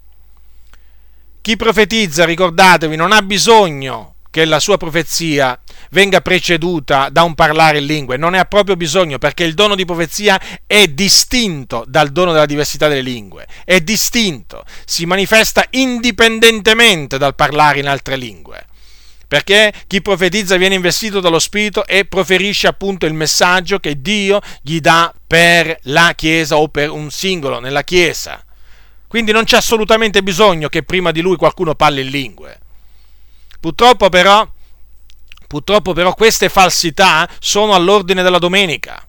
Chi 1.40 1.56
profetizza, 1.56 2.26
ricordatevi, 2.26 2.98
non 2.98 3.14
ha 3.14 3.22
bisogno 3.22 4.16
che 4.30 4.44
la 4.44 4.60
sua 4.60 4.76
profezia 4.76 5.58
venga 5.92 6.20
preceduta 6.20 7.08
da 7.08 7.24
un 7.24 7.36
parlare 7.36 7.78
in 7.78 7.86
lingue, 7.86 8.18
non 8.18 8.32
ne 8.32 8.40
ha 8.40 8.46
proprio 8.46 8.76
bisogno 8.76 9.18
perché 9.18 9.46
il 9.46 9.54
dono 9.54 9.76
di 9.76 9.86
profezia 9.86 10.38
è 10.68 10.90
distinto 10.90 11.86
dal 11.88 12.10
dono 12.10 12.34
della 12.34 12.46
diversità 12.46 12.90
delle 12.90 13.00
lingue, 13.00 13.48
è 13.64 13.80
distinto, 13.80 14.66
si 14.84 15.06
manifesta 15.06 15.66
indipendentemente 15.70 17.18
dal 17.18 17.34
parlare 17.34 17.80
in 17.80 17.88
altre 17.88 18.18
lingue 18.18 18.66
perché 19.32 19.72
chi 19.88 20.02
profetizza 20.02 20.58
viene 20.58 20.76
investito 20.76 21.22
dallo 21.22 21.40
Spirito 21.40 21.86
e 21.86 22.04
proferisce 22.04 22.68
appunto 22.68 23.06
il 23.06 23.14
messaggio 23.14 23.80
che 23.80 24.02
Dio 24.02 24.42
gli 24.62 24.82
dà 24.82 25.14
per 25.26 25.80
la 25.84 26.12
Chiesa 26.18 26.58
o 26.58 26.68
per 26.68 26.90
un 26.90 27.10
singolo 27.10 27.62
nella 27.62 27.86
Chiesa. 27.86 28.44
Quindi 29.08 29.32
non 29.32 29.46
c'è 29.46 29.56
assolutamente 29.56 30.22
bisogno 30.22 30.68
che 30.68 30.84
prima 30.84 31.12
di 31.12 31.22
lui 31.22 31.38
qualcuno 31.38 31.76
parli 31.76 32.02
in 32.02 32.10
lingue. 32.10 32.60
Purtroppo 33.58 34.10
però, 34.10 34.46
purtroppo 35.48 35.94
però 35.94 36.14
queste 36.14 36.50
falsità 36.50 37.26
sono 37.40 37.74
all'ordine 37.74 38.24
della 38.24 38.38
domenica. 38.38 39.02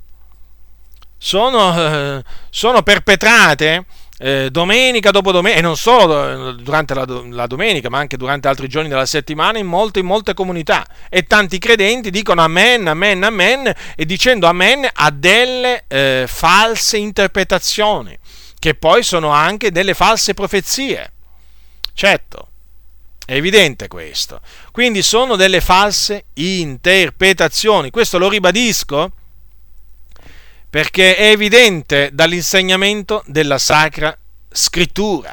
Sono, 1.18 2.22
sono 2.48 2.82
perpetrate 2.84 3.86
eh, 4.22 4.50
domenica 4.52 5.10
dopo 5.10 5.32
domenica, 5.32 5.58
e 5.58 5.62
non 5.62 5.76
solo 5.76 6.52
durante 6.52 6.94
la, 6.94 7.04
la, 7.30 7.46
domenica, 7.48 7.88
ma 7.90 7.98
anche 7.98 8.16
durante 8.16 8.46
altri 8.46 8.68
giorni 8.68 8.88
della 8.88 9.04
settimana, 9.04 9.58
in 9.58 9.66
molte, 9.66 9.98
in 9.98 10.06
molte 10.06 10.32
comunità. 10.32 10.86
E 11.08 11.24
tanti 11.24 11.58
credenti 11.58 12.10
dicono 12.10 12.40
amen, 12.40 12.86
amen, 12.86 13.24
amen, 13.24 13.74
e 13.96 14.06
dicendo 14.06 14.46
amen 14.46 14.88
a 14.92 15.10
delle 15.10 15.84
eh, 15.88 16.26
false 16.28 16.96
interpretazioni, 16.98 18.16
che 18.60 18.74
poi 18.74 19.02
sono 19.02 19.30
anche 19.30 19.72
delle 19.72 19.94
false 19.94 20.34
profezie. 20.34 21.12
Certo. 21.92 22.46
È 23.24 23.34
evidente 23.34 23.88
questo. 23.88 24.40
Quindi 24.70 25.02
sono 25.02 25.34
delle 25.34 25.60
false 25.60 26.26
interpretazioni. 26.34 27.90
Questo 27.90 28.18
lo 28.18 28.28
ribadisco 28.28 29.12
perché 30.72 31.16
è 31.16 31.28
evidente 31.28 32.08
dall'insegnamento 32.14 33.22
della 33.26 33.58
Sacra 33.58 34.16
Scrittura. 34.50 35.30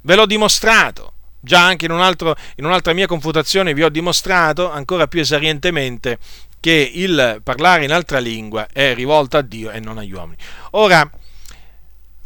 Ve 0.00 0.14
l'ho 0.14 0.24
dimostrato, 0.24 1.12
già 1.38 1.62
anche 1.62 1.84
in, 1.84 1.90
un 1.90 2.00
altro, 2.00 2.34
in 2.56 2.64
un'altra 2.64 2.94
mia 2.94 3.06
confutazione 3.06 3.74
vi 3.74 3.82
ho 3.82 3.90
dimostrato 3.90 4.70
ancora 4.70 5.06
più 5.06 5.20
esarientemente 5.20 6.16
che 6.60 6.90
il 6.94 7.42
parlare 7.44 7.84
in 7.84 7.92
altra 7.92 8.20
lingua 8.20 8.68
è 8.72 8.94
rivolto 8.94 9.36
a 9.36 9.42
Dio 9.42 9.70
e 9.70 9.80
non 9.80 9.98
agli 9.98 10.12
uomini. 10.12 10.38
Ora, 10.70 11.10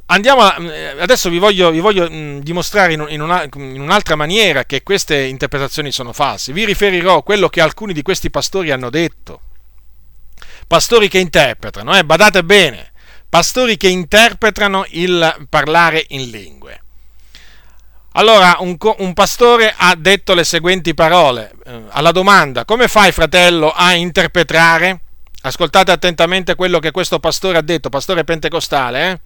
andiamo 0.07 0.43
a, 0.43 0.55
adesso 1.01 1.31
vi 1.31 1.39
voglio, 1.39 1.73
vi 1.73 1.81
voglio 1.81 2.09
mh, 2.09 2.39
dimostrare 2.39 2.93
in, 2.93 3.05
in, 3.09 3.21
una, 3.21 3.43
in, 3.53 3.81
un'altra 3.81 4.15
maniera 4.15 4.65
che 4.65 4.85
queste 4.85 5.25
interpretazioni 5.25 5.91
sono 5.91 6.13
false. 6.13 6.53
Vi 6.53 6.65
riferirò 6.65 7.25
quello 7.25 7.49
che 7.49 7.61
alcuni 7.61 7.93
di 7.93 8.03
questi 8.03 8.31
pastori 8.31 8.71
hanno 8.71 8.91
detto 8.91 9.41
pastori 10.67 11.09
che 11.09 11.19
interpretano, 11.19 11.97
eh, 11.97 12.05
badate 12.05 12.45
bene, 12.45 12.93
pastori 13.29 13.77
che 13.77 13.89
interpretano 13.89 14.85
il 14.91 15.47
parlare 15.49 16.05
in 16.09 16.31
lingue. 16.31 16.81
Allora 18.17 18.57
un, 18.61 18.77
un, 18.99 19.13
pastore 19.13 19.75
ha 19.77 19.97
detto 19.97 20.35
le 20.35 20.45
seguenti 20.45 20.95
parole 20.95 21.53
eh, 21.65 21.83
alla 21.89 22.13
domanda 22.13 22.65
come 22.65 22.87
fai 22.87 23.11
fratello 23.11 23.73
a 23.73 23.95
interpretare? 23.95 25.01
Ascoltate 25.43 25.91
attentamente 25.91 26.55
quello 26.55 26.79
che 26.79 26.93
questo 26.93 27.19
pastore 27.19 27.59
ha 27.59 27.63
detto, 27.63 27.89
pastore 27.89 28.23
pentecostale. 28.23 29.11
Eh? 29.11 29.21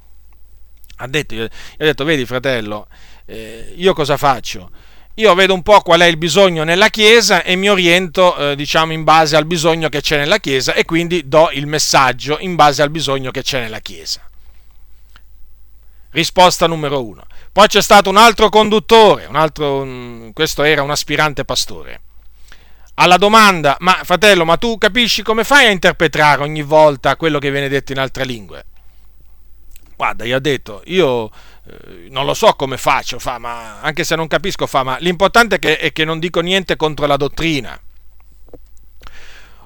Ha 0.96 1.06
detto, 1.06 1.34
ha 1.34 1.48
detto, 1.76 2.04
vedi 2.04 2.24
fratello, 2.24 2.88
eh, 3.26 3.74
io 3.76 3.92
cosa 3.92 4.16
faccio? 4.16 4.70
Io 5.18 5.34
vedo 5.34 5.52
un 5.52 5.62
po' 5.62 5.80
qual 5.80 6.00
è 6.00 6.04
il 6.04 6.16
bisogno 6.16 6.62
nella 6.62 6.90
Chiesa 6.90 7.42
e 7.42 7.56
mi 7.56 7.68
oriento, 7.68 8.36
eh, 8.36 8.54
diciamo, 8.54 8.92
in 8.92 9.02
base 9.02 9.34
al 9.34 9.46
bisogno 9.46 9.88
che 9.88 10.00
c'è 10.00 10.16
nella 10.16 10.38
Chiesa 10.38 10.74
e 10.74 10.84
quindi 10.84 11.26
do 11.26 11.50
il 11.52 11.66
messaggio 11.66 12.38
in 12.38 12.54
base 12.54 12.82
al 12.82 12.90
bisogno 12.90 13.32
che 13.32 13.42
c'è 13.42 13.58
nella 13.58 13.80
Chiesa. 13.80 14.20
Risposta 16.10 16.68
numero 16.68 17.04
uno. 17.04 17.26
Poi 17.50 17.66
c'è 17.66 17.82
stato 17.82 18.08
un 18.10 18.16
altro 18.16 18.48
conduttore, 18.48 19.26
un 19.26 19.34
altro, 19.34 20.30
questo 20.32 20.62
era 20.62 20.82
un 20.82 20.90
aspirante 20.92 21.44
pastore. 21.44 22.00
Alla 22.94 23.16
domanda, 23.16 23.76
ma 23.80 23.98
fratello, 24.04 24.44
ma 24.44 24.56
tu 24.56 24.78
capisci 24.78 25.22
come 25.22 25.42
fai 25.42 25.66
a 25.66 25.70
interpretare 25.70 26.44
ogni 26.44 26.62
volta 26.62 27.16
quello 27.16 27.40
che 27.40 27.50
viene 27.50 27.68
detto 27.68 27.90
in 27.90 27.98
altre 27.98 28.24
lingue? 28.24 28.64
Guarda, 29.96 30.24
gli 30.24 30.30
ha 30.30 30.38
detto, 30.38 30.82
io 30.84 31.28
non 32.10 32.24
lo 32.26 32.34
so 32.34 32.52
come 32.54 32.76
faccio, 32.76 33.18
fa, 33.18 33.38
ma 33.38 33.80
anche 33.80 34.04
se 34.04 34.16
non 34.16 34.28
capisco, 34.28 34.66
fa, 34.66 34.82
ma 34.82 34.96
l'importante 35.00 35.56
è 35.56 35.58
che, 35.58 35.78
è 35.78 35.92
che 35.92 36.04
non 36.04 36.18
dico 36.18 36.40
niente 36.40 36.76
contro 36.76 37.06
la 37.06 37.16
dottrina. 37.16 37.80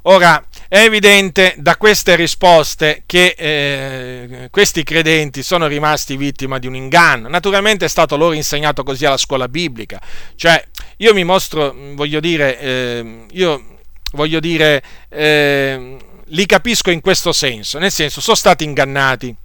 Ora, 0.04 0.44
è 0.66 0.78
evidente 0.78 1.54
da 1.58 1.76
queste 1.76 2.16
risposte 2.16 3.04
che 3.06 3.34
eh, 3.38 4.48
questi 4.50 4.82
credenti 4.82 5.44
sono 5.44 5.68
rimasti 5.68 6.16
vittima 6.16 6.58
di 6.58 6.66
un 6.66 6.74
inganno. 6.74 7.28
Naturalmente 7.28 7.84
è 7.84 7.88
stato 7.88 8.16
loro 8.16 8.32
insegnato 8.32 8.82
così 8.82 9.04
alla 9.04 9.16
scuola 9.16 9.46
biblica. 9.48 10.00
Cioè, 10.34 10.66
io 10.96 11.14
mi 11.14 11.22
mostro, 11.22 11.72
voglio 11.94 12.18
dire, 12.18 12.58
eh, 12.58 13.26
io 13.30 13.76
voglio 14.12 14.40
dire, 14.40 14.82
eh, 15.08 15.96
li 16.24 16.46
capisco 16.46 16.90
in 16.90 17.00
questo 17.00 17.32
senso, 17.32 17.78
nel 17.78 17.92
senso, 17.92 18.20
sono 18.20 18.36
stati 18.36 18.64
ingannati. 18.64 19.36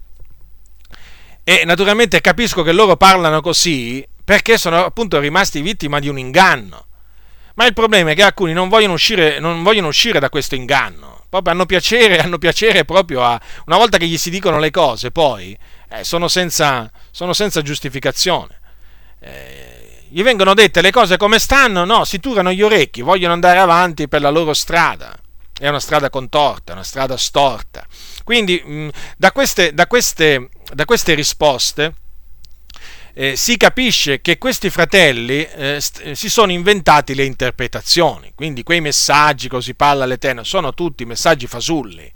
E 1.50 1.64
naturalmente 1.64 2.20
capisco 2.20 2.62
che 2.62 2.74
loro 2.74 2.98
parlano 2.98 3.40
così 3.40 4.06
perché 4.22 4.58
sono 4.58 4.84
appunto 4.84 5.18
rimasti 5.18 5.62
vittima 5.62 5.98
di 6.00 6.10
un 6.10 6.20
inganno. 6.20 6.88
Ma 7.54 7.66
il 7.66 7.72
problema 7.72 8.12
è 8.12 8.16
che 8.16 8.24
alcuni 8.24 8.52
non 8.52 8.68
vogliono 8.68 8.92
uscire, 8.92 9.40
non 9.40 9.64
vogliono 9.64 9.88
uscire 9.88 10.20
da 10.20 10.30
questo 10.30 10.56
inganno. 10.56 11.24
Proprio 11.30 11.54
hanno 11.54 11.66
piacere, 11.66 12.18
hanno 12.20 12.38
piacere 12.38 12.84
proprio 12.84 13.24
a. 13.24 13.40
Una 13.68 13.78
volta 13.78 13.98
che 13.98 14.08
gli 14.08 14.18
si 14.18 14.30
dicono 14.30 14.60
le 14.60 14.72
cose, 14.72 15.12
poi 15.12 15.58
eh, 15.88 16.04
sono, 16.04 16.28
senza, 16.28 16.92
sono, 17.12 17.32
senza, 17.32 17.62
giustificazione. 17.62 18.60
Eh, 19.22 20.08
gli 20.10 20.24
vengono 20.24 20.54
dette 20.54 20.82
le 20.82 20.92
cose 20.92 21.16
come 21.16 21.40
stanno, 21.40 21.86
no, 21.86 22.04
si 22.04 22.20
turano 22.20 22.52
gli 22.52 22.62
orecchi, 22.62 23.02
vogliono 23.02 23.32
andare 23.32 23.60
avanti 23.60 24.10
per 24.10 24.20
la 24.20 24.32
loro 24.32 24.54
strada. 24.54 25.18
È 25.58 25.70
una 25.70 25.80
strada 25.80 26.10
contorta, 26.10 26.74
una 26.74 26.84
strada 26.84 27.16
storta. 27.16 27.88
Quindi 28.26 28.62
mh, 28.62 28.90
da, 29.16 29.32
queste, 29.32 29.74
da, 29.74 29.88
queste, 29.88 30.50
da 30.74 30.86
queste 30.86 31.14
risposte 31.14 31.94
eh, 33.14 33.36
si 33.36 33.58
capisce 33.58 34.22
che 34.22 34.38
questi 34.38 34.70
fratelli 34.70 35.44
eh, 35.44 35.82
st- 35.82 36.12
si 36.12 36.30
sono 36.30 36.52
inventati 36.52 37.16
le 37.16 37.24
interpretazioni, 37.24 38.32
quindi 38.36 38.62
quei 38.62 38.80
messaggi 38.80 39.48
così 39.48 39.74
parla 39.74 40.06
l'Eterno 40.06 40.44
sono 40.44 40.74
tutti 40.76 41.04
messaggi 41.04 41.48
fasulli, 41.48 42.12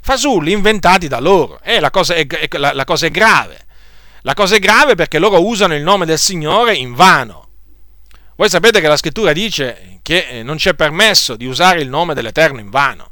fasulli 0.00 0.52
inventati 0.52 1.08
da 1.08 1.18
loro, 1.18 1.60
e 1.60 1.80
la 1.80 1.90
cosa 1.90 2.14
è, 2.14 2.24
è, 2.26 2.48
la, 2.56 2.72
la 2.72 2.84
cosa 2.84 3.06
è 3.06 3.10
grave, 3.10 3.66
la 4.22 4.34
cosa 4.34 4.54
è 4.54 4.60
grave 4.60 4.94
perché 4.94 5.18
loro 5.18 5.44
usano 5.44 5.74
il 5.74 5.82
nome 5.82 6.06
del 6.06 6.18
Signore 6.18 6.76
in 6.76 6.94
vano. 6.94 7.48
Voi 8.36 8.48
sapete 8.48 8.80
che 8.80 8.88
la 8.88 8.96
scrittura 8.96 9.32
dice 9.32 9.98
che 10.02 10.26
eh, 10.28 10.42
non 10.42 10.56
c'è 10.56 10.74
permesso 10.74 11.34
di 11.34 11.46
usare 11.46 11.80
il 11.80 11.88
nome 11.88 12.14
dell'Eterno 12.14 12.60
in 12.60 12.70
vano. 12.70 13.10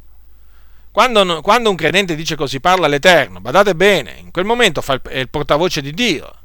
Quando, 0.92 1.40
quando, 1.40 1.70
un 1.70 1.76
credente 1.76 2.14
dice 2.14 2.36
così 2.36 2.60
parla 2.60 2.86
l'Eterno, 2.86 3.40
badate 3.40 3.74
bene, 3.74 4.16
in 4.18 4.30
quel 4.30 4.44
momento 4.44 4.82
fa 4.82 4.92
il, 4.92 5.02
è 5.02 5.18
il 5.18 5.30
portavoce 5.30 5.80
di 5.80 5.92
Dio 5.92 6.36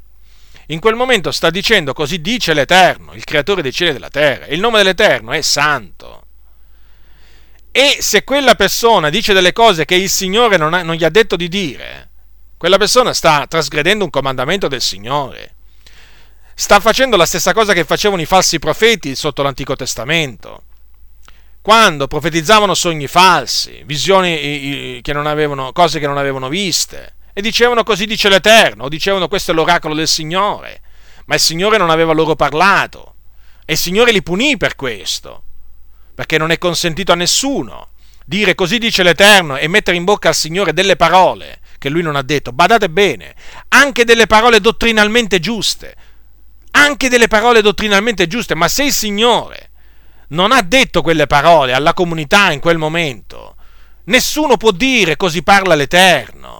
in 0.69 0.79
quel 0.79 0.95
momento 0.95 1.31
sta 1.31 1.49
dicendo 1.49 1.93
così 1.93 2.19
dice 2.19 2.53
l'Eterno, 2.53 3.13
il 3.13 3.23
creatore 3.23 3.61
dei 3.61 3.71
cieli 3.71 3.91
e 3.91 3.93
della 3.93 4.09
terra. 4.09 4.47
Il 4.47 4.59
nome 4.59 4.77
dell'Eterno 4.77 5.31
è 5.31 5.41
santo. 5.41 6.23
E 7.71 7.97
se 8.01 8.23
quella 8.23 8.55
persona 8.55 9.09
dice 9.09 9.33
delle 9.33 9.53
cose 9.53 9.85
che 9.85 9.95
il 9.95 10.09
Signore 10.09 10.57
non, 10.57 10.73
ha, 10.73 10.83
non 10.83 10.95
gli 10.95 11.05
ha 11.05 11.09
detto 11.09 11.35
di 11.35 11.47
dire, 11.47 12.09
quella 12.57 12.77
persona 12.77 13.13
sta 13.13 13.45
trasgredendo 13.47 14.03
un 14.03 14.09
comandamento 14.09 14.67
del 14.67 14.81
Signore. 14.81 15.55
Sta 16.53 16.79
facendo 16.79 17.15
la 17.15 17.25
stessa 17.25 17.53
cosa 17.53 17.71
che 17.71 17.85
facevano 17.85 18.21
i 18.21 18.25
falsi 18.25 18.59
profeti 18.59 19.15
sotto 19.15 19.43
l'Antico 19.43 19.75
Testamento 19.75 20.63
quando 21.67 22.07
profetizzavano 22.07 22.73
sogni 22.73 23.07
falsi, 23.07 23.81
visioni 23.83 25.01
che 25.01 25.11
non 25.11 25.27
avevano, 25.27 25.73
cose 25.73 25.99
che 25.99 26.07
non 26.07 26.17
avevano 26.17 26.47
viste, 26.47 27.15
e 27.33 27.41
dicevano 27.41 27.83
così 27.83 28.05
dice 28.05 28.29
l'Eterno, 28.29 28.85
o 28.85 28.87
dicevano 28.87 29.27
questo 29.27 29.51
è 29.51 29.53
l'oracolo 29.53 29.93
del 29.93 30.07
Signore, 30.07 30.79
ma 31.25 31.35
il 31.35 31.41
Signore 31.41 31.77
non 31.77 31.89
aveva 31.89 32.13
loro 32.13 32.37
parlato 32.37 33.15
e 33.65 33.73
il 33.73 33.77
Signore 33.77 34.13
li 34.13 34.23
punì 34.23 34.55
per 34.55 34.77
questo, 34.77 35.43
perché 36.15 36.37
non 36.37 36.51
è 36.51 36.57
consentito 36.57 37.11
a 37.11 37.15
nessuno 37.15 37.89
dire 38.23 38.55
così 38.55 38.77
dice 38.77 39.03
l'Eterno 39.03 39.57
e 39.57 39.67
mettere 39.67 39.97
in 39.97 40.05
bocca 40.05 40.29
al 40.29 40.35
Signore 40.35 40.71
delle 40.71 40.95
parole 40.95 41.59
che 41.79 41.89
lui 41.89 42.01
non 42.01 42.15
ha 42.15 42.21
detto. 42.21 42.53
Badate 42.53 42.89
bene, 42.89 43.35
anche 43.67 44.05
delle 44.05 44.25
parole 44.25 44.61
dottrinalmente 44.61 45.41
giuste, 45.41 45.95
anche 46.71 47.09
delle 47.09 47.27
parole 47.27 47.61
dottrinalmente 47.61 48.25
giuste, 48.27 48.55
ma 48.55 48.69
se 48.69 48.85
il 48.85 48.93
Signore 48.93 49.66
non 50.29 50.51
ha 50.51 50.61
detto 50.61 51.01
quelle 51.01 51.27
parole 51.27 51.73
alla 51.73 51.93
comunità 51.93 52.51
in 52.51 52.59
quel 52.59 52.77
momento, 52.77 53.55
nessuno 54.05 54.57
può 54.57 54.71
dire 54.71 55.15
così 55.15 55.43
parla 55.43 55.75
l'Eterno. 55.75 56.55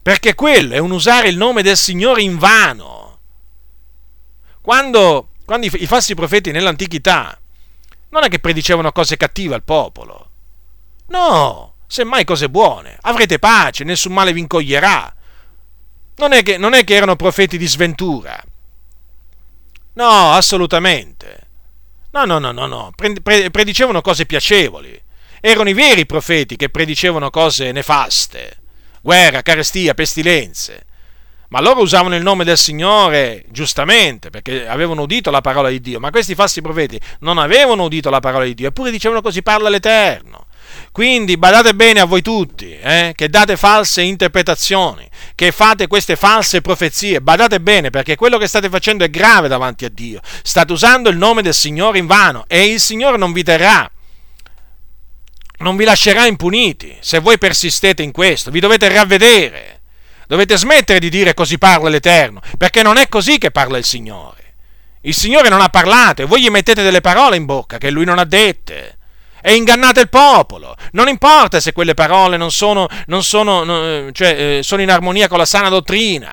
Perché 0.00 0.34
quello 0.34 0.74
è 0.74 0.78
un 0.78 0.92
usare 0.92 1.28
il 1.28 1.36
nome 1.36 1.62
del 1.62 1.76
Signore 1.76 2.22
in 2.22 2.38
vano. 2.38 3.18
Quando, 4.60 5.30
quando 5.44 5.66
i, 5.66 5.70
i 5.82 5.86
falsi 5.86 6.14
profeti 6.14 6.50
nell'antichità 6.50 7.38
non 8.10 8.24
è 8.24 8.28
che 8.28 8.38
predicevano 8.38 8.92
cose 8.92 9.16
cattive 9.16 9.54
al 9.54 9.64
popolo, 9.64 10.30
no, 11.08 11.74
semmai 11.86 12.24
cose 12.24 12.48
buone, 12.48 12.96
avrete 13.02 13.38
pace, 13.38 13.84
nessun 13.84 14.12
male 14.12 14.32
vi 14.32 14.40
incoglierà. 14.40 15.14
Non 16.16 16.32
è 16.32 16.42
che, 16.42 16.56
non 16.56 16.74
è 16.74 16.84
che 16.84 16.94
erano 16.94 17.16
profeti 17.16 17.58
di 17.58 17.66
sventura, 17.66 18.42
no, 20.02 20.32
assolutamente. 20.32 21.46
No, 22.10 22.24
no, 22.24 22.38
no, 22.38 22.52
no, 22.52 22.66
no, 22.66 22.92
predicevano 22.94 24.00
cose 24.00 24.26
piacevoli. 24.26 25.00
Erano 25.40 25.68
i 25.68 25.74
veri 25.74 26.06
profeti 26.06 26.56
che 26.56 26.68
predicevano 26.68 27.30
cose 27.30 27.70
nefaste 27.70 28.58
guerra, 29.00 29.42
carestia, 29.42 29.94
pestilenze. 29.94 30.84
Ma 31.48 31.60
loro 31.60 31.80
usavano 31.80 32.14
il 32.14 32.22
nome 32.22 32.44
del 32.44 32.58
Signore 32.58 33.46
giustamente 33.48 34.28
perché 34.28 34.68
avevano 34.68 35.02
udito 35.02 35.30
la 35.30 35.40
parola 35.40 35.70
di 35.70 35.80
Dio, 35.80 35.98
ma 35.98 36.10
questi 36.10 36.34
falsi 36.34 36.60
profeti 36.60 37.00
non 37.20 37.38
avevano 37.38 37.84
udito 37.84 38.10
la 38.10 38.20
parola 38.20 38.44
di 38.44 38.52
Dio, 38.52 38.68
eppure 38.68 38.90
dicevano 38.90 39.22
così 39.22 39.42
parla 39.42 39.70
l'Eterno. 39.70 40.47
Quindi 40.92 41.36
badate 41.36 41.74
bene 41.74 42.00
a 42.00 42.04
voi 42.04 42.22
tutti, 42.22 42.76
eh, 42.78 43.12
che 43.14 43.28
date 43.28 43.56
false 43.56 44.02
interpretazioni, 44.02 45.08
che 45.34 45.52
fate 45.52 45.86
queste 45.86 46.16
false 46.16 46.60
profezie, 46.60 47.20
badate 47.20 47.60
bene 47.60 47.90
perché 47.90 48.16
quello 48.16 48.38
che 48.38 48.46
state 48.46 48.68
facendo 48.68 49.04
è 49.04 49.10
grave 49.10 49.48
davanti 49.48 49.84
a 49.84 49.90
Dio. 49.90 50.20
State 50.42 50.72
usando 50.72 51.08
il 51.08 51.16
nome 51.16 51.42
del 51.42 51.54
Signore 51.54 51.98
in 51.98 52.06
vano 52.06 52.44
e 52.48 52.66
il 52.66 52.80
Signore 52.80 53.16
non 53.16 53.32
vi 53.32 53.42
terrà 53.42 53.90
non 55.58 55.76
vi 55.76 55.84
lascerà 55.84 56.26
impuniti 56.26 56.96
se 57.00 57.18
voi 57.18 57.38
persistete 57.38 58.02
in 58.02 58.12
questo, 58.12 58.50
vi 58.50 58.60
dovete 58.60 58.88
ravvedere. 58.88 59.80
Dovete 60.26 60.56
smettere 60.58 60.98
di 60.98 61.08
dire 61.08 61.34
così 61.34 61.56
parla 61.56 61.88
l'Eterno, 61.88 62.40
perché 62.58 62.82
non 62.82 62.98
è 62.98 63.08
così 63.08 63.38
che 63.38 63.50
parla 63.50 63.78
il 63.78 63.84
Signore. 63.84 64.54
Il 65.02 65.14
Signore 65.14 65.48
non 65.48 65.60
ha 65.60 65.68
parlato 65.68 66.22
e 66.22 66.26
voi 66.26 66.42
gli 66.42 66.50
mettete 66.50 66.82
delle 66.82 67.00
parole 67.00 67.36
in 67.36 67.46
bocca 67.46 67.78
che 67.78 67.90
lui 67.90 68.04
non 68.04 68.18
ha 68.18 68.24
dette. 68.24 68.97
E 69.40 69.54
ingannate 69.54 70.00
il 70.00 70.08
popolo. 70.08 70.76
Non 70.92 71.08
importa 71.08 71.60
se 71.60 71.72
quelle 71.72 71.94
parole 71.94 72.36
non 72.36 72.50
sono, 72.50 72.86
non 73.06 73.22
sono, 73.22 74.10
cioè, 74.12 74.58
eh, 74.58 74.62
sono 74.62 74.82
in 74.82 74.90
armonia 74.90 75.28
con 75.28 75.38
la 75.38 75.44
sana 75.44 75.68
dottrina. 75.68 76.32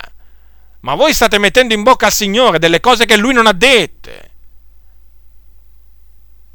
Ma 0.81 0.95
voi 0.95 1.13
state 1.13 1.37
mettendo 1.39 1.73
in 1.73 1.83
bocca 1.83 2.07
al 2.07 2.11
Signore 2.11 2.59
delle 2.59 2.79
cose 2.79 3.05
che 3.05 3.17
lui 3.17 3.33
non 3.33 3.47
ha 3.47 3.53
dette. 3.53 4.31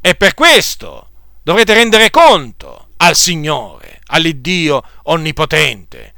E 0.01 0.15
per 0.15 0.35
questo 0.35 1.11
dovrete 1.43 1.75
rendere 1.75 2.11
conto 2.11 2.91
al 2.99 3.17
Signore, 3.17 4.01
all'Iddio 4.07 4.83
onnipotente. 5.05 6.15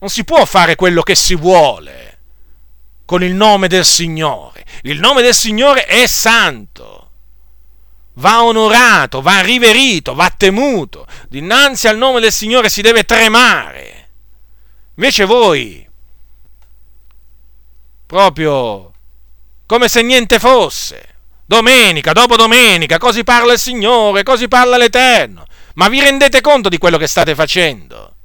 Non 0.00 0.10
si 0.10 0.24
può 0.24 0.44
fare 0.44 0.76
quello 0.76 1.02
che 1.02 1.14
si 1.14 1.34
vuole 1.34 2.18
con 3.04 3.22
il 3.22 3.34
nome 3.34 3.68
del 3.68 3.84
Signore. 3.84 4.64
Il 4.82 5.00
nome 5.00 5.22
del 5.22 5.34
Signore 5.34 5.86
è 5.86 6.06
santo. 6.06 7.07
Va 8.18 8.42
onorato, 8.42 9.22
va 9.22 9.40
riverito, 9.40 10.14
va 10.14 10.32
temuto. 10.36 11.06
Dinanzi 11.28 11.86
al 11.86 11.96
nome 11.96 12.20
del 12.20 12.32
Signore 12.32 12.68
si 12.68 12.82
deve 12.82 13.04
tremare. 13.04 14.08
Invece 14.94 15.24
voi, 15.24 15.88
proprio 18.06 18.92
come 19.66 19.88
se 19.88 20.02
niente 20.02 20.40
fosse, 20.40 21.14
domenica 21.44 22.12
dopo 22.12 22.34
domenica, 22.34 22.98
così 22.98 23.22
parla 23.22 23.52
il 23.52 23.58
Signore, 23.58 24.24
così 24.24 24.48
parla 24.48 24.76
l'Eterno. 24.76 25.46
Ma 25.74 25.88
vi 25.88 26.00
rendete 26.00 26.40
conto 26.40 26.68
di 26.68 26.78
quello 26.78 26.98
che 26.98 27.06
state 27.06 27.36
facendo? 27.36 28.16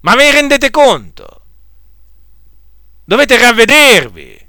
Ma 0.00 0.14
ne 0.14 0.32
rendete 0.32 0.70
conto? 0.70 1.42
Dovete 3.04 3.38
ravvedervi. 3.38 4.47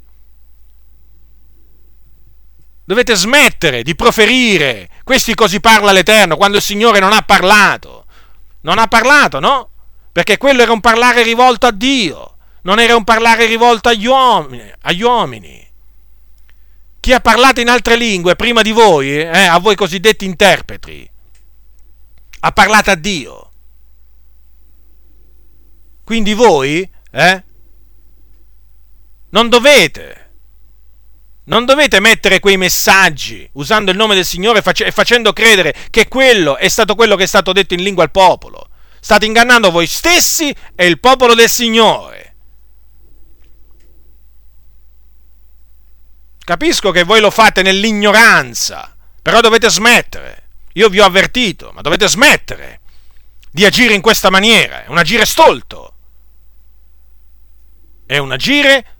Dovete 2.89 3.13
smettere 3.15 3.83
di 3.83 3.93
proferire 3.93 4.89
questi 5.03 5.35
così 5.35 5.59
parla 5.59 5.91
l'Eterno 5.91 6.37
quando 6.37 6.57
il 6.57 6.63
Signore 6.63 6.97
non 6.97 7.13
ha 7.13 7.21
parlato. 7.21 8.07
Non 8.61 8.79
ha 8.79 8.87
parlato, 8.87 9.39
no? 9.39 9.69
Perché 10.11 10.37
quello 10.37 10.63
era 10.63 10.71
un 10.71 10.79
parlare 10.79 11.21
rivolto 11.21 11.67
a 11.67 11.71
Dio, 11.71 12.37
non 12.63 12.79
era 12.79 12.95
un 12.95 13.03
parlare 13.03 13.45
rivolto 13.45 13.89
agli 13.89 14.07
uomini. 14.07 14.71
Agli 14.81 15.03
uomini. 15.03 15.71
Chi 16.99 17.13
ha 17.13 17.19
parlato 17.19 17.61
in 17.61 17.69
altre 17.69 17.95
lingue 17.95 18.35
prima 18.35 18.63
di 18.63 18.71
voi, 18.71 19.19
eh, 19.19 19.45
a 19.45 19.59
voi 19.59 19.75
cosiddetti 19.75 20.25
interpreti, 20.25 21.07
ha 22.39 22.51
parlato 22.51 22.89
a 22.89 22.95
Dio. 22.95 23.51
Quindi 26.03 26.33
voi, 26.33 26.91
eh, 27.11 27.43
non 29.29 29.47
dovete, 29.47 30.18
non 31.49 31.65
dovete 31.65 31.99
mettere 31.99 32.39
quei 32.39 32.57
messaggi 32.57 33.47
usando 33.53 33.89
il 33.89 33.97
nome 33.97 34.13
del 34.13 34.25
Signore 34.25 34.63
e 34.63 34.91
facendo 34.91 35.33
credere 35.33 35.75
che 35.89 36.07
quello 36.07 36.57
è 36.57 36.67
stato 36.67 36.93
quello 36.93 37.15
che 37.15 37.23
è 37.23 37.27
stato 37.27 37.51
detto 37.53 37.73
in 37.73 37.81
lingua 37.81 38.03
al 38.03 38.11
popolo. 38.11 38.69
State 38.99 39.25
ingannando 39.25 39.71
voi 39.71 39.87
stessi 39.87 40.55
e 40.75 40.85
il 40.85 40.99
popolo 40.99 41.33
del 41.33 41.49
Signore. 41.49 42.35
Capisco 46.43 46.91
che 46.91 47.03
voi 47.03 47.19
lo 47.19 47.31
fate 47.31 47.63
nell'ignoranza, 47.63 48.95
però 49.21 49.39
dovete 49.41 49.69
smettere. 49.69 50.43
Io 50.73 50.87
vi 50.89 50.99
ho 50.99 51.05
avvertito, 51.05 51.71
ma 51.73 51.81
dovete 51.81 52.07
smettere 52.07 52.81
di 53.49 53.65
agire 53.65 53.95
in 53.95 54.01
questa 54.01 54.29
maniera. 54.29 54.83
È 54.83 54.87
un 54.87 54.99
agire 54.99 55.25
stolto. 55.25 55.93
È 58.05 58.17
un 58.17 58.31
agire 58.31 58.98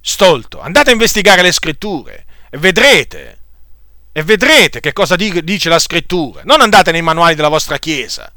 stolto. 0.00 0.60
Andate 0.60 0.90
a 0.90 0.92
investigare 0.92 1.42
le 1.42 1.52
scritture 1.52 2.26
e 2.50 2.58
vedrete. 2.58 3.36
E 4.12 4.22
vedrete 4.22 4.80
che 4.80 4.92
cosa 4.92 5.16
dice 5.16 5.68
la 5.68 5.78
scrittura. 5.78 6.42
Non 6.44 6.60
andate 6.60 6.90
nei 6.92 7.02
manuali 7.02 7.34
della 7.34 7.48
vostra 7.48 7.78
chiesa 7.78 8.32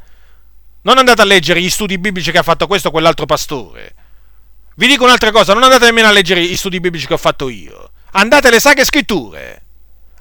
non 0.84 0.98
andate 0.98 1.22
a 1.22 1.26
leggere 1.26 1.62
gli 1.62 1.70
studi 1.70 1.98
biblici 1.98 2.32
che 2.32 2.40
ha 2.40 2.44
fatto 2.44 2.68
questo 2.68 2.88
o 2.88 2.92
quell'altro 2.92 3.26
pastore. 3.26 3.96
Vi 4.76 4.88
dico 4.88 5.04
un'altra 5.04 5.32
cosa, 5.32 5.54
non 5.54 5.64
andate 5.64 5.86
nemmeno 5.86 6.08
a 6.08 6.12
leggere 6.12 6.44
gli 6.44 6.56
studi 6.56 6.80
biblici 6.80 7.06
che 7.06 7.14
ho 7.14 7.18
fatto 7.18 7.50
io. 7.50 7.92
Andate 8.14 8.48
alle 8.48 8.60
sacre 8.60 8.86
scritture. 8.86 9.62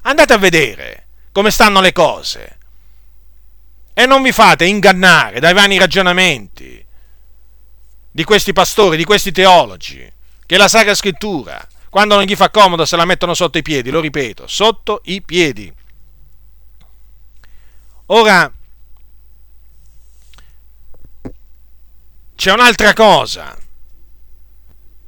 Andate 0.03 0.33
a 0.33 0.37
vedere 0.37 1.07
come 1.31 1.51
stanno 1.51 1.81
le 1.81 1.91
cose. 1.91 2.57
E 3.93 4.05
non 4.05 4.21
vi 4.21 4.31
fate 4.31 4.65
ingannare 4.65 5.39
dai 5.39 5.53
vani 5.53 5.77
ragionamenti 5.77 6.85
di 8.13 8.23
questi 8.23 8.53
pastori, 8.53 8.97
di 8.97 9.03
questi 9.03 9.31
teologi, 9.31 10.11
che 10.51 10.57
la 10.57 10.67
Sacra 10.67 10.93
Scrittura, 10.93 11.65
quando 11.89 12.15
non 12.15 12.25
gli 12.25 12.35
fa 12.35 12.49
comodo, 12.49 12.83
se 12.83 12.97
la 12.97 13.05
mettono 13.05 13.33
sotto 13.33 13.57
i 13.57 13.61
piedi, 13.61 13.89
lo 13.89 14.01
ripeto, 14.01 14.47
sotto 14.47 14.99
i 15.05 15.21
piedi. 15.21 15.73
Ora, 18.07 18.51
c'è 22.35 22.51
un'altra 22.51 22.91
cosa 22.91 23.57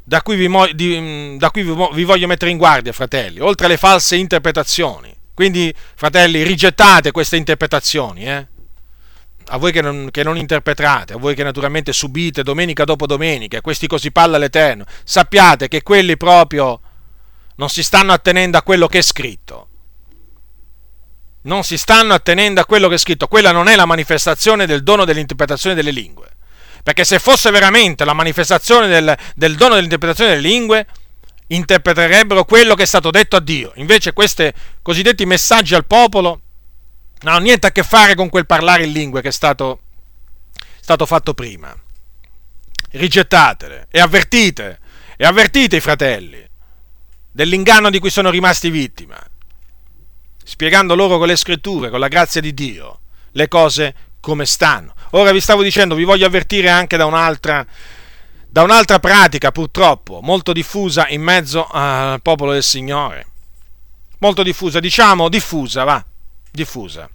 da 0.01 0.21
cui, 0.21 0.37
vi, 0.37 0.49
di, 0.75 0.97
mm, 0.97 1.37
da 1.37 1.51
cui 1.51 1.63
vi 1.63 2.03
voglio 2.05 2.27
mettere 2.27 2.49
in 2.49 2.57
guardia, 2.57 2.93
fratelli, 2.93 3.41
oltre 3.41 3.65
alle 3.65 3.75
false 3.75 4.15
interpretazioni. 4.15 5.13
Quindi, 5.33 5.75
fratelli, 5.95 6.41
rigettate 6.43 7.11
queste 7.11 7.35
interpretazioni, 7.35 8.25
eh? 8.25 8.47
A 9.47 9.57
voi 9.57 9.71
che 9.71 9.81
non, 9.81 10.09
che 10.11 10.23
non, 10.23 10.37
interpretate, 10.37 11.13
a 11.13 11.17
voi 11.17 11.35
che 11.35 11.43
naturalmente 11.43 11.93
subite 11.93 12.43
domenica 12.43 12.83
dopo 12.83 13.05
domenica, 13.05 13.61
questi 13.61 13.87
così 13.87 14.11
palla 14.11 14.37
l'Eterno, 14.37 14.85
sappiate 15.03 15.67
che 15.67 15.83
quelli 15.83 16.17
proprio 16.17 16.79
non 17.55 17.69
si 17.69 17.83
stanno 17.83 18.13
attenendo 18.13 18.57
a 18.57 18.61
quello 18.61 18.87
che 18.87 18.99
è 18.99 19.01
scritto. 19.01 19.67
Non 21.43 21.63
si 21.63 21.77
stanno 21.77 22.13
attenendo 22.13 22.61
a 22.61 22.65
quello 22.65 22.87
che 22.87 22.95
è 22.95 22.97
scritto. 22.97 23.27
Quella 23.27 23.51
non 23.51 23.67
è 23.67 23.75
la 23.75 23.85
manifestazione 23.85 24.65
del 24.65 24.81
dono 24.81 25.03
dell'interpretazione 25.03 25.75
delle 25.75 25.91
lingue. 25.91 26.29
Perché 26.81 27.03
se 27.03 27.19
fosse 27.19 27.51
veramente 27.51 28.05
la 28.05 28.13
manifestazione 28.13 28.87
del, 28.87 29.17
del 29.35 29.55
dono 29.55 29.75
dell'interpretazione 29.75 30.31
delle 30.31 30.47
lingue, 30.47 30.87
interpreterebbero 31.47 32.45
quello 32.45 32.75
che 32.75 32.83
è 32.83 32.85
stato 32.85 33.09
detto 33.09 33.35
a 33.35 33.41
Dio. 33.41 33.71
Invece 33.75 34.13
questi 34.13 34.51
cosiddetti 34.81 35.25
messaggi 35.25 35.75
al 35.75 35.85
popolo 35.85 36.42
non 37.23 37.33
hanno 37.33 37.43
niente 37.43 37.67
a 37.67 37.71
che 37.71 37.83
fare 37.83 38.15
con 38.15 38.29
quel 38.29 38.45
parlare 38.45 38.83
in 38.83 38.91
lingue 38.91 39.21
che 39.21 39.29
è 39.29 39.31
stato, 39.31 39.79
stato 40.79 41.05
fatto 41.05 41.33
prima. 41.33 41.75
Rigettatele 42.91 43.87
e 43.89 43.99
avvertite, 43.99 44.79
e 45.17 45.25
avvertite 45.25 45.77
i 45.77 45.81
fratelli 45.81 46.45
dell'inganno 47.31 47.89
di 47.89 47.99
cui 47.99 48.09
sono 48.09 48.29
rimasti 48.29 48.69
vittima, 48.69 49.17
spiegando 50.43 50.95
loro 50.95 51.17
con 51.17 51.27
le 51.27 51.35
scritture, 51.35 51.89
con 51.89 51.99
la 51.99 52.09
grazia 52.09 52.41
di 52.41 52.53
Dio, 52.53 52.99
le 53.31 53.47
cose 53.47 53.95
come 54.19 54.45
stanno. 54.45 54.93
Ora 55.11 55.31
vi 55.31 55.39
stavo 55.39 55.63
dicendo, 55.63 55.95
vi 55.95 56.03
voglio 56.03 56.27
avvertire 56.27 56.69
anche 56.69 56.97
da 56.97 57.05
un'altra, 57.05 57.65
da 58.47 58.61
un'altra 58.63 58.99
pratica, 58.99 59.51
purtroppo, 59.51 60.19
molto 60.21 60.53
diffusa 60.53 61.07
in 61.07 61.21
mezzo 61.21 61.67
al 61.71 62.21
popolo 62.21 62.51
del 62.51 62.63
Signore. 62.63 63.27
Molto 64.19 64.43
diffusa, 64.43 64.79
diciamo 64.79 65.29
diffusa, 65.29 65.83
va, 65.83 66.05
diffusa. 66.53 67.09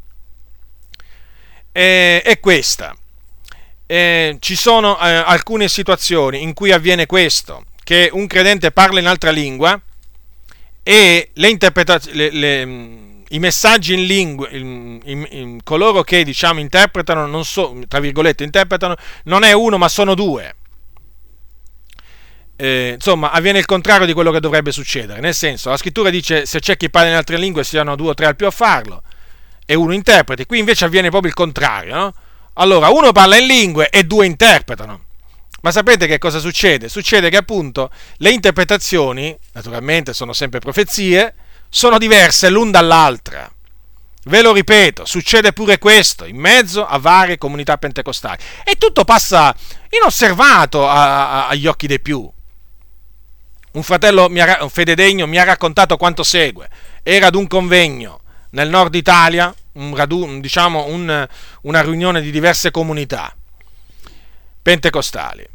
E, 1.73 2.23
è 2.23 2.40
questa. 2.40 2.94
E 3.86 4.36
ci 4.40 4.56
sono 4.56 5.01
eh, 5.01 5.09
alcune 5.09 5.69
situazioni 5.69 6.43
in 6.43 6.52
cui 6.52 6.73
avviene 6.73 7.06
questo, 7.06 7.65
che 7.85 8.10
un 8.12 8.27
credente 8.27 8.73
parla 8.73 9.01
in 9.01 9.06
altra 9.06 9.31
lingua 9.31 9.81
e 10.82 11.31
le 11.32 11.48
interpretazioni 11.48 13.06
i 13.31 13.39
messaggi 13.40 13.93
in 13.93 14.06
lingua, 14.06 14.48
in, 14.48 15.01
in, 15.05 15.27
in, 15.31 15.62
coloro 15.62 16.02
che 16.02 16.24
diciamo 16.24 16.60
interpretano, 16.60 17.27
non 17.27 17.44
so, 17.44 17.78
tra 17.86 18.01
virgolette, 18.01 18.43
interpretano, 18.43 18.97
non 19.24 19.43
è 19.43 19.52
uno 19.52 19.77
ma 19.77 19.89
sono 19.89 20.15
due. 20.15 20.55
Eh, 22.56 22.93
insomma, 22.94 23.31
avviene 23.31 23.59
il 23.59 23.66
contrario 23.66 24.06
di 24.06 24.15
quello 24.15 24.31
che 24.31 24.40
dovrebbe 24.40 24.73
succedere. 24.73 25.20
Nel 25.20 25.35
senso, 25.35 25.69
la 25.69 25.77
scrittura 25.77 26.09
dice 26.09 26.47
se 26.47 26.59
c'è 26.59 26.78
chi 26.78 26.89
parla 26.89 27.10
in 27.10 27.16
altre 27.16 27.36
lingue 27.36 27.65
siano 27.65 27.97
due 27.97 28.10
o 28.10 28.15
tre 28.15 28.24
al 28.24 28.36
più 28.36 28.47
a 28.47 28.51
farlo 28.51 29.02
e 29.70 29.74
uno 29.74 29.93
interpreti. 29.93 30.47
Qui 30.47 30.59
invece 30.59 30.86
avviene 30.86 31.11
proprio 31.11 31.28
il 31.28 31.36
contrario, 31.36 31.95
no? 31.95 32.15
Allora, 32.55 32.89
uno 32.89 33.12
parla 33.12 33.36
in 33.36 33.47
lingue 33.47 33.90
e 33.90 34.05
due 34.05 34.24
interpretano. 34.24 35.05
Ma 35.61 35.70
sapete 35.70 36.07
che 36.07 36.16
cosa 36.16 36.39
succede? 36.39 36.89
Succede 36.89 37.28
che 37.28 37.36
appunto 37.36 37.90
le 38.16 38.31
interpretazioni, 38.31 39.36
naturalmente 39.53 40.15
sono 40.15 40.32
sempre 40.32 40.59
profezie, 40.59 41.35
sono 41.69 41.99
diverse 41.99 42.49
l'un 42.49 42.70
dall'altra. 42.70 43.53
Ve 44.24 44.40
lo 44.40 44.55
ripeto, 44.55 45.05
succede 45.05 45.53
pure 45.53 45.77
questo 45.77 46.24
in 46.24 46.36
mezzo 46.36 46.86
a 46.86 46.99
varie 46.99 47.36
comunità 47.36 47.77
pentecostali 47.77 48.43
e 48.65 48.77
tutto 48.77 49.05
passa 49.05 49.55
inosservato 49.90 50.89
a, 50.89 51.45
a, 51.45 51.49
agli 51.49 51.66
occhi 51.66 51.86
dei 51.86 52.01
più. 52.01 52.27
Un 53.73 53.82
fratello 53.82 54.24
ha, 54.24 54.62
un 54.62 54.70
fededegno 54.70 55.27
mi 55.27 55.39
ha 55.39 55.45
raccontato 55.45 55.99
quanto 55.99 56.23
segue. 56.23 56.70
Era 57.03 57.27
ad 57.27 57.35
un 57.35 57.47
convegno 57.47 58.23
nel 58.51 58.69
nord 58.69 58.95
Italia, 58.95 59.55
un 59.73 59.95
radun, 59.95 60.40
diciamo 60.40 60.86
un, 60.86 61.27
una 61.62 61.81
riunione 61.82 62.20
di 62.20 62.31
diverse 62.31 62.70
comunità 62.70 63.35
pentecostali 64.61 65.47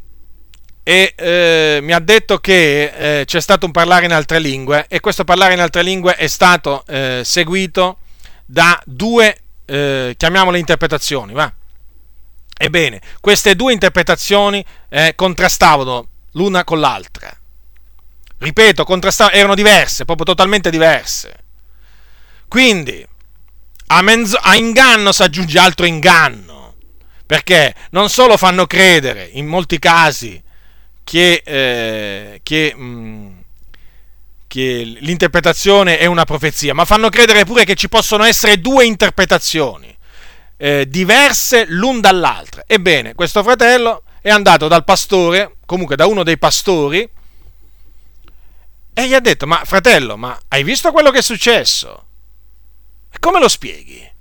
e 0.84 1.14
eh, 1.16 1.80
mi 1.82 1.94
ha 1.94 2.00
detto 2.00 2.40
che 2.40 3.22
eh, 3.22 3.26
c'è 3.26 3.40
stato 3.40 3.66
un 3.66 3.72
parlare 3.72 4.06
in 4.06 4.12
altre 4.12 4.40
lingue 4.40 4.86
e 4.90 5.00
questo 5.00 5.24
parlare 5.24 5.54
in 5.54 5.62
altre 5.62 5.82
lingue 5.82 6.16
è 6.16 6.28
stato 6.28 6.84
eh, 6.88 7.22
seguito 7.24 8.00
da 8.46 8.80
due, 8.86 9.38
eh, 9.66 10.14
chiamiamole 10.18 10.60
interpretazioni, 10.60 11.32
va? 11.32 11.52
Ebbene, 12.56 13.02
queste 13.22 13.56
due 13.56 13.72
interpretazioni 13.72 14.64
eh, 14.90 15.14
contrastavano 15.16 16.08
l'una 16.34 16.66
con 16.66 16.82
l'altra. 16.82 17.36
Ripeto, 18.38 18.86
erano 19.32 19.56
diverse, 19.56 20.04
proprio 20.04 20.26
totalmente 20.26 20.70
diverse. 20.70 21.34
Quindi, 22.50 23.06
a, 23.88 24.02
menzo, 24.02 24.38
a 24.38 24.56
inganno 24.56 25.12
si 25.12 25.22
aggiunge 25.22 25.60
altro 25.60 25.86
inganno, 25.86 26.76
perché 27.26 27.74
non 27.92 28.10
solo 28.10 28.38
fanno 28.38 28.66
credere, 28.66 29.30
in 29.34 29.48
molti 29.48 29.80
casi, 29.80 30.42
che, 31.04 31.42
eh, 31.46 32.40
che, 32.44 32.74
mh, 32.76 32.84
mm, 32.84 33.32
che 34.48 34.98
l'interpretazione 35.00 35.98
è 35.98 36.06
una 36.06 36.26
profezia, 36.26 36.74
ma 36.74 36.86
fanno 36.86 37.10
credere 37.10 37.46
pure 37.46 37.66
che 37.66 37.76
ci 37.76 37.90
possono 37.90 38.24
essere 38.24 38.60
due 38.60 38.86
interpretazioni 38.86 39.94
eh, 40.58 40.88
diverse 40.88 41.66
l'un 41.68 42.00
dall'altra. 42.00 42.64
Ebbene, 42.66 43.16
questo 43.16 43.44
fratello 43.44 44.04
è 44.22 44.30
andato 44.30 44.68
dal 44.68 44.86
pastore, 44.86 45.58
comunque 45.66 45.96
da 45.96 46.06
uno 46.06 46.24
dei 46.24 46.38
pastori, 46.38 47.10
e 48.94 49.08
gli 49.08 49.14
ha 49.14 49.20
detto, 49.20 49.46
ma 49.48 49.62
fratello, 49.66 50.16
ma 50.16 50.40
hai 50.48 50.64
visto 50.64 50.92
quello 50.92 51.12
che 51.12 51.18
è 51.18 51.22
successo? 51.24 52.06
E 53.14 53.20
come 53.20 53.40
lo 53.40 53.48
spieghi? 53.48 54.12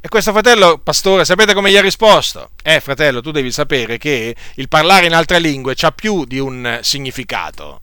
E 0.00 0.08
questo 0.08 0.30
fratello, 0.30 0.78
pastore, 0.78 1.24
sapete 1.24 1.52
come 1.52 1.72
gli 1.72 1.76
ha 1.76 1.80
risposto? 1.80 2.50
Eh, 2.62 2.78
fratello, 2.78 3.20
tu 3.20 3.32
devi 3.32 3.50
sapere 3.50 3.98
che 3.98 4.36
il 4.54 4.68
parlare 4.68 5.06
in 5.06 5.14
altre 5.14 5.40
lingue 5.40 5.74
ha 5.80 5.90
più 5.90 6.24
di 6.26 6.38
un 6.38 6.78
significato. 6.82 7.80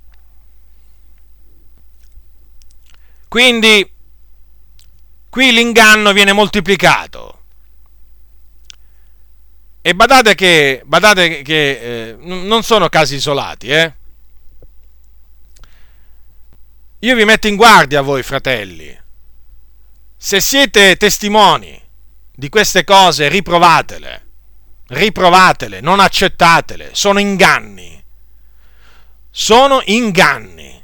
Quindi, 3.27 3.91
qui 5.29 5.51
l'inganno 5.51 6.13
viene 6.13 6.31
moltiplicato. 6.31 7.39
E 9.81 9.95
badate 9.95 10.35
che, 10.35 10.83
badate 10.85 11.41
che 11.41 12.11
eh, 12.11 12.15
non 12.19 12.63
sono 12.63 12.87
casi 12.87 13.15
isolati, 13.15 13.67
eh? 13.67 13.95
Io 16.99 17.15
vi 17.15 17.25
metto 17.25 17.47
in 17.47 17.55
guardia 17.55 18.01
voi, 18.01 18.21
fratelli. 18.21 19.00
Se 20.23 20.39
siete 20.39 20.97
testimoni 20.97 21.81
di 22.31 22.47
queste 22.49 22.83
cose, 22.83 23.27
riprovatele. 23.27 24.27
Riprovatele, 24.89 25.81
non 25.81 25.99
accettatele. 25.99 26.91
Sono 26.91 27.17
inganni. 27.19 28.01
Sono 29.31 29.81
inganni. 29.85 30.79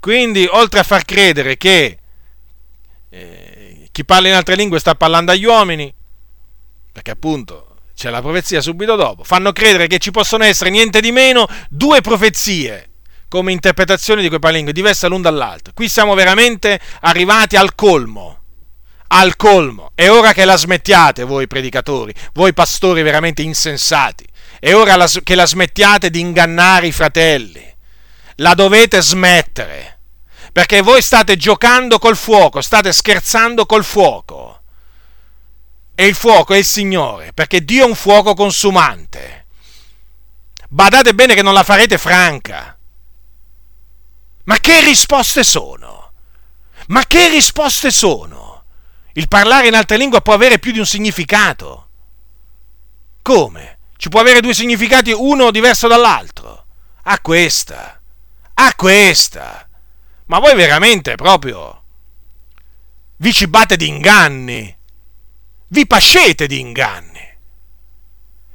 Quindi, 0.00 0.44
oltre 0.50 0.80
a 0.80 0.82
far 0.82 1.04
credere 1.04 1.56
che 1.56 1.98
eh, 3.10 3.88
chi 3.92 4.04
parla 4.04 4.26
in 4.26 4.34
altre 4.34 4.56
lingue 4.56 4.80
sta 4.80 4.96
parlando 4.96 5.30
agli 5.30 5.44
uomini, 5.44 5.94
perché 6.90 7.12
appunto 7.12 7.76
c'è 7.94 8.10
la 8.10 8.22
profezia 8.22 8.60
subito 8.60 8.96
dopo, 8.96 9.22
fanno 9.22 9.52
credere 9.52 9.86
che 9.86 9.98
ci 9.98 10.10
possono 10.10 10.42
essere 10.42 10.70
niente 10.70 11.00
di 11.00 11.12
meno 11.12 11.46
due 11.68 12.00
profezie 12.00 12.88
come 13.34 13.50
interpretazione 13.50 14.22
di 14.22 14.28
quei 14.28 14.38
paralingue, 14.38 14.72
diverse 14.72 15.08
l'un 15.08 15.20
dall'altro. 15.20 15.72
Qui 15.74 15.88
siamo 15.88 16.14
veramente 16.14 16.78
arrivati 17.00 17.56
al 17.56 17.74
colmo. 17.74 18.42
Al 19.08 19.34
colmo. 19.34 19.90
È 19.96 20.08
ora 20.08 20.32
che 20.32 20.44
la 20.44 20.56
smettiate 20.56 21.24
voi 21.24 21.48
predicatori, 21.48 22.14
voi 22.32 22.54
pastori 22.54 23.02
veramente 23.02 23.42
insensati. 23.42 24.24
È 24.60 24.72
ora 24.72 25.04
che 25.24 25.34
la 25.34 25.46
smettiate 25.46 26.10
di 26.10 26.20
ingannare 26.20 26.86
i 26.86 26.92
fratelli. 26.92 27.74
La 28.36 28.54
dovete 28.54 29.02
smettere. 29.02 29.98
Perché 30.52 30.80
voi 30.80 31.02
state 31.02 31.36
giocando 31.36 31.98
col 31.98 32.16
fuoco, 32.16 32.60
state 32.60 32.92
scherzando 32.92 33.66
col 33.66 33.82
fuoco. 33.82 34.60
E 35.96 36.06
il 36.06 36.14
fuoco 36.14 36.54
è 36.54 36.58
il 36.58 36.64
Signore, 36.64 37.32
perché 37.34 37.64
Dio 37.64 37.84
è 37.84 37.88
un 37.88 37.96
fuoco 37.96 38.34
consumante. 38.34 39.46
Badate 40.68 41.14
bene 41.14 41.34
che 41.34 41.42
non 41.42 41.52
la 41.52 41.64
farete 41.64 41.98
franca 41.98 42.73
ma 44.44 44.58
che 44.58 44.80
risposte 44.80 45.44
sono? 45.44 46.12
Ma 46.88 47.04
che 47.06 47.28
risposte 47.28 47.90
sono? 47.90 48.64
Il 49.14 49.28
parlare 49.28 49.68
in 49.68 49.74
altre 49.74 49.96
lingue 49.96 50.20
può 50.20 50.34
avere 50.34 50.58
più 50.58 50.72
di 50.72 50.78
un 50.78 50.86
significato. 50.86 51.88
Come? 53.22 53.78
Ci 53.96 54.08
può 54.08 54.20
avere 54.20 54.40
due 54.40 54.54
significati, 54.54 55.12
uno 55.12 55.50
diverso 55.50 55.88
dall'altro. 55.88 56.66
A 57.04 57.20
questa. 57.20 58.00
A 58.54 58.74
questa. 58.74 59.68
Ma 60.26 60.38
voi 60.38 60.54
veramente 60.54 61.14
proprio 61.14 61.84
vi 63.16 63.32
cibate 63.32 63.76
di 63.76 63.88
inganni. 63.88 64.76
Vi 65.68 65.86
pascete 65.86 66.46
di 66.46 66.60
inganni 66.60 67.13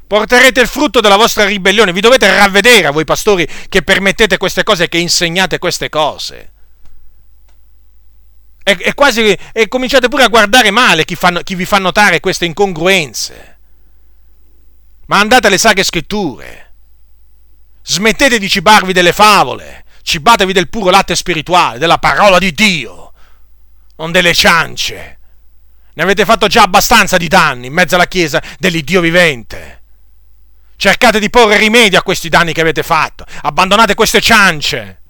porterete 0.10 0.60
il 0.60 0.68
frutto 0.68 1.02
della 1.02 1.18
vostra 1.18 1.45
ribellione. 1.45 1.94
Vi 1.94 2.02
dovete 2.02 2.36
ravvedere 2.36 2.88
a 2.88 2.91
voi 2.91 3.06
pastori 3.06 3.48
che 3.69 3.84
permettete 3.84 4.38
queste 4.38 4.64
cose 4.64 4.90
che 4.90 4.98
insegnate 4.98 5.60
queste 5.60 5.88
cose. 5.88 6.52
E, 8.64 8.76
e 8.80 8.94
quasi 8.95 9.38
e 9.53 9.68
cominciate 9.68 10.07
pure 10.07 10.23
a 10.23 10.27
guardare 10.27 10.72
male 10.72 11.06
chi, 11.06 11.14
fanno, 11.14 11.41
chi 11.41 11.53
vi 11.53 11.65
fa 11.65 11.77
notare 11.77 12.22
queste 12.22 12.45
incongruenze. 12.45 13.57
Ma 15.06 15.19
andate 15.19 15.45
alle 15.45 15.60
sacre 15.60 15.84
scritture. 15.84 16.73
Smettete 17.84 18.40
di 18.40 18.49
cibarvi 18.49 18.94
delle 18.94 19.14
favole. 19.14 19.86
Cibatevi 20.02 20.53
del 20.53 20.69
puro 20.69 20.90
latte 20.90 21.15
spirituale, 21.15 21.77
della 21.77 21.99
parola 21.99 22.40
di 22.40 22.52
Dio, 22.52 23.14
non 23.98 24.11
delle 24.11 24.34
ciance. 24.34 25.19
Ne 25.94 26.03
avete 26.03 26.26
fatto 26.26 26.48
già 26.48 26.64
abbastanza 26.64 27.18
di 27.18 27.27
danni 27.27 27.68
in 27.68 27.73
mezzo 27.73 27.94
alla 27.94 28.07
Chiesa 28.07 28.41
dell'Iddio 28.57 29.02
vivente. 29.02 29.79
Cercate 30.80 31.20
di 31.20 31.30
porre 31.30 31.58
rimedio 31.58 32.00
a 32.00 32.04
questi 32.04 32.30
danni 32.30 32.54
che 32.54 32.62
avete 32.62 32.84
fatto. 32.84 33.26
Abbandonate 33.42 33.96
queste 33.96 34.22
ciance. 34.22 35.02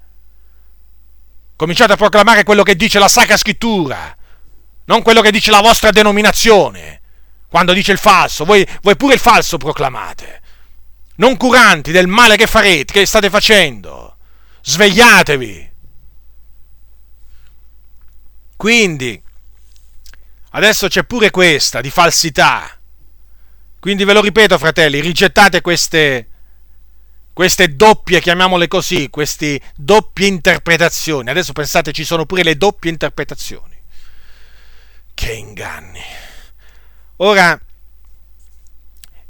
Cominciate 1.54 1.92
a 1.92 1.96
proclamare 1.96 2.42
quello 2.42 2.64
che 2.64 2.74
dice 2.74 2.98
la 2.98 3.06
Sacra 3.06 3.36
Scrittura, 3.36 4.16
non 4.86 5.02
quello 5.02 5.20
che 5.20 5.30
dice 5.30 5.52
la 5.52 5.60
vostra 5.60 5.92
denominazione. 5.92 7.00
Quando 7.46 7.72
dice 7.72 7.92
il 7.92 7.98
falso, 7.98 8.44
voi, 8.44 8.66
voi 8.82 8.96
pure 8.96 9.14
il 9.14 9.20
falso 9.20 9.58
proclamate. 9.58 10.42
Non 11.18 11.36
curanti 11.36 11.92
del 11.92 12.08
male 12.08 12.36
che 12.36 12.48
farete, 12.48 12.92
che 12.92 13.06
state 13.06 13.30
facendo. 13.30 14.16
Svegliatevi. 14.62 15.70
Quindi, 18.56 19.22
adesso 20.50 20.88
c'è 20.88 21.04
pure 21.04 21.30
questa 21.30 21.80
di 21.80 21.90
falsità 21.90 22.79
quindi 23.80 24.04
ve 24.04 24.12
lo 24.12 24.20
ripeto, 24.20 24.58
fratelli, 24.58 25.00
rigettate 25.00 25.62
queste, 25.62 26.28
queste 27.32 27.74
doppie, 27.74 28.20
chiamiamole 28.20 28.68
così, 28.68 29.08
queste 29.08 29.58
doppie 29.74 30.26
interpretazioni. 30.26 31.30
Adesso 31.30 31.54
pensate, 31.54 31.92
ci 31.92 32.04
sono 32.04 32.26
pure 32.26 32.42
le 32.42 32.58
doppie 32.58 32.90
interpretazioni. 32.90 33.74
Che 35.14 35.32
inganni. 35.32 36.02
Ora, 37.16 37.58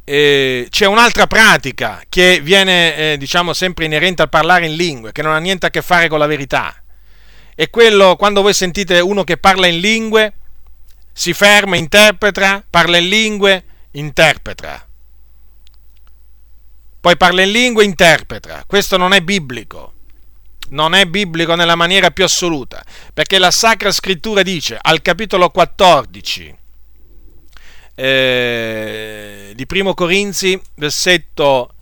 eh, 0.03 0.67
c'è 0.69 0.87
un'altra 0.87 1.29
pratica 1.29 2.03
che 2.09 2.41
viene, 2.43 2.97
eh, 2.97 3.17
diciamo, 3.17 3.53
sempre 3.53 3.85
inerente 3.85 4.23
al 4.23 4.29
parlare 4.29 4.67
in 4.67 4.75
lingue, 4.75 5.13
che 5.13 5.23
non 5.23 5.33
ha 5.33 5.39
niente 5.39 5.67
a 5.67 5.71
che 5.71 5.81
fare 5.81 6.09
con 6.09 6.19
la 6.19 6.27
verità. 6.27 6.75
È 7.55 7.71
quello 7.71 8.17
quando 8.17 8.43
voi 8.43 8.55
sentite 8.55 8.99
uno 8.99 9.23
che 9.23 9.37
parla 9.37 9.69
in 9.69 9.79
lingue, 9.79 10.33
si 11.13 11.33
ferma, 11.33 11.77
interpreta, 11.77 12.65
parla 12.69 12.97
in 12.97 13.09
lingue, 13.09 13.65
interpreta. 13.93 14.87
Poi 17.01 17.17
parla 17.17 17.43
in 17.43 17.51
lingua, 17.51 17.83
interpreta. 17.83 18.65
Questo 18.67 18.97
non 18.97 19.13
è 19.13 19.21
biblico. 19.23 19.95
Non 20.71 20.95
è 20.95 21.07
biblico 21.07 21.55
nella 21.55 21.75
maniera 21.75 22.11
più 22.11 22.25
assoluta, 22.25 22.85
perché 23.13 23.39
la 23.39 23.51
Sacra 23.51 23.91
Scrittura 23.91 24.43
dice 24.43 24.79
al 24.81 25.03
capitolo 25.03 25.51
14 25.51 26.57
eh, 27.97 29.53
di 29.57 29.67
Primo 29.67 29.95
Corinzi, 29.95 30.61
versetto 30.77 31.75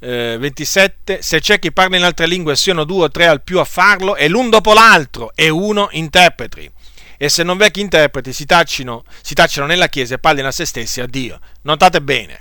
eh, 0.00 0.36
27, 0.40 1.22
se 1.22 1.40
c'è 1.40 1.60
chi 1.60 1.70
parla 1.70 1.96
in 1.96 2.02
altre 2.02 2.26
lingue 2.26 2.56
siano 2.56 2.82
due 2.82 3.04
o 3.04 3.10
tre 3.10 3.26
al 3.26 3.42
più 3.42 3.60
a 3.60 3.64
farlo, 3.64 4.16
e 4.16 4.26
l'un 4.28 4.50
dopo 4.50 4.72
l'altro, 4.72 5.30
e 5.36 5.48
uno 5.48 5.88
interpreti 5.92 6.68
e 7.16 7.28
se 7.28 7.42
non 7.42 7.56
v'è 7.56 7.70
chi 7.70 7.80
interpreti 7.80 8.32
si 8.32 8.44
tacciano, 8.44 9.04
si 9.22 9.34
tacciano 9.34 9.66
nella 9.66 9.88
chiesa 9.88 10.14
e 10.14 10.18
parlino 10.18 10.48
a 10.48 10.52
se 10.52 10.64
stessi 10.64 11.00
a 11.00 11.06
Dio. 11.06 11.38
Notate 11.62 12.00
bene. 12.02 12.40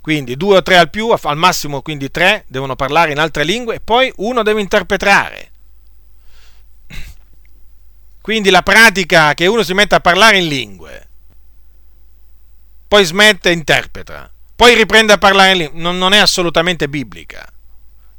Quindi 0.00 0.36
due 0.36 0.58
o 0.58 0.62
tre 0.62 0.76
al 0.76 0.88
più, 0.88 1.08
al 1.10 1.36
massimo 1.36 1.82
quindi 1.82 2.10
tre, 2.10 2.44
devono 2.46 2.76
parlare 2.76 3.10
in 3.10 3.18
altre 3.18 3.42
lingue 3.42 3.76
e 3.76 3.80
poi 3.80 4.12
uno 4.16 4.42
deve 4.42 4.60
interpretare. 4.60 5.50
Quindi 8.20 8.50
la 8.50 8.62
pratica 8.62 9.34
che 9.34 9.46
uno 9.46 9.62
si 9.62 9.72
mette 9.72 9.96
a 9.96 10.00
parlare 10.00 10.38
in 10.38 10.48
lingue, 10.48 11.08
poi 12.88 13.04
smette 13.04 13.50
e 13.50 13.52
interpreta, 13.52 14.30
poi 14.54 14.74
riprende 14.74 15.12
a 15.12 15.18
parlare 15.18 15.52
in 15.52 15.58
lingue, 15.58 15.80
non, 15.80 15.98
non 15.98 16.12
è 16.12 16.18
assolutamente 16.18 16.88
biblica. 16.88 17.44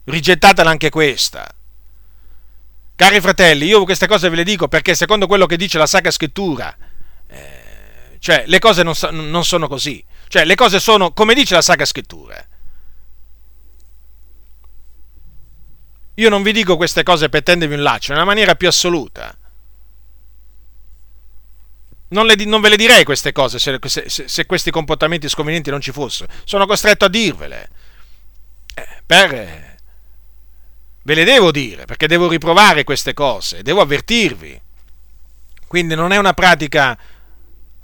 Rigettatela 0.03 0.69
anche 0.69 0.89
questa. 0.89 1.53
Cari 2.97 3.21
fratelli, 3.21 3.67
io 3.67 3.83
queste 3.83 4.07
cose 4.07 4.27
ve 4.27 4.37
le 4.37 4.43
dico 4.43 4.67
perché 4.67 4.95
secondo 4.95 5.27
quello 5.27 5.45
che 5.45 5.55
dice 5.55 5.77
la 5.77 5.85
Sacra 5.85 6.09
Scrittura, 6.09 6.75
eh, 7.27 8.17
cioè 8.17 8.45
le 8.47 8.57
cose 8.57 8.81
non, 8.81 8.95
non, 9.11 9.45
sono 9.45 9.67
così. 9.67 10.03
Cioè 10.27 10.45
le 10.45 10.55
cose 10.55 10.79
sono 10.79 11.11
come 11.13 11.35
dice 11.35 11.53
la 11.53 11.61
Sacra 11.61 11.85
Scrittura. 11.85 12.43
Io 16.15 16.29
non 16.29 16.41
vi 16.41 16.51
dico 16.51 16.75
queste 16.75 17.03
cose 17.03 17.29
per 17.29 17.43
tendervi 17.43 17.75
un 17.75 17.83
laccio, 17.83 18.13
nella 18.13 18.25
maniera 18.25 18.55
più 18.55 18.67
assoluta. 18.67 19.37
Non, 22.07 22.25
le, 22.25 22.33
non, 22.45 22.61
ve 22.61 22.69
le 22.69 22.77
direi 22.77 23.03
queste 23.03 23.31
cose 23.31 23.59
se, 23.59 23.77
se, 23.83 24.27
se, 24.27 24.45
questi 24.47 24.71
comportamenti 24.71 25.29
sconvenienti 25.29 25.69
non 25.69 25.81
ci 25.81 25.91
fossero. 25.91 26.33
Sono 26.45 26.65
costretto 26.65 27.05
a 27.05 27.09
dirvele. 27.09 27.69
Eh, 28.73 28.87
per 29.05 29.66
Ve 31.07 31.13
le 31.13 31.23
devo 31.23 31.51
dire 31.51 31.85
perché 31.85 32.05
devo 32.05 32.27
riprovare 32.27 32.83
queste 32.83 33.13
cose, 33.13 33.63
devo 33.63 33.79
avvertirvi. 33.79 34.61
Quindi 35.65 35.95
non 35.95 36.11
è 36.11 36.17
una 36.17 36.33
pratica, 36.33 36.97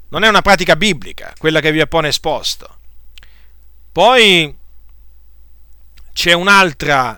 non 0.10 0.24
è 0.26 0.28
una 0.28 0.42
pratica 0.42 0.76
biblica 0.76 1.34
quella 1.38 1.62
che 1.62 1.72
vi 1.72 1.80
appone 1.80 2.10
esposto. 2.10 2.80
Poi 3.94 4.54
c'è 6.12 6.34
un'altra, 6.34 7.18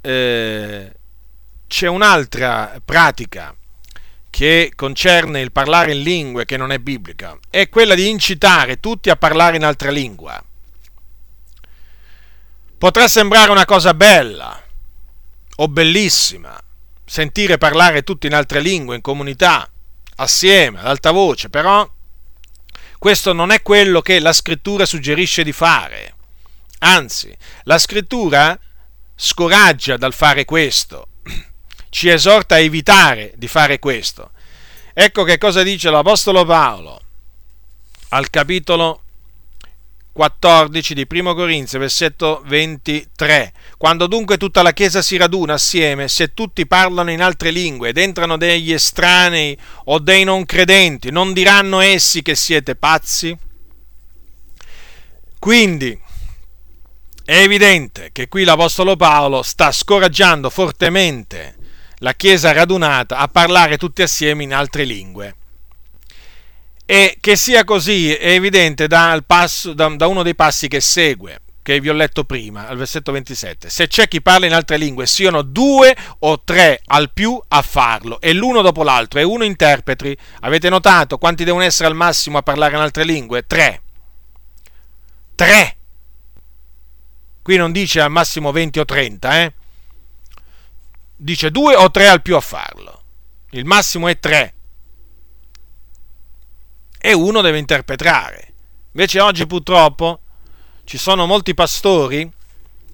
eh, 0.00 0.92
c'è 1.68 1.86
un'altra 1.86 2.80
pratica 2.84 3.54
che 4.30 4.72
concerne 4.74 5.40
il 5.40 5.52
parlare 5.52 5.92
in 5.92 6.02
lingue 6.02 6.46
che 6.46 6.56
non 6.56 6.72
è 6.72 6.80
biblica 6.80 7.38
è 7.48 7.68
quella 7.68 7.94
di 7.94 8.08
incitare 8.08 8.80
tutti 8.80 9.08
a 9.08 9.14
parlare 9.14 9.54
in 9.54 9.64
altra 9.64 9.92
lingua. 9.92 10.42
Potrà 12.76 13.06
sembrare 13.06 13.52
una 13.52 13.64
cosa 13.64 13.94
bella 13.94 14.62
o 15.60 15.68
bellissima 15.68 16.60
sentire 17.04 17.58
parlare 17.58 18.02
tutti 18.02 18.26
in 18.26 18.34
altre 18.34 18.60
lingue 18.60 18.94
in 18.94 19.00
comunità, 19.00 19.68
assieme, 20.16 20.78
ad 20.78 20.86
alta 20.86 21.10
voce, 21.10 21.48
però 21.48 21.88
questo 22.98 23.32
non 23.32 23.50
è 23.50 23.62
quello 23.62 24.02
che 24.02 24.20
la 24.20 24.32
scrittura 24.32 24.84
suggerisce 24.84 25.42
di 25.42 25.52
fare. 25.52 26.14
Anzi, 26.80 27.34
la 27.64 27.78
scrittura 27.78 28.58
scoraggia 29.16 29.96
dal 29.96 30.12
fare 30.12 30.44
questo 30.44 31.08
ci 31.88 32.08
esorta 32.08 32.56
a 32.56 32.58
evitare 32.58 33.32
di 33.36 33.48
fare 33.48 33.78
questo. 33.78 34.32
Ecco 34.92 35.24
che 35.24 35.38
cosa 35.38 35.62
dice 35.62 35.90
l'Apostolo 35.90 36.44
Paolo 36.44 37.00
al 38.10 38.30
capitolo 38.30 39.02
14 40.18 40.94
di 40.94 41.06
Primo 41.06 41.32
Corinzio, 41.32 41.78
versetto 41.78 42.42
23. 42.46 43.52
Quando 43.76 44.08
dunque 44.08 44.36
tutta 44.36 44.62
la 44.62 44.72
Chiesa 44.72 45.00
si 45.00 45.16
raduna 45.16 45.52
assieme, 45.52 46.08
se 46.08 46.34
tutti 46.34 46.66
parlano 46.66 47.12
in 47.12 47.22
altre 47.22 47.52
lingue 47.52 47.90
ed 47.90 47.98
entrano 47.98 48.36
degli 48.36 48.72
estranei 48.72 49.56
o 49.84 50.00
dei 50.00 50.24
non 50.24 50.44
credenti, 50.44 51.12
non 51.12 51.32
diranno 51.32 51.78
essi 51.78 52.22
che 52.22 52.34
siete 52.34 52.74
pazzi? 52.74 53.38
Quindi, 55.38 55.96
è 57.24 57.36
evidente 57.36 58.10
che 58.10 58.26
qui 58.26 58.42
l'Apostolo 58.42 58.96
Paolo 58.96 59.42
sta 59.42 59.70
scoraggiando 59.70 60.50
fortemente 60.50 61.54
la 61.98 62.14
Chiesa 62.14 62.50
radunata 62.50 63.18
a 63.18 63.28
parlare 63.28 63.76
tutti 63.76 64.02
assieme 64.02 64.42
in 64.42 64.52
altre 64.52 64.82
lingue. 64.82 65.36
E 66.90 67.18
che 67.20 67.36
sia 67.36 67.64
così 67.64 68.14
è 68.14 68.30
evidente 68.30 68.86
dal 68.86 69.26
passo, 69.26 69.74
da, 69.74 69.88
da 69.88 70.06
uno 70.06 70.22
dei 70.22 70.34
passi 70.34 70.68
che 70.68 70.80
segue, 70.80 71.42
che 71.60 71.80
vi 71.80 71.90
ho 71.90 71.92
letto 71.92 72.24
prima, 72.24 72.66
al 72.66 72.78
versetto 72.78 73.12
27. 73.12 73.68
Se 73.68 73.88
c'è 73.88 74.08
chi 74.08 74.22
parla 74.22 74.46
in 74.46 74.54
altre 74.54 74.78
lingue, 74.78 75.06
siano 75.06 75.42
due 75.42 75.94
o 76.20 76.40
tre 76.42 76.80
al 76.86 77.12
più 77.12 77.38
a 77.48 77.60
farlo, 77.60 78.18
e 78.22 78.32
l'uno 78.32 78.62
dopo 78.62 78.82
l'altro, 78.82 79.20
e 79.20 79.22
uno 79.22 79.44
interpreti. 79.44 80.16
Avete 80.40 80.70
notato 80.70 81.18
quanti 81.18 81.44
devono 81.44 81.64
essere 81.64 81.88
al 81.88 81.94
massimo 81.94 82.38
a 82.38 82.42
parlare 82.42 82.76
in 82.76 82.80
altre 82.80 83.04
lingue? 83.04 83.46
Tre. 83.46 83.82
Tre. 85.34 85.76
Qui 87.42 87.56
non 87.56 87.70
dice 87.70 88.00
al 88.00 88.10
massimo 88.10 88.50
20 88.50 88.78
o 88.78 88.84
30, 88.86 89.42
eh? 89.42 89.52
dice 91.20 91.50
due 91.50 91.74
o 91.74 91.90
tre 91.90 92.08
al 92.08 92.22
più 92.22 92.34
a 92.34 92.40
farlo. 92.40 93.02
Il 93.50 93.66
massimo 93.66 94.08
è 94.08 94.18
tre. 94.18 94.54
E 96.98 97.12
uno 97.12 97.40
deve 97.40 97.58
interpretare. 97.58 98.52
Invece 98.92 99.20
oggi 99.20 99.46
purtroppo 99.46 100.20
ci 100.84 100.98
sono 100.98 101.26
molti 101.26 101.54
pastori 101.54 102.30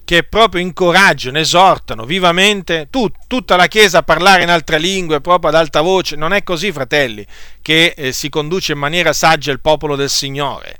che 0.05 0.23
proprio 0.23 0.61
incoraggiano, 0.61 1.39
esortano 1.39 2.05
vivamente 2.05 2.87
tut, 2.91 3.15
tutta 3.25 3.55
la 3.55 3.67
Chiesa 3.67 3.99
a 3.99 4.03
parlare 4.03 4.43
in 4.43 4.49
altre 4.49 4.77
lingue, 4.77 5.19
proprio 5.19 5.49
ad 5.49 5.55
alta 5.55 5.81
voce. 5.81 6.15
Non 6.15 6.31
è 6.31 6.43
così, 6.43 6.71
fratelli, 6.71 7.25
che 7.61 7.95
eh, 7.97 8.11
si 8.11 8.29
conduce 8.29 8.73
in 8.73 8.77
maniera 8.77 9.13
saggia 9.13 9.51
il 9.51 9.59
popolo 9.59 9.95
del 9.95 10.09
Signore. 10.09 10.79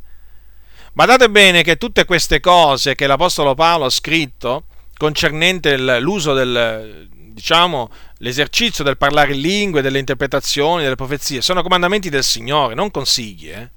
Badate 0.93 1.29
bene 1.29 1.63
che 1.63 1.77
tutte 1.77 2.05
queste 2.05 2.39
cose 2.39 2.93
che 2.93 3.07
l'Apostolo 3.07 3.55
Paolo 3.55 3.85
ha 3.85 3.89
scritto 3.89 4.65
concernente 4.95 5.75
l'uso 5.99 6.33
del, 6.33 7.09
diciamo, 7.35 7.91
l'esercizio 8.19 8.81
del 8.81 8.97
parlare 8.97 9.33
in 9.33 9.41
lingue, 9.41 9.81
delle 9.81 9.99
interpretazioni, 9.99 10.83
delle 10.83 10.95
profezie, 10.95 11.41
sono 11.41 11.61
comandamenti 11.61 12.09
del 12.09 12.23
Signore, 12.23 12.75
non 12.75 12.89
consigli, 12.89 13.49
eh? 13.49 13.69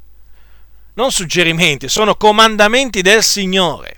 non 0.95 1.11
suggerimenti, 1.11 1.89
sono 1.89 2.15
comandamenti 2.15 3.03
del 3.03 3.25
Signore. 3.25 3.97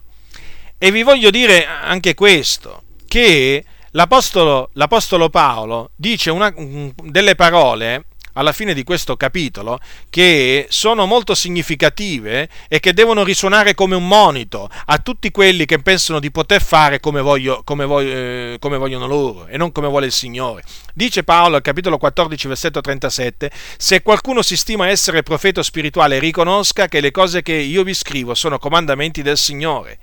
E 0.78 0.90
vi 0.90 1.02
voglio 1.02 1.28
dire 1.28 1.66
anche 1.66 2.14
questo, 2.14 2.84
che 3.06 3.62
l'Apostolo, 3.90 4.70
l'Apostolo 4.72 5.28
Paolo 5.28 5.90
dice 5.94 6.30
una, 6.30 6.52
delle 6.56 7.34
parole 7.34 8.06
alla 8.40 8.52
fine 8.52 8.72
di 8.72 8.84
questo 8.84 9.16
capitolo 9.16 9.78
che 10.08 10.66
sono 10.70 11.04
molto 11.04 11.34
significative 11.34 12.48
e 12.68 12.80
che 12.80 12.94
devono 12.94 13.22
risuonare 13.22 13.74
come 13.74 13.94
un 13.94 14.08
monito 14.08 14.68
a 14.86 14.98
tutti 14.98 15.30
quelli 15.30 15.66
che 15.66 15.78
pensano 15.80 16.18
di 16.20 16.30
poter 16.30 16.62
fare 16.62 17.00
come, 17.00 17.20
voglio, 17.20 17.60
come, 17.64 17.84
voglio, 17.84 18.10
eh, 18.10 18.56
come 18.58 18.78
vogliono 18.78 19.06
loro 19.06 19.46
e 19.46 19.58
non 19.58 19.72
come 19.72 19.88
vuole 19.88 20.06
il 20.06 20.12
Signore. 20.12 20.64
Dice 20.94 21.22
Paolo 21.22 21.56
al 21.56 21.62
capitolo 21.62 21.98
14, 21.98 22.48
versetto 22.48 22.80
37, 22.80 23.50
se 23.76 24.02
qualcuno 24.02 24.40
si 24.40 24.56
stima 24.56 24.88
essere 24.88 25.22
profeta 25.22 25.62
spirituale, 25.62 26.18
riconosca 26.18 26.88
che 26.88 27.00
le 27.00 27.10
cose 27.10 27.42
che 27.42 27.52
io 27.52 27.82
vi 27.82 27.94
scrivo 27.94 28.34
sono 28.34 28.58
comandamenti 28.58 29.20
del 29.20 29.36
Signore. 29.36 29.98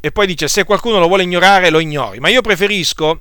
E 0.00 0.10
poi 0.10 0.26
dice, 0.26 0.48
se 0.48 0.64
qualcuno 0.64 0.98
lo 0.98 1.06
vuole 1.06 1.24
ignorare, 1.24 1.68
lo 1.68 1.80
ignori. 1.80 2.18
Ma 2.18 2.28
io 2.28 2.40
preferisco 2.40 3.20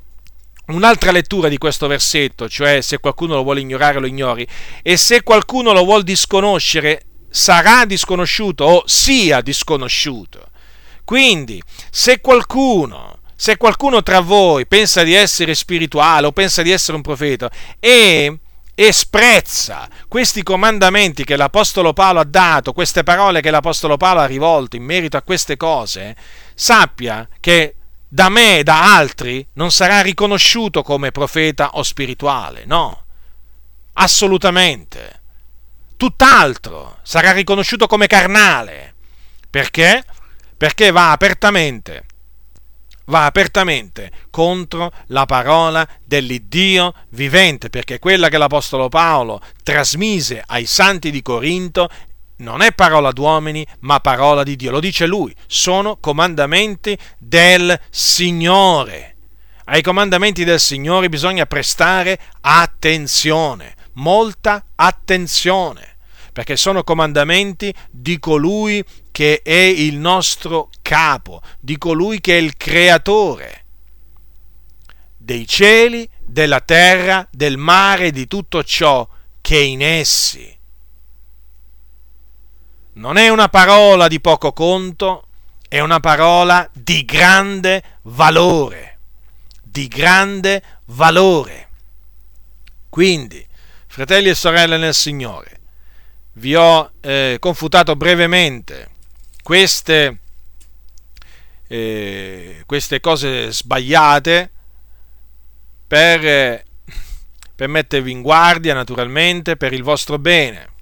un'altra 0.67 1.11
lettura 1.11 1.47
di 1.47 1.57
questo 1.57 1.87
versetto, 1.87 2.49
cioè 2.49 2.81
se 2.81 2.99
qualcuno 2.99 3.35
lo 3.35 3.43
vuole 3.43 3.61
ignorare 3.61 3.99
lo 3.99 4.07
ignori, 4.07 4.47
e 4.81 4.97
se 4.97 5.23
qualcuno 5.23 5.71
lo 5.71 5.83
vuole 5.83 6.03
disconoscere 6.03 7.05
sarà 7.29 7.85
disconosciuto 7.85 8.63
o 8.63 8.83
sia 8.85 9.41
disconosciuto. 9.41 10.49
Quindi, 11.03 11.61
se 11.91 12.19
qualcuno, 12.19 13.19
se 13.35 13.57
qualcuno 13.57 14.01
tra 14.01 14.21
voi 14.21 14.65
pensa 14.65 15.03
di 15.03 15.13
essere 15.13 15.53
spirituale 15.53 16.27
o 16.27 16.31
pensa 16.31 16.61
di 16.61 16.71
essere 16.71 16.97
un 16.97 17.03
profeta 17.03 17.51
e 17.79 18.39
e 18.77 18.91
sprezza 18.91 19.87
questi 20.09 20.43
comandamenti 20.43 21.23
che 21.23 21.37
l'Apostolo 21.37 21.93
Paolo 21.93 22.19
ha 22.19 22.25
dato, 22.25 22.73
queste 22.73 23.03
parole 23.03 23.39
che 23.39 23.49
l'Apostolo 23.49 23.95
Paolo 23.95 24.19
ha 24.19 24.25
rivolto 24.25 24.75
in 24.75 24.83
merito 24.83 25.15
a 25.15 25.21
queste 25.21 25.55
cose, 25.55 26.13
sappia 26.53 27.27
che 27.39 27.75
da 28.15 28.29
me 28.29 28.59
e 28.59 28.63
da 28.63 28.95
altri 28.95 29.45
non 29.55 29.71
sarà 29.71 29.99
riconosciuto 29.99 30.83
come 30.83 31.11
profeta 31.11 31.71
o 31.73 31.83
spirituale, 31.83 32.63
no, 32.63 33.03
assolutamente. 33.91 35.21
Tutt'altro, 35.97 36.99
sarà 37.03 37.33
riconosciuto 37.33 37.87
come 37.87 38.07
carnale. 38.07 38.95
Perché? 39.49 40.05
Perché 40.55 40.91
va 40.91 41.11
apertamente, 41.11 42.05
va 43.07 43.25
apertamente 43.25 44.09
contro 44.29 44.93
la 45.07 45.25
parola 45.25 45.85
dell'Iddio 46.01 46.93
vivente, 47.09 47.69
perché 47.69 47.99
quella 47.99 48.29
che 48.29 48.37
l'Apostolo 48.37 48.87
Paolo 48.87 49.41
trasmise 49.61 50.41
ai 50.45 50.65
santi 50.65 51.11
di 51.11 51.21
Corinto 51.21 51.89
non 52.37 52.61
è 52.61 52.73
parola 52.73 53.11
d'uomini, 53.11 53.65
ma 53.81 53.99
parola 53.99 54.43
di 54.43 54.55
Dio. 54.55 54.71
Lo 54.71 54.79
dice 54.79 55.05
lui, 55.05 55.33
sono 55.47 55.97
comandamenti 55.97 56.97
del 57.17 57.79
Signore. 57.89 59.15
Ai 59.65 59.81
comandamenti 59.81 60.43
del 60.43 60.59
Signore 60.59 61.09
bisogna 61.09 61.45
prestare 61.45 62.19
attenzione, 62.41 63.75
molta 63.93 64.65
attenzione, 64.75 65.97
perché 66.33 66.55
sono 66.55 66.83
comandamenti 66.83 67.73
di 67.89 68.19
colui 68.19 68.83
che 69.11 69.41
è 69.41 69.53
il 69.53 69.97
nostro 69.97 70.69
capo, 70.81 71.41
di 71.59 71.77
colui 71.77 72.19
che 72.19 72.37
è 72.37 72.41
il 72.41 72.57
creatore 72.57 73.63
dei 75.17 75.47
cieli, 75.47 76.07
della 76.19 76.59
terra, 76.59 77.27
del 77.31 77.57
mare, 77.57 78.11
di 78.11 78.27
tutto 78.27 78.63
ciò 78.63 79.07
che 79.41 79.57
è 79.57 79.63
in 79.63 79.81
essi 79.81 80.54
non 82.95 83.17
è 83.17 83.29
una 83.29 83.49
parola 83.49 84.07
di 84.07 84.19
poco 84.19 84.53
conto, 84.53 85.27
è 85.67 85.79
una 85.79 85.99
parola 85.99 86.69
di 86.71 87.03
grande 87.03 87.83
valore, 88.03 88.99
di 89.61 89.87
grande 89.87 90.61
valore. 90.85 91.69
Quindi, 92.89 93.45
fratelli 93.87 94.29
e 94.29 94.35
sorelle 94.35 94.77
nel 94.77 94.93
Signore, 94.93 95.59
vi 96.33 96.55
ho 96.55 96.91
eh, 97.01 97.37
confutato 97.39 97.95
brevemente 97.95 98.89
queste, 99.43 100.19
eh, 101.67 102.63
queste 102.65 102.99
cose 103.01 103.51
sbagliate 103.51 104.51
per, 105.85 106.63
per 107.55 107.67
mettervi 107.67 108.11
in 108.11 108.21
guardia, 108.21 108.73
naturalmente, 108.73 109.57
per 109.57 109.73
il 109.73 109.83
vostro 109.83 110.17
bene 110.17 110.73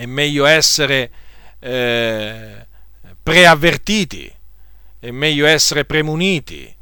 è 0.00 0.06
meglio 0.06 0.46
essere 0.46 1.10
eh, 1.58 2.66
preavvertiti, 3.22 4.32
è 4.98 5.10
meglio 5.10 5.44
essere 5.44 5.84
premuniti, 5.84 6.74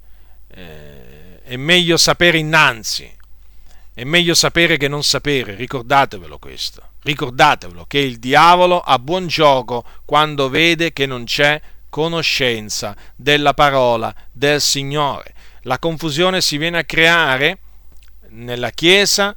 eh, 0.54 1.42
è 1.42 1.56
meglio 1.56 1.96
sapere 1.96 2.38
innanzi, 2.38 3.12
è 3.92 4.04
meglio 4.04 4.34
sapere 4.34 4.76
che 4.76 4.86
non 4.86 5.02
sapere, 5.02 5.56
ricordatevelo 5.56 6.38
questo, 6.38 6.90
ricordatevelo 7.02 7.86
che 7.86 7.98
il 7.98 8.20
diavolo 8.20 8.78
ha 8.78 9.00
buon 9.00 9.26
gioco 9.26 9.84
quando 10.04 10.48
vede 10.48 10.92
che 10.92 11.06
non 11.06 11.24
c'è 11.24 11.60
conoscenza 11.88 12.94
della 13.16 13.52
parola 13.52 14.14
del 14.30 14.60
Signore. 14.60 15.34
La 15.62 15.80
confusione 15.80 16.40
si 16.40 16.56
viene 16.56 16.78
a 16.78 16.84
creare 16.84 17.58
nella 18.28 18.70
Chiesa 18.70 19.34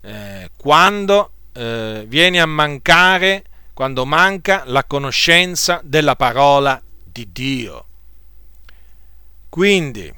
eh, 0.00 0.50
quando 0.56 1.32
eh, 1.58 2.04
viene 2.06 2.40
a 2.40 2.46
mancare, 2.46 3.42
quando 3.74 4.06
manca 4.06 4.62
la 4.66 4.84
conoscenza 4.84 5.80
della 5.82 6.14
parola 6.14 6.80
di 7.04 7.28
Dio. 7.32 7.84
Quindi 9.48 10.12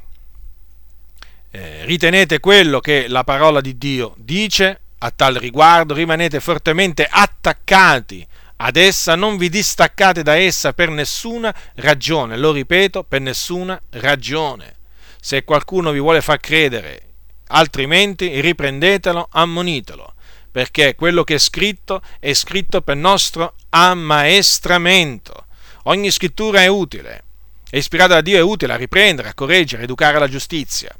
eh, 1.51 1.85
ritenete 1.87 2.41
quello 2.41 2.81
che 2.81 3.09
la 3.09 3.25
parola 3.25 3.63
di 3.63 3.79
Dio 3.79 4.15
dice 4.19 4.81
a 4.99 5.11
tal 5.11 5.37
riguardo, 5.37 5.95
rimanete 5.95 6.41
fortemente 6.41 7.09
attaccati 7.11 8.27
ad 8.57 8.77
essa, 8.77 9.15
non 9.15 9.39
vi 9.39 9.49
distaccate 9.49 10.23
da 10.23 10.37
essa 10.37 10.75
per 10.75 10.91
nessuna 10.91 11.55
ragione, 11.77 12.37
lo 12.37 12.53
ripeto, 12.53 13.05
per 13.05 13.23
nessuna 13.23 13.81
ragione. 13.91 14.77
Se 15.19 15.43
qualcuno 15.45 15.91
vi 15.91 16.01
vuole 16.01 16.21
far 16.21 16.39
credere 16.39 17.09
altrimenti, 17.53 18.41
riprendetelo, 18.41 19.29
ammonitelo, 19.31 20.15
perché 20.51 20.95
quello 20.95 21.25
che 21.25 21.37
è 21.37 21.39
scritto 21.39 22.03
è 22.19 22.33
scritto 22.33 22.83
per 22.83 22.97
nostro 22.97 23.55
ammaestramento. 23.71 25.47
Ogni 25.85 26.11
scrittura 26.11 26.61
è 26.61 26.67
utile, 26.67 27.25
è 27.69 27.77
ispirata 27.77 28.15
da 28.15 28.21
Dio, 28.21 28.37
è 28.37 28.43
utile 28.43 28.73
a 28.73 28.77
riprendere, 28.77 29.29
a 29.29 29.35
correggere, 29.35 29.83
a 29.83 29.85
educare 29.85 30.17
alla 30.17 30.29
giustizia. 30.29 30.95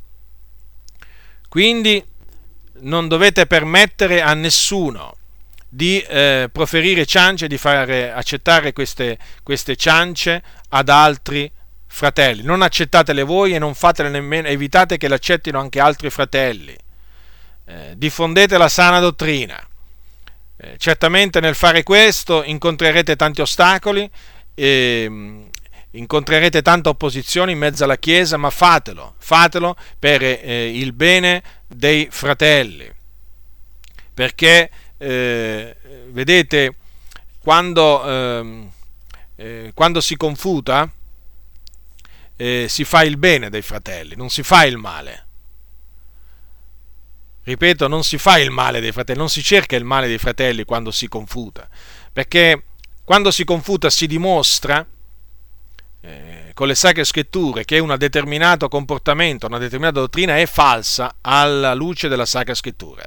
Quindi 1.49 2.03
non 2.81 3.09
dovete 3.09 3.47
permettere 3.47 4.23
a 4.23 4.35
nessuno 4.35 5.17
di 5.69 6.01
eh, 6.01 6.49
proferire 6.51 7.07
ciance, 7.07 7.47
di 7.47 7.59
far 7.59 7.89
accettare 7.91 8.73
queste, 8.73 9.19
queste 9.43 9.77
ciance 9.77 10.43
ad 10.69 10.89
altri 10.89 11.51
fratelli. 11.87 12.43
Non 12.43 12.63
accettatele 12.63 13.23
voi 13.23 13.55
e 13.55 13.59
non 13.59 13.75
fatele 13.75 14.09
nemmeno, 14.09 14.49
evitate 14.49 14.97
che 14.97 15.09
l'accettino 15.09 15.59
anche 15.59 15.81
altri 15.81 16.09
fratelli. 16.11 16.77
Eh, 17.71 17.93
diffondete 17.97 18.59
la 18.59 18.69
sana 18.69 18.99
dottrina. 18.99 19.65
Eh, 20.57 20.75
certamente 20.77 21.39
nel 21.39 21.55
fare 21.55 21.85
questo 21.85 22.43
incontrerete 22.43 23.15
tanti 23.15 23.43
ostacoli, 23.43 24.11
eh, 24.55 25.47
incontrerete 25.93 26.63
tanta 26.63 26.89
opposizione 26.89 27.53
in 27.53 27.59
mezzo 27.59 27.85
alla 27.85 27.97
Chiesa, 27.97 28.37
ma 28.37 28.51
fatelo, 28.51 29.15
fatelo 29.19 29.77
per 30.01 30.21
eh, 30.21 30.77
il 30.77 30.93
bene 30.93 31.43
dei 31.69 32.09
fratelli. 32.11 32.91
Perché, 34.13 34.69
eh, 34.99 35.77
vedete, 36.09 36.75
quando, 37.39 38.05
ehm, 38.05 38.71
eh, 39.37 39.71
quando, 39.75 40.01
si 40.01 40.17
confuta, 40.17 40.91
si 42.37 42.85
fa 42.85 43.03
il 43.03 43.19
bene 43.19 43.51
dei 43.51 43.61
fratelli, 43.61 44.17
non 44.17 44.31
si 44.31 44.43
fa 44.43 44.65
il 44.65 44.79
male. 44.79 45.29
Ripeto, 47.43 47.89
non 47.89 48.05
si 48.05 48.19
fa 48.19 48.39
il 48.39 48.51
male 48.51 48.81
dei 48.81 48.93
fratelli, 48.93 49.19
non 49.19 49.31
si 49.31 49.43
cerca 49.43 49.77
il 49.77 49.85
male 49.85 50.07
dei 50.07 50.19
fratelli 50.19 50.65
quando 50.65 50.91
si 50.91 51.09
confuta, 51.09 51.69
perché 52.13 52.65
quando 53.03 53.31
si 53.31 53.45
confuta 53.45 53.89
si 53.91 54.07
dimostra 54.07 54.87
eh, 56.03 56.51
con 56.55 56.67
le 56.67 56.75
sacre 56.75 57.05
scritture 57.05 57.65
che 57.65 57.79
un 57.79 57.95
determinato 57.99 58.69
comportamento, 58.69 59.47
una 59.47 59.59
determinata 59.59 60.01
dottrina 60.01 60.37
è 60.37 60.47
falsa 60.47 61.17
alla 61.21 61.75
luce 61.75 62.09
della 62.09 62.27
sacra 62.27 62.55
scrittura. 62.55 63.05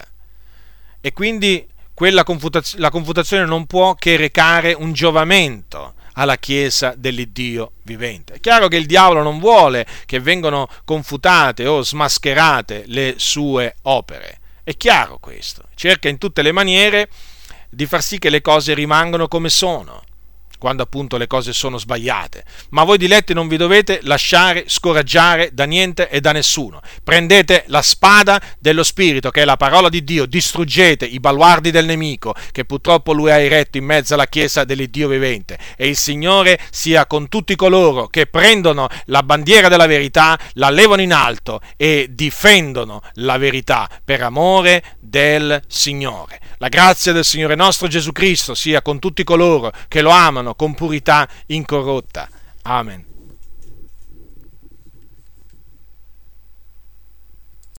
E 0.99 1.13
quindi 1.13 1.67
quella 1.93 2.23
confutaz- 2.23 2.77
la 2.77 2.89
confutazione 2.89 3.45
non 3.45 3.67
può 3.67 3.93
che 3.93 4.17
recare 4.17 4.73
un 4.73 4.93
giovamento 4.93 5.93
alla 6.13 6.37
Chiesa 6.37 6.93
dell'Iddio 6.95 7.73
vivente. 7.83 8.33
È 8.33 8.39
chiaro 8.39 8.67
che 8.67 8.77
il 8.77 8.85
diavolo 8.85 9.23
non 9.23 9.39
vuole 9.39 9.85
che 10.05 10.19
vengano 10.19 10.67
confutate 10.85 11.65
o 11.67 11.81
smascherate 11.81 12.83
le 12.87 13.15
sue 13.17 13.75
opere. 13.83 14.39
È 14.63 14.75
chiaro 14.75 15.17
questo. 15.19 15.63
Cerca 15.75 16.09
in 16.09 16.17
tutte 16.17 16.41
le 16.41 16.51
maniere 16.51 17.09
di 17.69 17.85
far 17.85 18.01
sì 18.01 18.19
che 18.19 18.29
le 18.29 18.41
cose 18.41 18.73
rimangano 18.73 19.27
come 19.27 19.49
sono 19.49 20.03
quando 20.63 20.83
appunto 20.83 21.17
le 21.17 21.27
cose 21.27 21.51
sono 21.51 21.77
sbagliate. 21.77 22.45
Ma 22.69 22.85
voi 22.85 22.97
diletti 22.97 23.33
non 23.33 23.49
vi 23.49 23.57
dovete 23.57 23.99
lasciare 24.03 24.63
scoraggiare 24.65 25.49
da 25.51 25.65
niente 25.65 26.07
e 26.07 26.21
da 26.21 26.31
nessuno. 26.31 26.79
Prendete 27.03 27.65
la 27.67 27.81
spada 27.81 28.41
dello 28.59 28.83
Spirito, 28.83 29.29
che 29.29 29.41
è 29.41 29.45
la 29.45 29.57
parola 29.57 29.89
di 29.89 30.05
Dio, 30.05 30.25
distruggete 30.25 31.03
i 31.03 31.19
baluardi 31.19 31.69
del 31.69 31.83
nemico, 31.85 32.33
che 32.53 32.63
purtroppo 32.63 33.11
lui 33.11 33.29
ha 33.29 33.39
eretto 33.39 33.77
in 33.77 33.83
mezzo 33.83 34.13
alla 34.13 34.27
Chiesa 34.27 34.63
dell'Iddio 34.63 35.09
vivente. 35.09 35.57
E 35.75 35.89
il 35.89 35.97
Signore 35.97 36.57
sia 36.71 37.07
con 37.07 37.27
tutti 37.27 37.57
coloro 37.57 38.07
che 38.07 38.25
prendono 38.25 38.87
la 39.07 39.21
bandiera 39.21 39.67
della 39.67 39.85
verità, 39.85 40.39
la 40.53 40.69
levano 40.69 41.01
in 41.01 41.11
alto 41.11 41.59
e 41.75 42.07
difendono 42.09 43.01
la 43.15 43.37
verità 43.37 43.89
per 44.05 44.21
amore 44.21 44.81
del 44.97 45.61
Signore. 45.67 46.39
La 46.59 46.69
grazia 46.69 47.11
del 47.11 47.25
Signore 47.25 47.55
nostro 47.55 47.89
Gesù 47.89 48.13
Cristo 48.13 48.55
sia 48.55 48.81
con 48.81 48.99
tutti 48.99 49.25
coloro 49.25 49.73
che 49.89 50.01
lo 50.01 50.11
amano 50.11 50.52
con 50.55 50.73
purità 50.73 51.27
incorrotta. 51.47 52.27
Amen. 52.63 53.12